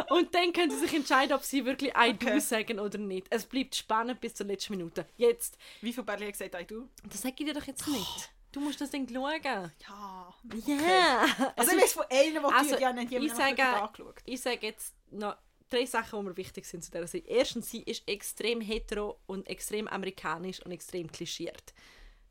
Und 0.09 0.35
dann 0.35 0.53
können 0.53 0.71
sie 0.71 0.79
sich 0.79 0.95
entscheiden, 0.95 1.35
ob 1.35 1.45
sie 1.45 1.65
wirklich 1.65 1.93
I 1.93 2.11
okay. 2.11 2.35
do 2.35 2.41
sagen 2.41 2.81
oder 2.81 2.99
nicht. 2.99 3.27
Es 3.31 3.47
bleibt 3.47 3.77
spannend 3.77 4.21
bis 4.21 4.35
zur 4.35 4.47
letzten 4.47 4.77
Minute. 4.77 5.07
Jetzt. 5.17 5.57
Wie 5.81 5.93
viele 5.93 6.05
Bärli 6.05 6.27
hat 6.27 6.33
gesagt 6.33 6.55
I 6.61 6.67
do? 6.67 6.89
Das 7.05 7.23
sage 7.23 7.35
ich 7.39 7.47
dir 7.47 7.55
doch 7.55 7.67
jetzt 7.67 7.87
nicht. 7.87 8.31
Du 8.53 8.61
musst 8.61 8.81
das 8.81 8.91
dann 8.91 9.09
schauen. 9.09 9.41
Ja. 9.43 9.71
Ja. 9.79 10.35
Yeah. 10.67 11.53
Also, 11.57 11.77
ich 11.77 11.83
weiß 11.83 11.93
von 11.93 12.05
einem, 12.11 12.43
der 12.43 12.57
also, 12.57 12.77
ja 12.77 12.93
nicht 12.93 13.13
ich 13.13 13.33
sage, 13.33 13.63
angeschaut. 13.63 14.17
Ich 14.25 14.41
sage 14.41 14.67
jetzt 14.67 14.95
noch 15.11 15.37
drei 15.69 15.87
Sachen, 15.87 16.19
die 16.19 16.27
mir 16.27 16.37
wichtig 16.37 16.67
sind 16.67 16.83
zu 16.83 16.91
dieser 16.91 17.07
Serie. 17.07 17.29
Erstens, 17.29 17.71
sie 17.71 17.83
ist 17.83 18.09
extrem 18.09 18.61
hetero 18.61 19.21
und 19.27 19.49
extrem 19.49 19.87
amerikanisch 19.87 20.61
und 20.65 20.73
extrem 20.73 21.11
klischiert. 21.13 21.73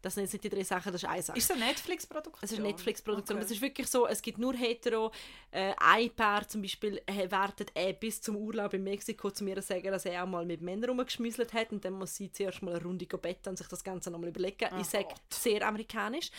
Das 0.01 0.15
sind 0.15 0.23
jetzt 0.23 0.33
nicht 0.33 0.45
die 0.45 0.49
drei 0.49 0.63
Sachen, 0.63 0.91
das 0.91 1.03
ist 1.03 1.09
eine 1.09 1.21
Sache. 1.21 1.37
Ist 1.37 1.49
es 1.49 1.55
eine 1.55 1.65
Netflix-Produktion? 1.65 2.39
Es 2.41 2.51
ist 2.51 2.59
eine 2.59 2.67
Netflix-Produktion. 2.67 3.37
Okay. 3.37 3.45
Es 3.45 3.51
ist 3.51 3.61
wirklich 3.61 3.87
so, 3.87 4.07
es 4.07 4.21
gibt 4.21 4.37
nur 4.37 4.53
hetero. 4.53 5.11
Äh, 5.51 5.73
ein 5.77 6.09
Paar 6.11 6.47
zum 6.47 6.61
Beispiel 6.61 7.01
äh, 7.05 7.29
wartet 7.29 7.71
äh, 7.75 7.93
bis 7.93 8.21
zum 8.21 8.37
Urlaub 8.37 8.73
in 8.73 8.83
Mexiko 8.83 9.31
zu 9.31 9.43
mir 9.43 9.61
sagen, 9.61 9.91
dass 9.91 10.05
er 10.05 10.23
auch 10.23 10.27
mal 10.27 10.45
mit 10.45 10.61
Männern 10.61 10.91
rumgeschmüsselt 10.91 11.53
hat 11.53 11.71
und 11.71 11.83
dann 11.83 11.93
muss 11.93 12.15
sie 12.15 12.31
zuerst 12.31 12.61
mal 12.61 12.75
eine 12.75 12.83
Runde 12.83 13.05
betten 13.05 13.49
und 13.49 13.57
sich 13.57 13.67
das 13.67 13.83
Ganze 13.83 14.11
nochmal 14.11 14.29
überlegen. 14.29 14.69
Oh 14.71 14.79
ich 14.79 14.87
sage, 14.87 15.09
sehr 15.29 15.67
amerikanisch. 15.67 16.31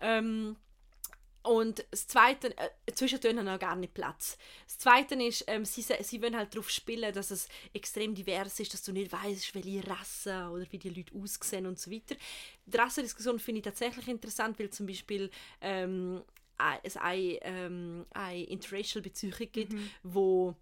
Ähm, 0.00 0.56
und 1.42 1.84
das 1.90 2.06
Zweite, 2.06 2.56
äh, 2.56 2.92
zwischendurch 2.92 3.36
haben 3.36 3.48
auch 3.48 3.58
gar 3.58 3.76
nicht 3.76 3.94
Platz. 3.94 4.38
Das 4.66 4.78
Zweite 4.78 5.14
ist, 5.22 5.44
ähm, 5.48 5.64
sie, 5.64 5.82
sie 5.82 6.22
wollen 6.22 6.36
halt 6.36 6.54
darauf 6.54 6.70
spielen, 6.70 7.12
dass 7.12 7.30
es 7.30 7.48
extrem 7.72 8.14
divers 8.14 8.60
ist, 8.60 8.72
dass 8.72 8.82
du 8.82 8.92
nicht 8.92 9.12
weißt, 9.12 9.54
welche 9.54 9.86
Rasse 9.88 10.48
oder 10.52 10.64
wie 10.70 10.78
die 10.78 10.90
Leute 10.90 11.14
aussehen 11.16 11.66
und 11.66 11.78
so 11.78 11.90
weiter. 11.90 12.14
Die 12.66 12.76
Rassendiskussion 12.76 13.38
finde 13.38 13.58
ich 13.58 13.64
tatsächlich 13.64 14.08
interessant, 14.08 14.58
weil 14.58 14.70
zum 14.70 14.86
Beispiel 14.86 15.30
ähm, 15.60 16.22
es 16.82 16.96
eine, 16.96 17.38
ähm, 17.42 18.06
eine 18.10 18.44
interracial 18.44 19.02
Beziehung 19.02 19.34
gibt, 19.50 19.72
mhm. 19.72 19.90
wo 20.02 20.54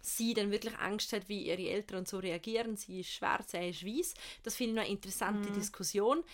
sie 0.00 0.34
dann 0.34 0.50
wirklich 0.50 0.76
Angst 0.78 1.12
hat, 1.12 1.28
wie 1.28 1.46
ihre 1.46 1.68
Eltern 1.68 1.98
und 1.98 2.08
so 2.08 2.18
reagieren. 2.18 2.76
Sie 2.76 3.00
ist 3.00 3.12
schwarz, 3.12 3.54
er 3.54 3.68
ist 3.68 3.86
weiß. 3.86 4.14
Das 4.42 4.56
finde 4.56 4.74
ich 4.74 4.80
eine 4.80 4.90
interessante 4.90 5.50
mhm. 5.50 5.54
Diskussion. 5.54 6.24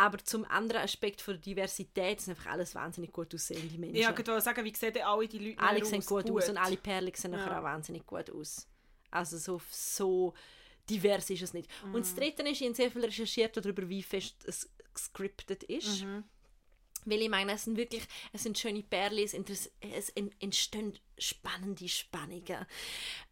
Aber 0.00 0.16
zum 0.24 0.46
anderen 0.46 0.82
Aspekt 0.82 1.20
von 1.20 1.34
der 1.34 1.42
Diversität 1.42 2.22
sind 2.22 2.30
einfach 2.32 2.52
alles 2.52 2.74
wahnsinnig 2.74 3.12
gut 3.12 3.34
aussehende 3.34 3.76
Menschen. 3.76 3.96
Ja, 3.96 4.10
ich 4.10 4.16
wollte 4.16 4.40
sagen, 4.40 4.64
wie 4.64 4.74
sehen 4.74 4.96
alle 5.02 5.28
die 5.28 5.50
Leute 5.50 5.60
Alle 5.60 5.84
sehen 5.84 6.00
gut, 6.00 6.24
gut, 6.24 6.42
aus 6.42 6.48
und 6.48 6.56
alle 6.56 6.78
Perlen 6.78 7.12
sehen 7.14 7.34
ja. 7.34 7.58
auch 7.58 7.62
wahnsinnig 7.62 8.06
gut 8.06 8.30
aus. 8.30 8.66
Also 9.10 9.36
so, 9.36 9.60
so 9.70 10.32
divers 10.88 11.28
ist 11.28 11.42
es 11.42 11.52
nicht. 11.52 11.68
Mhm. 11.84 11.96
Und 11.96 12.06
das 12.06 12.14
Dritte 12.14 12.42
ist, 12.44 12.62
ich 12.62 12.66
habe 12.66 12.74
sehr 12.74 12.90
viel 12.90 13.04
recherchiert 13.04 13.54
darüber, 13.58 13.86
wie 13.90 14.02
fest 14.02 14.42
es 14.46 14.70
gescriptet 14.94 15.64
ist. 15.64 16.02
Mhm. 16.02 16.24
Weil 17.04 17.20
ich 17.20 17.28
meine, 17.28 17.52
es 17.52 17.64
sind 17.64 17.76
wirklich 17.76 18.04
es 18.32 18.44
sind 18.44 18.58
schöne 18.58 18.82
Perlen, 18.82 19.22
es, 19.22 19.70
es 19.80 20.08
entstehen 20.38 20.98
spannende 21.20 21.88
Spannungen. 21.88 22.66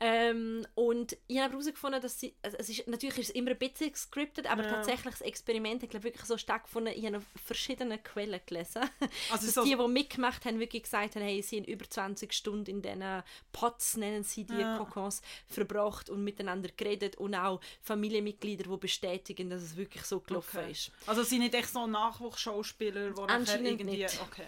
Ähm, 0.01 0.67
und 0.75 1.17
ich 1.27 1.39
habe 1.39 1.53
herausgefunden, 1.53 2.01
dass 2.01 2.21
sie, 2.21 2.35
also 2.43 2.57
es 2.59 2.69
ist, 2.69 2.87
natürlich 2.87 3.19
ist 3.19 3.29
es 3.31 3.35
immer 3.35 3.51
ein 3.51 3.59
bisschen 3.59 3.93
gescriptet, 3.93 4.51
aber 4.51 4.65
ja. 4.65 4.71
tatsächlich 4.71 5.15
das 5.15 5.21
Experiment 5.23 5.83
hat 5.83 5.91
glaube 5.91 6.05
wirklich 6.05 6.25
so 6.25 6.37
stattgefunden, 6.37 6.93
ich 6.97 7.07
habe 7.07 7.23
verschiedene 7.45 7.99
Quellen 7.99 8.41
gelesen, 8.47 8.83
also 9.31 9.47
dass 9.47 9.55
so 9.55 9.65
die, 9.65 9.77
die 9.77 9.89
mitgemacht 9.89 10.45
haben, 10.45 10.61
wirklich 10.61 10.85
gesagt 10.85 11.17
haben, 11.17 11.23
hey, 11.23 11.43
sie 11.43 11.59
haben 11.59 11.65
über 11.65 11.89
20 11.89 12.33
Stunden 12.33 12.71
in 12.71 12.83
diesen 12.83 13.23
Pots, 13.53 13.97
nennen 13.97 14.23
sie 14.23 14.45
die 14.45 14.59
ja. 14.59 14.79
Kokons, 14.79 15.23
verbracht 15.47 16.11
und 16.11 16.23
miteinander 16.23 16.69
geredet 16.77 17.17
und 17.17 17.35
auch 17.35 17.61
Familienmitglieder, 17.83 18.65
die 18.71 18.77
bestätigen, 18.77 19.51
dass 19.51 19.63
es 19.63 19.77
wirklich 19.77 20.05
so 20.05 20.21
gelaufen 20.21 20.59
okay. 20.59 20.73
ist. 20.73 20.93
Also 21.07 21.23
sie 21.23 21.31
sind 21.31 21.41
nicht 21.41 21.55
echt 21.55 21.71
so 21.71 21.87
Nachwuchsschauspieler, 21.87 23.11
die 23.11 23.67
irgendwie... 23.67 23.85
Nicht. 23.85 24.21
Okay. 24.23 24.47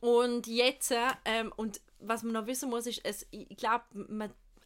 Und 0.00 0.46
jetzt, 0.46 0.92
ähm, 1.24 1.52
und 1.56 1.80
was 2.04 2.22
man 2.22 2.32
noch 2.32 2.46
wissen 2.46 2.70
muss, 2.70 2.86
ist, 2.86 3.00
es, 3.04 3.26
ich 3.30 3.56
glaube, 3.56 3.84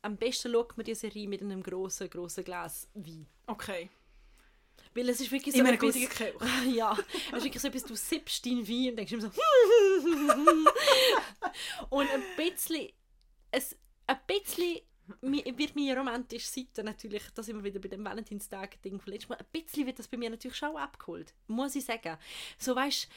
am 0.02 0.16
besten 0.16 0.52
schaut 0.52 0.76
man 0.76 0.84
die 0.84 0.94
Serie 0.94 1.28
mit 1.28 1.42
einem 1.42 1.62
grossen, 1.62 2.10
grossen 2.10 2.44
Glas 2.44 2.88
Wein. 2.94 3.26
Okay. 3.46 3.90
Weil 4.94 5.08
es 5.08 5.20
ist 5.20 5.30
wirklich 5.30 5.54
so 5.54 5.60
Immer 5.60 5.74
etwas... 5.74 5.96
ja, 6.74 6.96
es 7.32 7.38
ist 7.38 7.44
wirklich 7.44 7.60
so 7.60 7.68
etwas, 7.68 7.84
du 7.84 7.94
sippst 7.94 8.44
deinen 8.46 8.66
Wein 8.66 8.90
und 8.90 8.96
denkst 8.96 9.12
immer 9.12 9.22
so... 9.22 9.28
und 11.90 12.08
ein 12.08 12.22
bisschen... 12.36 12.88
Es, 13.50 13.76
ein 14.06 14.18
bisschen 14.26 14.80
wird 15.22 15.76
meine 15.76 15.96
romantische 15.96 16.46
Seite 16.46 16.82
natürlich, 16.82 17.22
da 17.34 17.42
sind 17.42 17.56
wir 17.56 17.64
wieder 17.64 17.78
bei 17.78 17.88
dem 17.88 18.04
Valentinstag-Ding 18.04 19.00
von 19.00 19.12
letztes 19.12 19.28
Mal, 19.28 19.38
ein 19.38 19.46
bisschen 19.52 19.86
wird 19.86 19.98
das 19.98 20.08
bei 20.08 20.16
mir 20.16 20.30
natürlich 20.30 20.56
schon 20.56 20.76
abgeholt, 20.76 21.34
muss 21.46 21.76
ich 21.76 21.84
sagen. 21.84 22.16
So 22.58 22.74
weißt 22.74 23.08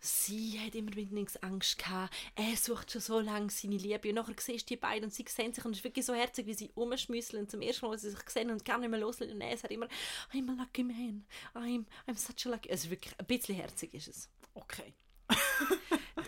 sie 0.00 0.58
hat 0.60 0.74
immer 0.74 0.94
mit 0.94 1.42
Angst 1.42 1.78
gehabt. 1.78 2.14
Er 2.34 2.56
sucht 2.56 2.92
schon 2.92 3.00
so 3.00 3.20
lange 3.20 3.50
seine 3.50 3.76
Liebe. 3.76 4.08
Und 4.08 4.14
nachher 4.16 4.34
siehst 4.38 4.68
du 4.68 4.74
die 4.74 4.80
beiden 4.80 5.04
und 5.04 5.14
sie 5.14 5.24
sehen 5.28 5.52
sich 5.52 5.64
und 5.64 5.72
es 5.72 5.78
ist 5.78 5.84
wirklich 5.84 6.06
so 6.06 6.14
herzig, 6.14 6.46
wie 6.46 6.54
sie 6.54 6.70
umschmüsseln 6.74 7.48
zum 7.48 7.60
ersten 7.62 7.86
Mal, 7.86 7.92
als 7.92 8.02
sie 8.02 8.10
sich 8.10 8.28
sehen 8.28 8.50
und 8.50 8.64
gar 8.64 8.78
nicht 8.78 8.90
mehr 8.90 9.00
loslassen. 9.00 9.32
Und 9.34 9.40
er 9.40 9.56
sagt 9.56 9.72
immer, 9.72 9.88
I'm 10.32 10.50
a 10.50 10.54
lucky 10.54 10.84
man. 10.84 11.26
I'm, 11.54 11.84
I'm 12.06 12.16
such 12.16 12.46
a 12.46 12.50
lucky... 12.54 12.68
Es 12.68 12.84
ist 12.84 12.90
wirklich, 12.90 13.14
ein 13.18 13.26
bisschen 13.26 13.56
herzig 13.56 13.94
ist 13.94 14.08
es. 14.08 14.28
Okay. 14.54 14.94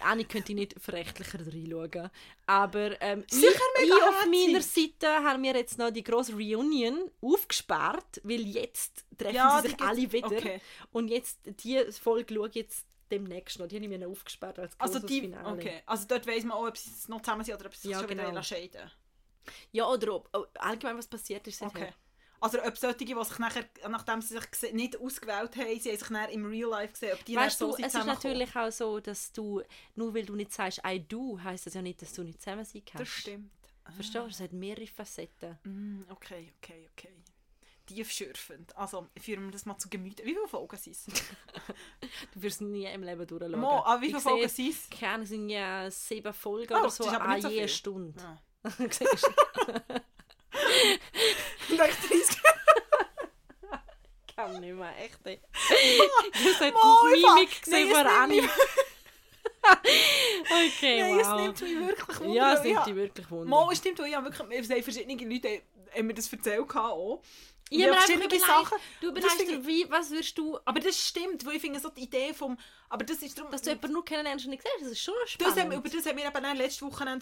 Anni 0.03 0.25
könnte 0.25 0.53
ich 0.53 0.57
nicht 0.57 0.81
verrechtlicher 0.81 1.39
reinschauen. 1.39 2.11
Aber 2.47 3.01
ähm, 3.01 3.25
ich, 3.31 3.43
ich 3.43 3.93
auf 3.93 4.27
meiner 4.27 4.62
Seite 4.62 5.09
haben 5.25 5.43
wir 5.43 5.55
jetzt 5.55 5.79
noch 5.79 5.91
die 5.91 6.03
grosse 6.03 6.33
Reunion 6.33 7.11
aufgesperrt, 7.21 8.21
weil 8.23 8.47
jetzt 8.47 9.05
treffen 9.16 9.35
Ja, 9.35 9.61
sie 9.62 9.68
sich 9.68 9.81
alle 9.81 10.12
wieder. 10.12 10.27
okay. 10.27 10.61
Und 10.93 11.09
jetzt, 11.09 11.39
die 11.45 11.81
Folge 11.93 12.35
schaue 12.35 12.51
jetzt 12.55 12.87
demnächst 13.11 13.58
noch. 13.58 13.66
Die 13.66 13.76
habe 13.76 13.84
ich 13.84 13.88
mir 13.90 13.98
noch 13.98 14.11
aufgesperrt 14.11 14.58
als 14.58 14.78
Also 14.78 14.98
die, 14.98 15.20
Finale. 15.20 15.48
okay. 15.52 15.82
Also 15.86 16.06
dort 16.06 16.26
weiss 16.26 16.44
man 16.44 16.56
auch, 16.56 16.68
ob 16.68 16.76
sie 16.76 16.90
noch 17.11 17.20
zusammen 17.20 17.44
sind 17.44 17.54
oder 17.54 17.66
ob 17.66 17.74
sie 17.74 17.82
sich 17.82 17.90
Ja, 17.90 17.98
schon 17.98 18.08
genau. 18.08 18.30
wieder 18.30 18.42
scheiden 18.42 18.90
Ja, 19.72 19.86
oder 19.86 20.14
ob, 20.14 20.28
ob 20.32 20.50
allgemein 20.58 20.98
was 20.98 21.06
passiert 21.06 21.46
ist 21.46 21.58
seither. 21.58 21.80
Okay. 21.88 21.92
Also 22.42 22.62
ob 22.62 22.76
solche, 22.78 22.96
die 23.04 23.14
sich 23.14 23.38
nachher, 23.38 23.68
nachdem 23.88 24.22
sie 24.22 24.38
sich 24.38 24.72
nicht 24.72 24.98
ausgewählt 24.98 25.56
haben, 25.56 25.78
sie 25.78 25.90
haben 25.90 25.98
sich 25.98 26.11
nachher 26.11 26.30
im 26.30 26.46
Real 26.46 26.70
Life 26.70 26.94
gesehen, 26.94 27.12
ob 27.12 27.24
die 27.26 27.36
Weißt 27.36 27.61
du, 27.61 27.72
so 27.72 27.76
es 27.76 27.94
ist 27.94 28.06
natürlich 28.06 28.56
auch 28.56 28.72
so, 28.72 28.98
dass 28.98 29.30
du, 29.32 29.62
nur 29.94 30.14
weil 30.14 30.24
du 30.24 30.34
nicht 30.34 30.52
sagst 30.52 30.80
I 30.86 31.00
do, 31.06 31.38
heisst 31.42 31.66
das 31.66 31.74
ja 31.74 31.82
nicht, 31.82 32.00
dass 32.00 32.14
du 32.14 32.22
nicht 32.22 32.40
zusammen 32.40 32.64
sein 32.64 32.82
kannst. 32.86 33.00
Das 33.00 33.08
stimmt. 33.08 33.50
Verstehst 33.94 34.14
du? 34.14 34.26
Es 34.26 34.40
hat 34.40 34.52
mehrere 34.52 34.86
Facetten. 34.86 35.58
Mm, 35.64 36.02
okay, 36.11 36.52
okay, 36.58 36.88
okay. 36.92 37.14
Tiefschürfend. 37.95 38.76
Also, 38.76 39.09
führen 39.20 39.45
wir 39.47 39.51
das 39.53 39.66
mal 39.66 39.76
zu 39.78 39.88
Gemüte. 39.88 40.24
Wie 40.24 40.34
viele 40.34 40.47
Folgen 40.49 40.76
sind 40.76 40.93
es? 40.97 41.07
Du 42.34 42.43
wirst 42.43 42.61
nie 42.61 42.84
im 42.86 43.03
Leben 43.03 43.26
durchschauen. 43.26 43.59
Mo, 43.61 43.82
ah, 43.84 44.01
wie 44.01 44.07
viele 44.07 44.18
Ich 44.18 44.22
Folgen 44.24 44.49
sind 44.49 44.70
es? 44.70 44.99
Keine 45.01 45.22
es 45.24 45.28
sind 45.28 45.49
ja 45.49 45.91
sieben 45.91 46.32
Folgen 46.32 46.72
Oh, 46.74 46.78
oder 46.80 46.91
so, 46.91 47.09
aber 47.09 47.20
an 47.24 47.30
nicht 47.34 47.43
so 47.43 47.49
je. 47.49 47.68
Stunde. 47.68 48.20
Ja. 48.62 48.70
Siehst 48.91 49.24
du? 49.26 49.30
Dann 51.70 51.78
30 51.78 52.43
kann 54.36 54.61
nicht 54.61 54.74
mehr, 54.74 54.93
echt 54.99 55.24
nicht. 55.24 55.43
Das 56.45 56.61
hat 56.61 56.74
Mo, 56.74 57.05
Mimik 57.11 57.62
gesehen 57.62 57.91
von 57.91 58.07
es 58.07 58.12
Anni. 58.12 58.41
mich- 58.43 58.51
Okay, 59.62 61.01
Nein, 61.01 61.20
es 61.20 61.26
wow. 61.28 61.41
nimmt 61.41 61.61
mich 61.61 61.78
wirklich 61.88 62.20
Wunder. 62.20 62.34
ja, 62.34 62.53
es 62.55 62.62
nimmt 62.62 62.78
ich 62.78 62.84
dich 62.84 62.95
wirklich 62.97 63.30
Wunder. 63.30 63.47
Mo, 63.49 63.70
es 63.70 63.78
stimmt, 63.78 64.01
ich 64.01 64.14
habe 64.16 64.26
wirklich, 64.34 64.61
es 64.61 64.70
haben 64.70 64.82
verschiedene 64.82 65.24
Leute 65.32 65.62
haben 65.95 66.07
mir 66.07 66.14
das 66.14 66.32
erzählt 66.32 66.74
auch. 66.76 67.22
ich 67.68 67.84
habe 67.84 67.97
verschiedene 67.97 68.41
Sachen. 68.41 68.78
du 69.01 69.12
das 69.12 69.24
überlegst 69.24 69.51
dir, 69.51 69.66
wie, 69.66 69.91
was 69.91 70.11
würdest 70.11 70.36
du, 70.38 70.59
Aber 70.64 70.80
das 70.80 70.99
stimmt, 70.99 71.45
weil 71.47 71.57
ich 71.57 71.61
finde 71.61 71.80
so 71.80 71.91
die 71.91 72.03
Idee 72.03 72.34
vom... 72.34 72.59
Aber 72.88 73.05
das 73.05 73.18
ist 73.22 73.38
darum... 73.38 73.51
dass 73.51 73.62
du 73.62 73.70
jemanden 73.70 73.93
nur 73.93 74.05
kennenlernst 74.05 74.47
und 74.47 74.51
nicht 74.51 74.62
siehst, 74.62 74.82
das 74.82 74.93
ist 74.93 75.03
schon 75.03 75.14
das 75.22 75.30
spannend. 75.30 75.59
haben, 75.59 75.72
über 75.72 75.88
das 75.88 76.07
haben 76.07 76.18
wir 76.18 76.26
eben 76.26 76.57
letzte 76.57 76.84
Woche 76.84 77.18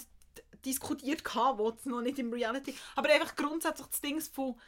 diskutiert, 0.64 1.22
wo 1.34 1.68
es 1.70 1.84
noch 1.84 2.00
nicht 2.00 2.18
im 2.18 2.32
Reality... 2.32 2.74
Aber 2.96 3.10
einfach 3.10 3.36
grundsätzlich 3.36 3.86
das 3.88 4.00
Ding 4.00 4.20
von... 4.20 4.58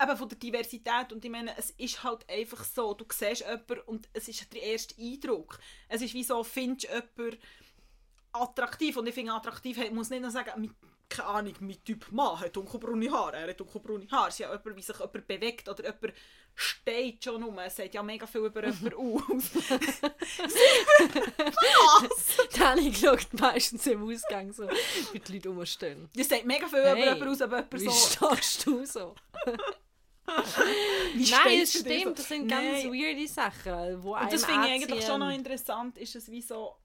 Eben 0.00 0.16
von 0.16 0.28
der 0.28 0.38
Diversität 0.38 1.12
und 1.12 1.24
ich 1.24 1.30
meine, 1.30 1.58
es 1.58 1.70
ist 1.70 2.04
halt 2.04 2.24
einfach 2.30 2.62
so, 2.62 2.94
du 2.94 3.04
siehst 3.12 3.40
jemanden 3.40 3.80
und 3.86 4.08
es 4.12 4.28
ist 4.28 4.52
der 4.54 4.62
erste 4.62 4.94
Eindruck. 4.96 5.58
Es 5.88 6.02
ist 6.02 6.14
wie 6.14 6.22
so, 6.22 6.44
findest 6.44 6.88
du 6.88 6.94
jemanden 6.94 7.38
attraktiv 8.32 8.96
und 8.96 9.06
ich 9.06 9.14
finde 9.14 9.32
attraktiv, 9.32 9.78
muss 9.90 10.10
nicht 10.10 10.22
nur 10.22 10.30
sagen, 10.30 10.60
mit, 10.60 10.70
keine 11.08 11.28
Ahnung, 11.28 11.54
mein 11.60 11.82
Typ 11.84 12.10
Mann 12.12 12.38
hat 12.38 12.54
dunkelbraune 12.54 13.10
Haare, 13.10 13.36
er 13.36 13.48
hat 13.48 13.60
dunkelbraune 13.60 14.06
Haare, 14.10 14.28
es 14.28 14.34
ist 14.34 14.40
ja 14.40 14.48
jemand, 14.52 14.76
wie 14.76 14.82
sich 14.82 14.98
jemand 14.98 15.26
bewegt 15.26 15.68
oder 15.68 15.84
jemand 15.84 16.14
steht 16.54 17.24
schon 17.24 17.42
um, 17.44 17.58
es 17.60 17.76
sagt 17.76 17.94
ja 17.94 18.02
mega 18.02 18.26
viel 18.26 18.40
über 18.42 18.64
jemanden 18.64 18.94
aus. 18.96 19.54
Was? 19.54 20.00
Dani 22.58 22.92
schaut 22.92 23.32
meistens 23.40 23.86
im 23.86 24.02
Ausgang 24.02 24.52
so, 24.52 24.68
wie 25.12 25.20
die 25.20 25.32
Leute 25.34 25.48
rumstehen. 25.48 26.08
Das 26.14 26.28
sagt 26.28 26.44
mega 26.44 26.66
viel 26.66 26.82
Hey, 26.82 26.92
über 26.92 27.04
jemanden 27.04 27.28
aus, 27.28 27.42
aber 27.42 27.64
Wie 27.70 27.78
jemand 27.78 27.96
so... 27.96 28.34
stehst 28.34 28.66
du 28.66 28.84
so? 28.84 29.14
Wie 31.14 31.30
Nein, 31.30 31.60
es 31.62 31.72
dir 31.72 31.80
stimmt, 31.80 32.04
so? 32.04 32.10
das 32.10 32.28
sind 32.28 32.48
ganz 32.48 32.84
Nein. 32.84 32.92
weirde 32.92 33.28
Sachen, 33.28 34.02
wo 34.02 34.14
Und 34.14 34.32
das 34.32 34.44
finde 34.44 34.66
ich 34.66 34.72
eigentlich 34.72 35.06
schon 35.06 35.20
noch 35.20 35.30
interessant, 35.30 35.96
ist 35.96 36.16
es 36.16 36.30
wie 36.30 36.42
so, 36.42 36.76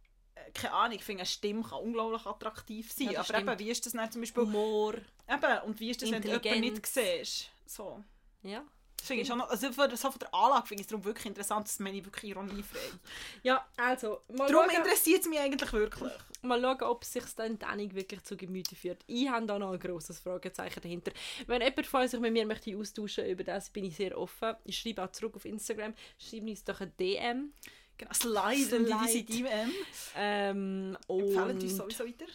keine 0.53 0.73
Ahnung, 0.73 0.97
ich 0.97 1.03
finde 1.03 1.21
eine 1.21 1.27
Stimme 1.27 1.63
kann 1.63 1.79
unglaublich 1.79 2.25
attraktiv 2.25 2.91
sein, 2.91 3.11
Ja, 3.11 3.19
aber 3.21 3.33
eben, 3.35 3.43
stimmt. 3.47 3.59
wie 3.59 3.69
ist 3.69 3.85
das 3.85 3.93
dann 3.93 4.11
zum 4.11 4.21
Beispiel, 4.21 4.43
Humor. 4.43 4.93
eben, 4.95 5.61
und 5.65 5.79
wie 5.79 5.89
ist 5.89 6.01
das, 6.01 6.11
wenn 6.11 6.21
du 6.21 6.29
jemanden 6.29 6.59
nicht 6.59 6.85
siehst? 6.85 7.49
So. 7.65 8.03
Ja. 8.43 8.63
Das 8.97 9.07
finde 9.09 9.23
ich 9.23 9.27
schon 9.27 9.37
noch, 9.39 9.49
also 9.49 9.69
von, 9.73 9.93
so 9.97 10.11
von 10.11 10.19
der 10.19 10.33
Anlage 10.33 10.67
finde 10.67 10.81
ich 10.81 10.85
es 10.85 10.89
darum 10.89 11.03
wirklich 11.03 11.25
interessant, 11.25 11.67
das 11.67 11.77
meine 11.79 11.97
ich 11.97 12.05
wirklich 12.05 12.31
ironiefrei. 12.31 12.79
ja, 13.43 13.67
also, 13.75 14.21
mal 14.33 14.49
Darum 14.49 14.69
interessiert 14.69 15.19
es 15.19 15.27
mich 15.27 15.39
eigentlich 15.39 15.73
wirklich. 15.73 16.13
mal 16.41 16.61
schauen, 16.61 16.81
ob 16.83 17.03
es 17.03 17.11
sich 17.11 17.25
dann 17.35 17.59
Dani 17.59 17.93
wirklich 17.93 18.23
zu 18.23 18.37
Gemüte 18.37 18.77
führt. 18.77 19.03
Ich 19.07 19.27
habe 19.27 19.45
da 19.45 19.59
noch 19.59 19.73
ein 19.73 19.79
grosses 19.79 20.19
Fragezeichen 20.19 20.79
dahinter. 20.79 21.11
Wenn 21.47 21.61
jemand 21.61 21.85
von 21.85 22.07
sich 22.07 22.19
mit 22.21 22.31
mir 22.31 22.45
möchte 22.45 22.77
austauschen 22.77 23.25
über 23.25 23.43
das, 23.43 23.69
bin 23.69 23.83
ich 23.83 23.97
sehr 23.97 24.17
offen. 24.17 24.55
Ich 24.63 24.79
schreibe 24.79 25.03
auch 25.03 25.11
zurück 25.11 25.35
auf 25.35 25.43
Instagram. 25.43 25.93
Schreibe 26.17 26.49
uns 26.49 26.63
doch 26.63 26.79
ein 26.79 26.93
DM. 26.97 27.51
Genau, 27.97 28.13
slide 28.13 28.57
Slide. 28.57 28.97
diese 29.07 29.23
DM. 29.23 29.71
Ähm, 30.15 30.97
Empfehlen 31.07 31.51
uns 31.51 31.63
und 31.63 31.69
sowieso 31.69 32.05
weiter. 32.05 32.25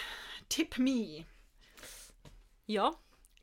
Tip 0.48 0.78
me. 0.78 1.24
Ja, 2.66 2.92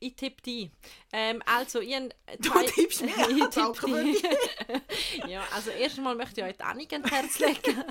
ich 0.00 0.16
tippe 0.16 0.42
die. 0.42 0.70
Ähm, 1.12 1.42
also, 1.46 1.80
ich 1.80 1.96
Du 2.38 2.50
tippst 2.66 3.02
mir, 3.02 3.08
ich 3.30 3.44
danke 3.46 3.86
die. 3.86 5.30
ja, 5.30 5.42
also 5.54 5.70
erstmal 5.70 6.14
möchte 6.14 6.42
ich 6.42 6.46
euch 6.46 6.56
die 6.56 6.62
Annik 6.62 6.92
ans 6.92 7.10
Herz 7.10 7.38
legen. 7.38 7.84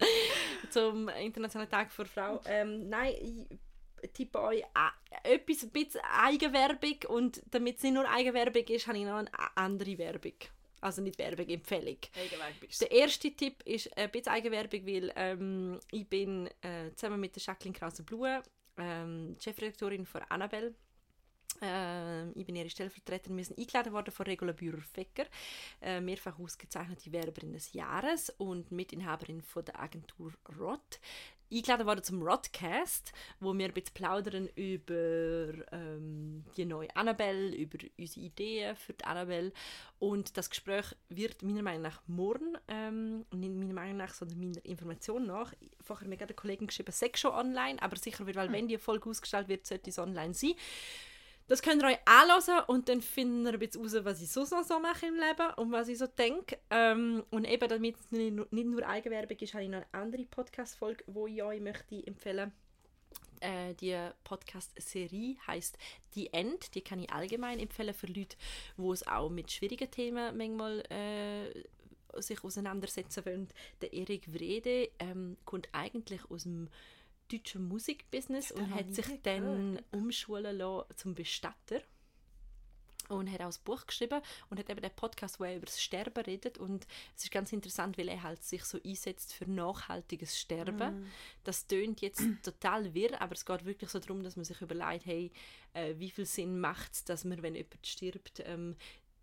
Zum 0.70 1.08
Internationalen 1.08 1.70
Tag 1.70 1.92
für 1.92 2.06
Frau. 2.06 2.40
Ähm, 2.46 2.88
nein, 2.88 3.14
ich 4.02 4.12
tippe 4.12 4.40
euch 4.40 4.62
äh, 4.62 5.34
etwas 5.34 5.62
ein 5.62 5.70
bisschen 5.70 6.00
Eigenwerbung 6.02 6.98
und 7.08 7.40
damit 7.50 7.76
es 7.76 7.84
nicht 7.84 7.94
nur 7.94 8.08
Eigenwerbung 8.10 8.64
ist, 8.64 8.88
habe 8.88 8.98
ich 8.98 9.04
noch 9.04 9.18
eine 9.18 9.30
andere 9.54 9.96
Werbung. 9.98 10.34
Also 10.84 11.00
nicht 11.00 11.18
Werbung, 11.18 11.48
Empfehlung. 11.48 11.96
Eigenweg 12.14 12.60
bist 12.60 12.82
Der 12.82 12.90
erste 12.90 13.30
Tipp 13.30 13.62
ist 13.64 13.96
ein 13.96 14.10
bisschen 14.10 14.32
Eigenwerbung, 14.32 14.86
weil 14.86 15.12
ähm, 15.16 15.80
ich 15.90 16.06
bin 16.06 16.46
äh, 16.60 16.94
zusammen 16.94 17.20
mit 17.20 17.34
der 17.34 17.42
Jacqueline 17.42 17.78
Krause-Blue, 17.78 18.42
ähm, 18.76 19.34
Chefredaktorin 19.40 20.04
von 20.04 20.20
Annabelle, 20.28 20.74
ähm, 21.62 22.32
ich 22.34 22.44
bin 22.46 22.56
ihre 22.56 22.68
Stellvertreterin. 22.68 23.36
Wir 23.36 23.44
sind 23.44 23.58
eingeladen 23.58 23.92
worden 23.92 24.10
von 24.10 24.26
Regula 24.26 24.52
Bührer-Fecker, 24.52 25.26
äh, 25.80 26.00
mehrfach 26.00 26.38
ausgezeichnete 26.38 27.12
Werberin 27.12 27.52
des 27.52 27.72
Jahres 27.72 28.30
und 28.30 28.70
Mitinhaberin 28.70 29.40
von 29.40 29.64
der 29.64 29.80
Agentur 29.80 30.32
ROT. 30.58 31.00
Eingeladen 31.52 31.86
worden 31.86 32.02
zum 32.02 32.22
Rodcast, 32.22 33.12
wo 33.40 33.56
wir 33.56 33.66
ein 33.66 33.72
bisschen 33.72 33.94
plaudern 33.94 34.48
über 34.56 35.52
ähm, 35.72 36.44
die 36.56 36.64
neue 36.64 36.94
Annabelle, 36.96 37.54
über 37.54 37.78
unsere 37.98 38.26
Ideen 38.26 38.76
für 38.76 38.92
die 38.92 39.04
Annabelle. 39.04 39.52
Und 39.98 40.36
das 40.36 40.50
Gespräch 40.50 40.94
wird 41.08 41.42
meiner 41.42 41.62
Meinung 41.62 41.82
nach 41.82 42.02
morgen, 42.06 42.56
ähm, 42.68 43.24
nicht 43.32 43.54
meiner 43.54 43.74
Meinung 43.74 43.96
nach, 43.98 44.14
sondern 44.14 44.38
meiner 44.38 44.64
Information 44.64 45.26
nach, 45.26 45.52
vorher 45.80 46.08
mir 46.08 46.16
gerade 46.16 46.30
eine 46.30 46.36
Kollegin 46.36 46.66
geschrieben, 46.66 46.92
sechs 46.92 47.20
schon 47.20 47.32
online, 47.32 47.80
aber 47.82 47.96
sicher 47.96 48.26
wird, 48.26 48.36
weil 48.36 48.52
wenn 48.52 48.68
die 48.68 48.78
Folge 48.78 49.08
ausgestellt 49.08 49.48
wird, 49.48 49.66
sollte 49.66 49.90
es 49.90 49.98
online 49.98 50.34
sein. 50.34 50.54
Das 51.46 51.60
könnt 51.60 51.82
ihr 51.82 51.88
euch 51.88 51.98
anhören 52.06 52.64
und 52.68 52.88
dann 52.88 53.02
finden 53.02 53.46
ihr 53.46 53.52
ein 53.52 53.58
bisschen 53.58 53.82
raus, 53.82 53.96
was 54.02 54.22
ich 54.22 54.30
sonst 54.30 54.52
noch 54.52 54.64
so 54.64 54.78
mache 54.78 55.06
im 55.06 55.14
Leben 55.14 55.52
und 55.56 55.72
was 55.72 55.88
ich 55.88 55.98
so 55.98 56.06
denke. 56.06 56.58
Ähm, 56.70 57.22
und 57.30 57.44
eben, 57.44 57.68
damit 57.68 57.96
es 58.00 58.10
nicht, 58.10 58.32
nur- 58.32 58.86
Eigenwerbung 58.86 59.36
ist, 59.38 59.52
habe 59.52 59.64
ich 59.64 59.70
noch 59.70 59.78
eine 59.78 59.86
andere 59.92 60.24
Podcast-Folge, 60.24 61.04
die 61.06 61.34
ich 61.34 61.42
euch 61.42 61.60
möchte 61.60 62.06
empfehlen 62.06 62.52
äh, 63.40 63.74
die 63.74 63.96
Podcast-Serie 64.24 65.36
heißt 65.46 65.76
The 66.14 66.32
End. 66.32 66.74
Die 66.74 66.80
kann 66.80 67.00
ich 67.00 67.12
allgemein 67.12 67.58
empfehlen 67.58 67.94
für 67.94 68.06
Leute, 68.06 68.36
die 68.76 68.88
es 68.88 69.06
auch 69.06 69.28
mit 69.28 69.50
schwierigen 69.50 69.90
Themen 69.90 70.36
manchmal 70.36 70.80
äh, 70.90 72.20
sich 72.20 72.42
auseinandersetzen 72.42 73.24
wollen. 73.26 73.48
Der 73.82 73.92
Erik 73.92 74.32
Wrede 74.32 74.88
ähm, 74.98 75.36
kommt 75.44 75.68
eigentlich 75.72 76.20
aus 76.30 76.44
dem 76.44 76.68
deutschen 77.30 77.66
Musikbusiness 77.68 78.52
und 78.52 78.74
hat 78.74 78.88
ich 78.88 78.96
sich 78.96 79.08
nie 79.08 79.20
dann 79.22 79.74
gehört. 79.74 79.84
umschulen 79.92 80.56
lassen 80.56 80.96
zum 80.96 81.14
Bestatter 81.14 81.80
und 83.08 83.30
hat 83.30 83.40
auch 83.40 83.46
ein 83.46 83.64
Buch 83.64 83.86
geschrieben 83.86 84.20
und 84.50 84.58
hat 84.58 84.70
eben 84.70 84.80
den 84.80 84.94
Podcast, 84.94 85.38
wo 85.40 85.44
er 85.44 85.56
über 85.56 85.66
das 85.66 85.82
Sterben 85.82 86.24
redet 86.24 86.58
und 86.58 86.86
es 87.16 87.24
ist 87.24 87.30
ganz 87.30 87.52
interessant, 87.52 87.98
weil 87.98 88.08
er 88.08 88.22
halt 88.22 88.42
sich 88.42 88.64
so 88.64 88.78
einsetzt 88.84 89.34
für 89.34 89.50
nachhaltiges 89.50 90.38
Sterben. 90.38 91.00
Mhm. 91.00 91.06
Das 91.44 91.66
tönt 91.66 92.00
jetzt 92.00 92.22
total 92.42 92.94
wirr, 92.94 93.20
aber 93.20 93.34
es 93.34 93.44
geht 93.44 93.64
wirklich 93.64 93.90
so 93.90 93.98
darum, 93.98 94.22
dass 94.22 94.36
man 94.36 94.44
sich 94.44 94.60
überlegt, 94.60 95.06
hey, 95.06 95.30
äh, 95.74 95.94
wie 95.98 96.10
viel 96.10 96.26
Sinn 96.26 96.60
macht 96.60 96.94
es, 96.94 97.04
dass 97.04 97.24
man, 97.24 97.42
wenn 97.42 97.54
jemand 97.54 97.86
stirbt, 97.86 98.42
ähm, 98.46 98.76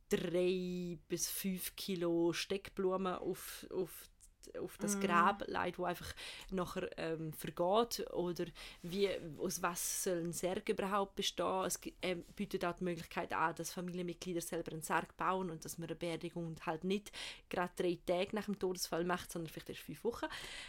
drei 0.09 0.97
bis 1.07 1.29
fünf 1.29 1.75
Kilo 1.75 2.33
Steckblumen 2.33 3.15
auf, 3.15 3.65
auf 3.71 4.10
auf 4.59 4.77
das 4.77 4.97
mm. 4.97 4.99
Grab 5.01 5.43
legt, 5.47 5.79
wo 5.79 5.85
einfach 5.85 6.13
nachher 6.49 6.89
ähm, 6.97 7.33
vergeht 7.33 8.05
oder 8.11 8.45
wie, 8.81 9.09
aus 9.37 9.61
was 9.61 10.03
soll 10.03 10.19
ein 10.19 10.33
Sarg 10.33 10.67
überhaupt 10.69 11.15
bestehen. 11.15 11.65
Es 11.65 11.79
äh, 12.01 12.15
bietet 12.35 12.65
auch 12.65 12.75
die 12.75 12.83
Möglichkeit 12.83 13.33
an, 13.33 13.55
dass 13.55 13.73
Familienmitglieder 13.73 14.41
selber 14.41 14.71
einen 14.71 14.81
Sarg 14.81 15.15
bauen 15.17 15.49
und 15.49 15.63
dass 15.65 15.77
man 15.77 15.87
eine 15.87 15.95
Beerdigung 15.95 16.55
halt 16.65 16.83
nicht 16.83 17.11
gerade 17.49 17.73
drei 17.75 17.97
Tage 18.05 18.35
nach 18.35 18.45
dem 18.45 18.59
Todesfall 18.59 19.03
macht, 19.03 19.31
sondern 19.31 19.49
vielleicht 19.49 19.69
erst 19.69 19.81
fünf 19.81 20.03
Wochen. 20.03 20.27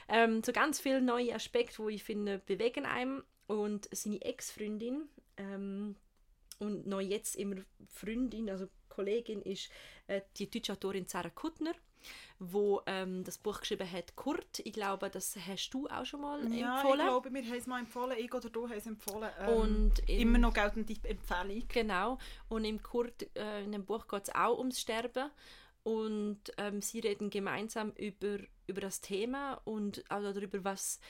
Ähm, 0.09 0.43
so 0.45 0.53
ganz 0.53 0.81
viele 0.81 1.01
neue 1.01 1.35
Aspekte, 1.35 1.79
wo 1.79 1.89
ich 1.89 2.05
finde, 2.05 2.39
bewegen 2.39 2.87
einem 2.87 3.23
und 3.47 3.89
seine 3.93 4.21
Ex-Freundin 4.23 5.09
ähm, 5.37 5.97
und 6.59 6.87
noch 6.87 7.01
jetzt 7.01 7.37
immer 7.37 7.57
Freundin, 7.89 8.49
also 8.49 8.69
Kollegin 8.89 9.43
ist 9.43 9.71
äh, 10.07 10.21
die 10.37 10.51
deutsche 10.51 10.73
Autorin 10.73 11.07
Sarah 11.07 11.31
Kuttner 11.31 11.73
wo 12.39 12.83
ähm, 12.87 13.25
das 13.25 13.39
Buch 13.39 13.61
geschrieben 13.61 13.91
hat, 13.91 14.17
Kurt. 14.17 14.61
Ich 14.65 14.73
glaube, 14.73 15.11
das 15.11 15.37
hast 15.37 15.71
du 15.71 15.87
auch 15.89 16.05
schon 16.05 16.21
mal 16.21 16.41
ja, 16.53 16.77
empfohlen. 16.77 16.99
Ja, 16.99 17.05
ich 17.05 17.09
glaube, 17.09 17.33
wir 17.33 17.43
haben 17.43 17.59
es 17.59 17.67
mal 17.67 17.81
empfohlen. 17.81 18.17
Ich 18.19 18.33
oder 18.33 18.51
du 18.51 18.69
haben 18.69 18.77
es 18.77 18.87
empfohlen. 18.87 19.31
Ähm, 19.41 19.49
und 19.57 20.09
immer 20.09 20.39
noch 20.39 20.55
geltende 20.55 20.95
Empfehlung. 21.05 21.63
Genau. 21.69 22.19
Und 22.49 22.65
im 22.65 22.83
Kurt, 22.83 23.27
äh, 23.37 23.65
in 23.65 23.73
dem 23.73 23.85
Buch 23.85 24.07
geht 24.09 24.25
es 24.25 24.35
auch 24.35 24.59
ums 24.59 24.81
Sterben. 24.81 25.31
Und 25.85 26.41
ähm, 26.59 26.81
sie 26.81 27.01
reden 27.01 27.31
gemeinsam 27.31 27.91
über, 27.97 28.39
über 28.67 28.81
das 28.81 29.01
Thema 29.01 29.61
und 29.65 30.05
auch 30.11 30.23
darüber, 30.23 30.63
was, 30.63 31.01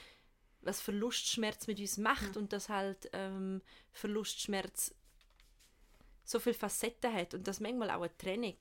was 0.62 0.80
Verlustschmerz 0.80 1.66
mit 1.66 1.78
uns 1.78 1.98
macht 1.98 2.36
mhm. 2.36 2.42
und 2.42 2.52
dass 2.52 2.70
halt 2.70 3.10
ähm, 3.12 3.60
Verlustschmerz 3.92 4.94
so 6.24 6.38
viele 6.38 6.54
Facetten 6.54 7.12
hat 7.12 7.34
und 7.34 7.46
dass 7.46 7.60
manchmal 7.60 7.90
auch 7.90 8.00
eine 8.00 8.16
Trennung 8.16 8.56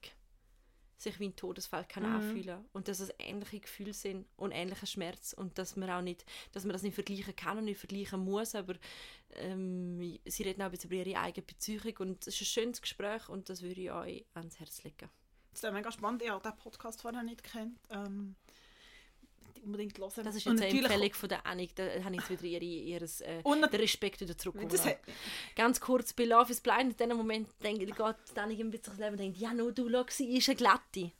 sich 1.01 1.19
wie 1.19 1.29
ein 1.29 1.35
Todesfall 1.35 1.85
kann 1.85 2.07
mhm. 2.07 2.15
anfühlen 2.15 2.65
und 2.73 2.87
dass 2.87 2.99
es 2.99 3.11
ähnliche 3.19 3.59
Gefühle 3.59 3.93
sind 3.93 4.25
und 4.37 4.51
ähnlicher 4.51 4.85
Schmerz 4.85 5.33
und 5.33 5.57
dass 5.57 5.75
man 5.75 5.89
auch 5.89 6.01
nicht, 6.01 6.25
dass 6.51 6.63
man 6.63 6.73
das 6.73 6.83
nicht 6.83 6.95
vergleichen 6.95 7.35
kann 7.35 7.57
und 7.57 7.65
nicht 7.65 7.79
vergleichen 7.79 8.23
muss, 8.23 8.55
aber 8.55 8.75
ähm, 9.33 10.19
sie 10.25 10.43
reden 10.43 10.61
auch 10.61 10.71
über 10.71 10.93
ihre 10.93 11.19
eigene 11.19 11.45
Beziehung 11.45 11.97
und 11.99 12.27
es 12.27 12.35
ist 12.35 12.41
ein 12.41 12.45
schönes 12.45 12.81
Gespräch 12.81 13.29
und 13.29 13.49
das 13.49 13.61
würde 13.61 13.81
ich 13.81 13.91
euch 13.91 14.25
ans 14.33 14.59
Herz 14.59 14.83
legen. 14.83 15.09
Das 15.51 15.63
ist 15.63 15.73
mega 15.73 15.91
spannend, 15.91 16.21
ich 16.21 16.29
habe 16.29 16.41
diesen 16.41 16.57
Podcast 16.57 17.01
vorher 17.01 17.23
nicht 17.23 17.43
kennt. 17.43 17.77
Ähm, 17.89 18.35
unbedingt 19.63 19.97
hören. 19.97 20.23
Das 20.23 20.35
ist 20.35 20.45
jetzt 20.45 20.61
eine 20.61 20.67
Empfehlung 20.67 21.13
von 21.13 21.29
der 21.29 21.45
Annik, 21.45 21.75
da 21.75 21.83
habe 22.03 22.15
ich 22.15 22.29
jetzt 22.29 22.43
wieder 22.43 22.43
ihre, 22.43 22.63
ihres, 22.63 23.21
äh, 23.21 23.43
den 23.43 23.63
Respekt 23.63 24.21
wieder 24.21 24.37
zurückgeholt. 24.37 24.97
Ganz 25.55 25.79
kurz, 25.79 26.13
bei 26.13 26.25
Love 26.25 26.51
is 26.51 26.61
Blind, 26.61 26.99
in 26.99 27.09
dem 27.09 27.17
Moment 27.17 27.49
denke 27.63 27.83
ich, 27.83 27.95
geht 27.95 28.37
Annik 28.37 28.59
ein 28.59 28.71
bisschen 28.71 28.97
Leben 28.97 29.11
und 29.11 29.19
denkt, 29.19 29.37
ja, 29.37 29.53
nur 29.53 29.71
du, 29.71 29.89
schau, 29.89 30.05
sie 30.09 30.37
ist 30.37 30.49
eine 30.49 30.55
Glatte. 30.55 31.11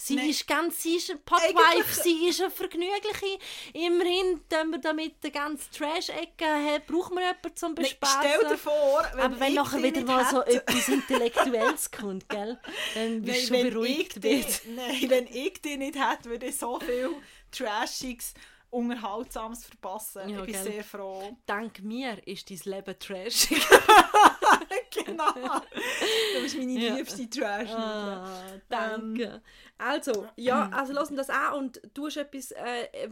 Sie 0.00 0.14
Nein. 0.14 0.30
ist 0.30 0.46
ganz, 0.46 0.80
sie 0.80 0.94
ist 0.94 1.10
eine 1.10 1.18
Potwife, 1.18 2.02
sie 2.02 2.28
ist 2.28 2.40
eine 2.40 2.52
vergnügliche. 2.52 3.38
Immerhin, 3.72 4.40
wenn 4.48 4.70
wir 4.70 4.78
damit 4.78 5.16
die 5.24 5.32
ganze 5.32 5.68
Trash-Ecke 5.72 6.46
haben, 6.46 6.84
brauchen 6.86 7.16
wir 7.16 7.22
jemanden 7.22 7.56
zum 7.56 7.74
Bespaßen. 7.74 8.20
stell 8.20 8.48
dir 8.48 8.58
vor, 8.58 9.04
wenn 9.14 9.20
Aber 9.20 9.40
wenn 9.40 9.54
nachher 9.54 9.82
wieder 9.82 10.02
mal 10.02 10.24
so 10.24 10.42
etwas 10.42 10.88
Intellektuelles 10.88 11.90
kommt, 11.90 12.28
gell, 12.28 12.60
dann 12.94 13.22
bist 13.22 13.50
du 13.50 13.56
schon 13.56 13.70
beruhigt. 13.70 14.22
Die, 14.22 14.44
Nein, 14.68 15.10
wenn 15.10 15.26
ich 15.26 15.60
die 15.62 15.76
nicht 15.76 15.96
hätte, 15.96 16.30
würde 16.30 16.46
ich 16.46 16.56
so 16.56 16.78
viel 16.78 17.10
Trashiges, 17.50 18.34
Unterhaltsames 18.70 19.64
verpassen. 19.64 20.28
Ja, 20.28 20.40
ich 20.40 20.44
bin 20.44 20.54
gell. 20.54 20.64
sehr 20.64 20.84
froh. 20.84 21.36
Dank 21.46 21.82
mir 21.82 22.26
ist 22.26 22.50
dein 22.50 22.60
Leben 22.64 22.98
trashig. 22.98 23.66
genau. 24.90 25.32
Du 25.32 26.42
bist 26.42 26.58
meine 26.58 26.72
ja. 26.72 26.94
liebste 26.94 27.30
trash 27.30 27.70
ah, 27.70 28.26
Danke. 28.68 29.22
Ähm, 29.22 29.40
also, 29.78 30.28
ja, 30.36 30.68
also 30.72 30.92
lassen 30.92 31.16
das 31.16 31.30
an 31.30 31.54
und 31.54 31.80
du 31.94 32.06
hast 32.06 32.18
etwas, 32.18 32.50
äh, 32.52 33.08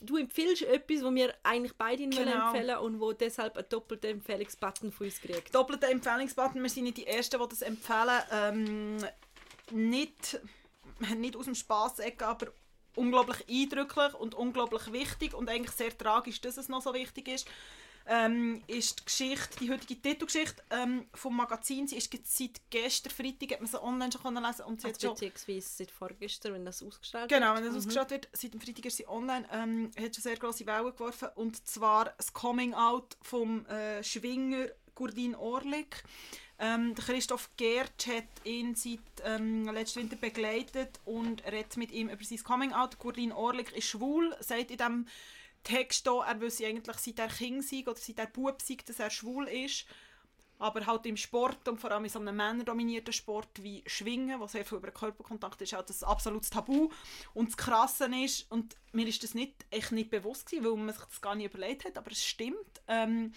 du 0.00 0.16
empfiehlst 0.18 0.62
etwas, 0.62 1.02
was 1.02 1.14
wir 1.14 1.34
eigentlich 1.42 1.74
beide 1.76 2.06
genau. 2.08 2.48
empfehlen 2.48 2.76
und 2.78 3.00
wo 3.00 3.12
deshalb 3.12 3.56
einen 3.56 3.68
doppelten 3.70 4.10
Empfehlungsbutton 4.10 4.92
von 4.92 5.06
uns 5.06 5.20
kriegt. 5.20 5.54
Doppelter 5.54 5.88
Empfehlungsbutton, 5.88 6.62
wir 6.62 6.68
sind 6.68 6.84
nicht 6.84 6.98
die 6.98 7.06
Ersten, 7.06 7.40
die 7.40 7.48
das 7.48 7.62
empfehlen. 7.62 8.20
Ähm, 8.30 8.96
nicht, 9.70 10.38
nicht 11.16 11.36
aus 11.36 11.46
dem 11.46 11.54
Spass-Ecke, 11.54 12.26
aber 12.26 12.48
unglaublich 12.94 13.44
eindrücklich 13.48 14.14
und 14.14 14.34
unglaublich 14.34 14.92
wichtig 14.92 15.34
und 15.34 15.48
eigentlich 15.48 15.74
sehr 15.76 15.96
tragisch, 15.96 16.40
dass 16.40 16.56
es 16.56 16.68
noch 16.68 16.82
so 16.82 16.94
wichtig 16.94 17.28
ist, 17.28 17.48
ähm, 18.06 18.62
ist 18.66 19.00
die 19.00 19.04
Geschichte, 19.04 19.58
die 19.60 19.70
heutige 19.70 20.00
Titelgeschichte 20.00 20.62
ähm, 20.70 21.06
vom 21.14 21.36
Magazin. 21.36 21.86
Sie 21.86 21.96
ist 21.96 22.12
seit 22.24 22.60
gestern 22.70 23.12
Freitag, 23.12 23.52
hat 23.52 23.60
man 23.60 23.70
sie 23.70 23.82
online 23.82 24.12
schon 24.12 24.22
können 24.22 24.42
lesen 24.42 24.62
und 24.62 24.80
sie 24.80 24.88
also 24.88 25.10
hat 25.10 25.14
beziehungsweise 25.14 25.68
seit 25.68 25.90
vorgestern, 25.90 26.54
wenn 26.54 26.64
das 26.64 26.82
ausgestrahlt 26.82 27.30
wird. 27.30 27.40
Genau, 27.40 27.54
wenn 27.54 27.62
das 27.62 27.72
mhm. 27.72 27.78
ausgestrahlt 27.78 28.10
wird. 28.10 28.28
Seit 28.32 28.54
dem 28.54 28.60
Freitag 28.60 28.86
ist 28.86 28.96
sie 28.96 29.08
online. 29.08 29.46
Ähm, 29.52 29.90
hat 29.96 30.14
schon 30.14 30.22
sehr 30.22 30.36
große 30.36 30.66
Wellen 30.66 30.92
geworfen 30.92 31.28
und 31.36 31.66
zwar 31.66 32.12
das 32.16 32.32
Coming 32.32 32.74
Out 32.74 33.16
vom 33.22 33.66
äh, 33.66 34.02
Schwinger 34.02 34.66
Gurdin 34.94 35.34
Orlik. 35.34 36.02
Ähm, 36.64 36.94
Christoph 36.94 37.50
Gert 37.56 38.06
hat 38.06 38.24
ihn 38.44 38.76
seit 38.76 39.00
ähm, 39.24 39.64
letzten 39.64 40.02
Winter 40.02 40.14
begleitet 40.14 41.00
und 41.04 41.44
redet 41.44 41.76
mit 41.76 41.90
ihm 41.90 42.08
über 42.08 42.22
sein 42.22 42.38
Coming-out. 42.38 43.00
Gurdin 43.00 43.32
Orlik 43.32 43.72
ist 43.72 43.88
schwul, 43.88 44.32
sagt 44.38 44.70
in 44.70 44.76
diesem 44.76 45.08
Text 45.64 46.08
hier, 46.08 46.22
er 46.24 46.40
wüsste 46.40 46.64
eigentlich 46.64 46.96
seit 46.98 47.18
er 47.18 47.26
Kind 47.26 47.64
sei 47.64 47.82
oder 47.84 47.96
seit 47.96 48.20
er 48.20 48.28
Bub 48.28 48.62
sei, 48.62 48.76
dass 48.86 49.00
er 49.00 49.10
schwul 49.10 49.48
ist. 49.48 49.86
Aber 50.60 50.86
halt 50.86 51.04
im 51.06 51.16
Sport 51.16 51.66
und 51.66 51.80
vor 51.80 51.90
allem 51.90 52.04
in 52.04 52.10
so 52.10 52.20
einem 52.20 52.36
männerdominierten 52.36 53.12
Sport 53.12 53.60
wie 53.60 53.82
Schwingen, 53.88 54.38
wo 54.38 54.46
sehr 54.46 54.64
viel 54.64 54.78
über 54.78 54.92
Körperkontakt 54.92 55.60
ist, 55.62 55.72
halt 55.72 55.90
das 55.90 56.04
absolutes 56.04 56.50
Tabu. 56.50 56.90
Und 57.34 57.48
das 57.48 57.56
Krasse 57.56 58.08
ist, 58.22 58.48
und 58.52 58.76
mir 58.92 59.08
ist 59.08 59.24
das 59.24 59.34
nicht, 59.34 59.66
echt 59.70 59.90
nicht 59.90 60.10
bewusst 60.10 60.48
gewesen, 60.48 60.64
weil 60.64 60.76
man 60.76 60.94
sich 60.94 61.04
das 61.06 61.20
gar 61.20 61.34
nicht 61.34 61.52
überlegt 61.52 61.84
hat, 61.84 61.98
aber 61.98 62.12
es 62.12 62.24
stimmt, 62.24 62.80
ähm, 62.86 63.32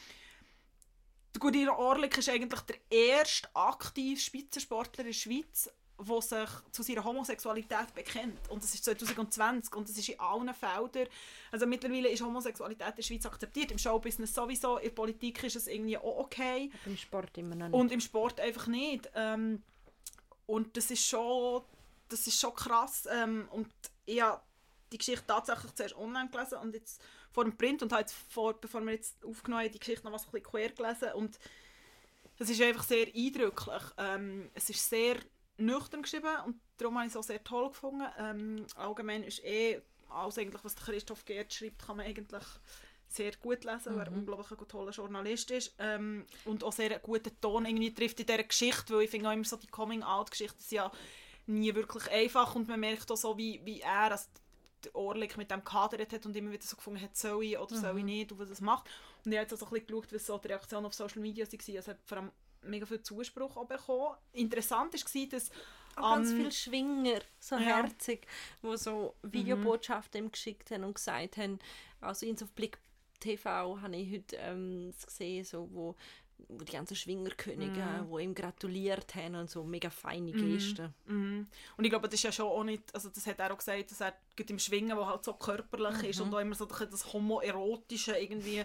der 1.36 1.40
Gudino 1.42 1.74
Orlik 1.74 2.18
ist 2.18 2.30
eigentlich 2.30 2.62
der 2.62 2.78
erste 2.90 3.50
aktive 3.54 4.20
Spitzensportler 4.20 5.02
in 5.02 5.08
der 5.08 5.14
Schweiz, 5.14 5.70
der 6.00 6.22
sich 6.22 6.50
zu 6.72 6.82
seiner 6.82 7.04
Homosexualität 7.04 7.94
bekennt. 7.94 8.50
Und 8.50 8.64
das 8.64 8.74
ist 8.74 8.86
2020 8.86 9.76
und 9.76 9.90
das 9.90 9.98
ist 9.98 10.10
in 10.10 10.20
allen 10.20 10.54
Feldern. 10.54 11.08
Also 11.52 11.66
mittlerweile 11.66 12.10
ist 12.10 12.22
Homosexualität 12.22 12.90
in 12.90 12.96
der 12.96 13.04
Schweiz 13.04 13.26
akzeptiert. 13.26 13.72
Im 13.72 13.78
Showbusiness 13.78 14.34
sowieso, 14.34 14.78
in 14.78 14.86
der 14.86 14.92
Politik 14.92 15.44
ist 15.44 15.58
es 15.58 15.68
irgendwie 15.68 15.98
auch 15.98 16.20
okay. 16.20 16.72
Aber 16.82 16.92
im 16.92 16.98
Sport 16.98 17.38
immer 17.38 17.56
noch 17.56 17.68
nicht. 17.68 17.76
Und 17.76 17.92
im 17.92 18.00
Sport 18.00 18.40
einfach 18.40 18.68
nicht. 18.68 19.10
Ähm, 19.14 19.62
und 20.46 20.78
das 20.78 20.90
ist 20.90 21.06
schon, 21.06 21.64
das 22.08 22.28
ist 22.28 22.40
schon 22.40 22.56
krass. 22.56 23.08
Ähm, 23.12 23.50
und 23.52 23.70
ich 24.06 24.22
habe 24.22 24.42
die 24.92 24.98
Geschichte 24.98 25.26
tatsächlich 25.28 25.74
zuerst 25.76 25.98
online 25.98 26.30
gelesen 26.30 26.60
und 26.60 26.74
jetzt 26.74 27.02
vor 27.36 27.44
dem 27.44 27.58
Print 27.58 27.84
und 27.84 27.92
habe 27.92 28.02
jetzt 28.02 28.16
vor, 28.30 28.54
bevor 28.54 28.82
wir 28.82 28.94
jetzt 28.94 29.24
aufgenommen 29.26 29.66
haben, 29.66 29.72
die 29.72 29.80
Geschichte 29.80 30.06
noch 30.06 30.14
was 30.14 30.26
ein 30.26 30.32
bisschen 30.32 30.48
quer 30.48 30.70
gelesen 30.70 31.10
und 31.16 31.38
das 32.38 32.50
ist 32.50 32.62
einfach 32.62 32.84
sehr 32.84 33.08
eindrücklich. 33.14 33.84
Ähm, 33.98 34.50
es 34.54 34.70
ist 34.70 34.90
sehr 34.90 35.18
nüchtern 35.58 36.02
geschrieben 36.02 36.34
und 36.46 36.60
darum 36.78 36.96
habe 36.96 37.08
ich 37.08 37.12
es 37.12 37.18
auch 37.18 37.24
sehr 37.24 37.44
toll 37.44 37.70
gefunden. 37.70 38.08
Ähm, 38.18 38.66
allgemein 38.76 39.24
ist 39.24 39.44
eh 39.44 39.82
alles 40.10 40.38
eigentlich, 40.38 40.64
was 40.64 40.78
Christoph 40.78 41.26
Gerd 41.26 41.54
schreibt, 41.54 41.86
kann 41.86 41.98
man 41.98 42.06
eigentlich 42.06 42.44
sehr 43.10 43.34
gut 43.36 43.66
lesen, 43.66 43.94
mhm. 43.94 43.98
weil 43.98 44.06
er 44.06 44.08
ein 44.08 44.20
unglaublich 44.20 44.60
ein 44.60 44.68
toller 44.68 44.92
Journalist 44.92 45.52
ist 45.52 45.76
ähm, 45.80 46.26
und 46.46 46.64
auch 46.64 46.72
sehr 46.72 46.92
einen 46.92 47.02
guten 47.02 47.40
Ton 47.42 47.66
irgendwie 47.66 47.94
trifft 47.94 48.22
in 48.22 48.26
dieser 48.26 48.44
Geschichte, 48.44 48.96
weil 48.96 49.04
ich 49.04 49.10
finde 49.10 49.30
auch 49.30 49.34
immer 49.34 49.44
so 49.44 49.58
die 49.58 49.68
Coming-out-Geschichten 49.68 50.62
sind 50.62 50.78
ja 50.78 50.92
nie 51.48 51.76
wirklich 51.76 52.10
einfach 52.12 52.56
und 52.56 52.68
man 52.70 52.80
merkt 52.80 53.12
auch 53.12 53.18
so, 53.18 53.38
wie, 53.38 53.62
wie 53.66 53.82
er, 53.82 54.12
also 54.12 54.26
Orlik 54.94 55.38
mit 55.38 55.52
dem 55.52 55.64
gehadert 55.64 56.14
hat 56.14 56.26
und 56.26 56.36
immer 56.36 56.52
wieder 56.52 56.66
so 56.66 56.76
gefunden 56.76 57.02
hat, 57.02 57.16
soll 57.16 57.44
ich 57.44 57.58
oder 57.58 57.76
mhm. 57.76 57.82
soll 57.82 57.98
ich 58.00 58.04
nicht 58.04 58.32
und 58.32 58.40
was 58.40 58.50
das 58.50 58.62
macht. 58.62 58.86
Und 59.24 59.32
ich 59.32 59.38
habe 59.38 59.44
jetzt 59.44 59.54
auch 59.54 59.58
so 59.58 59.66
ein 59.66 59.72
bisschen 59.72 59.88
geschaut, 59.88 60.14
was 60.14 60.26
so 60.26 60.38
die 60.38 60.48
Reaktion 60.48 60.86
auf 60.86 60.94
Social 60.94 61.22
Media 61.22 61.46
war. 61.46 61.76
Es 61.76 61.88
hat 61.88 61.98
vor 62.06 62.18
allem 62.18 62.32
mega 62.62 62.86
viel 62.86 63.02
Zuspruch 63.02 63.66
bekommen. 63.66 64.16
Interessant 64.34 64.94
war, 64.94 65.26
dass 65.28 65.52
auch 65.96 66.16
ganz 66.16 66.32
viele 66.32 66.52
Schwinger, 66.52 67.20
so 67.40 67.56
ja. 67.56 67.62
herzig, 67.62 68.28
die 68.62 68.78
so 68.78 69.16
Videobotschaften 69.24 70.26
mhm. 70.26 70.32
geschickt 70.32 70.72
haben 70.72 70.84
und 70.84 70.96
gesagt 70.96 71.38
haben, 71.38 71.60
also 72.02 72.26
in 72.26 72.42
auf 72.42 72.52
Blick 72.52 72.78
TV 73.20 73.82
habe 73.82 73.96
ich 73.96 74.12
heute 74.12 74.36
ähm, 74.38 74.94
gesehen, 75.06 75.46
so, 75.46 75.70
wo 75.72 75.96
die 76.38 76.72
ganzen 76.72 76.96
Schwingerkönige, 76.96 77.82
mm. 77.82 78.16
die 78.16 78.24
ihm 78.24 78.36
gratuliert 78.36 79.16
haben 79.16 79.36
und 79.36 79.50
so 79.50 79.64
mega 79.64 79.90
feine 79.90 80.32
mhm. 80.32 80.54
Gesten. 80.54 80.94
Mm. 81.06 81.48
Und 81.78 81.84
ich 81.84 81.90
glaube, 81.90 82.08
das 82.08 82.16
ist 82.16 82.24
ja 82.24 82.32
schon 82.32 82.48
auch 82.48 82.64
nicht, 82.64 82.84
also 82.94 83.10
das 83.10 83.26
hat 83.26 83.40
er 83.40 83.52
auch 83.52 83.58
gesagt, 83.58 83.92
dass 83.92 84.02
er 84.02 84.14
im 84.48 84.60
Schwingen, 84.60 84.98
wo 84.98 85.06
halt 85.06 85.24
so 85.24 85.34
körperlich 85.34 85.96
-hmm. 85.96 86.10
ist 86.10 86.22
und 86.22 86.34
auch 86.34 86.40
immer 86.40 86.56
so 86.56 86.66
das 86.66 87.14
homoerotische 87.14 88.18
irgendwie 88.18 88.64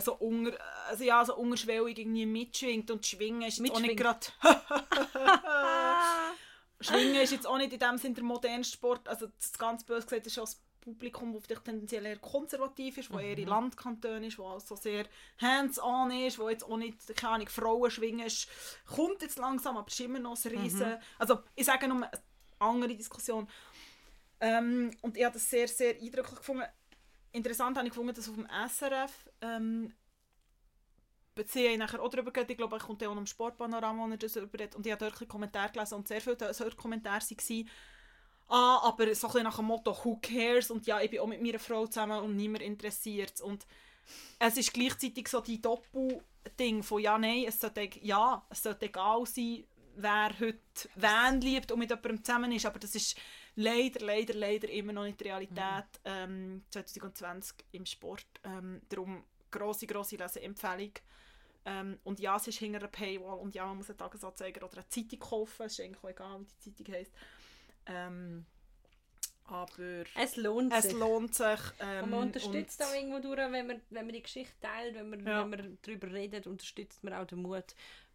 so 0.00 0.14
unter, 0.14 0.56
also 0.88 1.04
ja, 1.04 1.24
so 1.24 1.36
unterschwellig 1.36 1.98
irgendwie 1.98 2.26
mitschwingt 2.26 2.90
und 2.90 3.04
Schwingen 3.04 3.42
ist 3.42 3.58
jetzt 3.58 3.72
auch 3.72 3.80
nicht 3.80 3.96
gerade 3.96 4.26
Schwingen 6.80 7.16
ist 7.16 7.32
jetzt 7.32 7.46
auch 7.46 7.58
nicht 7.58 7.72
in 7.72 7.78
dem 7.78 7.98
Sinne 7.98 8.14
der 8.14 8.24
modernste 8.24 8.76
Sport, 8.76 9.08
also 9.08 9.26
das 9.26 9.58
ganz 9.58 9.84
böse 9.84 10.06
gesagt 10.06 10.26
ist 10.26 10.34
schon 10.34 10.48
Publikum, 10.88 11.32
das 11.32 11.44
vielleicht 11.44 11.64
tendenziell 11.64 12.06
eher 12.06 12.18
konservativ 12.18 12.98
ist, 12.98 13.10
wo 13.10 13.16
mhm. 13.16 13.24
eher 13.24 13.38
in 13.38 13.48
Landkantonen 13.48 14.24
ist, 14.24 14.38
wo 14.38 14.46
also 14.46 14.74
sehr 14.76 15.06
hands-on 15.40 16.10
ist, 16.10 16.38
wo 16.38 16.48
jetzt 16.48 16.64
auch 16.64 16.76
nicht, 16.76 17.14
keine 17.16 17.34
Ahnung, 17.34 17.48
Frauen 17.48 17.90
schwingen, 17.90 18.26
ist, 18.26 18.48
kommt 18.86 19.22
jetzt 19.22 19.38
langsam, 19.38 19.76
aber 19.76 19.88
es 19.88 19.94
ist 19.94 20.00
immer 20.00 20.18
noch 20.18 20.42
ein 20.42 20.50
Riesen... 20.50 20.88
Mhm. 20.88 20.96
Also 21.18 21.40
ich 21.54 21.66
sage 21.66 21.88
nur 21.88 21.98
eine 21.98 22.10
andere 22.58 22.94
Diskussion. 22.94 23.46
Ähm, 24.40 24.90
und 25.02 25.16
ich 25.16 25.24
habe 25.24 25.34
das 25.34 25.48
sehr, 25.48 25.68
sehr 25.68 25.94
eindrücklich 26.00 26.38
gefunden. 26.38 26.64
Interessant 27.32 27.76
habe 27.76 27.86
ich 27.86 27.92
gefunden, 27.92 28.14
dass 28.14 28.28
auf 28.28 28.36
dem 28.36 28.48
SRF 28.68 29.30
ähm, 29.42 29.92
beziehe 31.34 31.72
ich 31.72 31.78
nachher 31.78 32.00
auch 32.00 32.08
darüber 32.08 32.32
geredet. 32.32 32.52
Ich 32.52 32.56
glaube, 32.56 32.76
ich 32.76 32.82
kommt 32.82 33.02
auch 33.04 33.14
noch 33.14 33.20
im 33.20 33.26
Sportpanorama, 33.26 34.06
wo 34.06 34.10
er 34.10 34.16
das 34.16 34.36
überredet. 34.36 34.74
Und 34.76 34.86
ich 34.86 34.92
habe 34.92 35.10
dort 35.10 35.28
Kommentare 35.28 35.70
gelesen 35.70 35.94
und 35.94 36.08
sehr 36.08 36.20
viele 36.20 36.52
solche 36.54 36.76
Kommentare 36.76 37.20
waren, 37.20 37.68
ah, 38.48 38.80
aber 38.82 39.14
so 39.14 39.26
ein 39.26 39.32
bisschen 39.32 39.44
nach 39.44 39.56
dem 39.56 39.66
Motto, 39.66 39.96
who 40.04 40.18
cares? 40.20 40.70
Und 40.70 40.86
ja, 40.86 41.00
ich 41.00 41.10
bin 41.10 41.20
auch 41.20 41.26
mit 41.26 41.42
meiner 41.42 41.58
Frau 41.58 41.86
zusammen 41.86 42.20
und 42.22 42.36
niemand 42.36 42.62
interessiert 42.62 43.40
Und 43.40 43.66
es 44.38 44.56
ist 44.56 44.72
gleichzeitig 44.72 45.28
so 45.28 45.40
die 45.40 45.60
Doppel-Ding 45.60 46.82
von 46.82 47.00
ja, 47.00 47.18
nein, 47.18 47.44
es 47.46 47.60
sollte, 47.60 47.88
ja, 48.02 48.44
es 48.50 48.62
sollte 48.62 48.86
egal 48.86 49.26
sein, 49.26 49.64
wer 49.96 50.30
heute 50.38 50.58
wen 50.94 51.40
liebt 51.40 51.72
und 51.72 51.80
mit 51.80 51.90
jemandem 51.90 52.24
zusammen 52.24 52.52
ist, 52.52 52.66
aber 52.66 52.78
das 52.78 52.94
ist 52.94 53.16
leider, 53.56 54.04
leider, 54.04 54.34
leider 54.34 54.68
immer 54.68 54.92
noch 54.92 55.04
nicht 55.04 55.20
die 55.20 55.24
Realität 55.24 55.86
ähm, 56.04 56.64
2020 56.70 57.56
im 57.72 57.84
Sport. 57.84 58.26
Ähm, 58.44 58.80
darum 58.88 59.24
grosse, 59.50 59.86
grosse 59.86 60.16
Leseempfehlung. 60.16 60.92
Ähm, 61.64 61.98
und 62.04 62.20
ja, 62.20 62.36
es 62.36 62.46
ist 62.46 62.58
hinter 62.58 62.78
einer 62.78 62.88
Paywall 62.88 63.38
und 63.38 63.54
ja, 63.54 63.66
man 63.66 63.78
muss 63.78 63.90
einen 63.90 63.98
Tagesanzeiger 63.98 64.64
oder 64.64 64.78
eine 64.78 64.88
Zeitung 64.88 65.18
kaufen, 65.18 65.66
es 65.66 65.72
ist 65.72 65.84
eigentlich 65.84 66.02
auch 66.02 66.08
egal, 66.08 66.40
wie 66.40 66.46
die 66.46 66.74
Zeitung 66.74 66.94
heisst. 66.94 67.12
Ähm, 67.88 68.44
aber 69.46 70.04
es 70.14 70.36
lohnt 70.36 70.72
es 70.74 70.84
sich. 70.84 70.92
lohnt 70.92 71.34
sich. 71.34 71.58
Ähm, 71.80 72.04
und 72.04 72.10
man 72.10 72.20
unterstützt 72.24 72.80
und- 72.80 72.86
auch 72.86 72.94
irgendwo 72.94 73.18
durch, 73.20 73.38
wenn 73.38 73.66
man, 73.66 73.80
wenn 73.90 74.04
man 74.06 74.12
die 74.14 74.22
Geschichte 74.22 74.54
teilt, 74.60 74.94
wenn 74.94 75.08
man, 75.10 75.26
Ja. 75.26 75.40
wenn 75.42 75.50
man 75.50 75.78
darüber 75.82 76.12
redet, 76.12 76.46
unterstützt 76.46 77.02
man 77.02 77.14
auch 77.14 77.24
den 77.26 77.40
Mut, 77.42 77.64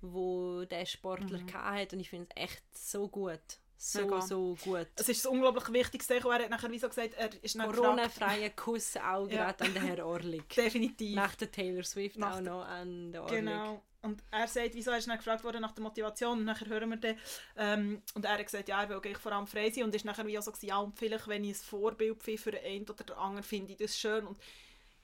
wo 0.01 0.63
der 0.65 0.85
Sportler 0.85 1.39
Mhm. 1.39 1.47
gehabt 1.47 1.65
hat. 1.79 1.93
Und 1.93 1.99
ich 2.01 2.09
finde 2.11 2.27
es 2.35 2.43
echt 2.43 2.63
so 2.77 3.07
gut. 3.07 3.39
So, 3.77 4.01
Mega. 4.01 4.21
so 4.21 4.57
gut. 4.63 4.87
Es 4.95 5.09
ist 5.09 5.25
unglaublich 5.27 5.71
wichtiges 5.73 6.09
und 6.09 6.15
Er 6.31 6.43
hat 6.43 6.49
nachher 6.49 6.71
wie 6.71 6.79
so 6.79 6.87
gesagt, 6.87 7.15
er 7.15 7.29
ist 7.43 7.57
Corona-freie 7.59 8.51
Kuss 8.51 8.95
auch 8.97 9.27
Ja. 9.29 9.51
gerade 9.51 9.65
an 9.65 9.73
den 9.73 9.83
Herrn 9.83 10.01
Orlik. 10.01 10.47
definitiv. 10.49 11.15
Nach 11.15 11.35
der 11.35 11.51
Taylor 11.51 11.83
Swift 11.83 12.17
Nach 12.17 12.37
auch 12.37 12.41
noch 12.41 12.65
an 12.65 13.11
den 13.11 13.21
Orlik. 13.21 13.39
Genau. 13.39 13.81
Und 14.01 14.21
er 14.31 14.47
sagt, 14.47 14.75
wieso 14.75 14.91
er 14.91 14.97
ist 14.97 15.07
dann 15.07 15.17
gefragt 15.17 15.43
worden 15.45 15.61
nach 15.61 15.71
der 15.71 15.81
Motivation 15.83 16.39
und 16.39 16.45
nachher 16.45 16.67
hören 16.67 16.89
wir 16.89 16.97
den. 16.97 17.17
Ähm, 17.55 18.01
und 18.13 18.25
er 18.25 18.33
hat 18.33 18.43
gesagt, 18.45 18.67
ja, 18.67 18.81
er 18.83 18.89
will 18.89 18.97
eigentlich 18.97 19.17
vor 19.17 19.31
allem 19.31 19.47
frei 19.47 19.69
sein 19.69 19.85
und 19.85 19.95
ist 19.95 20.03
nachher 20.03 20.27
wie 20.27 20.37
auch 20.37 20.43
so 20.43 20.51
gewesen, 20.51 20.65
ja, 20.67 20.77
und 20.77 20.97
vielleicht, 20.97 21.27
wenn 21.29 21.43
ich 21.45 21.51
ein 21.57 21.63
Vorbild 21.63 22.21
bin 22.21 22.37
für 22.37 22.51
den 22.51 22.65
einen 22.65 22.83
oder 22.89 23.03
den 23.05 23.15
anderen, 23.15 23.43
finde 23.43 23.71
ich 23.71 23.77
das 23.77 23.97
schön. 23.97 24.27
Und 24.27 24.37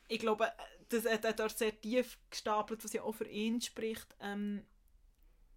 ich 0.09 0.19
glaube, 0.19 0.51
das 0.89 1.05
hat 1.05 1.23
er 1.23 1.31
dort 1.33 1.57
sehr 1.57 1.79
tief 1.79 2.17
gestapelt, 2.29 2.83
was 2.83 2.91
ja 2.91 3.01
auch 3.03 3.13
für 3.15 3.27
ihn 3.27 3.61
spricht. 3.61 4.07
Ähm, 4.21 4.65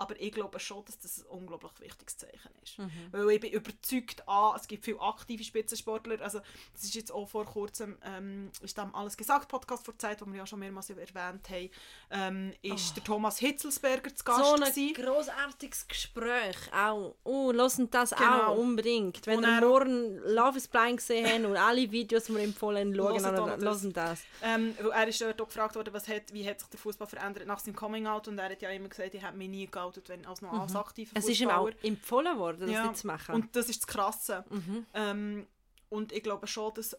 aber 0.02 0.20
ich 0.20 0.32
glaube 0.32 0.58
schon, 0.60 0.84
dass 0.84 0.98
das 0.98 1.18
ein 1.20 1.26
unglaublich 1.26 1.72
wichtiges 1.80 2.16
Zeichen 2.16 2.50
ist. 2.62 2.78
Mhm. 2.78 2.90
Weil 3.12 3.30
ich 3.30 3.40
bin 3.40 3.52
überzeugt, 3.52 4.22
ah, 4.28 4.54
es 4.56 4.66
gibt 4.68 4.84
viele 4.84 5.00
aktive 5.00 5.42
Spitzensportler. 5.44 6.20
Also, 6.20 6.40
das 6.74 6.84
ist 6.84 6.94
jetzt 6.94 7.12
auch 7.12 7.26
vor 7.28 7.44
kurzem, 7.46 7.96
ähm, 8.04 8.50
ist 8.60 8.76
dem 8.76 8.94
«Alles 8.94 9.16
gesagt» 9.16 9.48
Podcast 9.48 9.84
vor 9.84 9.96
Zeit, 9.98 10.20
wo 10.20 10.26
wir 10.26 10.36
ja 10.38 10.46
schon 10.46 10.58
mehrmals 10.58 10.90
erwähnt 10.90 11.48
haben, 11.48 11.70
ähm, 12.10 12.52
ist 12.62 12.96
der 12.96 13.04
Thomas 13.04 13.38
Hitzelsberger 13.38 14.14
zu 14.14 14.24
Gast 14.24 14.40
Oh. 14.42 14.56
So 14.56 14.62
ein 14.64 14.70
gewesen. 14.72 14.94
grossartiges 14.94 15.86
Gespräch 15.88 16.56
auch. 16.74 17.14
Oh, 17.24 17.52
hören 17.52 17.90
das 17.90 18.10
Genau. 18.10 18.46
auch 18.48 18.56
unbedingt. 18.58 19.24
Wenn 19.26 19.38
Und 19.38 19.44
ihr 19.44 19.60
morgen 19.60 20.16
Love 20.24 20.58
is 20.58 20.68
Blind 20.68 20.96
gesehen 20.98 21.26
habt 21.26 21.44
und 21.44 21.56
alle 21.56 21.90
Videos, 21.90 22.24
die 22.24 22.34
wir 22.34 22.42
empfohlen 22.42 22.94
schauen, 22.94 23.20
Hören 23.24 23.60
das. 23.60 23.82
hören 23.82 23.92
das. 23.92 24.22
Ähm, 24.42 24.74
weil 24.80 24.90
er 24.90 25.08
ist 25.08 25.20
dort 25.20 25.40
auch 25.40 25.46
gefragt 25.46 25.74
worden, 25.76 25.92
was 25.94 26.08
hat, 26.08 26.32
wie 26.32 26.46
hat 26.48 26.60
sich 26.60 26.68
der 26.68 26.78
Fußball 26.80 27.06
verändert 27.06 27.46
nach 27.46 27.58
seinem 27.60 27.76
Coming-out 27.76 28.28
und 28.28 28.38
er 28.38 28.50
hat 28.50 28.62
ja 28.62 28.70
immer 28.70 28.88
gesagt, 28.88 29.14
ich 29.14 29.22
habe 29.22 29.36
mich 29.36 29.48
nie 29.48 29.66
geoutet, 29.66 29.91
wenn 30.06 30.26
als 30.26 30.42
noch 30.42 30.52
als 30.52 30.74
aktiver 30.76 31.10
Mhm. 31.12 31.18
Es 31.18 31.28
ist 31.28 31.40
ihm 31.40 31.50
auch 31.50 31.70
empfohlen 31.82 32.38
worden, 32.38 32.60
das 32.60 32.70
Ja. 32.70 32.86
nicht 32.86 32.98
zu 32.98 33.06
machen. 33.06 33.34
Und 33.34 33.54
das 33.56 33.68
ist 33.68 33.80
das 33.82 33.86
Krasse. 33.86 34.44
mhm. 34.50 34.86
Ähm, 34.94 35.46
und 35.88 36.12
ich 36.12 36.22
glaube 36.22 36.46
schon, 36.46 36.72
dass 36.74 36.96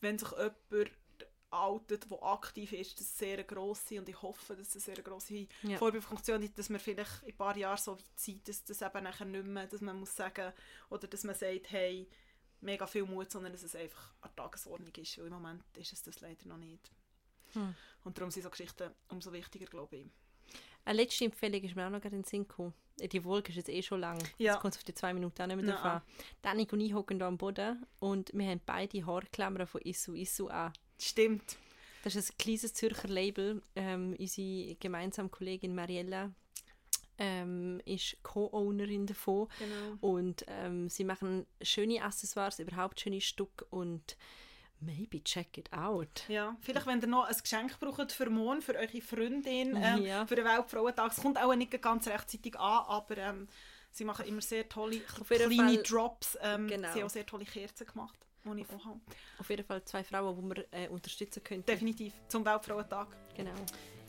wenn 0.00 0.18
sich 0.18 0.28
jemand 0.30 0.90
outet, 1.50 2.10
der 2.10 2.22
aktiv 2.24 2.72
ist, 2.72 2.98
das 2.98 3.16
sehr 3.16 3.44
grosse 3.44 3.98
und 4.00 4.08
ich 4.08 4.20
hoffe, 4.22 4.56
dass 4.56 4.70
das 4.70 4.88
eine 4.88 4.96
sehr 4.96 5.04
grosse 5.04 5.46
Ja. 5.62 5.78
Vorbildfunktion 5.78 6.42
ist, 6.42 6.58
dass 6.58 6.68
wir 6.68 6.80
vielleicht 6.80 7.22
in 7.22 7.28
ein 7.30 7.36
paar 7.36 7.56
Jahren 7.56 7.78
so 7.78 7.92
weit 7.96 8.04
sind, 8.16 8.48
dass 8.48 8.64
das 8.64 8.82
eben 8.82 9.04
nachher 9.04 9.24
nicht 9.24 9.46
mehr, 9.46 9.66
dass 9.68 9.80
man 9.80 9.98
muss 9.98 10.16
sagen, 10.16 10.52
oder 10.90 11.06
dass 11.06 11.22
man 11.22 11.36
sagt, 11.36 11.70
hey, 11.70 12.08
mega 12.60 12.86
viel 12.88 13.04
Mut, 13.04 13.30
sondern 13.30 13.52
dass 13.52 13.62
es 13.62 13.76
einfach 13.76 14.14
an 14.22 14.30
der 14.36 14.44
Tagesordnung 14.44 14.92
ist, 14.96 15.16
weil 15.18 15.26
im 15.26 15.32
Moment 15.34 15.62
ist 15.76 15.92
es 15.92 16.02
das 16.02 16.20
leider 16.20 16.48
noch 16.48 16.56
nicht. 16.56 16.90
Hm. 17.52 17.74
Und 18.02 18.18
darum 18.18 18.32
sind 18.32 18.42
so 18.42 18.50
Geschichten 18.50 18.90
umso 19.10 19.32
wichtiger, 19.32 19.66
glaube 19.66 19.96
ich. 19.96 20.06
Eine 20.84 21.02
letzte 21.02 21.24
Empfehlung 21.24 21.62
ist 21.62 21.74
mir 21.76 21.86
auch 21.86 21.90
noch 21.90 22.00
gerade 22.00 22.16
in 22.16 22.22
den 22.22 22.28
Sinn 22.28 22.46
gekommen. 22.46 22.74
Äh, 23.00 23.08
Die 23.08 23.20
Folge 23.20 23.50
ist 23.50 23.56
jetzt 23.56 23.68
eh 23.68 23.82
schon 23.82 24.00
lang. 24.00 24.18
Ja. 24.38 24.52
Jetzt 24.52 24.60
kommt 24.60 24.74
es 24.74 24.78
auf 24.78 24.84
die 24.84 24.94
zwei 24.94 25.14
Minuten 25.14 25.40
auch 25.42 25.46
nicht 25.46 25.56
mehr 25.56 25.72
drauf 25.72 25.84
Nein. 25.84 25.92
an. 25.92 26.02
Danik 26.42 26.72
und 26.72 26.80
ich 26.80 26.94
hocken 26.94 27.18
da 27.18 27.26
am 27.28 27.38
Boden 27.38 27.84
und 28.00 28.30
wir 28.34 28.46
haben 28.46 28.60
beide 28.64 29.06
Haarklammern 29.06 29.66
von 29.66 29.80
Issu 29.82 30.14
Issu 30.14 30.48
an. 30.48 30.72
Stimmt. 30.98 31.56
Das 32.04 32.16
ist 32.16 32.32
ein 32.32 32.38
kleines 32.38 32.74
Zürcher 32.74 33.08
Label. 33.08 33.62
Ähm, 33.74 34.14
unsere 34.18 34.74
gemeinsame 34.76 35.30
Kollegin 35.30 35.74
Mariella 35.74 36.30
ähm, 37.16 37.80
ist 37.86 38.22
Co-Ownerin 38.22 39.06
davon. 39.06 39.48
Genau. 39.58 39.96
Und 40.00 40.44
ähm, 40.48 40.88
sie 40.90 41.04
machen 41.04 41.46
schöne 41.62 42.02
Accessoires, 42.02 42.58
überhaupt 42.58 43.00
schöne 43.00 43.20
Stücke 43.22 43.64
und 43.70 44.16
maybe 44.84 45.22
check 45.22 45.56
it 45.58 45.72
out. 45.72 46.24
Ja, 46.28 46.56
vielleicht, 46.60 46.86
wenn 46.86 47.00
ihr 47.00 47.06
noch 47.06 47.24
ein 47.24 47.36
Geschenk 47.40 47.78
braucht 47.80 48.12
für 48.12 48.28
morgen, 48.30 48.62
für 48.62 48.74
eure 48.76 49.00
Freundin, 49.00 49.76
ähm, 49.80 50.02
Ja. 50.04 50.26
für 50.26 50.36
den 50.36 50.44
Weltfrauentag. 50.44 51.12
Es 51.12 51.22
kommt 51.22 51.38
auch 51.38 51.54
nicht 51.54 51.80
ganz 51.82 52.06
rechtzeitig 52.08 52.58
an, 52.58 52.84
aber 52.86 53.16
ähm, 53.18 53.48
sie 53.90 54.04
machen 54.04 54.26
immer 54.26 54.40
sehr 54.40 54.68
tolle 54.68 55.00
kleine 55.00 55.54
Fall- 55.54 55.82
Drops. 55.82 56.38
Ähm, 56.42 56.66
Genau. 56.68 56.92
Sie 56.92 57.00
haben 57.00 57.06
auch 57.06 57.10
sehr 57.10 57.26
tolle 57.26 57.44
Kerzen 57.44 57.86
gemacht, 57.86 58.18
die 58.44 58.60
ich 58.60 58.70
auch 58.70 58.84
habe. 58.84 59.00
Auf 59.38 59.50
jeden 59.50 59.64
Fall 59.64 59.84
zwei 59.84 60.04
Frauen, 60.04 60.36
die 60.50 60.56
wir 60.56 60.64
äh, 60.72 60.88
unterstützen 60.88 61.42
können. 61.42 61.64
Definitiv, 61.64 62.12
zum 62.28 62.44
Weltfrauentag. 62.44 63.08
Genau. 63.36 63.54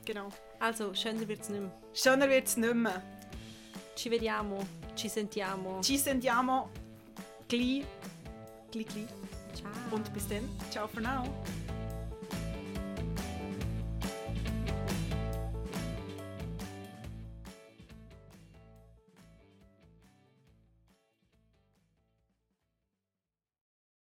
Genau. 0.06 0.30
Also, 0.60 0.94
schöner 0.94 1.28
wird 1.28 1.42
es 1.42 1.50
nicht 1.50 1.62
mehr. 1.62 1.72
Schöner 1.94 2.30
wird 2.30 2.46
es 2.48 2.58
nicht 2.58 2.74
mehr. 2.76 3.02
Ci 3.96 4.12
vediamo, 4.12 4.60
ci 4.96 5.08
sentiamo. 5.08 5.82
Ci 5.82 5.98
sentiamo 5.98 6.70
gleich, 7.48 7.86
gleich, 8.70 8.86
gleich. 8.88 9.08
Ciao. 9.56 9.72
Und 9.92 10.14
bis 10.14 10.28
dann, 10.28 10.50
ciao 10.72 10.88
for 10.88 11.02
now. 11.02 11.24